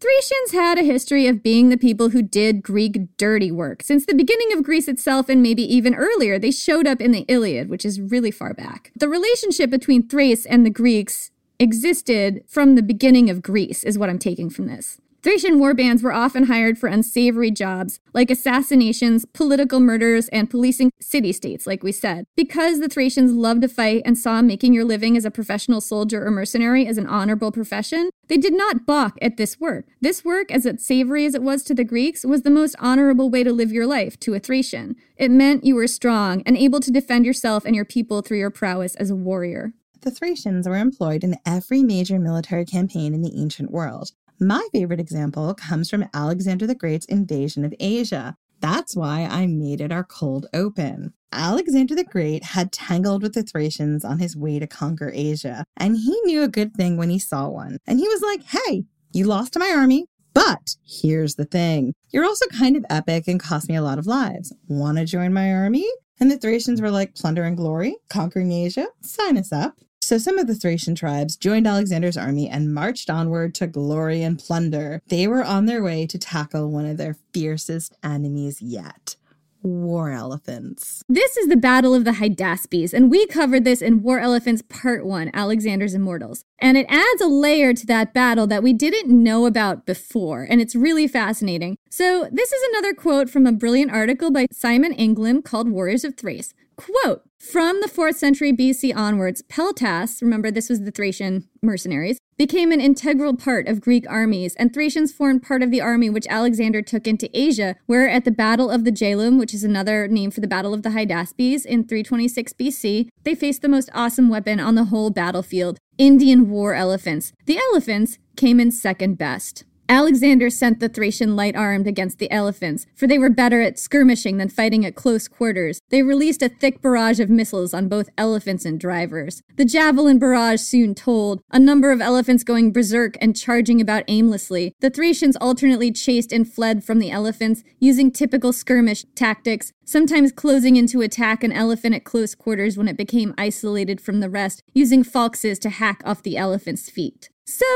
Thracians 0.00 0.52
had 0.52 0.78
a 0.78 0.82
history 0.82 1.26
of 1.26 1.42
being 1.42 1.68
the 1.68 1.76
people 1.76 2.08
who 2.08 2.22
did 2.22 2.62
Greek 2.62 3.16
dirty 3.18 3.52
work. 3.52 3.82
Since 3.82 4.06
the 4.06 4.14
beginning 4.14 4.50
of 4.54 4.62
Greece 4.62 4.88
itself, 4.88 5.28
and 5.28 5.42
maybe 5.42 5.62
even 5.62 5.94
earlier, 5.94 6.38
they 6.38 6.50
showed 6.50 6.86
up 6.86 7.02
in 7.02 7.10
the 7.10 7.26
Iliad, 7.28 7.68
which 7.68 7.84
is 7.84 8.00
really 8.00 8.30
far 8.30 8.54
back. 8.54 8.92
The 8.96 9.10
relationship 9.10 9.68
between 9.68 10.08
Thrace 10.08 10.46
and 10.46 10.64
the 10.64 10.70
Greeks 10.70 11.30
existed 11.60 12.42
from 12.48 12.74
the 12.74 12.82
beginning 12.82 13.30
of 13.30 13.42
Greece, 13.42 13.84
is 13.84 13.98
what 13.98 14.10
I'm 14.10 14.18
taking 14.18 14.50
from 14.50 14.66
this. 14.66 14.98
Thracian 15.22 15.58
warbands 15.58 16.02
were 16.02 16.14
often 16.14 16.44
hired 16.44 16.78
for 16.78 16.86
unsavory 16.86 17.50
jobs 17.50 18.00
like 18.14 18.30
assassinations, 18.30 19.26
political 19.34 19.78
murders, 19.78 20.28
and 20.28 20.48
policing 20.48 20.90
city 20.98 21.30
states, 21.30 21.66
like 21.66 21.82
we 21.82 21.92
said. 21.92 22.24
Because 22.36 22.80
the 22.80 22.88
Thracians 22.88 23.32
loved 23.32 23.60
to 23.60 23.68
fight 23.68 24.00
and 24.06 24.16
saw 24.16 24.40
making 24.40 24.72
your 24.72 24.84
living 24.84 25.18
as 25.18 25.26
a 25.26 25.30
professional 25.30 25.82
soldier 25.82 26.26
or 26.26 26.30
mercenary 26.30 26.86
as 26.86 26.96
an 26.96 27.06
honorable 27.06 27.52
profession, 27.52 28.08
they 28.28 28.38
did 28.38 28.54
not 28.54 28.86
balk 28.86 29.18
at 29.20 29.36
this 29.36 29.60
work. 29.60 29.84
This 30.00 30.24
work, 30.24 30.50
as 30.50 30.64
unsavory 30.64 31.26
as 31.26 31.34
it 31.34 31.42
was 31.42 31.64
to 31.64 31.74
the 31.74 31.84
Greeks, 31.84 32.24
was 32.24 32.40
the 32.40 32.48
most 32.48 32.74
honorable 32.78 33.28
way 33.28 33.44
to 33.44 33.52
live 33.52 33.70
your 33.70 33.86
life 33.86 34.18
to 34.20 34.32
a 34.32 34.40
Thracian. 34.40 34.96
It 35.18 35.30
meant 35.30 35.66
you 35.66 35.74
were 35.74 35.86
strong 35.86 36.42
and 36.46 36.56
able 36.56 36.80
to 36.80 36.90
defend 36.90 37.26
yourself 37.26 37.66
and 37.66 37.76
your 37.76 37.84
people 37.84 38.22
through 38.22 38.38
your 38.38 38.50
prowess 38.50 38.94
as 38.94 39.10
a 39.10 39.16
warrior. 39.16 39.74
The 40.02 40.10
Thracians 40.10 40.66
were 40.66 40.78
employed 40.78 41.22
in 41.22 41.36
every 41.44 41.82
major 41.82 42.18
military 42.18 42.64
campaign 42.64 43.12
in 43.12 43.20
the 43.20 43.38
ancient 43.38 43.70
world. 43.70 44.12
My 44.38 44.66
favorite 44.72 45.00
example 45.00 45.52
comes 45.52 45.90
from 45.90 46.08
Alexander 46.14 46.66
the 46.66 46.74
Great's 46.74 47.04
invasion 47.04 47.66
of 47.66 47.74
Asia. 47.78 48.36
That's 48.60 48.96
why 48.96 49.28
I 49.30 49.46
made 49.46 49.82
it 49.82 49.92
our 49.92 50.04
cold 50.04 50.46
open. 50.54 51.12
Alexander 51.32 51.94
the 51.94 52.04
Great 52.04 52.44
had 52.44 52.72
tangled 52.72 53.22
with 53.22 53.34
the 53.34 53.42
Thracians 53.42 54.02
on 54.02 54.18
his 54.18 54.34
way 54.34 54.58
to 54.58 54.66
conquer 54.66 55.12
Asia, 55.14 55.64
and 55.76 55.98
he 55.98 56.18
knew 56.24 56.42
a 56.42 56.48
good 56.48 56.74
thing 56.74 56.96
when 56.96 57.10
he 57.10 57.18
saw 57.18 57.48
one. 57.48 57.76
And 57.86 57.98
he 57.98 58.08
was 58.08 58.22
like, 58.22 58.42
hey, 58.44 58.84
you 59.12 59.26
lost 59.26 59.52
to 59.52 59.58
my 59.58 59.70
army, 59.70 60.06
but 60.32 60.76
here's 60.82 61.34
the 61.34 61.44
thing 61.44 61.92
you're 62.10 62.24
also 62.24 62.46
kind 62.46 62.74
of 62.74 62.86
epic 62.88 63.28
and 63.28 63.38
cost 63.38 63.68
me 63.68 63.76
a 63.76 63.82
lot 63.82 63.98
of 63.98 64.06
lives. 64.06 64.54
Want 64.66 64.96
to 64.96 65.04
join 65.04 65.34
my 65.34 65.52
army? 65.52 65.86
And 66.18 66.30
the 66.30 66.38
Thracians 66.38 66.80
were 66.80 66.90
like, 66.90 67.14
plunder 67.14 67.44
and 67.44 67.56
glory, 67.56 67.96
conquering 68.08 68.52
Asia, 68.52 68.88
sign 69.02 69.36
us 69.36 69.52
up. 69.52 69.78
So 70.02 70.18
some 70.18 70.38
of 70.38 70.46
the 70.46 70.54
Thracian 70.54 70.94
tribes 70.94 71.36
joined 71.36 71.66
Alexander's 71.66 72.16
army 72.16 72.48
and 72.48 72.74
marched 72.74 73.10
onward 73.10 73.54
to 73.56 73.66
glory 73.66 74.22
and 74.22 74.38
plunder. 74.38 75.02
They 75.06 75.28
were 75.28 75.44
on 75.44 75.66
their 75.66 75.82
way 75.82 76.06
to 76.06 76.18
tackle 76.18 76.70
one 76.70 76.86
of 76.86 76.96
their 76.96 77.16
fiercest 77.32 77.96
enemies 78.02 78.60
yet 78.60 79.16
war 79.62 80.10
elephants. 80.10 81.02
This 81.08 81.36
is 81.36 81.48
the 81.48 81.56
Battle 81.56 81.94
of 81.94 82.04
the 82.04 82.12
Hydaspes, 82.12 82.92
and 82.92 83.10
we 83.10 83.26
covered 83.26 83.64
this 83.64 83.82
in 83.82 84.02
War 84.02 84.18
Elephants 84.18 84.62
Part 84.68 85.04
1 85.04 85.30
Alexander's 85.34 85.94
Immortals. 85.94 86.44
And 86.58 86.76
it 86.76 86.86
adds 86.88 87.20
a 87.20 87.26
layer 87.26 87.74
to 87.74 87.86
that 87.86 88.14
battle 88.14 88.46
that 88.46 88.62
we 88.62 88.72
didn't 88.72 89.10
know 89.10 89.46
about 89.46 89.86
before, 89.86 90.46
and 90.48 90.60
it's 90.60 90.74
really 90.74 91.06
fascinating. 91.06 91.76
So, 91.90 92.28
this 92.32 92.52
is 92.52 92.62
another 92.70 92.94
quote 92.94 93.28
from 93.28 93.46
a 93.46 93.52
brilliant 93.52 93.92
article 93.92 94.30
by 94.30 94.46
Simon 94.50 94.94
Anglim 94.94 95.44
called 95.44 95.68
Warriors 95.68 96.04
of 96.04 96.16
Thrace. 96.16 96.54
Quote 96.76 97.22
From 97.40 97.80
the 97.80 97.88
4th 97.88 98.16
century 98.16 98.52
BC 98.52 98.94
onwards, 98.94 99.40
Peltasts, 99.40 100.20
remember 100.20 100.50
this 100.50 100.68
was 100.68 100.82
the 100.82 100.90
Thracian 100.90 101.48
mercenaries, 101.62 102.18
became 102.36 102.70
an 102.70 102.82
integral 102.82 103.34
part 103.34 103.66
of 103.66 103.80
Greek 103.80 104.04
armies, 104.10 104.54
and 104.56 104.74
Thracians 104.74 105.10
formed 105.10 105.42
part 105.42 105.62
of 105.62 105.70
the 105.70 105.80
army 105.80 106.10
which 106.10 106.26
Alexander 106.28 106.82
took 106.82 107.06
into 107.06 107.30
Asia, 107.32 107.76
where 107.86 108.10
at 108.10 108.26
the 108.26 108.30
Battle 108.30 108.70
of 108.70 108.84
the 108.84 108.92
Jhelum, 108.92 109.38
which 109.38 109.54
is 109.54 109.64
another 109.64 110.06
name 110.06 110.30
for 110.30 110.42
the 110.42 110.46
Battle 110.46 110.74
of 110.74 110.82
the 110.82 110.90
Hydaspes 110.90 111.64
in 111.64 111.84
326 111.84 112.52
BC, 112.52 113.08
they 113.24 113.34
faced 113.34 113.62
the 113.62 113.68
most 113.70 113.88
awesome 113.94 114.28
weapon 114.28 114.60
on 114.60 114.74
the 114.74 114.84
whole 114.84 115.08
battlefield 115.08 115.78
Indian 115.96 116.50
war 116.50 116.74
elephants. 116.74 117.32
The 117.46 117.58
elephants 117.72 118.18
came 118.36 118.60
in 118.60 118.70
second 118.70 119.16
best. 119.16 119.64
Alexander 119.90 120.48
sent 120.50 120.78
the 120.78 120.88
Thracian 120.88 121.34
light 121.34 121.56
armed 121.56 121.88
against 121.88 122.20
the 122.20 122.30
elephants, 122.30 122.86
for 122.94 123.08
they 123.08 123.18
were 123.18 123.28
better 123.28 123.60
at 123.60 123.76
skirmishing 123.76 124.36
than 124.36 124.48
fighting 124.48 124.86
at 124.86 124.94
close 124.94 125.26
quarters. 125.26 125.80
They 125.88 126.04
released 126.04 126.42
a 126.42 126.48
thick 126.48 126.80
barrage 126.80 127.18
of 127.18 127.28
missiles 127.28 127.74
on 127.74 127.88
both 127.88 128.08
elephants 128.16 128.64
and 128.64 128.78
drivers. 128.78 129.42
The 129.56 129.64
javelin 129.64 130.20
barrage 130.20 130.60
soon 130.60 130.94
told, 130.94 131.42
a 131.50 131.58
number 131.58 131.90
of 131.90 132.00
elephants 132.00 132.44
going 132.44 132.70
berserk 132.70 133.16
and 133.20 133.36
charging 133.36 133.80
about 133.80 134.04
aimlessly. 134.06 134.76
The 134.78 134.90
Thracians 134.90 135.36
alternately 135.40 135.90
chased 135.90 136.30
and 136.30 136.48
fled 136.48 136.84
from 136.84 137.00
the 137.00 137.10
elephants, 137.10 137.64
using 137.80 138.12
typical 138.12 138.52
skirmish 138.52 139.04
tactics, 139.16 139.72
sometimes 139.84 140.30
closing 140.30 140.76
in 140.76 140.86
to 140.86 141.00
attack 141.00 141.42
an 141.42 141.50
elephant 141.50 141.96
at 141.96 142.04
close 142.04 142.36
quarters 142.36 142.78
when 142.78 142.86
it 142.86 142.96
became 142.96 143.34
isolated 143.36 144.00
from 144.00 144.20
the 144.20 144.30
rest, 144.30 144.62
using 144.72 145.02
falxes 145.02 145.58
to 145.58 145.68
hack 145.68 146.00
off 146.04 146.22
the 146.22 146.36
elephant's 146.36 146.88
feet. 146.88 147.28
So, 147.44 147.66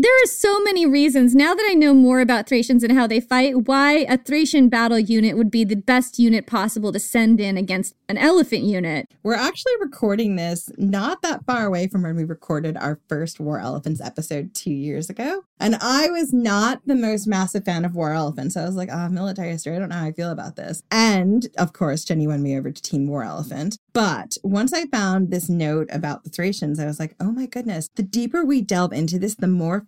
there 0.00 0.22
are 0.22 0.26
so 0.26 0.60
many 0.62 0.86
reasons, 0.86 1.34
now 1.34 1.54
that 1.54 1.66
I 1.68 1.74
know 1.74 1.92
more 1.92 2.20
about 2.20 2.48
Thracians 2.48 2.84
and 2.84 2.92
how 2.96 3.08
they 3.08 3.20
fight, 3.20 3.66
why 3.66 4.06
a 4.08 4.16
Thracian 4.16 4.68
battle 4.68 4.98
unit 4.98 5.36
would 5.36 5.50
be 5.50 5.64
the 5.64 5.74
best 5.74 6.20
unit 6.20 6.46
possible 6.46 6.92
to 6.92 7.00
send 7.00 7.40
in 7.40 7.56
against 7.56 7.94
an 8.08 8.16
elephant 8.16 8.62
unit. 8.62 9.10
We're 9.24 9.34
actually 9.34 9.72
recording 9.80 10.36
this 10.36 10.70
not 10.78 11.22
that 11.22 11.44
far 11.44 11.66
away 11.66 11.88
from 11.88 12.02
when 12.02 12.14
we 12.14 12.22
recorded 12.24 12.76
our 12.76 13.00
first 13.08 13.40
War 13.40 13.58
Elephants 13.58 14.00
episode 14.00 14.54
two 14.54 14.72
years 14.72 15.10
ago. 15.10 15.42
And 15.60 15.76
I 15.80 16.08
was 16.08 16.32
not 16.32 16.80
the 16.86 16.94
most 16.94 17.26
massive 17.26 17.64
fan 17.64 17.84
of 17.84 17.96
War 17.96 18.12
Elephants. 18.12 18.56
I 18.56 18.64
was 18.64 18.76
like, 18.76 18.90
oh, 18.92 19.08
military 19.08 19.50
history, 19.50 19.74
I 19.74 19.80
don't 19.80 19.88
know 19.88 19.96
how 19.96 20.06
I 20.06 20.12
feel 20.12 20.30
about 20.30 20.54
this. 20.54 20.82
And 20.92 21.48
of 21.58 21.72
course, 21.72 22.04
Jenny 22.04 22.28
won 22.28 22.42
me 22.42 22.56
over 22.56 22.70
to 22.70 22.82
Team 22.82 23.08
War 23.08 23.24
Elephant. 23.24 23.78
But 23.92 24.36
once 24.44 24.72
I 24.72 24.86
found 24.86 25.30
this 25.30 25.48
note 25.48 25.88
about 25.90 26.22
the 26.22 26.30
Thracians, 26.30 26.78
I 26.78 26.86
was 26.86 27.00
like, 27.00 27.16
oh 27.18 27.32
my 27.32 27.46
goodness, 27.46 27.90
the 27.96 28.04
deeper 28.04 28.44
we 28.44 28.60
delve 28.60 28.92
into 28.92 29.18
this, 29.18 29.34
the 29.34 29.48
more 29.48 29.87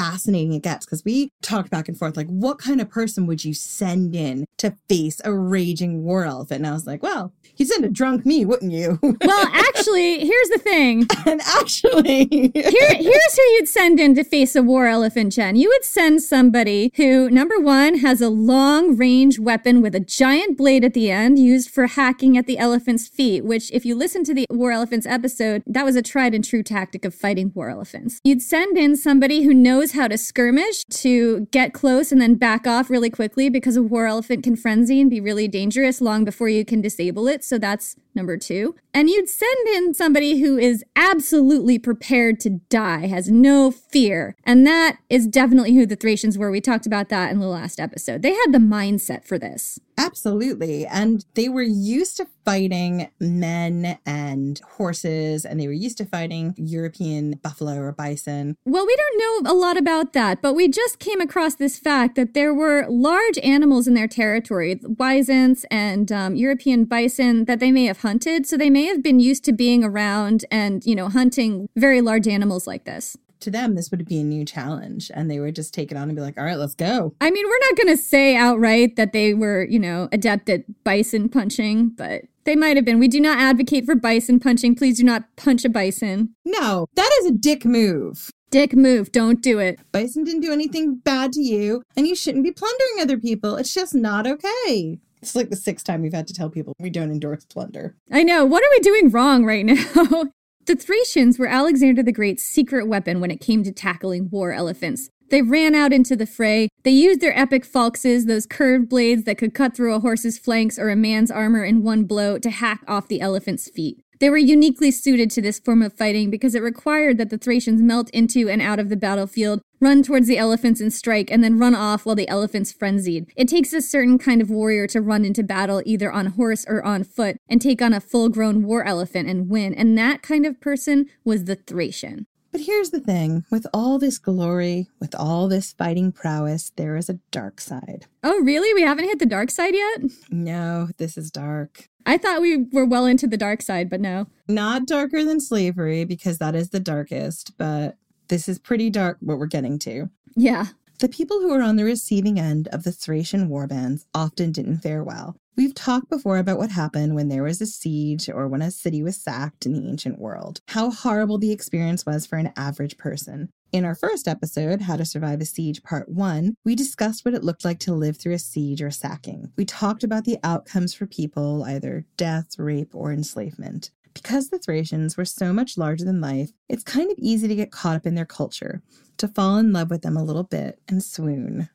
fascinating 0.00 0.54
it 0.54 0.62
gets 0.62 0.86
because 0.86 1.04
we 1.04 1.30
talked 1.42 1.70
back 1.70 1.86
and 1.86 1.98
forth 1.98 2.16
like, 2.16 2.26
what 2.28 2.58
kind 2.58 2.80
of 2.80 2.88
person 2.88 3.26
would 3.26 3.44
you 3.44 3.52
send 3.52 4.16
in 4.16 4.46
to 4.56 4.74
face 4.88 5.20
a 5.24 5.32
raging 5.32 6.02
war 6.02 6.24
elephant? 6.24 6.60
And 6.60 6.66
I 6.66 6.72
was 6.72 6.86
like, 6.86 7.02
well, 7.02 7.34
you'd 7.56 7.68
send 7.68 7.84
a 7.84 7.88
drunk 7.90 8.24
me, 8.24 8.44
wouldn't 8.46 8.72
you? 8.72 8.98
Well, 9.22 9.46
actually, 9.52 10.24
here's 10.24 10.48
the 10.48 10.58
thing. 10.58 11.06
and 11.26 11.40
actually, 11.42 12.24
Here, 12.54 12.94
here's 12.94 13.36
who 13.36 13.42
you'd 13.42 13.68
send 13.68 14.00
in 14.00 14.14
to 14.14 14.24
face 14.24 14.56
a 14.56 14.62
war 14.62 14.86
elephant, 14.86 15.34
Jen. 15.34 15.56
You 15.56 15.68
would 15.68 15.84
send 15.84 16.22
somebody 16.22 16.90
who, 16.96 17.28
number 17.30 17.58
one, 17.60 17.98
has 17.98 18.20
a 18.20 18.28
long 18.28 18.96
range 18.96 19.38
weapon 19.38 19.82
with 19.82 19.94
a 19.94 20.00
giant 20.00 20.56
blade 20.56 20.84
at 20.84 20.94
the 20.94 21.10
end 21.10 21.38
used 21.38 21.70
for 21.70 21.86
hacking 21.86 22.38
at 22.38 22.46
the 22.46 22.58
elephant's 22.58 23.08
feet, 23.08 23.44
which, 23.44 23.70
if 23.72 23.84
you 23.84 23.94
listen 23.94 24.24
to 24.24 24.34
the 24.34 24.46
war 24.50 24.72
elephants 24.72 25.06
episode, 25.06 25.62
that 25.66 25.84
was 25.84 25.96
a 25.96 26.02
tried 26.02 26.34
and 26.34 26.44
true 26.44 26.62
tactic 26.62 27.04
of 27.04 27.14
fighting 27.14 27.52
war 27.54 27.68
elephants. 27.68 28.20
You'd 28.24 28.42
send 28.42 28.78
in 28.78 28.96
somebody 28.96 29.42
who 29.42 29.52
knows 29.52 29.89
how 29.92 30.08
to 30.08 30.16
skirmish 30.18 30.84
to 30.84 31.46
get 31.50 31.72
close 31.72 32.12
and 32.12 32.20
then 32.20 32.34
back 32.34 32.66
off 32.66 32.90
really 32.90 33.10
quickly 33.10 33.48
because 33.48 33.76
a 33.76 33.82
war 33.82 34.06
elephant 34.06 34.44
can 34.44 34.56
frenzy 34.56 35.00
and 35.00 35.10
be 35.10 35.20
really 35.20 35.48
dangerous 35.48 36.00
long 36.00 36.24
before 36.24 36.48
you 36.48 36.64
can 36.64 36.80
disable 36.80 37.28
it. 37.28 37.44
So 37.44 37.58
that's 37.58 37.96
number 38.14 38.36
two. 38.36 38.74
And 38.92 39.08
you'd 39.08 39.28
send 39.28 39.68
in 39.68 39.94
somebody 39.94 40.40
who 40.40 40.58
is 40.58 40.84
absolutely 40.96 41.78
prepared 41.78 42.40
to 42.40 42.50
die, 42.50 43.06
has 43.06 43.30
no 43.30 43.70
fear. 43.70 44.36
And 44.44 44.66
that 44.66 44.98
is 45.08 45.26
definitely 45.26 45.74
who 45.74 45.86
the 45.86 45.96
Thracians 45.96 46.36
were. 46.36 46.50
We 46.50 46.60
talked 46.60 46.86
about 46.86 47.08
that 47.10 47.30
in 47.30 47.38
the 47.38 47.46
last 47.46 47.78
episode. 47.78 48.22
They 48.22 48.34
had 48.34 48.52
the 48.52 48.58
mindset 48.58 49.24
for 49.24 49.38
this. 49.38 49.78
Absolutely. 49.96 50.86
And 50.86 51.26
they 51.34 51.48
were 51.48 51.62
used 51.62 52.16
to 52.16 52.26
fighting 52.44 53.10
men 53.20 53.98
and 54.06 54.58
horses, 54.76 55.44
and 55.44 55.60
they 55.60 55.66
were 55.66 55.74
used 55.74 55.98
to 55.98 56.06
fighting 56.06 56.54
European 56.56 57.32
buffalo 57.42 57.76
or 57.76 57.92
bison. 57.92 58.56
Well, 58.64 58.86
we 58.86 58.96
don't 58.96 59.44
know 59.44 59.52
a 59.52 59.54
lot 59.54 59.76
about 59.76 60.14
that, 60.14 60.40
but 60.40 60.54
we 60.54 60.68
just 60.68 60.98
came 60.98 61.20
across 61.20 61.54
this 61.56 61.78
fact 61.78 62.16
that 62.16 62.32
there 62.32 62.54
were 62.54 62.86
large 62.88 63.38
animals 63.42 63.86
in 63.86 63.92
their 63.92 64.08
territory, 64.08 64.80
wisents 64.82 65.66
and 65.70 66.10
um, 66.10 66.34
European 66.34 66.86
bison, 66.86 67.44
that 67.44 67.60
they 67.60 67.70
may 67.70 67.84
have 67.84 67.99
hunted. 68.00 68.46
So 68.46 68.56
they 68.56 68.70
may 68.70 68.84
have 68.84 69.02
been 69.02 69.20
used 69.20 69.44
to 69.44 69.52
being 69.52 69.84
around 69.84 70.44
and, 70.50 70.84
you 70.84 70.94
know, 70.94 71.08
hunting 71.08 71.68
very 71.76 72.00
large 72.00 72.28
animals 72.28 72.66
like 72.66 72.84
this 72.84 73.16
to 73.40 73.50
them, 73.50 73.74
this 73.74 73.90
would 73.90 74.06
be 74.06 74.20
a 74.20 74.24
new 74.24 74.44
challenge. 74.44 75.10
And 75.12 75.30
they 75.30 75.40
would 75.40 75.54
just 75.54 75.74
take 75.74 75.90
it 75.90 75.96
on 75.96 76.04
and 76.04 76.16
be 76.16 76.22
like, 76.22 76.38
all 76.38 76.44
right, 76.44 76.58
let's 76.58 76.74
go. 76.74 77.14
I 77.20 77.30
mean, 77.30 77.46
we're 77.46 77.68
not 77.68 77.76
going 77.76 77.96
to 77.96 78.02
say 78.02 78.36
outright 78.36 78.96
that 78.96 79.12
they 79.12 79.34
were, 79.34 79.64
you 79.64 79.78
know, 79.78 80.08
adept 80.12 80.48
at 80.48 80.84
bison 80.84 81.28
punching, 81.28 81.90
but 81.90 82.22
they 82.44 82.56
might 82.56 82.76
have 82.76 82.84
been. 82.84 82.98
We 82.98 83.08
do 83.08 83.20
not 83.20 83.38
advocate 83.38 83.84
for 83.84 83.94
bison 83.94 84.40
punching. 84.40 84.76
Please 84.76 84.98
do 84.98 85.04
not 85.04 85.24
punch 85.36 85.64
a 85.64 85.68
bison. 85.68 86.34
No, 86.44 86.86
that 86.94 87.10
is 87.20 87.26
a 87.26 87.32
dick 87.32 87.64
move. 87.64 88.30
Dick 88.50 88.74
move. 88.74 89.12
Don't 89.12 89.40
do 89.40 89.58
it. 89.58 89.78
Bison 89.92 90.24
didn't 90.24 90.40
do 90.40 90.52
anything 90.52 90.96
bad 90.96 91.32
to 91.34 91.40
you, 91.40 91.82
and 91.96 92.06
you 92.06 92.16
shouldn't 92.16 92.44
be 92.44 92.50
plundering 92.50 93.00
other 93.00 93.16
people. 93.16 93.56
It's 93.56 93.72
just 93.72 93.94
not 93.94 94.26
okay. 94.26 94.98
It's 95.22 95.34
like 95.34 95.50
the 95.50 95.56
sixth 95.56 95.84
time 95.84 96.02
we've 96.02 96.14
had 96.14 96.26
to 96.28 96.34
tell 96.34 96.50
people 96.50 96.74
we 96.78 96.90
don't 96.90 97.10
endorse 97.10 97.44
plunder. 97.44 97.96
I 98.10 98.22
know. 98.22 98.44
What 98.44 98.62
are 98.62 98.70
we 98.70 98.80
doing 98.80 99.10
wrong 99.10 99.44
right 99.44 99.64
now? 99.64 100.24
The 100.66 100.76
Thracians 100.76 101.38
were 101.38 101.48
Alexander 101.48 102.02
the 102.02 102.12
Great's 102.12 102.44
secret 102.44 102.86
weapon 102.86 103.18
when 103.20 103.30
it 103.30 103.40
came 103.40 103.64
to 103.64 103.72
tackling 103.72 104.28
war 104.30 104.52
elephants. 104.52 105.08
They 105.30 105.42
ran 105.42 105.74
out 105.74 105.92
into 105.92 106.14
the 106.14 106.26
fray. 106.26 106.68
They 106.84 106.90
used 106.90 107.20
their 107.20 107.36
epic 107.36 107.64
falxes, 107.64 108.26
those 108.26 108.46
curved 108.46 108.88
blades 108.88 109.24
that 109.24 109.38
could 109.38 109.54
cut 109.54 109.74
through 109.74 109.94
a 109.94 110.00
horse's 110.00 110.38
flanks 110.38 110.78
or 110.78 110.90
a 110.90 110.96
man's 110.96 111.30
armor 111.30 111.64
in 111.64 111.82
one 111.82 112.04
blow, 112.04 112.38
to 112.38 112.50
hack 112.50 112.84
off 112.86 113.08
the 113.08 113.20
elephant's 113.20 113.70
feet. 113.70 114.04
They 114.20 114.28
were 114.28 114.36
uniquely 114.36 114.90
suited 114.90 115.30
to 115.30 115.42
this 115.42 115.58
form 115.58 115.82
of 115.82 115.94
fighting 115.94 116.30
because 116.30 116.54
it 116.54 116.62
required 116.62 117.16
that 117.18 117.30
the 117.30 117.38
Thracians 117.38 117.80
melt 117.80 118.10
into 118.10 118.48
and 118.48 118.60
out 118.60 118.78
of 118.78 118.90
the 118.90 118.96
battlefield, 118.96 119.62
run 119.80 120.02
towards 120.02 120.28
the 120.28 120.38
elephants 120.38 120.80
and 120.80 120.92
strike, 120.92 121.30
and 121.30 121.42
then 121.42 121.58
run 121.58 121.74
off 121.74 122.04
while 122.04 122.14
the 122.14 122.28
elephants 122.28 122.72
frenzied. 122.72 123.32
It 123.36 123.48
takes 123.48 123.72
a 123.72 123.80
certain 123.80 124.18
kind 124.18 124.42
of 124.42 124.50
warrior 124.50 124.86
to 124.88 125.00
run 125.00 125.24
into 125.24 125.42
battle 125.42 125.82
either 125.86 126.12
on 126.12 126.26
horse 126.26 126.64
or 126.68 126.84
on 126.84 127.04
foot 127.04 127.38
and 127.48 127.60
take 127.60 127.80
on 127.80 127.92
a 127.92 128.00
full 128.00 128.28
grown 128.28 128.62
war 128.62 128.84
elephant 128.84 129.28
and 129.28 129.48
win, 129.48 129.74
and 129.74 129.96
that 129.96 130.22
kind 130.22 130.44
of 130.44 130.60
person 130.60 131.06
was 131.24 131.44
the 131.44 131.56
Thracian. 131.56 132.26
But 132.52 132.62
here's 132.62 132.90
the 132.90 132.98
thing 132.98 133.44
with 133.50 133.64
all 133.72 133.98
this 133.98 134.18
glory, 134.18 134.88
with 134.98 135.14
all 135.14 135.46
this 135.46 135.72
fighting 135.72 136.10
prowess, 136.10 136.72
there 136.74 136.96
is 136.96 137.08
a 137.08 137.20
dark 137.30 137.60
side. 137.60 138.06
Oh, 138.24 138.40
really? 138.40 138.74
We 138.74 138.82
haven't 138.82 139.04
hit 139.04 139.20
the 139.20 139.26
dark 139.26 139.52
side 139.52 139.74
yet? 139.74 140.00
No, 140.30 140.88
this 140.98 141.16
is 141.16 141.30
dark. 141.30 141.88
I 142.04 142.18
thought 142.18 142.40
we 142.40 142.66
were 142.72 142.86
well 142.86 143.06
into 143.06 143.28
the 143.28 143.36
dark 143.36 143.62
side, 143.62 143.88
but 143.88 144.00
no. 144.00 144.26
Not 144.48 144.86
darker 144.86 145.22
than 145.24 145.38
slavery, 145.38 146.04
because 146.04 146.38
that 146.38 146.56
is 146.56 146.70
the 146.70 146.80
darkest, 146.80 147.56
but 147.56 147.96
this 148.30 148.48
is 148.48 148.58
pretty 148.58 148.88
dark 148.88 149.18
what 149.20 149.38
we're 149.38 149.46
getting 149.46 149.78
to. 149.80 150.08
Yeah. 150.36 150.66
The 151.00 151.08
people 151.08 151.40
who 151.40 151.50
were 151.50 151.62
on 151.62 151.76
the 151.76 151.84
receiving 151.84 152.38
end 152.38 152.68
of 152.68 152.84
the 152.84 152.92
Thracian 152.92 153.48
warbands 153.48 154.04
often 154.14 154.52
didn't 154.52 154.78
fare 154.78 155.02
well. 155.02 155.36
We've 155.56 155.74
talked 155.74 156.08
before 156.08 156.38
about 156.38 156.56
what 156.56 156.70
happened 156.70 157.14
when 157.14 157.28
there 157.28 157.42
was 157.42 157.60
a 157.60 157.66
siege 157.66 158.30
or 158.30 158.46
when 158.46 158.62
a 158.62 158.70
city 158.70 159.02
was 159.02 159.20
sacked 159.20 159.66
in 159.66 159.72
the 159.72 159.86
ancient 159.86 160.18
world, 160.18 160.60
how 160.68 160.90
horrible 160.90 161.38
the 161.38 161.52
experience 161.52 162.06
was 162.06 162.24
for 162.24 162.36
an 162.36 162.52
average 162.56 162.96
person. 162.96 163.50
In 163.72 163.84
our 163.84 163.94
first 163.94 164.26
episode, 164.26 164.82
How 164.82 164.96
to 164.96 165.04
Survive 165.04 165.40
a 165.40 165.44
Siege 165.44 165.82
Part 165.82 166.08
1, 166.08 166.54
we 166.64 166.74
discussed 166.74 167.24
what 167.24 167.34
it 167.34 167.44
looked 167.44 167.64
like 167.64 167.78
to 167.80 167.94
live 167.94 168.16
through 168.16 168.34
a 168.34 168.38
siege 168.38 168.80
or 168.80 168.90
sacking. 168.90 169.52
We 169.56 169.64
talked 169.64 170.02
about 170.02 170.24
the 170.24 170.38
outcomes 170.42 170.94
for 170.94 171.06
people, 171.06 171.64
either 171.64 172.04
death, 172.16 172.58
rape, 172.58 172.94
or 172.94 173.12
enslavement. 173.12 173.90
Because 174.14 174.48
the 174.48 174.58
Thracians 174.58 175.16
were 175.16 175.24
so 175.24 175.52
much 175.52 175.78
larger 175.78 176.04
than 176.04 176.20
life, 176.20 176.50
it's 176.68 176.82
kind 176.82 177.10
of 177.10 177.18
easy 177.18 177.48
to 177.48 177.54
get 177.54 177.72
caught 177.72 177.96
up 177.96 178.06
in 178.06 178.14
their 178.14 178.26
culture, 178.26 178.82
to 179.18 179.28
fall 179.28 179.56
in 179.58 179.72
love 179.72 179.90
with 179.90 180.02
them 180.02 180.16
a 180.16 180.24
little 180.24 180.44
bit 180.44 180.80
and 180.88 181.02
swoon. 181.02 181.68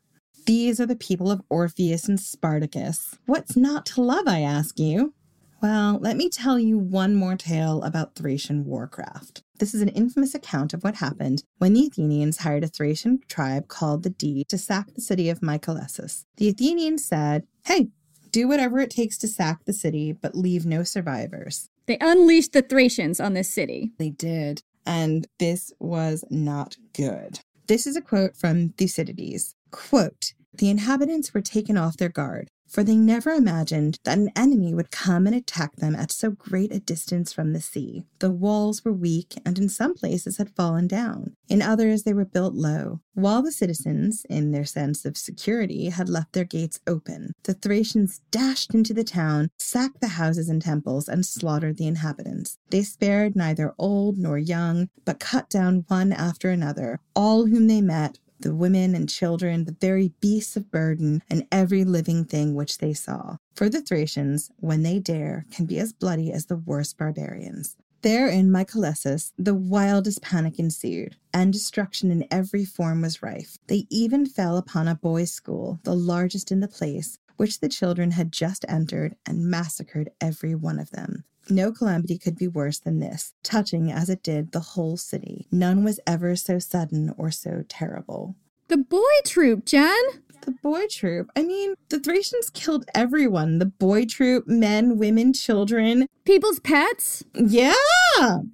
These 0.45 0.79
are 0.79 0.85
the 0.85 0.95
people 0.95 1.31
of 1.31 1.41
Orpheus 1.49 2.07
and 2.07 2.19
Spartacus. 2.19 3.17
What's 3.25 3.57
not 3.57 3.85
to 3.87 4.01
love, 4.01 4.27
I 4.27 4.41
ask 4.41 4.79
you? 4.79 5.13
Well, 5.61 5.97
let 5.99 6.17
me 6.17 6.29
tell 6.29 6.59
you 6.59 6.77
one 6.77 7.15
more 7.15 7.35
tale 7.35 7.81
about 7.81 8.13
Thracian 8.13 8.65
warcraft. 8.65 9.41
This 9.57 9.73
is 9.73 9.81
an 9.81 9.89
infamous 9.89 10.35
account 10.35 10.73
of 10.73 10.83
what 10.83 10.95
happened 10.95 11.43
when 11.57 11.73
the 11.73 11.87
Athenians 11.87 12.37
hired 12.37 12.63
a 12.63 12.67
Thracian 12.67 13.21
tribe 13.27 13.67
called 13.67 14.03
the 14.03 14.11
Dii 14.11 14.45
to 14.49 14.57
sack 14.59 14.93
the 14.93 15.01
city 15.01 15.29
of 15.29 15.39
Mycalessus. 15.39 16.25
The 16.37 16.49
Athenians 16.49 17.05
said, 17.05 17.47
Hey, 17.65 17.87
do 18.31 18.47
whatever 18.47 18.79
it 18.79 18.91
takes 18.91 19.17
to 19.19 19.27
sack 19.27 19.65
the 19.65 19.73
city, 19.73 20.11
but 20.11 20.35
leave 20.35 20.65
no 20.65 20.83
survivors. 20.83 21.69
They 21.87 21.97
unleashed 22.01 22.53
the 22.53 22.61
Thracians 22.61 23.19
on 23.19 23.33
this 23.33 23.49
city. 23.49 23.91
They 23.97 24.09
did. 24.09 24.61
And 24.85 25.27
this 25.39 25.71
was 25.79 26.23
not 26.29 26.77
good. 26.93 27.39
This 27.67 27.87
is 27.87 27.95
a 27.95 28.01
quote 28.01 28.35
from 28.35 28.69
Thucydides. 28.69 29.55
Quote, 29.71 30.33
the 30.53 30.69
inhabitants 30.69 31.33
were 31.33 31.41
taken 31.41 31.77
off 31.77 31.97
their 31.97 32.09
guard, 32.09 32.49
for 32.75 32.83
they 32.83 32.97
never 32.97 33.31
imagined 33.31 33.97
that 34.03 34.17
an 34.17 34.29
enemy 34.35 34.73
would 34.73 34.91
come 34.91 35.25
and 35.25 35.33
attack 35.33 35.77
them 35.77 35.95
at 35.95 36.11
so 36.11 36.31
great 36.31 36.73
a 36.73 36.79
distance 36.81 37.31
from 37.31 37.53
the 37.53 37.61
sea. 37.61 38.03
The 38.19 38.29
walls 38.29 38.83
were 38.83 38.91
weak 38.91 39.35
and 39.45 39.57
in 39.57 39.69
some 39.69 39.93
places 39.93 40.39
had 40.39 40.53
fallen 40.57 40.85
down. 40.85 41.37
In 41.47 41.61
others, 41.61 42.03
they 42.03 42.13
were 42.13 42.25
built 42.25 42.53
low. 42.53 42.99
While 43.13 43.43
the 43.43 43.53
citizens, 43.53 44.25
in 44.29 44.51
their 44.51 44.65
sense 44.65 45.05
of 45.05 45.15
security, 45.15 45.87
had 45.87 46.09
left 46.09 46.33
their 46.33 46.43
gates 46.43 46.81
open, 46.85 47.31
the 47.43 47.53
Thracians 47.53 48.19
dashed 48.29 48.73
into 48.73 48.93
the 48.93 49.05
town, 49.05 49.51
sacked 49.57 50.01
the 50.01 50.09
houses 50.19 50.49
and 50.49 50.61
temples, 50.61 51.07
and 51.07 51.25
slaughtered 51.25 51.77
the 51.77 51.87
inhabitants. 51.87 52.57
They 52.71 52.83
spared 52.83 53.37
neither 53.37 53.73
old 53.77 54.17
nor 54.17 54.37
young, 54.37 54.89
but 55.05 55.21
cut 55.21 55.49
down 55.49 55.85
one 55.87 56.11
after 56.11 56.49
another, 56.49 56.99
all 57.15 57.45
whom 57.45 57.67
they 57.67 57.79
met 57.79 58.19
the 58.39 58.55
women 58.55 58.95
and 58.95 59.09
children, 59.09 59.65
the 59.65 59.77
very 59.79 60.13
beasts 60.19 60.55
of 60.55 60.71
burden, 60.71 61.21
and 61.29 61.47
every 61.51 61.83
living 61.83 62.25
thing 62.25 62.55
which 62.55 62.79
they 62.79 62.93
saw. 62.93 63.37
For 63.55 63.69
the 63.69 63.81
Thracians, 63.81 64.51
when 64.57 64.83
they 64.83 64.99
dare, 64.99 65.45
can 65.51 65.65
be 65.65 65.79
as 65.79 65.93
bloody 65.93 66.31
as 66.31 66.45
the 66.45 66.57
worst 66.57 66.97
barbarians. 66.97 67.77
There 68.01 68.27
in 68.27 68.51
Mycalessus, 68.51 69.31
the 69.35 69.55
wildest 69.55 70.21
panic 70.21 70.59
ensued, 70.59 71.15
and 71.33 71.51
destruction 71.51 72.11
in 72.11 72.27
every 72.29 72.63
form 72.63 73.01
was 73.01 73.23
rife. 73.23 73.57
They 73.65 73.87
even 73.89 74.27
fell 74.27 74.57
upon 74.57 74.87
a 74.87 74.93
boys' 74.93 75.31
school, 75.31 75.79
the 75.83 75.95
largest 75.95 76.51
in 76.51 76.59
the 76.59 76.67
place, 76.67 77.17
which 77.37 77.61
the 77.61 77.67
children 77.67 78.11
had 78.11 78.31
just 78.31 78.63
entered, 78.67 79.15
and 79.25 79.49
massacred 79.49 80.11
every 80.21 80.53
one 80.53 80.77
of 80.77 80.91
them. 80.91 81.23
No 81.49 81.71
calamity 81.71 82.17
could 82.17 82.37
be 82.37 82.47
worse 82.47 82.79
than 82.79 82.99
this, 82.99 83.33
touching 83.43 83.91
as 83.91 84.09
it 84.09 84.23
did 84.23 84.51
the 84.51 84.59
whole 84.59 84.97
city. 84.97 85.47
None 85.51 85.83
was 85.83 85.99
ever 86.07 86.35
so 86.35 86.59
sudden 86.59 87.13
or 87.17 87.31
so 87.31 87.63
terrible. 87.67 88.35
The 88.67 88.77
boy 88.77 89.03
troop, 89.25 89.65
Jen. 89.65 89.95
The 90.41 90.51
boy 90.51 90.87
troop. 90.89 91.29
I 91.35 91.43
mean, 91.43 91.75
the 91.89 91.99
Thracians 91.99 92.49
killed 92.49 92.85
everyone 92.93 93.59
the 93.59 93.65
boy 93.65 94.05
troop, 94.05 94.47
men, 94.47 94.97
women, 94.97 95.33
children, 95.33 96.07
people's 96.23 96.59
pets. 96.59 97.23
Yeah. 97.33 97.73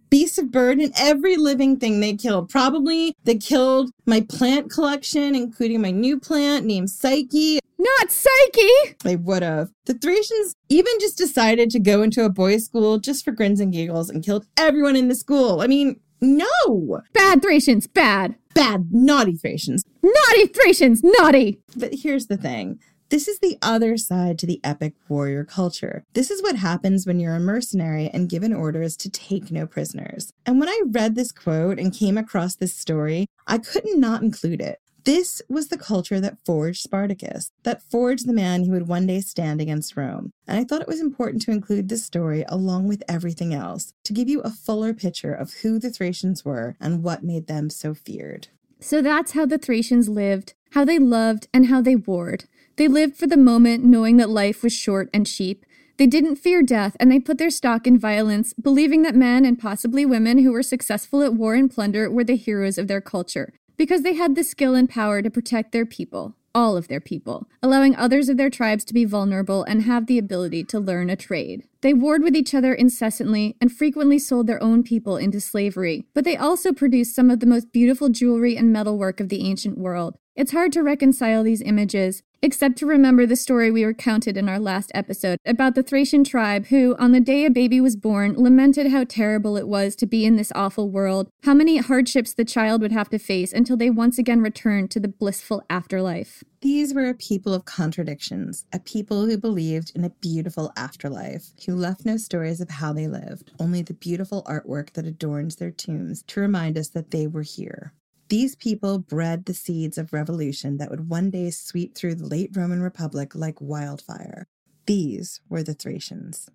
Beasts 0.10 0.38
of 0.38 0.52
burden, 0.52 0.92
every 0.98 1.38
living 1.38 1.78
thing 1.78 2.00
they 2.00 2.14
killed. 2.14 2.50
Probably 2.50 3.16
they 3.24 3.38
killed 3.38 3.92
my 4.06 4.22
plant 4.22 4.72
collection, 4.72 5.36
including 5.36 5.82
my 5.82 5.92
new 5.92 6.20
plant 6.20 6.66
named 6.66 6.90
Psyche. 6.90 7.60
Not 7.78 8.12
Psyche! 8.12 8.96
They 9.04 9.16
would 9.16 9.42
have. 9.42 9.70
The 9.86 9.96
Thracians 9.96 10.56
even 10.70 10.94
just 11.00 11.18
decided 11.18 11.70
to 11.72 11.80
go 11.80 12.04
into 12.04 12.24
a 12.26 12.30
boys' 12.30 12.66
school 12.66 13.00
just 13.00 13.26
for 13.26 13.32
grins 13.32 13.60
and 13.60 13.74
giggles 13.74 14.10
and 14.10 14.24
killed 14.24 14.46
everyone 14.58 14.96
in 14.96 15.08
the 15.08 15.16
school. 15.16 15.62
I 15.62 15.68
mean, 15.68 16.00
No! 16.22 17.02
Bad 17.14 17.42
Thracians, 17.42 17.88
bad. 17.88 18.36
Bad, 18.54 18.90
naughty 18.92 19.36
Thracians. 19.36 19.84
Naughty 20.04 20.48
Thracians, 20.48 21.02
naughty! 21.04 21.60
But 21.76 21.94
here's 21.94 22.28
the 22.28 22.38
thing. 22.38 22.80
This 23.12 23.28
is 23.28 23.40
the 23.40 23.58
other 23.62 23.98
side 23.98 24.40
to 24.40 24.46
the 24.46 24.62
epic 24.64 24.94
warrior 25.10 25.44
culture. 25.44 26.06
This 26.14 26.32
is 26.32 26.42
what 26.42 26.56
happens 26.56 27.06
when 27.06 27.20
you're 27.20 27.36
a 27.36 27.42
mercenary 27.42 28.10
and 28.14 28.30
given 28.30 28.54
orders 28.54 28.96
to 28.96 29.10
take 29.10 29.52
no 29.52 29.68
prisoners. 29.68 30.32
And 30.46 30.62
when 30.62 30.70
I 30.70 30.82
read 30.86 31.16
this 31.16 31.34
quote 31.34 31.78
and 31.78 31.94
came 31.94 32.18
across 32.18 32.56
this 32.56 32.74
story, 32.74 33.28
I 33.46 33.58
couldn't 33.58 34.00
not 34.00 34.24
include 34.24 34.62
it. 34.62 34.80
This 35.04 35.42
was 35.50 35.68
the 35.68 35.78
culture 35.78 36.22
that 36.22 36.38
forged 36.46 36.84
Spartacus, 36.84 37.52
that 37.64 37.84
forged 37.84 38.30
the 38.30 38.34
man 38.34 38.64
who 38.64 38.72
would 38.72 38.88
one 38.88 39.08
day 39.08 39.20
stand 39.20 39.60
against 39.60 39.98
Rome. 39.98 40.32
And 40.48 40.58
I 40.58 40.64
thought 40.64 40.82
it 40.82 40.88
was 40.88 41.02
important 41.02 41.42
to 41.42 41.52
include 41.52 41.90
this 41.90 42.06
story 42.06 42.46
along 42.48 42.88
with 42.88 43.04
everything 43.10 43.54
else 43.54 43.92
to 44.06 44.14
give 44.14 44.30
you 44.30 44.40
a 44.40 44.50
fuller 44.50 44.94
picture 44.94 45.34
of 45.34 45.56
who 45.56 45.80
the 45.80 45.90
Thracians 45.90 46.46
were 46.46 46.78
and 46.80 47.04
what 47.04 47.26
made 47.26 47.48
them 47.48 47.70
so 47.70 47.94
feared. 47.94 48.48
So 48.80 49.02
that's 49.02 49.34
how 49.34 49.46
the 49.46 49.58
Thracians 49.58 50.08
lived, 50.08 50.54
how 50.72 50.86
they 50.86 50.98
loved, 50.98 51.50
and 51.54 51.66
how 51.66 51.82
they 51.82 51.98
warred. 51.98 52.46
They 52.78 52.88
lived 52.88 53.16
for 53.16 53.28
the 53.28 53.38
moment, 53.38 53.84
knowing 53.84 54.18
that 54.18 54.30
life 54.30 54.64
was 54.64 54.74
short 54.74 55.10
and 55.14 55.28
cheap. 55.28 55.66
They 55.98 56.08
didn't 56.08 56.38
fear 56.38 56.64
death, 56.64 56.98
and 57.00 57.12
they 57.12 57.20
put 57.20 57.38
their 57.38 57.50
stock 57.50 57.86
in 57.86 58.00
violence, 58.00 58.54
believing 58.54 59.04
that 59.04 59.16
men 59.16 59.46
and 59.46 59.60
possibly 59.60 60.06
women 60.06 60.40
who 60.40 60.52
were 60.52 60.64
successful 60.64 61.22
at 61.22 61.36
war 61.36 61.54
and 61.54 61.70
plunder 61.70 62.10
were 62.10 62.24
the 62.24 62.36
heroes 62.36 62.78
of 62.78 62.88
their 62.88 63.02
culture 63.02 63.54
because 63.82 64.04
they 64.04 64.14
had 64.14 64.36
the 64.36 64.44
skill 64.44 64.76
and 64.76 64.90
power 64.90 65.24
to 65.24 65.30
protect 65.32 65.72
their 65.72 65.88
people, 65.88 66.36
all 66.54 66.78
of 66.78 66.88
their 66.88 67.00
people, 67.00 67.48
allowing 67.64 67.96
others 67.96 68.30
of 68.30 68.38
their 68.38 68.50
tribes 68.50 68.84
to 68.86 68.94
be 68.94 69.06
vulnerable 69.06 69.64
and 69.64 69.82
have 69.82 70.06
the 70.06 70.20
ability 70.20 70.64
to 70.64 70.80
learn 70.80 71.10
a 71.10 71.16
trade. 71.16 71.64
They 71.82 71.92
warred 71.92 72.22
with 72.22 72.36
each 72.36 72.54
other 72.54 72.76
incessantly 72.76 73.56
and 73.60 73.72
frequently 73.72 74.20
sold 74.20 74.46
their 74.46 74.62
own 74.62 74.84
people 74.84 75.18
into 75.18 75.42
slavery, 75.42 76.06
but 76.14 76.26
they 76.26 76.38
also 76.38 76.74
produced 76.74 77.16
some 77.16 77.32
of 77.32 77.40
the 77.40 77.48
most 77.48 77.72
beautiful 77.72 78.10
jewelry 78.10 78.56
and 78.56 78.72
metalwork 78.72 79.20
of 79.20 79.30
the 79.30 79.48
ancient 79.48 79.80
world. 79.80 80.16
It's 80.36 80.52
hard 80.52 80.72
to 80.74 80.84
reconcile 80.84 81.44
these 81.44 81.64
images, 81.64 82.22
except 82.42 82.78
to 82.78 82.86
remember 82.86 83.26
the 83.26 83.36
story 83.36 83.70
we 83.70 83.84
recounted 83.84 84.36
in 84.36 84.50
our 84.50 84.60
last 84.60 84.92
episode 84.94 85.38
about 85.46 85.76
the 85.76 85.84
Thracian 85.84 86.24
tribe 86.24 86.68
who, 86.68 86.96
on 86.98 87.12
the 87.12 87.20
day 87.20 87.46
a 87.46 87.50
baby 87.50 87.80
was 87.80 87.96
born, 87.96 88.36
lamented 88.36 88.88
how 88.88 89.04
terrible 89.04 89.58
it 89.58 89.68
was 89.68 89.96
to 89.98 90.06
be 90.06 90.26
in 90.26 90.36
this 90.36 90.52
awful 90.56 90.90
world, 90.90 91.30
how 91.44 91.54
many 91.54 91.78
hardships 91.78 92.34
the 92.34 92.46
child 92.46 92.82
would 92.82 92.92
have 92.92 93.10
to 93.10 93.20
face 93.20 93.54
until 93.54 93.78
they 93.78 93.90
once 93.90 94.18
again 94.18 94.42
returned 94.42 94.90
to 94.92 95.00
the 95.00 95.08
blissful 95.08 95.62
afterlife. 95.70 96.44
These 96.62 96.94
were 96.94 97.10
a 97.10 97.16
people 97.16 97.54
of 97.54 97.66
contradictions, 97.66 98.66
a 98.72 98.80
people 98.80 99.26
who 99.26 99.38
believed 99.38 99.92
in 99.96 100.04
a 100.04 100.12
beautiful 100.12 100.72
afterlife, 100.78 101.52
who 101.66 101.76
left 101.76 102.06
no 102.06 102.18
stories 102.18 102.62
of 102.62 102.70
how 102.70 102.94
they 102.94 103.08
lived, 103.08 103.52
only 103.60 103.82
the 103.82 103.94
beautiful 103.96 104.44
artwork 104.44 104.94
that 104.94 105.06
adorns 105.06 105.56
their 105.56 105.72
tombs 105.72 106.24
to 106.28 106.40
remind 106.40 106.78
us 106.78 106.90
that 106.90 107.12
they 107.12 107.26
were 107.26 107.42
here. 107.42 107.94
These 108.32 108.56
people 108.56 108.98
bred 108.98 109.44
the 109.44 109.54
seeds 109.54 109.98
of 109.98 110.14
revolution 110.14 110.78
that 110.78 110.90
would 110.90 111.10
one 111.10 111.32
day 111.32 111.50
sweep 111.50 111.96
through 111.96 112.16
the 112.16 112.26
late 112.26 112.52
Roman 112.56 112.82
Republic 112.82 113.36
like 113.36 113.60
wildfire. 113.60 114.48
These 114.86 115.42
were 115.50 115.64
the 115.64 115.74
Thracians. 115.74 116.50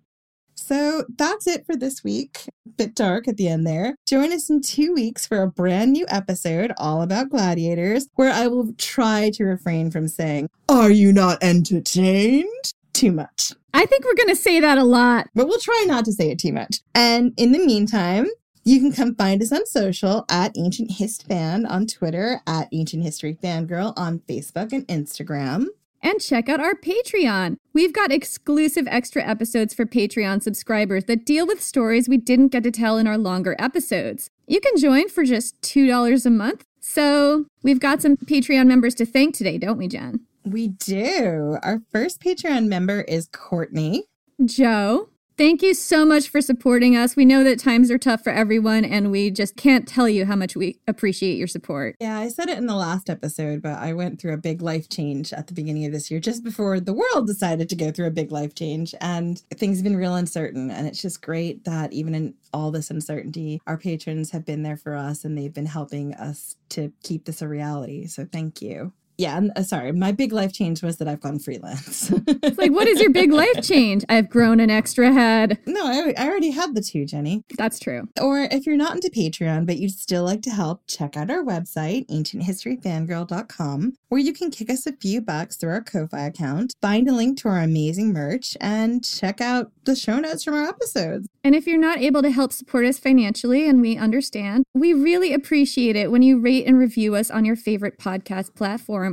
So 0.55 1.05
that's 1.19 1.45
it 1.45 1.67
for 1.67 1.75
this 1.75 2.03
week. 2.03 2.45
Bit 2.77 2.95
dark 2.95 3.27
at 3.27 3.37
the 3.37 3.47
end 3.47 3.67
there. 3.67 3.93
Join 4.07 4.33
us 4.33 4.49
in 4.49 4.61
two 4.61 4.91
weeks 4.91 5.27
for 5.27 5.43
a 5.43 5.51
brand 5.51 5.93
new 5.93 6.07
episode 6.09 6.71
all 6.79 7.03
about 7.03 7.29
gladiators, 7.29 8.07
where 8.15 8.31
I 8.31 8.47
will 8.47 8.73
try 8.79 9.29
to 9.35 9.43
refrain 9.43 9.91
from 9.91 10.07
saying, 10.07 10.49
Are 10.67 10.89
you 10.89 11.13
not 11.13 11.37
entertained? 11.43 12.73
Too 12.93 13.11
much. 13.11 13.51
I 13.75 13.85
think 13.85 14.03
we're 14.03 14.15
going 14.15 14.29
to 14.29 14.35
say 14.35 14.59
that 14.59 14.79
a 14.79 14.83
lot. 14.83 15.27
But 15.35 15.47
we'll 15.47 15.59
try 15.59 15.85
not 15.85 16.05
to 16.05 16.11
say 16.11 16.31
it 16.31 16.39
too 16.39 16.53
much. 16.53 16.79
And 16.95 17.35
in 17.37 17.51
the 17.51 17.63
meantime, 17.63 18.25
you 18.67 18.81
can 18.81 18.91
come 18.91 19.15
find 19.15 19.41
us 19.41 19.53
on 19.53 19.65
social 19.65 20.25
at 20.29 20.51
Ancient 20.57 20.91
Hist 20.91 21.25
Fan 21.25 21.65
on 21.65 21.87
Twitter, 21.87 22.41
at 22.45 22.67
Ancient 22.73 23.01
History 23.01 23.37
Fangirl 23.41 23.93
on 23.95 24.19
Facebook 24.19 24.73
and 24.73 24.85
Instagram. 24.87 25.67
And 26.01 26.19
check 26.19 26.49
out 26.49 26.59
our 26.59 26.73
Patreon. 26.75 27.55
We've 27.73 27.93
got 27.93 28.11
exclusive 28.11 28.85
extra 28.89 29.23
episodes 29.23 29.73
for 29.73 29.85
Patreon 29.85 30.43
subscribers 30.43 31.05
that 31.05 31.25
deal 31.25 31.47
with 31.47 31.63
stories 31.63 32.09
we 32.09 32.17
didn't 32.17 32.49
get 32.49 32.63
to 32.63 32.71
tell 32.71 32.97
in 32.97 33.07
our 33.07 33.17
longer 33.17 33.55
episodes. 33.57 34.29
You 34.47 34.59
can 34.59 34.77
join 34.77 35.07
for 35.07 35.23
just 35.23 35.61
$2 35.61 36.25
a 36.25 36.29
month. 36.29 36.65
So 36.81 37.45
we've 37.63 37.79
got 37.79 38.01
some 38.01 38.17
Patreon 38.17 38.67
members 38.67 38.95
to 38.95 39.05
thank 39.05 39.33
today, 39.33 39.57
don't 39.57 39.77
we, 39.77 39.87
Jen? 39.87 40.19
We 40.43 40.67
do. 40.67 41.57
Our 41.63 41.79
first 41.89 42.21
Patreon 42.21 42.67
member 42.67 43.01
is 43.01 43.29
Courtney. 43.31 44.03
Joe. 44.43 45.07
Thank 45.37 45.61
you 45.61 45.75
so 45.75 46.03
much 46.03 46.29
for 46.29 46.41
supporting 46.41 46.97
us. 46.97 47.15
We 47.15 47.23
know 47.23 47.43
that 47.43 47.59
times 47.59 47.91
are 47.91 47.99
tough 47.99 48.23
for 48.23 48.31
everyone, 48.31 48.83
and 48.83 49.11
we 49.11 49.29
just 49.29 49.55
can't 49.55 49.87
tell 49.87 50.09
you 50.09 50.25
how 50.25 50.35
much 50.35 50.55
we 50.55 50.79
appreciate 50.87 51.37
your 51.37 51.45
support. 51.45 51.95
Yeah, 51.99 52.17
I 52.17 52.29
said 52.29 52.49
it 52.49 52.57
in 52.57 52.65
the 52.65 52.73
last 52.73 53.07
episode, 53.07 53.61
but 53.61 53.77
I 53.77 53.93
went 53.93 54.19
through 54.19 54.33
a 54.33 54.37
big 54.37 54.63
life 54.63 54.89
change 54.89 55.31
at 55.33 55.45
the 55.45 55.53
beginning 55.53 55.85
of 55.85 55.91
this 55.91 56.09
year, 56.09 56.19
just 56.19 56.43
before 56.43 56.79
the 56.79 56.91
world 56.93 57.27
decided 57.27 57.69
to 57.69 57.75
go 57.75 57.91
through 57.91 58.07
a 58.07 58.11
big 58.11 58.31
life 58.31 58.55
change. 58.55 58.95
And 58.99 59.39
things 59.53 59.77
have 59.77 59.83
been 59.83 59.95
real 59.95 60.15
uncertain. 60.15 60.71
And 60.71 60.87
it's 60.87 61.03
just 61.03 61.21
great 61.21 61.65
that 61.65 61.93
even 61.93 62.15
in 62.15 62.33
all 62.51 62.71
this 62.71 62.89
uncertainty, 62.89 63.61
our 63.67 63.77
patrons 63.77 64.31
have 64.31 64.43
been 64.43 64.63
there 64.63 64.77
for 64.77 64.95
us 64.95 65.23
and 65.23 65.37
they've 65.37 65.53
been 65.53 65.67
helping 65.67 66.15
us 66.15 66.55
to 66.69 66.91
keep 67.03 67.25
this 67.25 67.43
a 67.43 67.47
reality. 67.47 68.07
So 68.07 68.25
thank 68.25 68.59
you 68.63 68.91
yeah, 69.17 69.41
uh, 69.55 69.63
sorry. 69.63 69.91
My 69.91 70.11
big 70.11 70.31
life 70.31 70.53
change 70.53 70.83
was 70.83 70.97
that 70.97 71.07
I've 71.07 71.21
gone 71.21 71.39
freelance. 71.39 72.11
it's 72.27 72.57
like, 72.57 72.71
what 72.71 72.87
is 72.87 72.99
your 73.01 73.11
big 73.11 73.31
life 73.31 73.61
change? 73.63 74.05
I've 74.09 74.29
grown 74.29 74.59
an 74.59 74.69
extra 74.69 75.11
head. 75.11 75.57
No, 75.65 75.85
I, 75.85 76.13
I 76.17 76.27
already 76.27 76.51
had 76.51 76.75
the 76.75 76.81
two, 76.81 77.05
Jenny. 77.05 77.43
That's 77.57 77.79
true. 77.79 78.07
Or 78.21 78.41
if 78.51 78.65
you're 78.65 78.77
not 78.77 78.95
into 78.95 79.09
Patreon, 79.09 79.65
but 79.65 79.77
you'd 79.77 79.91
still 79.91 80.23
like 80.23 80.41
to 80.43 80.51
help, 80.51 80.81
check 80.87 81.17
out 81.17 81.31
our 81.31 81.43
website, 81.43 82.07
ancienthistoryfangirl.com, 82.09 83.93
where 84.09 84.21
you 84.21 84.33
can 84.33 84.51
kick 84.51 84.69
us 84.69 84.85
a 84.85 84.93
few 84.93 85.21
bucks 85.21 85.55
through 85.55 85.71
our 85.71 85.81
Ko-Fi 85.81 86.19
account, 86.19 86.75
find 86.81 87.09
a 87.09 87.13
link 87.13 87.39
to 87.39 87.49
our 87.49 87.59
amazing 87.59 88.13
merch, 88.13 88.55
and 88.61 89.03
check 89.03 89.41
out 89.41 89.71
the 89.85 89.95
show 89.95 90.19
notes 90.19 90.43
from 90.43 90.53
our 90.53 90.67
episodes. 90.67 91.27
And 91.43 91.55
if 91.55 91.65
you're 91.65 91.79
not 91.79 91.99
able 91.99 92.21
to 92.21 92.29
help 92.29 92.51
support 92.51 92.85
us 92.85 92.99
financially, 92.99 93.67
and 93.67 93.81
we 93.81 93.97
understand, 93.97 94.65
we 94.73 94.93
really 94.93 95.33
appreciate 95.33 95.95
it 95.95 96.11
when 96.11 96.21
you 96.21 96.39
rate 96.39 96.67
and 96.67 96.77
review 96.77 97.15
us 97.15 97.31
on 97.31 97.45
your 97.45 97.55
favorite 97.55 97.97
podcast 97.97 98.53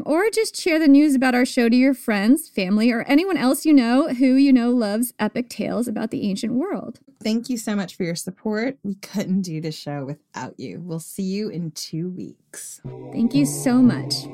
platform, 0.02 0.24
or 0.24 0.30
just 0.30 0.56
share 0.56 0.78
the 0.78 0.88
news 0.88 1.14
about 1.14 1.34
our 1.34 1.44
show 1.44 1.68
to 1.68 1.76
your 1.76 1.94
friends, 1.94 2.48
family, 2.48 2.90
or 2.90 3.02
anyone 3.02 3.36
else 3.36 3.64
you 3.64 3.72
know 3.72 4.08
who 4.08 4.34
you 4.34 4.52
know 4.52 4.70
loves 4.70 5.12
epic 5.18 5.48
tales 5.48 5.88
about 5.88 6.10
the 6.10 6.28
ancient 6.28 6.54
world. 6.54 7.00
Thank 7.22 7.48
you 7.48 7.56
so 7.56 7.74
much 7.74 7.96
for 7.96 8.04
your 8.04 8.16
support. 8.16 8.78
We 8.82 8.96
couldn't 8.96 9.42
do 9.42 9.60
this 9.60 9.76
show 9.76 10.04
without 10.04 10.58
you. 10.58 10.80
We'll 10.80 11.00
see 11.00 11.22
you 11.22 11.48
in 11.48 11.70
two 11.72 12.10
weeks. 12.10 12.80
Thank 13.12 13.34
you 13.34 13.46
so 13.46 13.76
much. 13.76 14.24